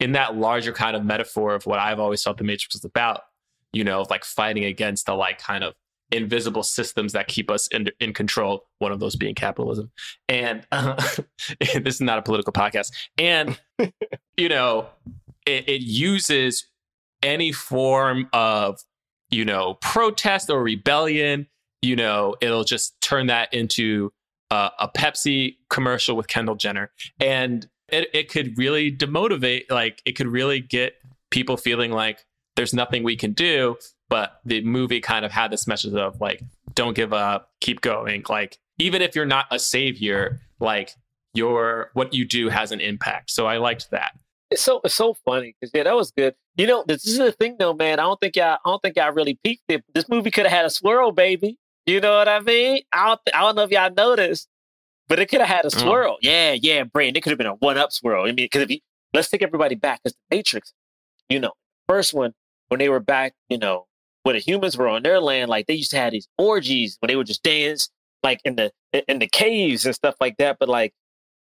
in 0.00 0.12
that 0.12 0.36
larger 0.36 0.72
kind 0.72 0.96
of 0.96 1.04
metaphor 1.04 1.54
of 1.54 1.66
what 1.66 1.78
I've 1.78 2.00
always 2.00 2.22
thought 2.22 2.38
the 2.38 2.44
Matrix 2.44 2.74
was 2.74 2.84
about, 2.84 3.20
you 3.72 3.84
know, 3.84 4.06
like 4.10 4.24
fighting 4.24 4.64
against 4.64 5.06
the 5.06 5.14
like 5.14 5.38
kind 5.38 5.62
of 5.62 5.74
invisible 6.12 6.62
systems 6.62 7.12
that 7.12 7.26
keep 7.26 7.50
us 7.50 7.66
in, 7.68 7.88
in 8.00 8.12
control, 8.12 8.66
one 8.78 8.92
of 8.92 9.00
those 9.00 9.16
being 9.16 9.34
capitalism. 9.34 9.90
And 10.28 10.66
uh, 10.72 11.02
this 11.58 11.94
is 11.94 12.00
not 12.00 12.18
a 12.18 12.22
political 12.22 12.52
podcast. 12.52 12.92
And, 13.18 13.58
you 14.36 14.48
know, 14.48 14.88
it, 15.46 15.68
it 15.68 15.80
uses 15.82 16.66
any 17.22 17.52
form 17.52 18.28
of, 18.32 18.80
you 19.30 19.44
know, 19.44 19.74
protest 19.74 20.50
or 20.50 20.62
rebellion, 20.62 21.46
you 21.80 21.96
know, 21.96 22.34
it'll 22.40 22.64
just 22.64 23.00
turn 23.00 23.28
that 23.28 23.52
into 23.54 24.12
uh, 24.50 24.70
a 24.78 24.88
Pepsi 24.88 25.56
commercial 25.70 26.16
with 26.16 26.28
Kendall 26.28 26.54
Jenner. 26.54 26.90
And 27.20 27.68
it, 27.88 28.08
it 28.12 28.30
could 28.30 28.58
really 28.58 28.94
demotivate, 28.94 29.70
like, 29.70 30.02
it 30.04 30.12
could 30.12 30.28
really 30.28 30.60
get 30.60 30.94
people 31.30 31.56
feeling 31.56 31.90
like 31.90 32.24
there's 32.56 32.74
nothing 32.74 33.02
we 33.02 33.16
can 33.16 33.32
do. 33.32 33.76
But 34.08 34.40
the 34.44 34.62
movie 34.62 35.00
kind 35.00 35.24
of 35.24 35.32
had 35.32 35.50
this 35.50 35.66
message 35.66 35.94
of 35.94 36.20
like, 36.20 36.42
don't 36.74 36.94
give 36.94 37.12
up, 37.12 37.50
keep 37.60 37.80
going. 37.80 38.24
Like, 38.28 38.58
even 38.78 39.00
if 39.00 39.14
you're 39.14 39.24
not 39.24 39.46
a 39.50 39.58
savior, 39.58 40.40
like, 40.60 40.94
your 41.34 41.90
what 41.94 42.12
you 42.12 42.26
do 42.26 42.50
has 42.50 42.72
an 42.72 42.80
impact. 42.80 43.30
So 43.30 43.46
I 43.46 43.56
liked 43.56 43.90
that. 43.90 44.12
It's 44.52 44.62
so 44.62 44.80
it's 44.84 44.94
so 44.94 45.14
funny 45.24 45.54
because 45.58 45.72
yeah, 45.74 45.84
that 45.84 45.96
was 45.96 46.10
good. 46.10 46.34
You 46.56 46.66
know, 46.66 46.84
this 46.86 47.06
is 47.06 47.16
the 47.16 47.32
thing 47.32 47.56
though, 47.58 47.72
man. 47.72 47.98
I 47.98 48.02
don't 48.02 48.20
think 48.20 48.36
y'all 48.36 48.58
I 48.64 48.70
don't 48.70 48.82
think 48.82 48.96
y'all 48.96 49.12
really 49.12 49.38
peaked 49.42 49.64
it. 49.68 49.82
This 49.94 50.08
movie 50.08 50.30
could 50.30 50.44
have 50.44 50.52
had 50.52 50.66
a 50.66 50.70
swirl, 50.70 51.10
baby. 51.10 51.58
You 51.86 52.00
know 52.00 52.18
what 52.18 52.28
I 52.28 52.40
mean? 52.40 52.82
I 52.92 53.06
don't 53.06 53.20
I 53.34 53.40
don't 53.40 53.56
know 53.56 53.62
if 53.62 53.70
y'all 53.70 53.90
noticed, 53.96 54.48
but 55.08 55.18
it 55.18 55.30
could 55.30 55.40
have 55.40 55.48
had 55.48 55.64
a 55.64 55.68
mm. 55.68 55.80
swirl. 55.80 56.18
Yeah, 56.20 56.52
yeah, 56.52 56.84
Brandon. 56.84 57.16
It 57.16 57.22
could 57.22 57.30
have 57.30 57.38
been 57.38 57.46
a 57.46 57.54
one 57.54 57.78
up 57.78 57.92
swirl. 57.92 58.24
I 58.24 58.26
mean, 58.26 58.36
because 58.36 58.62
if 58.62 58.70
you 58.70 58.78
let's 59.14 59.30
take 59.30 59.42
everybody 59.42 59.74
back, 59.74 60.00
because 60.02 60.16
the 60.30 60.36
Matrix, 60.36 60.74
you 61.30 61.40
know, 61.40 61.52
first 61.88 62.12
one 62.12 62.34
when 62.68 62.78
they 62.78 62.90
were 62.90 63.00
back, 63.00 63.32
you 63.48 63.56
know, 63.56 63.86
when 64.22 64.34
the 64.34 64.40
humans 64.40 64.76
were 64.76 64.88
on 64.88 65.02
their 65.02 65.20
land, 65.20 65.48
like 65.48 65.66
they 65.66 65.74
used 65.74 65.90
to 65.92 65.96
have 65.96 66.12
these 66.12 66.28
orgies 66.36 66.98
when 67.00 67.08
they 67.08 67.16
would 67.16 67.26
just 67.26 67.42
dance 67.42 67.88
like 68.22 68.40
in 68.44 68.56
the 68.56 68.70
in 69.08 69.18
the 69.18 69.28
caves 69.28 69.86
and 69.86 69.94
stuff 69.94 70.16
like 70.20 70.36
that. 70.36 70.58
But 70.60 70.68
like 70.68 70.92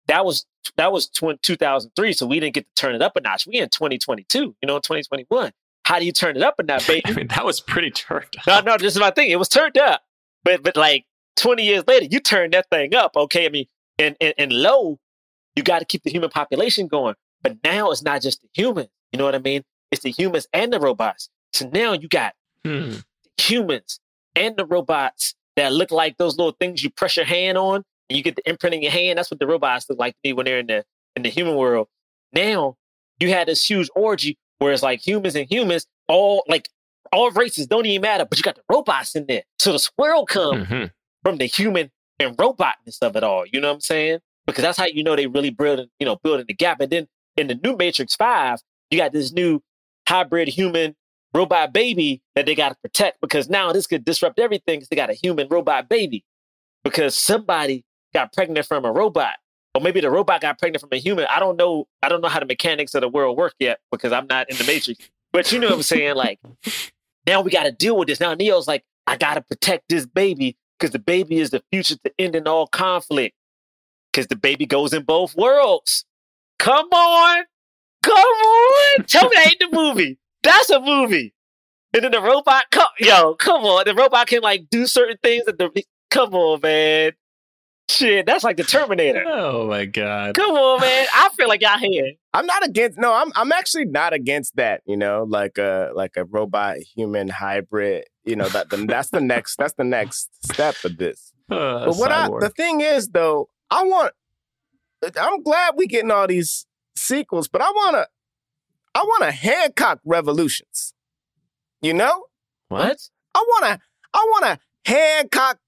that 0.09 0.25
was 0.25 0.47
that 0.77 0.93
was 0.93 1.09
tw- 1.09 1.41
2003, 1.43 2.13
so 2.13 2.27
we 2.27 2.41
didn't 2.41 2.55
get 2.55 2.67
to 2.67 2.75
turn 2.81 2.95
it 2.95 3.03
up 3.03 3.17
a 3.17 3.21
notch. 3.21 3.47
We 3.47 3.55
in 3.59 3.69
2022, 3.69 4.39
you 4.39 4.55
know, 4.67 4.79
2021. 4.79 5.53
How 5.85 5.99
do 5.99 6.05
you 6.05 6.13
turn 6.13 6.37
it 6.37 6.43
up 6.43 6.55
a 6.59 6.63
notch, 6.63 6.87
baby? 6.87 7.03
I 7.07 7.13
mean, 7.13 7.27
that 7.29 7.45
was 7.45 7.61
pretty 7.61 7.91
turned 7.91 8.27
up. 8.47 8.65
No, 8.65 8.73
no, 8.73 8.79
this 8.79 8.95
is 8.95 9.01
my 9.01 9.11
thing. 9.11 9.31
It 9.31 9.39
was 9.39 9.49
turned 9.49 9.77
up, 9.79 10.03
but 10.45 10.63
but 10.63 10.77
like 10.77 11.05
20 11.37 11.65
years 11.65 11.85
later, 11.87 12.07
you 12.11 12.21
turn 12.21 12.51
that 12.53 12.69
thing 12.71 12.95
up. 12.95 13.17
Okay, 13.17 13.47
I 13.47 13.49
mean, 13.49 13.67
and 13.99 14.17
and, 14.21 14.35
and 14.39 14.53
low, 14.53 14.99
you 15.57 15.63
got 15.63 15.81
to 15.81 15.85
keep 15.85 16.03
the 16.05 16.11
human 16.11 16.31
population 16.31 16.87
going. 16.87 17.15
But 17.43 17.57
now 17.65 17.91
it's 17.91 18.03
not 18.03 18.23
just 18.23 18.41
the 18.43 18.49
humans. 18.55 18.89
You 19.13 19.19
know 19.19 19.25
what 19.25 19.35
I 19.35 19.39
mean? 19.41 19.65
It's 19.91 20.03
the 20.03 20.11
humans 20.11 20.47
and 20.53 20.73
the 20.73 20.79
robots. 20.81 21.29
So 21.53 21.69
now 21.73 21.93
you 21.93 22.09
got 22.09 22.35
Hmm. 22.65 22.95
humans 23.41 23.99
and 24.37 24.57
the 24.57 24.65
robots 24.65 25.35
that 25.57 25.73
look 25.73 25.91
like 25.91 26.17
those 26.17 26.39
little 26.39 26.57
things 26.59 26.83
you 26.83 26.91
press 26.91 27.17
your 27.17 27.27
hand 27.27 27.59
on 27.59 27.85
and 28.13 28.17
you 28.19 28.23
get 28.23 28.37
the 28.37 28.47
imprint 28.49 28.75
in 28.75 28.83
your 28.83 28.93
hand. 28.93 29.19
That's 29.19 29.31
what 29.31 29.41
the 29.41 29.47
robots 29.47 29.87
look 29.89 29.99
like 29.99 30.13
to 30.13 30.19
me 30.25 30.33
when 30.35 30.45
they're 30.45 30.59
in 30.59 30.67
the 30.67 30.85
in 31.17 31.23
the 31.23 31.31
human 31.31 31.57
world. 31.57 31.89
Now 32.35 32.77
you 33.21 33.31
had 33.31 33.49
this 33.49 33.69
huge 33.69 33.89
orgy 33.97 34.37
where 34.59 34.73
it's 34.73 34.83
like 34.83 35.01
humans 35.07 35.35
and 35.35 35.51
humans, 35.51 35.87
all 36.09 36.45
like 36.47 36.69
all 37.13 37.31
races 37.31 37.67
don't 37.67 37.87
even 37.87 38.03
matter, 38.03 38.25
but 38.25 38.39
you 38.39 38.43
got 38.43 38.57
the 38.57 38.63
robots 38.71 39.15
in 39.15 39.27
there. 39.27 39.43
So 39.59 39.73
the 39.73 39.79
swirl 39.79 40.27
come 40.27 40.67
Mhm. 40.67 40.91
from 41.23 41.39
the 41.39 41.47
human 41.47 41.91
and 42.19 42.37
robotness 42.37 42.99
of 43.03 43.17
it 43.17 43.25
all. 43.25 43.45
You 43.47 43.61
know 43.61 43.69
what 43.69 43.75
I'm 43.77 43.81
saying? 43.81 44.19
because 44.45 44.63
that's 44.63 44.77
how 44.77 44.87
you 44.87 45.05
know 45.05 45.15
they 45.15 45.29
really 45.29 45.51
building, 45.51 45.87
you 46.01 46.05
know, 46.05 46.17
building 46.17 46.45
the 46.49 46.53
gap. 46.55 46.81
And 46.81 46.91
then 46.91 47.07
in 47.37 47.47
the 47.47 47.55
new 47.55 47.77
Matrix 47.77 48.17
Five, 48.17 48.59
you 48.91 48.99
got 48.99 49.13
this 49.13 49.31
new 49.33 49.63
hybrid 50.09 50.49
human 50.49 50.97
robot 51.33 51.73
baby 51.73 52.21
that 52.35 52.45
they 52.47 52.55
got 52.57 52.71
to 52.71 52.75
protect 52.83 53.21
because 53.21 53.49
now 53.49 53.73
this 53.73 53.87
could 53.87 54.05
disrupt 54.05 54.41
everything 54.41 54.81
because 54.81 54.89
they 54.89 54.97
got 54.97 55.11
a 55.11 55.15
human 55.15 55.47
robot 55.49 55.89
baby 55.89 56.25
because 56.83 57.15
somebody 57.15 57.85
got 58.15 58.33
pregnant 58.33 58.67
from 58.67 58.85
a 58.85 58.93
robot 58.93 59.37
or 59.75 59.81
maybe 59.81 60.01
the 60.01 60.11
robot 60.11 60.41
got 60.41 60.59
pregnant 60.59 60.81
from 60.81 60.91
a 60.93 60.99
human. 60.99 61.27
I 61.31 61.41
don't 61.41 61.57
know. 61.57 61.87
I 62.03 62.09
don't 62.09 62.21
know 62.21 62.29
how 62.29 62.41
the 62.41 62.47
mechanics 62.47 62.95
of 62.95 63.01
the 63.01 63.09
world 63.09 63.37
work 63.37 63.55
yet 63.59 63.81
because 63.91 64.13
I'm 64.13 64.27
not 64.27 64.51
in 64.51 64.57
the 64.57 64.65
matrix. 64.65 65.09
But 65.33 65.51
you 65.51 65.59
know 65.59 65.69
what 65.69 65.77
I'm 65.77 65.83
saying? 65.83 66.15
Like 66.15 66.41
now 67.27 67.41
we 67.41 67.51
got 67.51 67.65
to 67.65 67.73
deal 67.73 67.97
with 67.97 68.09
this. 68.09 68.21
Now 68.21 68.35
Neo's 68.35 68.69
like, 68.69 68.85
I 69.07 69.17
got 69.17 69.35
to 69.35 69.41
protect 69.41 69.89
this 69.89 70.07
baby 70.07 70.57
because 70.79 70.93
the 70.93 70.99
baby 70.99 71.39
is 71.39 71.51
the 71.51 71.63
future 71.73 71.97
to 72.05 72.13
ending 72.19 72.47
all 72.47 72.67
conflict 72.67 73.35
because 74.13 74.27
the 74.27 74.37
baby 74.37 74.67
goes 74.67 74.93
in 74.93 75.05
both 75.05 75.35
worlds. 75.35 76.05
Come 76.59 76.87
on. 76.87 77.45
Come 78.03 78.15
on. 78.17 79.05
Tell 79.05 79.25
me 79.29 79.37
that 79.37 79.47
ain't 79.49 79.59
the 79.59 79.77
movie. 79.77 80.19
That's 80.43 80.71
a 80.71 80.81
movie. 80.81 81.35
And 81.95 82.05
then 82.05 82.13
the 82.13 82.21
robot, 82.21 82.65
come, 82.71 82.89
yo, 82.99 83.35
come 83.35 83.65
on. 83.65 83.85
The 83.87 83.95
robot 83.95 84.27
can 84.27 84.43
like 84.43 84.69
do 84.71 84.87
certain 84.87 85.19
things 85.23 85.45
that 85.47 85.59
the, 85.59 85.85
come 86.11 86.35
on, 86.35 86.61
man. 86.61 87.13
Shit, 87.93 88.25
that's 88.25 88.43
like 88.43 88.57
the 88.57 88.65
Terminator. 88.65 89.23
Oh 89.27 89.67
my 89.67 89.85
god. 89.85 90.35
Come 90.35 90.53
on, 90.53 90.81
man. 90.81 91.07
I 91.15 91.29
feel 91.37 91.47
like 91.47 91.61
y'all 91.61 91.79
here. 91.79 92.13
I'm 92.33 92.47
not 92.47 92.65
against. 92.65 92.99
No, 92.99 93.13
I'm. 93.13 93.31
I'm 93.37 93.53
actually 93.53 93.85
not 93.85 94.15
against 94.15 94.57
that. 94.57 94.81
You 94.87 94.97
know, 94.97 95.27
like 95.29 95.59
a 95.59 95.91
like 95.95 96.13
a 96.17 96.25
robot 96.25 96.79
human 96.79 97.29
hybrid. 97.29 98.05
You 98.25 98.37
know 98.37 98.49
that 98.49 98.71
the, 98.71 98.79
that's 98.87 99.11
the 99.11 99.21
next. 99.21 99.57
That's 99.57 99.75
the 99.75 99.85
next 99.85 100.31
step 100.51 100.77
of 100.85 100.97
this. 100.97 101.33
Uh, 101.51 101.85
but 101.85 101.97
what 101.97 102.11
I, 102.11 102.29
the 102.41 102.49
thing 102.49 102.81
is, 102.81 103.09
though, 103.09 103.47
I 103.71 103.83
want. 103.83 104.15
I'm 105.21 105.43
glad 105.43 105.75
we 105.77 105.87
getting 105.87 106.11
all 106.11 106.27
these 106.27 106.67
sequels, 106.97 107.47
but 107.47 107.61
I 107.61 107.69
want 107.71 107.97
to. 107.97 108.07
I 108.95 109.03
want 109.03 109.25
a 109.25 109.33
Hancock 109.33 110.01
Revolutions. 110.07 110.95
You 111.83 111.93
know, 111.93 112.25
what? 112.69 112.99
I 113.35 113.45
want 113.47 113.65
to. 113.67 113.81
I 114.15 114.27
want 114.31 114.45
a 114.47 114.59
Hancock 114.91 115.59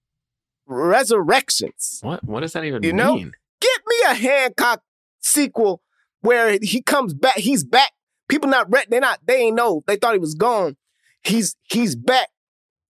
Resurrections. 0.67 1.99
What? 2.03 2.25
What 2.25 2.41
does 2.41 2.53
that 2.53 2.65
even 2.65 2.83
You 2.83 2.93
know, 2.93 3.17
mean? 3.17 3.33
get 3.61 3.81
me 3.87 3.97
a 4.09 4.15
Hancock 4.15 4.83
sequel 5.21 5.83
where 6.21 6.59
he 6.63 6.81
comes 6.83 7.15
back. 7.15 7.37
He's 7.37 7.65
back. 7.65 7.93
People 8.29 8.49
not 8.49 8.71
ready. 8.71 8.87
They 8.91 9.01
not. 9.01 9.21
They 9.27 9.37
ain't 9.43 9.57
know. 9.57 9.83
They 9.87 9.97
thought 9.97 10.15
he 10.15 10.19
was 10.19 10.35
gone. 10.35 10.77
He's 11.23 11.57
he's 11.65 11.95
back. 11.97 12.29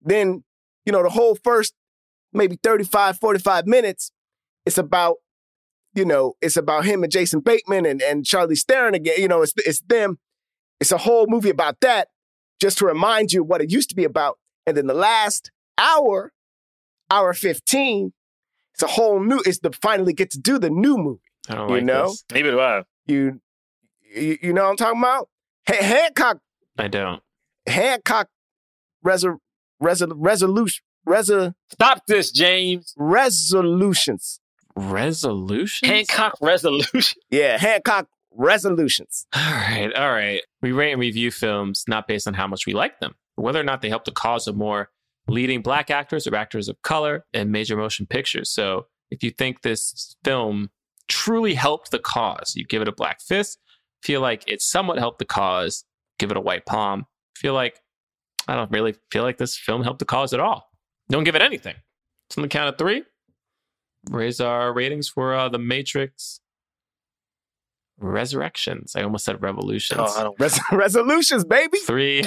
Then 0.02 0.44
you 0.86 0.92
know 0.94 1.04
the 1.04 1.10
whole 1.10 1.36
first 1.44 1.74
maybe 2.34 2.58
35, 2.64 3.20
45 3.20 3.68
minutes. 3.68 4.12
It's 4.66 4.78
about 4.78 5.18
you 5.94 6.06
know 6.06 6.36
it's 6.42 6.58
about 6.58 6.86
him 6.86 7.04
and 7.04 7.12
Jason 7.12 7.42
Bateman 7.42 7.86
and 7.86 8.02
and 8.02 8.24
Charlize 8.24 8.64
Theron 8.66 8.94
again. 8.96 9.16
You 9.18 9.28
know 9.28 9.42
it's 9.42 9.54
it's 9.58 9.82
them. 9.82 10.20
It's 10.80 10.92
a 10.92 10.98
whole 10.98 11.26
movie 11.28 11.50
about 11.50 11.80
that, 11.82 12.10
just 12.62 12.78
to 12.80 12.86
remind 12.86 13.34
you 13.34 13.44
what 13.44 13.62
it 13.62 13.72
used 13.72 13.90
to 13.90 13.96
be 13.96 14.04
about. 14.04 14.38
And 14.68 14.78
then 14.78 14.86
the 14.88 14.94
last 14.94 15.50
hour, 15.78 16.32
hour 17.10 17.34
fifteen, 17.34 18.14
it's 18.74 18.84
a 18.84 18.88
whole 18.88 19.20
new. 19.20 19.42
It's 19.46 19.60
the 19.60 19.72
finally 19.72 20.14
get 20.14 20.32
to 20.32 20.40
do 20.40 20.58
the 20.60 20.70
new 20.70 20.98
movie. 20.98 21.22
I 21.50 21.56
don't 21.56 21.70
you 21.70 21.76
like 21.76 21.84
know, 21.86 22.08
this. 22.10 22.24
Maybe 22.34 22.50
do 22.52 22.60
I. 22.60 22.84
you, 23.06 23.40
you 24.16 24.38
you 24.42 24.54
know 24.54 24.64
what 24.64 24.70
I'm 24.72 24.78
talking 24.78 25.00
about? 25.00 25.30
Ha- 25.68 25.84
Hancock 25.84 26.40
I 26.78 26.88
don't. 26.88 27.22
Hancock 27.66 28.30
resol 29.06 29.38
resol 29.82 30.14
resolution 30.16 30.84
resol 31.08 31.54
Stop 31.72 32.06
this, 32.08 32.32
James. 32.32 32.94
resolutions. 32.98 34.40
Resolutions? 34.76 35.90
Hancock 35.92 36.36
resolution. 36.42 37.22
Yeah, 37.30 37.58
Hancock 37.58 38.08
resolutions. 38.32 39.26
All 39.34 39.42
right, 39.42 39.92
all 39.96 40.12
right. 40.12 40.42
We 40.62 40.72
rate 40.72 40.92
and 40.92 41.00
review 41.02 41.32
films 41.32 41.84
not 41.88 42.08
based 42.08 42.28
on 42.28 42.34
how 42.34 42.48
much 42.48 42.66
we 42.66 42.74
like 42.74 43.00
them, 43.00 43.16
but 43.36 43.44
whether 43.44 43.60
or 43.60 43.64
not 43.64 43.82
they 43.82 43.90
help 43.90 44.06
the 44.06 44.12
cause 44.12 44.48
of 44.48 44.56
more 44.56 44.90
leading 45.28 45.62
black 45.62 45.90
actors 45.90 46.28
or 46.28 46.36
actors 46.36 46.70
of 46.70 46.82
color 46.82 47.26
in 47.34 47.52
major 47.52 47.76
motion 47.76 48.06
pictures. 48.06 48.50
So 48.50 48.88
if 49.12 49.24
you 49.24 49.32
think 49.32 49.62
this 49.62 50.16
film 50.24 50.70
truly 51.08 51.54
helped 51.54 51.92
the 51.92 52.00
cause, 52.00 52.54
you 52.56 52.66
give 52.66 52.82
it 52.82 52.88
a 52.88 52.94
black 52.94 53.22
fist. 53.22 53.60
Feel 54.04 54.22
like 54.22 54.44
it 54.48 54.62
somewhat 54.62 55.00
helped 55.00 55.20
the 55.20 55.26
cause, 55.26 55.84
give 56.20 56.32
it 56.32 56.38
a 56.38 56.42
white 56.42 56.66
palm. 56.66 57.06
Feel 57.36 57.54
like 57.54 57.80
I 58.48 58.56
don't 58.56 58.72
really 58.72 58.96
feel 59.12 59.24
like 59.24 59.38
this 59.38 59.58
film 59.58 59.84
helped 59.84 60.00
the 60.00 60.06
cause 60.06 60.34
at 60.34 60.40
all. 60.40 60.70
Don't 61.10 61.24
give 61.24 61.36
it 61.36 61.42
anything. 61.42 61.76
So 62.30 62.40
on 62.40 62.44
the 62.44 62.50
count 62.50 62.70
of 62.70 62.78
three, 62.78 63.04
raise 64.10 64.40
our 64.40 64.74
ratings 64.74 65.10
for 65.10 65.34
uh, 65.34 65.50
The 65.50 65.60
Matrix 65.60 66.40
Resurrections. 68.00 68.94
I 68.96 69.04
almost 69.04 69.26
said 69.26 69.42
Revolutions. 69.42 70.00
Oh, 70.04 70.20
I 70.20 70.24
don't. 70.24 70.40
Res- 70.40 70.60
resolutions, 70.72 71.44
baby. 71.46 71.78
Three, 71.80 72.24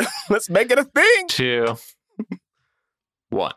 Let's 0.30 0.48
make 0.50 0.70
it 0.70 0.78
a 0.78 0.84
thing. 0.84 1.28
two, 1.28 1.76
one. 3.30 3.52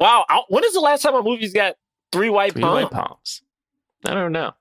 Wow. 0.00 0.24
I- 0.28 0.42
when 0.48 0.64
is 0.64 0.72
the 0.74 0.80
last 0.80 1.02
time 1.02 1.14
a 1.14 1.22
movie's 1.22 1.52
got 1.52 1.74
three 2.12 2.30
white 2.30 2.52
Three 2.52 2.62
palms? 2.62 2.82
white 2.84 2.90
palms. 2.92 3.42
I 4.06 4.14
don't 4.14 4.32
know. 4.32 4.52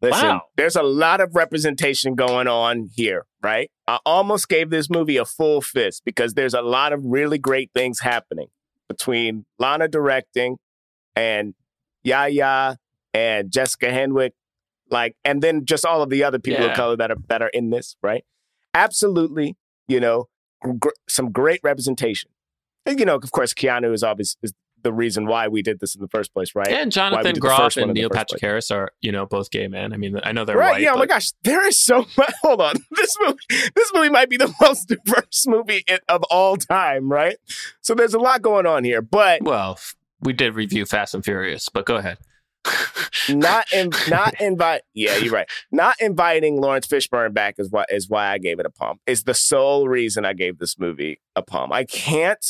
Listen, 0.00 0.28
Wow. 0.28 0.42
there's 0.56 0.74
a 0.76 0.82
lot 0.82 1.20
of 1.20 1.34
representation 1.36 2.14
going 2.16 2.48
on 2.48 2.88
here, 2.94 3.26
right? 3.42 3.70
I 3.86 3.98
almost 4.04 4.48
gave 4.48 4.70
this 4.70 4.90
movie 4.90 5.16
a 5.16 5.24
full 5.24 5.60
fist 5.60 6.02
because 6.04 6.34
there's 6.34 6.54
a 6.54 6.62
lot 6.62 6.92
of 6.92 7.00
really 7.04 7.38
great 7.38 7.70
things 7.72 8.00
happening 8.00 8.48
between 8.88 9.44
Lana 9.60 9.86
directing 9.86 10.56
and 11.14 11.54
Yahya 12.02 12.78
and 13.14 13.52
Jessica 13.52 13.86
Henwick, 13.86 14.32
like, 14.90 15.14
and 15.24 15.40
then 15.40 15.64
just 15.66 15.86
all 15.86 16.02
of 16.02 16.10
the 16.10 16.24
other 16.24 16.40
people 16.40 16.64
Yeah. 16.64 16.70
of 16.72 16.76
color 16.76 16.96
that 16.96 17.10
are 17.12 17.16
that 17.28 17.40
are 17.42 17.48
in 17.50 17.70
this, 17.70 17.96
right? 18.02 18.24
Absolutely, 18.74 19.56
you 19.88 20.00
know, 20.00 20.28
gr- 20.78 20.90
some 21.08 21.30
great 21.32 21.60
representation. 21.62 22.30
And, 22.86 22.98
you 22.98 23.06
know, 23.06 23.16
of 23.16 23.30
course, 23.30 23.54
Keanu 23.54 23.92
is 23.92 24.02
obviously 24.02 24.38
is 24.42 24.52
the 24.82 24.92
reason 24.92 25.26
why 25.26 25.48
we 25.48 25.62
did 25.62 25.80
this 25.80 25.94
in 25.94 26.00
the 26.00 26.08
first 26.08 26.32
place, 26.34 26.54
right? 26.54 26.68
And 26.68 26.90
Jonathan 26.90 27.36
Groff 27.38 27.76
and 27.76 27.92
Neil 27.92 28.10
Patrick 28.10 28.40
place. 28.40 28.40
Harris 28.40 28.70
are, 28.70 28.90
you 29.00 29.12
know, 29.12 29.26
both 29.26 29.50
gay 29.50 29.68
men. 29.68 29.92
I 29.92 29.96
mean, 29.96 30.18
I 30.24 30.32
know 30.32 30.44
they're 30.44 30.56
right? 30.56 30.72
white. 30.72 30.82
yeah. 30.82 30.92
Oh 30.94 30.98
my 30.98 31.06
gosh, 31.06 31.32
there 31.42 31.66
is 31.66 31.78
so 31.78 32.06
much. 32.16 32.32
Hold 32.42 32.60
on, 32.60 32.74
this 32.96 33.16
movie, 33.20 33.70
this 33.74 33.90
movie 33.94 34.10
might 34.10 34.28
be 34.28 34.36
the 34.36 34.52
most 34.60 34.88
diverse 34.88 35.46
movie 35.46 35.84
of 36.08 36.22
all 36.30 36.56
time, 36.56 37.10
right? 37.10 37.36
So 37.80 37.94
there's 37.94 38.14
a 38.14 38.18
lot 38.18 38.42
going 38.42 38.66
on 38.66 38.84
here, 38.84 39.02
but 39.02 39.42
Well, 39.42 39.78
we 40.20 40.32
did 40.32 40.54
review 40.54 40.84
Fast 40.84 41.14
and 41.14 41.24
Furious, 41.24 41.68
but 41.68 41.86
go 41.86 41.96
ahead. 41.96 42.18
Not 43.28 43.72
in, 43.72 43.90
not 44.08 44.40
invite. 44.40 44.82
Yeah, 44.94 45.16
you're 45.16 45.32
right. 45.32 45.48
Not 45.70 45.96
inviting 46.00 46.60
Laurence 46.60 46.86
Fishburne 46.86 47.34
back 47.34 47.56
is 47.58 47.70
why 47.70 47.84
is 47.90 48.08
why 48.08 48.28
I 48.28 48.38
gave 48.38 48.58
it 48.58 48.66
a 48.66 48.70
palm. 48.70 48.98
Is 49.06 49.24
the 49.24 49.34
sole 49.34 49.88
reason 49.88 50.24
I 50.24 50.32
gave 50.32 50.58
this 50.58 50.78
movie 50.78 51.20
a 51.36 51.42
palm. 51.42 51.72
I 51.72 51.84
can't 51.84 52.44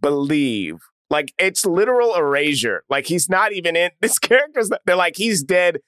believe. 0.00 0.76
Like 1.10 1.32
it's 1.38 1.64
literal 1.64 2.14
erasure. 2.14 2.84
Like 2.88 3.06
he's 3.06 3.28
not 3.28 3.52
even 3.52 3.76
in 3.76 3.90
this 4.00 4.18
character's. 4.18 4.70
They're 4.86 4.96
like 4.96 5.16
he's 5.16 5.42
dead, 5.42 5.78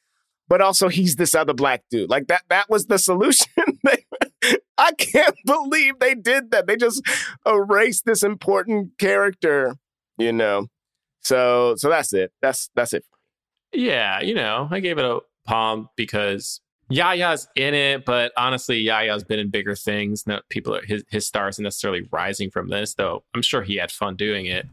but 0.48 0.60
also 0.60 0.88
he's 0.88 1.16
this 1.16 1.34
other 1.34 1.54
black 1.54 1.82
dude. 1.90 2.10
Like 2.10 2.28
that. 2.28 2.42
That 2.48 2.68
was 2.68 2.86
the 2.86 2.98
solution. 2.98 3.46
I 4.78 4.92
can't 4.92 5.36
believe 5.44 5.98
they 5.98 6.14
did 6.14 6.52
that. 6.52 6.66
They 6.66 6.76
just 6.76 7.02
erased 7.46 8.06
this 8.06 8.22
important 8.22 8.98
character. 8.98 9.76
You 10.18 10.32
know. 10.32 10.68
So 11.20 11.74
so 11.76 11.90
that's 11.90 12.12
it. 12.14 12.32
That's 12.40 12.70
that's 12.74 12.94
it. 12.94 13.04
Yeah, 13.72 14.20
you 14.20 14.34
know, 14.34 14.68
I 14.70 14.80
gave 14.80 14.98
it 14.98 15.04
a 15.04 15.20
palm 15.46 15.88
because 15.96 16.60
Yahya's 16.88 17.46
in 17.54 17.74
it, 17.74 18.04
but 18.04 18.32
honestly, 18.36 18.78
Yahya's 18.80 19.22
been 19.24 19.38
in 19.38 19.50
bigger 19.50 19.76
things. 19.76 20.26
No, 20.26 20.40
people, 20.50 20.74
are, 20.74 20.84
his 20.84 21.04
his 21.10 21.26
star 21.26 21.48
isn't 21.48 21.62
necessarily 21.62 22.08
rising 22.10 22.50
from 22.50 22.68
this, 22.68 22.94
though. 22.94 23.22
I'm 23.34 23.42
sure 23.42 23.62
he 23.62 23.76
had 23.76 23.90
fun 23.92 24.16
doing 24.16 24.46
it. 24.46 24.66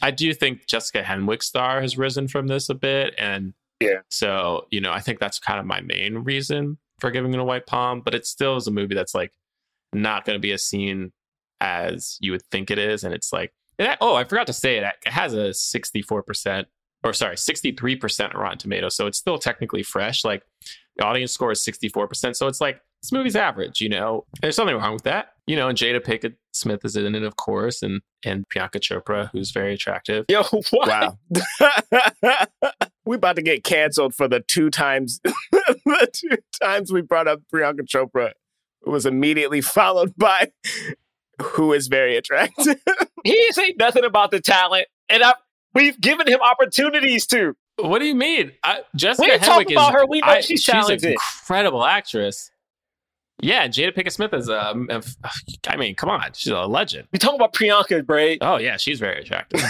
I 0.00 0.10
do 0.12 0.32
think 0.32 0.66
Jessica 0.66 1.02
Henwick's 1.02 1.46
star 1.46 1.80
has 1.82 1.98
risen 1.98 2.28
from 2.28 2.46
this 2.46 2.68
a 2.70 2.74
bit, 2.74 3.14
and 3.18 3.52
Yeah. 3.80 4.00
so 4.10 4.66
you 4.70 4.80
know, 4.80 4.92
I 4.92 5.00
think 5.00 5.18
that's 5.20 5.38
kind 5.38 5.60
of 5.60 5.66
my 5.66 5.80
main 5.82 6.18
reason 6.18 6.78
for 7.00 7.10
giving 7.10 7.34
it 7.34 7.40
a 7.40 7.44
white 7.44 7.66
palm. 7.66 8.00
But 8.00 8.14
it 8.14 8.24
still 8.26 8.56
is 8.56 8.66
a 8.66 8.70
movie 8.70 8.94
that's 8.94 9.14
like 9.14 9.32
not 9.92 10.24
going 10.24 10.36
to 10.36 10.40
be 10.40 10.52
as 10.52 10.64
seen 10.64 11.12
as 11.60 12.16
you 12.20 12.32
would 12.32 12.42
think 12.50 12.70
it 12.70 12.78
is, 12.78 13.04
and 13.04 13.12
it's 13.12 13.32
like, 13.32 13.52
and 13.78 13.88
I- 13.88 13.96
oh, 14.00 14.14
I 14.14 14.24
forgot 14.24 14.46
to 14.46 14.52
say 14.54 14.78
it. 14.78 14.84
It 15.04 15.10
has 15.12 15.34
a 15.34 15.52
64 15.52 16.22
percent 16.22 16.68
or 17.04 17.12
sorry, 17.12 17.36
63% 17.36 18.34
Rotten 18.34 18.58
Tomatoes. 18.58 18.96
So 18.96 19.06
it's 19.06 19.18
still 19.18 19.38
technically 19.38 19.82
fresh. 19.82 20.24
Like 20.24 20.42
the 20.96 21.04
audience 21.04 21.32
score 21.32 21.52
is 21.52 21.60
64%. 21.60 22.36
So 22.36 22.46
it's 22.46 22.60
like 22.60 22.80
this 23.02 23.12
movie's 23.12 23.36
average, 23.36 23.80
you 23.80 23.88
know. 23.88 24.24
There's 24.40 24.58
nothing 24.58 24.76
wrong 24.76 24.92
with 24.92 25.04
that. 25.04 25.32
You 25.46 25.56
know, 25.56 25.68
and 25.68 25.78
Jada 25.78 26.00
Pinkett 26.00 26.34
Smith 26.52 26.84
is 26.84 26.96
in 26.96 27.14
it, 27.14 27.22
of 27.22 27.36
course, 27.36 27.82
and 27.82 28.02
and 28.24 28.44
Priyanka 28.48 28.80
Chopra, 28.80 29.30
who's 29.30 29.50
very 29.50 29.74
attractive. 29.74 30.26
Yo, 30.28 30.42
what? 30.70 30.88
Wow. 30.88 31.18
we 33.04 33.16
about 33.16 33.36
to 33.36 33.42
get 33.42 33.64
canceled 33.64 34.14
for 34.14 34.28
the 34.28 34.40
two 34.40 34.68
times 34.70 35.20
the 35.52 36.08
two 36.12 36.36
times 36.60 36.92
we 36.92 37.00
brought 37.00 37.28
up 37.28 37.40
Priyanka 37.52 37.82
Chopra. 37.82 38.32
It 38.86 38.90
was 38.90 39.06
immediately 39.06 39.60
followed 39.60 40.14
by 40.16 40.50
who 41.42 41.72
is 41.72 41.86
very 41.86 42.16
attractive. 42.16 42.80
He 43.24 43.32
ain't 43.32 43.54
say 43.54 43.74
nothing 43.78 44.04
about 44.04 44.32
the 44.32 44.40
talent, 44.40 44.88
and 45.08 45.22
I, 45.22 45.34
we've 45.78 46.00
given 46.00 46.26
him 46.26 46.40
opportunities 46.40 47.26
to. 47.28 47.54
What 47.76 48.00
do 48.00 48.06
you 48.06 48.14
mean? 48.14 48.52
I, 48.64 48.80
Jessica 48.96 49.28
We 49.30 49.38
Henwick 49.38 49.44
talking 49.44 49.70
is. 49.70 49.76
about 49.76 49.92
her. 49.94 50.06
We 50.06 50.20
know 50.20 50.26
I- 50.26 50.40
she's 50.40 50.62
she's 50.62 50.68
an 50.68 50.80
talented. 50.82 51.12
incredible 51.12 51.84
actress. 51.84 52.50
Yeah, 53.40 53.68
Jada 53.68 53.94
Pinkett 53.96 54.10
Smith 54.10 54.34
is 54.34 54.50
um. 54.50 54.88
a- 54.90 55.00
I 55.68 55.76
mean, 55.76 55.94
come 55.94 56.10
on, 56.10 56.32
she's 56.34 56.50
a 56.52 56.62
legend. 56.66 57.06
We 57.12 57.20
talking 57.20 57.36
about 57.36 57.52
Priyanka, 57.52 58.04
Bray. 58.04 58.36
Oh 58.40 58.56
yeah, 58.56 58.76
she's 58.76 58.98
very 58.98 59.20
attractive. 59.20 59.62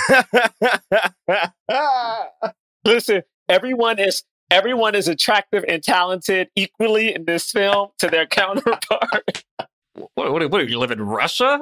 Listen, 2.85 3.23
everyone 3.49 3.99
is 3.99 4.25
everyone 4.51 4.95
is 4.95 5.09
attractive 5.09 5.65
and 5.69 5.83
talented 5.83 6.49
equally 6.57 7.15
in 7.15 7.27
this 7.27 7.51
film 7.51 7.89
to 7.99 8.09
their 8.09 8.27
counterpart. 8.27 9.45
what, 10.15 10.33
what, 10.33 10.51
what? 10.51 10.69
You 10.71 10.79
live 10.79 10.91
in 10.91 11.03
Russia? 11.03 11.61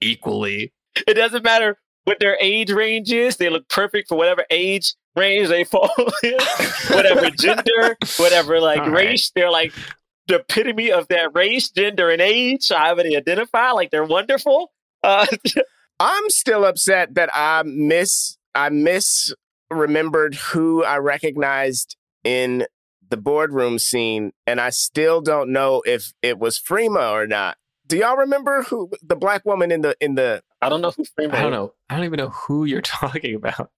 Equally. 0.00 0.72
It 1.08 1.14
doesn't 1.14 1.42
matter 1.42 1.78
what 2.04 2.18
their 2.20 2.36
age 2.40 2.70
range 2.70 3.12
is; 3.12 3.36
they 3.36 3.50
look 3.50 3.68
perfect 3.68 4.08
for 4.08 4.16
whatever 4.16 4.44
age 4.50 4.94
range 5.16 5.48
they 5.48 5.64
fall 5.64 5.90
in, 6.22 6.38
whatever 6.88 7.30
gender, 7.38 7.96
whatever 8.16 8.60
like 8.60 8.80
All 8.80 8.90
right. 8.90 9.08
race. 9.08 9.30
They're 9.34 9.50
like 9.50 9.72
the 10.26 10.36
epitome 10.36 10.92
of 10.92 11.08
that 11.08 11.34
race, 11.34 11.70
gender, 11.70 12.10
and 12.10 12.22
age. 12.22 12.68
However 12.68 13.02
they 13.02 13.16
identify, 13.16 13.70
like 13.72 13.90
they're 13.90 14.04
wonderful. 14.04 14.72
Uh, 15.02 15.26
I'm 16.00 16.30
still 16.30 16.64
upset 16.64 17.14
that 17.14 17.30
I 17.34 17.62
miss 17.64 18.38
I 18.54 18.70
misremembered 18.70 20.34
who 20.34 20.84
I 20.84 20.96
recognized 20.98 21.96
in 22.24 22.66
the 23.08 23.16
boardroom 23.16 23.78
scene, 23.78 24.32
and 24.46 24.60
I 24.60 24.70
still 24.70 25.20
don't 25.20 25.52
know 25.52 25.82
if 25.84 26.12
it 26.22 26.38
was 26.38 26.58
Freema 26.58 27.12
or 27.12 27.26
not. 27.26 27.56
Do 27.90 27.96
y'all 27.96 28.18
remember 28.18 28.62
who 28.62 28.88
the 29.02 29.16
black 29.16 29.44
woman 29.44 29.72
in 29.72 29.80
the 29.80 29.96
in 30.00 30.14
the? 30.14 30.44
I 30.62 30.68
don't 30.68 30.80
know 30.80 30.92
who 30.92 31.02
Freema. 31.02 31.34
I 31.34 31.42
don't 31.42 31.50
know. 31.50 31.72
I 31.88 31.96
don't 31.96 32.04
even 32.04 32.18
know 32.18 32.28
who 32.28 32.64
you're 32.64 32.80
talking 32.82 33.34
about. 33.34 33.72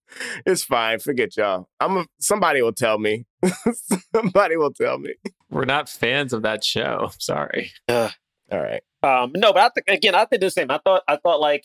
It's 0.45 0.63
fine. 0.63 0.99
Forget 0.99 1.35
y'all. 1.35 1.71
I'm 1.81 1.97
a, 1.97 2.07
somebody 2.21 2.61
will 2.61 2.75
tell 2.75 2.99
me. 2.99 3.25
somebody 4.15 4.59
will 4.59 4.75
tell 4.75 4.99
me. 4.99 5.15
We're 5.49 5.65
not 5.65 5.89
fans 5.89 6.35
of 6.35 6.43
that 6.43 6.63
show. 6.63 7.09
I'm 7.11 7.21
sorry. 7.21 7.73
Uh, 7.89 8.11
All 8.51 8.61
right. 8.61 8.83
Um, 9.03 9.33
no, 9.35 9.55
but 9.55 9.63
I 9.63 9.69
think 9.71 9.89
again, 9.89 10.15
I 10.15 10.27
think 10.27 10.43
the 10.43 10.51
same. 10.51 10.71
I 10.71 10.79
thought, 10.85 11.05
I 11.09 11.17
thought 11.17 11.41
like 11.41 11.65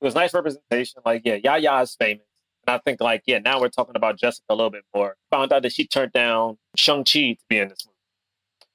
it 0.00 0.04
was 0.04 0.16
nice 0.16 0.34
representation. 0.34 1.00
Like, 1.06 1.22
yeah, 1.24 1.36
Yahya 1.36 1.82
is 1.82 1.94
famous, 1.94 2.26
and 2.66 2.74
I 2.74 2.78
think 2.78 3.00
like, 3.00 3.22
yeah, 3.26 3.38
now 3.38 3.60
we're 3.60 3.68
talking 3.68 3.94
about 3.94 4.18
Jessica 4.18 4.46
a 4.48 4.56
little 4.56 4.70
bit 4.70 4.82
more. 4.92 5.14
Found 5.30 5.52
out 5.52 5.62
that 5.62 5.72
she 5.72 5.86
turned 5.86 6.12
down 6.12 6.58
Shang 6.74 7.04
Chi 7.04 7.34
to 7.34 7.36
be 7.48 7.58
in 7.58 7.68
this 7.68 7.86
movie. 7.86 7.94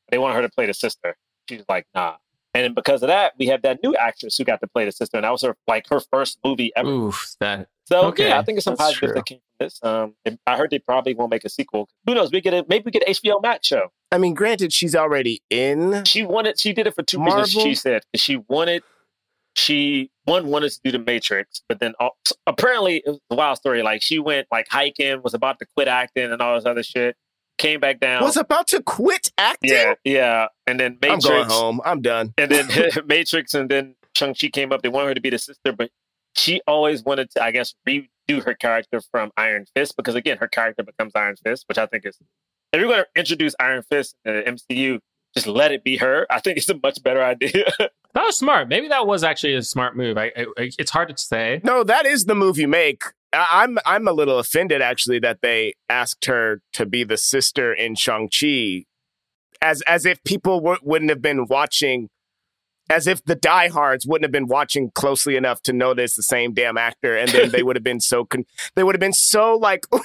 They 0.09 0.17
wanted 0.19 0.35
her 0.35 0.41
to 0.43 0.49
play 0.49 0.67
the 0.67 0.73
sister. 0.73 1.17
She's 1.49 1.65
like, 1.67 1.85
nah. 1.93 2.15
And 2.53 2.75
because 2.75 3.01
of 3.01 3.07
that, 3.07 3.33
we 3.39 3.47
have 3.47 3.63
that 3.63 3.79
new 3.83 3.95
actress 3.95 4.37
who 4.37 4.43
got 4.43 4.61
to 4.61 4.67
play 4.67 4.85
the 4.85 4.91
sister, 4.91 5.17
and 5.17 5.23
that 5.23 5.31
was 5.31 5.41
her 5.41 5.55
like 5.67 5.87
her 5.89 5.99
first 5.99 6.37
movie 6.43 6.71
ever. 6.75 6.89
Oof, 6.89 7.35
that. 7.39 7.67
So 7.85 8.05
okay, 8.05 8.29
yeah, 8.29 8.39
I 8.39 8.43
think 8.43 8.57
it's 8.57 8.65
some 8.65 8.73
that's 8.73 8.91
positives 8.91 9.11
true. 9.11 9.15
that 9.15 9.25
came 9.25 9.39
from 9.39 9.65
this. 9.65 9.79
Um, 9.81 10.15
I 10.45 10.55
heard 10.55 10.69
they 10.69 10.79
probably 10.79 11.15
won't 11.15 11.31
make 11.31 11.43
a 11.43 11.49
sequel. 11.49 11.89
Who 12.05 12.13
knows? 12.13 12.31
We 12.31 12.41
get 12.41 12.53
a 12.53 12.65
maybe 12.69 12.83
we 12.85 12.91
get 12.91 13.07
an 13.07 13.13
HBO 13.13 13.41
Max 13.41 13.67
show. 13.67 13.89
I 14.11 14.19
mean, 14.19 14.35
granted, 14.35 14.71
she's 14.71 14.95
already 14.95 15.41
in. 15.49 16.03
She 16.05 16.23
wanted. 16.23 16.59
She 16.59 16.73
did 16.73 16.85
it 16.85 16.93
for 16.93 17.03
two 17.03 17.17
Marvel? 17.17 17.39
reasons. 17.39 17.63
She 17.63 17.75
said 17.75 18.03
she 18.15 18.37
wanted. 18.47 18.83
She 19.55 20.11
one 20.25 20.47
wanted 20.47 20.71
to 20.71 20.79
do 20.83 20.91
the 20.91 20.99
Matrix, 20.99 21.61
but 21.67 21.79
then 21.79 21.93
al- 21.99 22.17
apparently 22.47 22.97
it 23.05 23.09
was 23.09 23.19
a 23.29 23.35
wild 23.35 23.57
story. 23.57 23.83
Like 23.83 24.01
she 24.01 24.19
went 24.19 24.47
like 24.51 24.67
hiking, 24.69 25.21
was 25.23 25.33
about 25.33 25.59
to 25.59 25.65
quit 25.75 25.87
acting 25.87 26.31
and 26.31 26.41
all 26.41 26.55
this 26.55 26.65
other 26.65 26.83
shit. 26.83 27.15
Came 27.57 27.79
back 27.79 27.99
down. 27.99 28.23
Was 28.23 28.35
about 28.37 28.67
to 28.69 28.81
quit 28.81 29.31
acting. 29.37 29.71
yeah, 29.71 29.93
yeah, 30.03 30.47
and 30.67 30.79
then 30.79 30.97
Matrix. 31.01 31.25
I'm 31.25 31.31
going 31.31 31.49
home. 31.49 31.81
I'm 31.85 32.01
done. 32.01 32.33
And 32.37 32.49
then 32.51 32.67
Matrix, 33.05 33.53
and 33.53 33.69
then 33.69 33.95
Shang 34.15 34.33
Chi 34.33 34.47
came 34.47 34.71
up. 34.71 34.81
They 34.81 34.89
wanted 34.89 35.09
her 35.09 35.13
to 35.15 35.21
be 35.21 35.29
the 35.29 35.37
sister, 35.37 35.71
but 35.71 35.91
she 36.35 36.61
always 36.67 37.03
wanted 37.03 37.29
to, 37.31 37.43
I 37.43 37.51
guess, 37.51 37.75
redo 37.87 38.43
her 38.43 38.53
character 38.55 39.01
from 39.11 39.31
Iron 39.37 39.65
Fist 39.75 39.95
because 39.95 40.15
again, 40.15 40.37
her 40.37 40.47
character 40.47 40.83
becomes 40.83 41.13
Iron 41.15 41.35
Fist, 41.35 41.65
which 41.67 41.77
I 41.77 41.85
think 41.85 42.05
is. 42.05 42.17
If 42.73 42.79
you're 42.79 42.89
going 42.89 43.03
to 43.03 43.19
introduce 43.19 43.53
Iron 43.59 43.83
Fist 43.83 44.15
in 44.25 44.35
the 44.35 44.41
MCU, 44.41 44.99
just 45.35 45.45
let 45.45 45.71
it 45.71 45.83
be 45.83 45.97
her. 45.97 46.25
I 46.31 46.39
think 46.39 46.57
it's 46.57 46.69
a 46.69 46.79
much 46.81 47.01
better 47.03 47.23
idea. 47.23 47.65
That 48.13 48.25
was 48.25 48.37
smart. 48.37 48.69
Maybe 48.69 48.87
that 48.89 49.07
was 49.07 49.23
actually 49.23 49.55
a 49.55 49.63
smart 49.63 49.97
move. 49.97 50.19
I, 50.19 50.31
I, 50.37 50.45
it's 50.77 50.91
hard 50.91 51.09
to 51.09 51.17
say. 51.17 51.59
No, 51.63 51.83
that 51.83 52.05
is 52.05 52.25
the 52.25 52.35
move 52.35 52.59
you 52.59 52.67
make. 52.67 53.01
I- 53.33 53.63
I'm 53.63 53.77
I'm 53.85 54.07
a 54.07 54.13
little 54.13 54.39
offended 54.39 54.81
actually 54.81 55.19
that 55.19 55.39
they 55.41 55.73
asked 55.89 56.25
her 56.25 56.61
to 56.73 56.85
be 56.85 57.03
the 57.03 57.17
sister 57.17 57.73
in 57.73 57.95
Shang 57.95 58.29
Chi, 58.29 58.85
as 59.61 59.81
as 59.83 60.05
if 60.05 60.23
people 60.23 60.59
w- 60.59 60.79
wouldn't 60.83 61.09
have 61.09 61.21
been 61.21 61.47
watching, 61.47 62.09
as 62.89 63.07
if 63.07 63.23
the 63.25 63.35
diehards 63.35 64.05
wouldn't 64.07 64.23
have 64.25 64.31
been 64.31 64.47
watching 64.47 64.91
closely 64.93 65.35
enough 65.35 65.61
to 65.63 65.73
notice 65.73 66.15
the 66.15 66.23
same 66.23 66.53
damn 66.53 66.77
actor, 66.77 67.17
and 67.17 67.29
then 67.31 67.49
they 67.51 67.63
would 67.67 67.75
have 67.75 67.83
been 67.83 67.99
so 67.99 68.25
con- 68.25 68.45
they 68.75 68.83
would 68.83 68.95
have 68.95 68.99
been 69.01 69.13
so 69.13 69.55
like. 69.57 69.85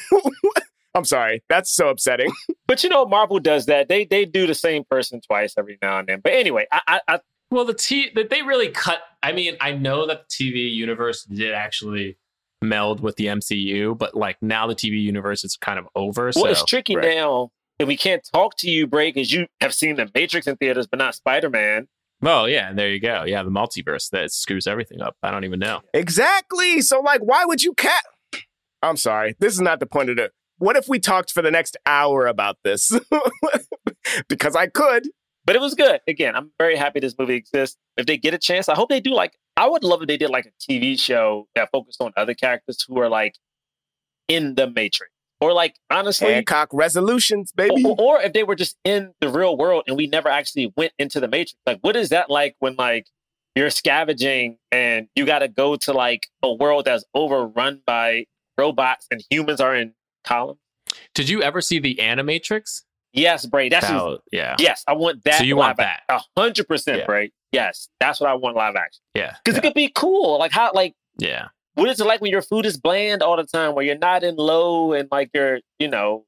I'm 0.95 1.05
sorry, 1.05 1.45
that's 1.49 1.71
so 1.75 1.89
upsetting. 1.91 2.33
But 2.67 2.83
you 2.85 2.91
know, 2.91 3.07
Marvel 3.07 3.39
does 3.41 3.65
that. 3.67 3.89
They 3.89 4.05
they 4.05 4.25
do 4.27 4.47
the 4.47 4.55
same 4.55 4.85
person 4.91 5.21
twice 5.27 5.55
every 5.57 5.79
now 5.81 6.01
and 6.01 6.07
then. 6.09 6.21
But 6.23 6.35
anyway, 6.35 6.67
I 6.71 6.81
I, 6.87 7.01
I 7.09 7.21
Well, 7.51 7.65
the 7.65 7.73
T 7.73 8.11
that 8.15 8.29
they 8.31 8.43
really 8.43 8.69
cut. 8.69 8.99
I 9.23 9.33
mean, 9.33 9.57
I 9.61 9.73
know 9.73 10.07
that 10.07 10.29
the 10.29 10.45
TV 10.45 10.71
universe 10.71 11.25
did 11.25 11.55
actually 11.55 12.19
meld 12.63 13.01
with 13.01 13.17
the 13.17 13.27
MCU, 13.27 13.97
but 13.97 14.15
like 14.15 14.37
now 14.41 14.67
the 14.67 14.75
TV 14.75 15.01
universe 15.01 15.45
is 15.45 15.57
kind 15.57 15.79
of 15.79 15.87
over. 15.95 16.25
well, 16.25 16.33
so 16.33 16.47
it's 16.47 16.65
tricky 16.65 16.95
now. 16.95 17.51
And 17.81 17.87
we 17.87 17.97
can't 17.97 18.29
talk 18.33 18.57
to 18.59 18.71
you, 18.71 18.89
Bray, 18.89 19.13
because 19.13 19.33
you 19.33 19.47
have 19.61 19.73
seen 19.73 19.97
the 19.97 20.11
Matrix 20.13 20.49
in 20.49 20.57
theaters, 20.57 20.89
but 20.89 20.99
not 20.99 21.15
Spider 21.15 21.49
Man. 21.49 21.87
Oh 22.23 22.47
yeah, 22.47 22.69
and 22.69 22.79
there 22.79 22.91
you 22.91 23.01
go. 23.01 23.25
Yeah, 23.25 23.43
the 23.45 23.51
multiverse 23.51 24.11
that 24.11 24.33
screws 24.33 24.67
everything 24.67 25.01
up. 25.01 25.17
I 25.23 25.31
don't 25.31 25.45
even 25.45 25.61
know. 25.61 25.83
Exactly. 25.95 26.81
So 26.81 27.01
like, 27.01 27.21
why 27.21 27.45
would 27.45 27.63
you 27.63 27.75
cat? 27.75 28.03
I'm 28.83 28.97
sorry. 28.97 29.37
This 29.39 29.53
is 29.55 29.61
not 29.61 29.81
the 29.81 29.87
point 29.87 30.11
of 30.11 30.17
the. 30.17 30.31
What 30.59 30.77
if 30.77 30.89
we 30.89 30.99
talked 30.99 31.33
for 31.33 31.43
the 31.43 31.53
next 31.53 31.77
hour 31.87 32.27
about 32.27 32.57
this? 32.65 32.91
because 34.29 34.57
I 34.57 34.67
could. 34.67 35.09
But 35.45 35.57
it 35.57 35.61
was 35.61 35.75
good. 35.75 36.01
Again, 36.09 36.35
I'm 36.35 36.51
very 36.59 36.77
happy 36.77 37.01
this 37.01 37.15
movie 37.19 37.37
exists. 37.37 37.77
If 37.97 38.07
they 38.07 38.19
get 38.19 38.35
a 38.35 38.39
chance, 38.39 38.69
I 38.69 38.75
hope 38.75 38.89
they 38.89 39.01
do 39.01 39.15
like 39.15 39.39
I 39.59 39.67
would 39.67 39.83
love 39.83 40.03
if 40.03 40.07
they 40.07 40.17
did 40.17 40.31
like 40.31 40.47
a 40.47 40.53
TV 40.73 40.99
show 40.99 41.49
that 41.57 41.69
focused 41.73 42.01
on 42.01 42.13
other 42.17 42.33
characters 42.33 42.85
who 42.87 42.99
are 43.01 43.09
like 43.09 43.35
in 44.29 44.55
the 44.55 44.71
Matrix. 44.71 45.13
Or 45.41 45.53
like 45.53 45.75
honestly 45.91 46.33
Hancock 46.33 46.69
resolutions, 46.73 47.53
baby. 47.53 47.85
Or, 47.85 47.97
or 47.99 48.23
if 48.23 48.33
they 48.33 48.45
were 48.45 48.55
just 48.55 48.77
in 48.85 49.15
the 49.21 49.29
real 49.29 49.57
world 49.57 49.85
and 49.87 49.97
we 49.97 50.07
never 50.07 50.29
actually 50.29 50.73
went 50.77 50.93
into 50.99 51.19
the 51.19 51.27
Matrix. 51.27 51.57
Like 51.67 51.79
what 51.81 51.97
is 51.97 52.11
that 52.11 52.31
like 52.31 52.55
when 52.61 52.77
like 52.77 53.07
you're 53.57 53.71
scavenging 53.71 54.59
and 54.71 55.09
you 55.17 55.27
gotta 55.27 55.49
go 55.49 55.75
to 55.75 55.93
like 55.93 56.29
a 56.43 56.53
world 56.53 56.85
that's 56.85 57.05
overrun 57.13 57.83
by 57.85 58.27
robots 58.57 59.09
and 59.11 59.25
humans 59.29 59.61
are 59.61 59.75
in 59.75 59.95
columns? 60.25 60.61
Did 61.15 61.29
you 61.29 61.43
ever 61.43 61.61
see 61.61 61.81
the 61.81 61.97
Animatrix? 61.97 62.83
Yes, 63.13 63.47
Bray. 63.47 63.69
That's 63.69 63.89
That 63.89 64.03
was- 64.05 64.21
yeah. 64.33 64.57
Yes, 64.59 64.85
I 64.87 64.93
want 64.93 65.25
that. 65.25 65.39
So 65.39 65.45
you 65.45 65.57
live 65.57 65.67
want 65.67 65.77
that? 65.79 66.03
A 66.09 66.21
hundred 66.37 66.69
percent, 66.69 66.99
Yeah. 66.99 67.07
Bray. 67.07 67.33
Yes, 67.53 67.89
that's 68.01 68.21
what 68.21 68.29
I 68.31 68.35
want 68.35 68.57
live 68.57 68.77
action. 68.77 69.01
Yeah. 69.15 69.37
Because 69.45 69.57
it 69.59 69.63
could 69.63 69.75
be 69.75 69.91
cool. 69.95 70.39
Like 70.39 70.53
how 70.53 70.71
like 70.75 70.95
Yeah. 71.19 71.49
what 71.75 71.89
is 71.89 71.99
it 72.01 72.05
like 72.07 72.21
when 72.21 72.31
your 72.31 72.43
food 72.43 72.67
is 72.67 72.77
bland 72.77 73.23
all 73.23 73.37
the 73.37 73.45
time, 73.45 73.75
where 73.75 73.85
you're 73.85 73.97
not 73.99 74.23
in 74.23 74.37
low 74.37 74.93
and 74.93 75.09
like 75.11 75.31
you're, 75.33 75.61
you 75.79 75.89
know, 75.89 76.27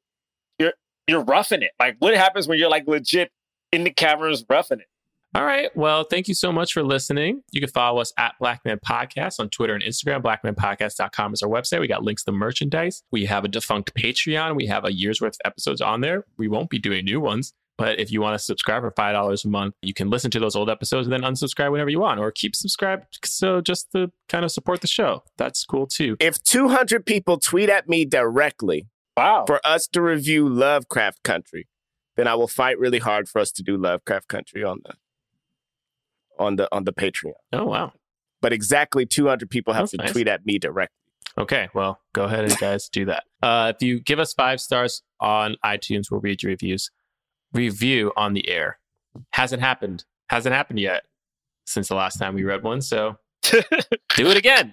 you're 0.58 0.72
you're 1.06 1.22
roughing 1.22 1.62
it. 1.62 1.72
Like 1.78 1.96
what 1.98 2.14
happens 2.14 2.48
when 2.48 2.58
you're 2.58 2.70
like 2.70 2.86
legit 2.86 3.30
in 3.72 3.84
the 3.84 3.90
caverns 3.90 4.44
roughing 4.48 4.80
it? 4.80 4.86
All 5.32 5.44
right. 5.44 5.74
Well, 5.76 6.02
thank 6.02 6.26
you 6.26 6.34
so 6.34 6.50
much 6.50 6.72
for 6.72 6.82
listening. 6.82 7.42
You 7.52 7.60
can 7.60 7.70
follow 7.70 8.00
us 8.00 8.12
at 8.18 8.34
Black 8.40 8.64
Blackman 8.64 8.80
Podcast 8.84 9.38
on 9.38 9.48
Twitter 9.48 9.74
and 9.74 9.82
Instagram. 9.82 10.22
BlackmanPodcast.com 10.22 11.34
is 11.34 11.42
our 11.42 11.48
website. 11.48 11.78
We 11.78 11.86
got 11.86 12.02
links 12.02 12.24
to 12.24 12.32
merchandise. 12.32 13.04
We 13.12 13.26
have 13.26 13.44
a 13.44 13.48
defunct 13.48 13.94
Patreon. 13.94 14.56
We 14.56 14.66
have 14.66 14.84
a 14.84 14.92
year's 14.92 15.20
worth 15.20 15.34
of 15.34 15.40
episodes 15.44 15.80
on 15.80 16.00
there. 16.00 16.24
We 16.36 16.48
won't 16.48 16.68
be 16.68 16.80
doing 16.80 17.04
new 17.04 17.20
ones. 17.20 17.52
But 17.78 18.00
if 18.00 18.10
you 18.10 18.20
want 18.20 18.34
to 18.34 18.44
subscribe 18.44 18.82
for 18.82 18.90
$5 18.90 19.44
a 19.44 19.48
month, 19.48 19.74
you 19.82 19.94
can 19.94 20.10
listen 20.10 20.32
to 20.32 20.40
those 20.40 20.56
old 20.56 20.68
episodes 20.68 21.06
and 21.06 21.12
then 21.12 21.22
unsubscribe 21.22 21.70
whenever 21.70 21.90
you 21.90 22.00
want 22.00 22.18
or 22.18 22.32
keep 22.32 22.56
subscribed. 22.56 23.20
So 23.24 23.60
just 23.60 23.90
to 23.92 24.10
kind 24.28 24.44
of 24.44 24.50
support 24.50 24.80
the 24.80 24.88
show. 24.88 25.22
That's 25.38 25.64
cool 25.64 25.86
too. 25.86 26.16
If 26.18 26.42
200 26.42 27.06
people 27.06 27.38
tweet 27.38 27.70
at 27.70 27.88
me 27.88 28.04
directly 28.04 28.88
wow. 29.16 29.44
for 29.46 29.60
us 29.64 29.86
to 29.92 30.02
review 30.02 30.48
Lovecraft 30.48 31.22
Country, 31.22 31.68
then 32.16 32.26
I 32.26 32.34
will 32.34 32.48
fight 32.48 32.78
really 32.78 32.98
hard 32.98 33.28
for 33.28 33.40
us 33.40 33.52
to 33.52 33.62
do 33.62 33.76
Lovecraft 33.76 34.28
Country 34.28 34.64
on 34.64 34.80
the 34.84 34.94
on 36.40 36.56
the 36.56 36.68
on 36.74 36.84
the 36.84 36.92
Patreon. 36.92 37.32
Oh, 37.52 37.64
wow. 37.66 37.92
But 38.40 38.52
exactly 38.52 39.04
200 39.06 39.48
people 39.50 39.74
have 39.74 39.82
That's 39.82 39.90
to 39.92 39.96
nice. 39.98 40.12
tweet 40.12 40.26
at 40.28 40.44
me 40.46 40.58
directly. 40.58 40.96
Okay, 41.38 41.68
well, 41.74 42.00
go 42.12 42.24
ahead 42.24 42.44
and 42.44 42.56
guys 42.58 42.88
do 42.88 43.04
that. 43.04 43.22
Uh, 43.42 43.72
if 43.76 43.82
you 43.86 44.00
give 44.00 44.18
us 44.18 44.32
five 44.32 44.60
stars 44.60 45.02
on 45.20 45.56
iTunes, 45.64 46.10
we'll 46.10 46.20
read 46.20 46.42
your 46.42 46.50
reviews. 46.50 46.90
Review 47.52 48.12
on 48.16 48.32
the 48.32 48.48
air 48.48 48.78
hasn't 49.32 49.62
happened. 49.62 50.04
Hasn't 50.28 50.54
happened 50.54 50.78
yet 50.80 51.04
since 51.66 51.88
the 51.88 51.94
last 51.94 52.18
time 52.18 52.34
we 52.34 52.42
read 52.44 52.62
one. 52.62 52.80
So 52.80 53.16
do 53.42 53.60
it 54.30 54.36
again. 54.36 54.72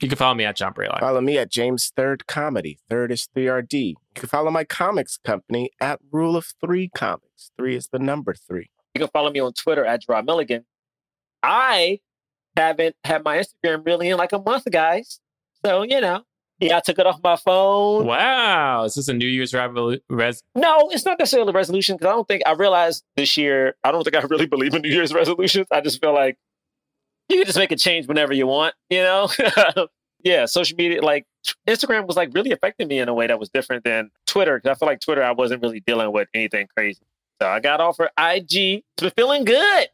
you 0.00 0.08
can 0.08 0.16
follow 0.16 0.34
me 0.34 0.44
at 0.44 0.56
Jon 0.56 0.72
Braylock. 0.74 1.00
Follow 1.00 1.20
me 1.20 1.36
at 1.38 1.50
James 1.50 1.92
Third 1.96 2.26
Comedy. 2.26 2.78
Third 2.88 3.10
is 3.12 3.28
3RD. 3.36 3.72
You 3.90 3.94
can 4.14 4.28
follow 4.28 4.50
my 4.50 4.64
comics 4.64 5.18
company 5.24 5.70
at 5.80 6.00
Rule 6.10 6.36
of 6.36 6.46
Three 6.64 6.88
Comics. 6.94 7.50
Three 7.58 7.76
is 7.76 7.88
the 7.92 7.98
number 7.98 8.34
three. 8.34 8.70
You 8.94 9.00
can 9.00 9.08
follow 9.08 9.30
me 9.30 9.40
on 9.40 9.52
Twitter 9.52 9.84
at 9.84 10.02
Jerah 10.02 10.22
Milligan. 10.24 10.64
I 11.42 12.00
haven't 12.56 12.94
had 13.04 13.24
my 13.24 13.38
Instagram 13.38 13.84
really 13.86 14.10
in 14.10 14.18
like 14.18 14.32
a 14.32 14.38
month, 14.38 14.64
guys. 14.70 15.18
So, 15.64 15.82
you 15.82 16.00
know, 16.00 16.22
Yeah, 16.60 16.76
I 16.76 16.80
took 16.80 16.98
it 16.98 17.06
off 17.06 17.20
my 17.22 17.36
phone. 17.36 18.06
Wow. 18.06 18.84
Is 18.84 18.94
this 18.94 19.08
a 19.08 19.14
New 19.14 19.26
Year's 19.26 19.52
revolu- 19.52 20.00
res- 20.10 20.42
No, 20.54 20.90
it's 20.90 21.04
not 21.04 21.18
necessarily 21.18 21.50
a 21.50 21.54
resolution 21.54 21.96
because 21.96 22.08
I 22.10 22.14
don't 22.14 22.28
think 22.28 22.42
I 22.46 22.52
realized 22.52 23.02
this 23.16 23.36
year. 23.36 23.74
I 23.82 23.90
don't 23.92 24.04
think 24.04 24.16
I 24.16 24.20
really 24.26 24.46
believe 24.46 24.74
in 24.74 24.82
New 24.82 24.90
Year's 24.90 25.14
resolutions. 25.14 25.66
I 25.72 25.80
just 25.80 26.00
feel 26.00 26.12
like 26.14 26.36
you 27.28 27.38
can 27.38 27.46
just 27.46 27.58
make 27.58 27.72
a 27.72 27.76
change 27.76 28.06
whenever 28.06 28.32
you 28.34 28.46
want. 28.46 28.74
You 28.90 29.02
know? 29.02 29.28
yeah, 30.24 30.44
social 30.44 30.76
media, 30.76 31.00
like 31.02 31.24
Instagram, 31.66 32.06
was 32.06 32.16
like 32.16 32.30
really 32.34 32.52
affecting 32.52 32.88
me 32.88 32.98
in 32.98 33.08
a 33.08 33.14
way 33.14 33.26
that 33.26 33.38
was 33.40 33.48
different 33.48 33.84
than 33.84 34.10
Twitter 34.26 34.58
because 34.58 34.76
I 34.76 34.78
feel 34.78 34.86
like 34.88 35.00
Twitter, 35.00 35.22
I 35.22 35.32
wasn't 35.32 35.62
really 35.62 35.80
dealing 35.80 36.12
with 36.12 36.28
anything 36.34 36.66
crazy. 36.76 37.00
So 37.42 37.48
I 37.48 37.58
got 37.58 37.80
off 37.80 37.96
for 37.96 38.08
IG. 38.16 38.52
It's 38.52 39.00
been 39.00 39.10
feeling 39.16 39.44
good. 39.44 39.88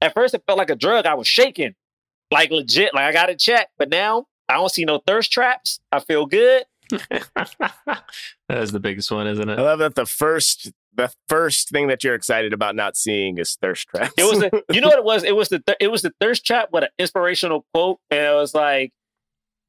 At 0.00 0.14
first, 0.14 0.34
it 0.34 0.42
felt 0.48 0.58
like 0.58 0.68
a 0.68 0.74
drug. 0.74 1.06
I 1.06 1.14
was 1.14 1.28
shaking, 1.28 1.76
like 2.32 2.50
legit, 2.50 2.92
like 2.92 3.04
I 3.04 3.12
got 3.12 3.30
it 3.30 3.38
checked. 3.38 3.70
But 3.78 3.88
now 3.88 4.26
I 4.48 4.54
don't 4.54 4.68
see 4.68 4.84
no 4.84 4.98
thirst 5.06 5.30
traps. 5.30 5.78
I 5.92 6.00
feel 6.00 6.26
good. 6.26 6.64
that 6.90 8.02
is 8.50 8.72
the 8.72 8.80
biggest 8.80 9.12
one, 9.12 9.28
isn't 9.28 9.48
it? 9.48 9.60
I 9.60 9.62
love 9.62 9.78
that 9.78 9.94
the 9.94 10.06
first 10.06 10.72
the 10.92 11.12
first 11.28 11.68
thing 11.68 11.86
that 11.86 12.02
you're 12.02 12.16
excited 12.16 12.52
about 12.52 12.74
not 12.74 12.96
seeing 12.96 13.38
is 13.38 13.56
thirst 13.62 13.86
traps. 13.86 14.14
It 14.18 14.24
was, 14.24 14.42
a, 14.42 14.50
you 14.74 14.80
know 14.80 14.88
what 14.88 14.98
it 14.98 15.04
was? 15.04 15.22
It 15.22 15.36
was 15.36 15.50
the 15.50 15.60
th- 15.60 15.78
it 15.78 15.86
was 15.86 16.02
the 16.02 16.12
thirst 16.20 16.44
trap 16.44 16.70
with 16.72 16.82
an 16.82 16.90
inspirational 16.98 17.64
quote, 17.72 18.00
and 18.10 18.18
it 18.18 18.34
was 18.34 18.54
like, 18.54 18.92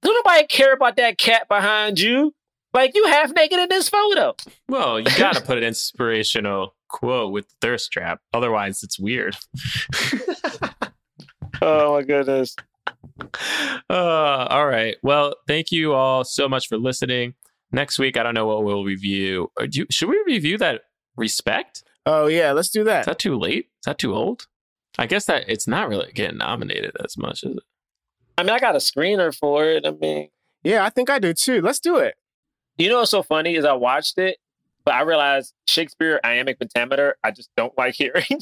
"Don't 0.01 0.15
nobody 0.15 0.47
care 0.47 0.73
about 0.73 0.95
that 0.95 1.19
cat 1.19 1.47
behind 1.47 1.99
you? 1.99 2.33
Like 2.73 2.95
you 2.95 3.05
half 3.07 3.31
naked 3.33 3.59
in 3.59 3.69
this 3.69 3.89
photo." 3.89 4.35
Well, 4.67 4.99
you 4.99 5.05
got 5.17 5.35
to 5.35 5.41
put 5.45 5.57
an 5.57 5.63
inspirational 5.63 6.75
quote 6.89 7.31
with 7.31 7.49
the 7.49 7.55
thirst 7.61 7.91
trap. 7.91 8.21
Otherwise, 8.33 8.83
it's 8.83 8.99
weird. 8.99 9.35
oh 11.61 11.93
my 11.93 12.03
goodness. 12.03 12.55
Uh, 13.89 14.47
all 14.49 14.67
right. 14.67 14.95
Well, 15.03 15.35
thank 15.47 15.71
you 15.71 15.93
all 15.93 16.23
so 16.23 16.49
much 16.49 16.67
for 16.67 16.77
listening. 16.77 17.35
Next 17.71 17.97
week, 17.97 18.17
I 18.17 18.23
don't 18.23 18.35
know 18.35 18.45
what 18.45 18.63
we'll 18.63 18.83
review. 18.83 19.51
Do 19.57 19.79
you, 19.79 19.85
should 19.89 20.09
we 20.09 20.21
review 20.25 20.57
that 20.59 20.81
respect? 21.15 21.83
Oh 22.05 22.27
yeah, 22.27 22.51
let's 22.51 22.69
do 22.69 22.83
that. 22.83 23.01
Is 23.01 23.05
that 23.07 23.19
too 23.19 23.37
late? 23.37 23.65
Is 23.65 23.85
that 23.85 23.97
too 23.97 24.13
old? 24.13 24.47
I 24.97 25.07
guess 25.07 25.25
that 25.25 25.45
it's 25.47 25.67
not 25.67 25.89
really 25.89 26.11
getting 26.13 26.37
nominated 26.37 26.95
as 27.03 27.17
much, 27.17 27.43
is 27.43 27.57
it? 27.57 27.63
I 28.37 28.43
mean, 28.43 28.51
I 28.51 28.59
got 28.59 28.75
a 28.75 28.79
screener 28.79 29.35
for 29.35 29.65
it. 29.65 29.85
I 29.85 29.91
mean, 29.91 30.29
yeah, 30.63 30.85
I 30.85 30.89
think 30.89 31.09
I 31.09 31.19
do 31.19 31.33
too. 31.33 31.61
Let's 31.61 31.79
do 31.79 31.97
it. 31.97 32.15
You 32.77 32.89
know 32.89 32.99
what's 32.99 33.11
so 33.11 33.23
funny 33.23 33.55
is 33.55 33.65
I 33.65 33.73
watched 33.73 34.17
it, 34.17 34.37
but 34.83 34.95
I 34.95 35.01
realized 35.01 35.53
Shakespeare 35.67 36.19
iambic 36.23 36.59
pentameter. 36.59 37.17
I 37.23 37.31
just 37.31 37.49
don't 37.55 37.77
like 37.77 37.93
hearing. 37.93 38.25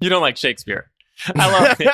you 0.00 0.08
don't 0.08 0.22
like 0.22 0.36
Shakespeare. 0.36 0.90
I 1.36 1.50
love 1.50 1.80
it. 1.80 1.88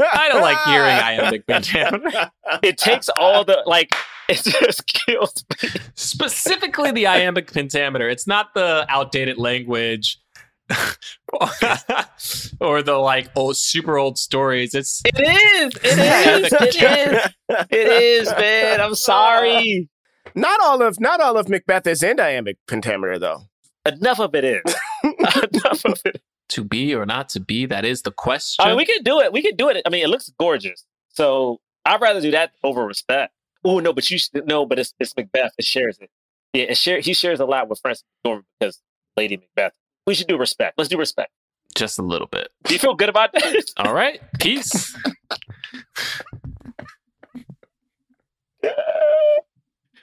I 0.00 0.28
don't 0.28 0.42
like 0.42 0.58
hearing 0.64 0.90
iambic 0.90 1.46
pentameter. 1.46 2.30
It 2.62 2.78
takes 2.78 3.08
all 3.18 3.44
the 3.44 3.62
like. 3.66 3.94
It 4.30 4.44
just 4.44 4.86
kills 4.86 5.44
me. 5.60 5.70
Specifically, 5.96 6.92
the 6.92 7.08
iambic 7.08 7.52
pentameter. 7.52 8.08
It's 8.08 8.28
not 8.28 8.54
the 8.54 8.86
outdated 8.88 9.38
language. 9.38 10.20
or 12.60 12.82
the 12.82 12.94
like 12.94 13.30
old 13.36 13.56
super 13.56 13.98
old 13.98 14.18
stories. 14.18 14.74
It's 14.74 15.02
it 15.04 15.18
is. 15.18 15.74
It 15.82 15.98
is. 15.98 16.52
it 16.52 16.76
is. 16.82 17.34
It 17.70 17.88
is, 17.88 18.30
man. 18.38 18.80
I'm 18.80 18.94
sorry. 19.10 19.88
Not 20.34 20.60
all 20.62 20.82
of 20.82 21.00
not 21.00 21.20
all 21.20 21.36
of 21.36 21.48
Macbeth 21.48 21.86
is 21.86 22.02
in 22.02 22.20
iambic 22.20 22.58
pentameter 22.68 23.18
though. 23.18 23.42
Enough 23.86 24.20
of 24.20 24.34
it 24.34 24.44
is. 24.44 24.62
Enough 25.04 25.84
of 25.84 26.00
it. 26.04 26.22
To 26.50 26.64
be 26.64 26.94
or 26.94 27.06
not 27.06 27.28
to 27.30 27.40
be, 27.40 27.66
that 27.66 27.84
is 27.84 28.02
the 28.02 28.10
question. 28.10 28.64
I 28.64 28.68
mean, 28.68 28.76
we 28.76 28.84
can 28.84 29.02
do 29.02 29.20
it. 29.20 29.32
We 29.32 29.40
can 29.40 29.54
do 29.56 29.68
it. 29.68 29.82
I 29.86 29.88
mean, 29.88 30.04
it 30.04 30.08
looks 30.08 30.30
gorgeous. 30.38 30.84
So 31.10 31.60
I'd 31.84 32.00
rather 32.00 32.20
do 32.20 32.32
that 32.32 32.52
over 32.62 32.84
respect. 32.84 33.32
Oh 33.64 33.78
no, 33.78 33.92
but 33.92 34.10
you 34.10 34.18
no, 34.44 34.66
but 34.66 34.78
it's 34.78 34.94
it's 34.98 35.16
Macbeth. 35.16 35.52
It 35.58 35.64
shares 35.64 35.98
it. 36.00 36.10
Yeah, 36.52 36.64
it 36.64 36.76
share, 36.76 37.00
he 37.00 37.14
shares 37.14 37.40
a 37.40 37.44
lot 37.44 37.68
with 37.68 37.80
Frances 37.80 38.04
McDormand 38.24 38.42
because 38.58 38.80
Lady 39.16 39.36
Macbeth. 39.36 39.72
We 40.06 40.14
should 40.14 40.26
do 40.26 40.36
respect. 40.38 40.78
Let's 40.78 40.88
do 40.88 40.98
respect. 40.98 41.30
Just 41.76 41.98
a 41.98 42.02
little 42.02 42.26
bit. 42.26 42.48
Do 42.64 42.74
you 42.74 42.80
feel 42.80 42.94
good 42.94 43.08
about 43.08 43.32
that? 43.32 43.64
All 43.76 43.94
right. 43.94 44.20
Peace. 44.38 44.96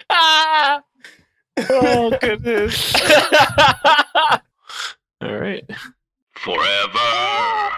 ah! 0.09 0.81
Oh 1.71 2.15
goodness. 2.21 2.93
All 5.21 5.33
right. 5.35 5.65
Forever. 6.35 7.71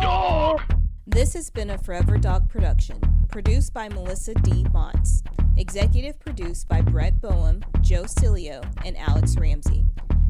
Dog. 0.00 0.62
This 1.06 1.34
has 1.34 1.50
been 1.50 1.68
a 1.68 1.76
Forever 1.76 2.16
Dog 2.16 2.48
production, 2.48 2.98
produced 3.28 3.74
by 3.74 3.90
Melisa 3.90 4.32
D. 4.42 4.64
Monts, 4.72 5.22
executive 5.58 6.18
produced 6.20 6.68
by 6.68 6.80
Brett 6.80 7.20
Boham, 7.20 7.62
Joe 7.82 8.04
Cilio, 8.04 8.64
and 8.86 8.96
Alex 8.96 9.36
Ramsey. 9.36 9.84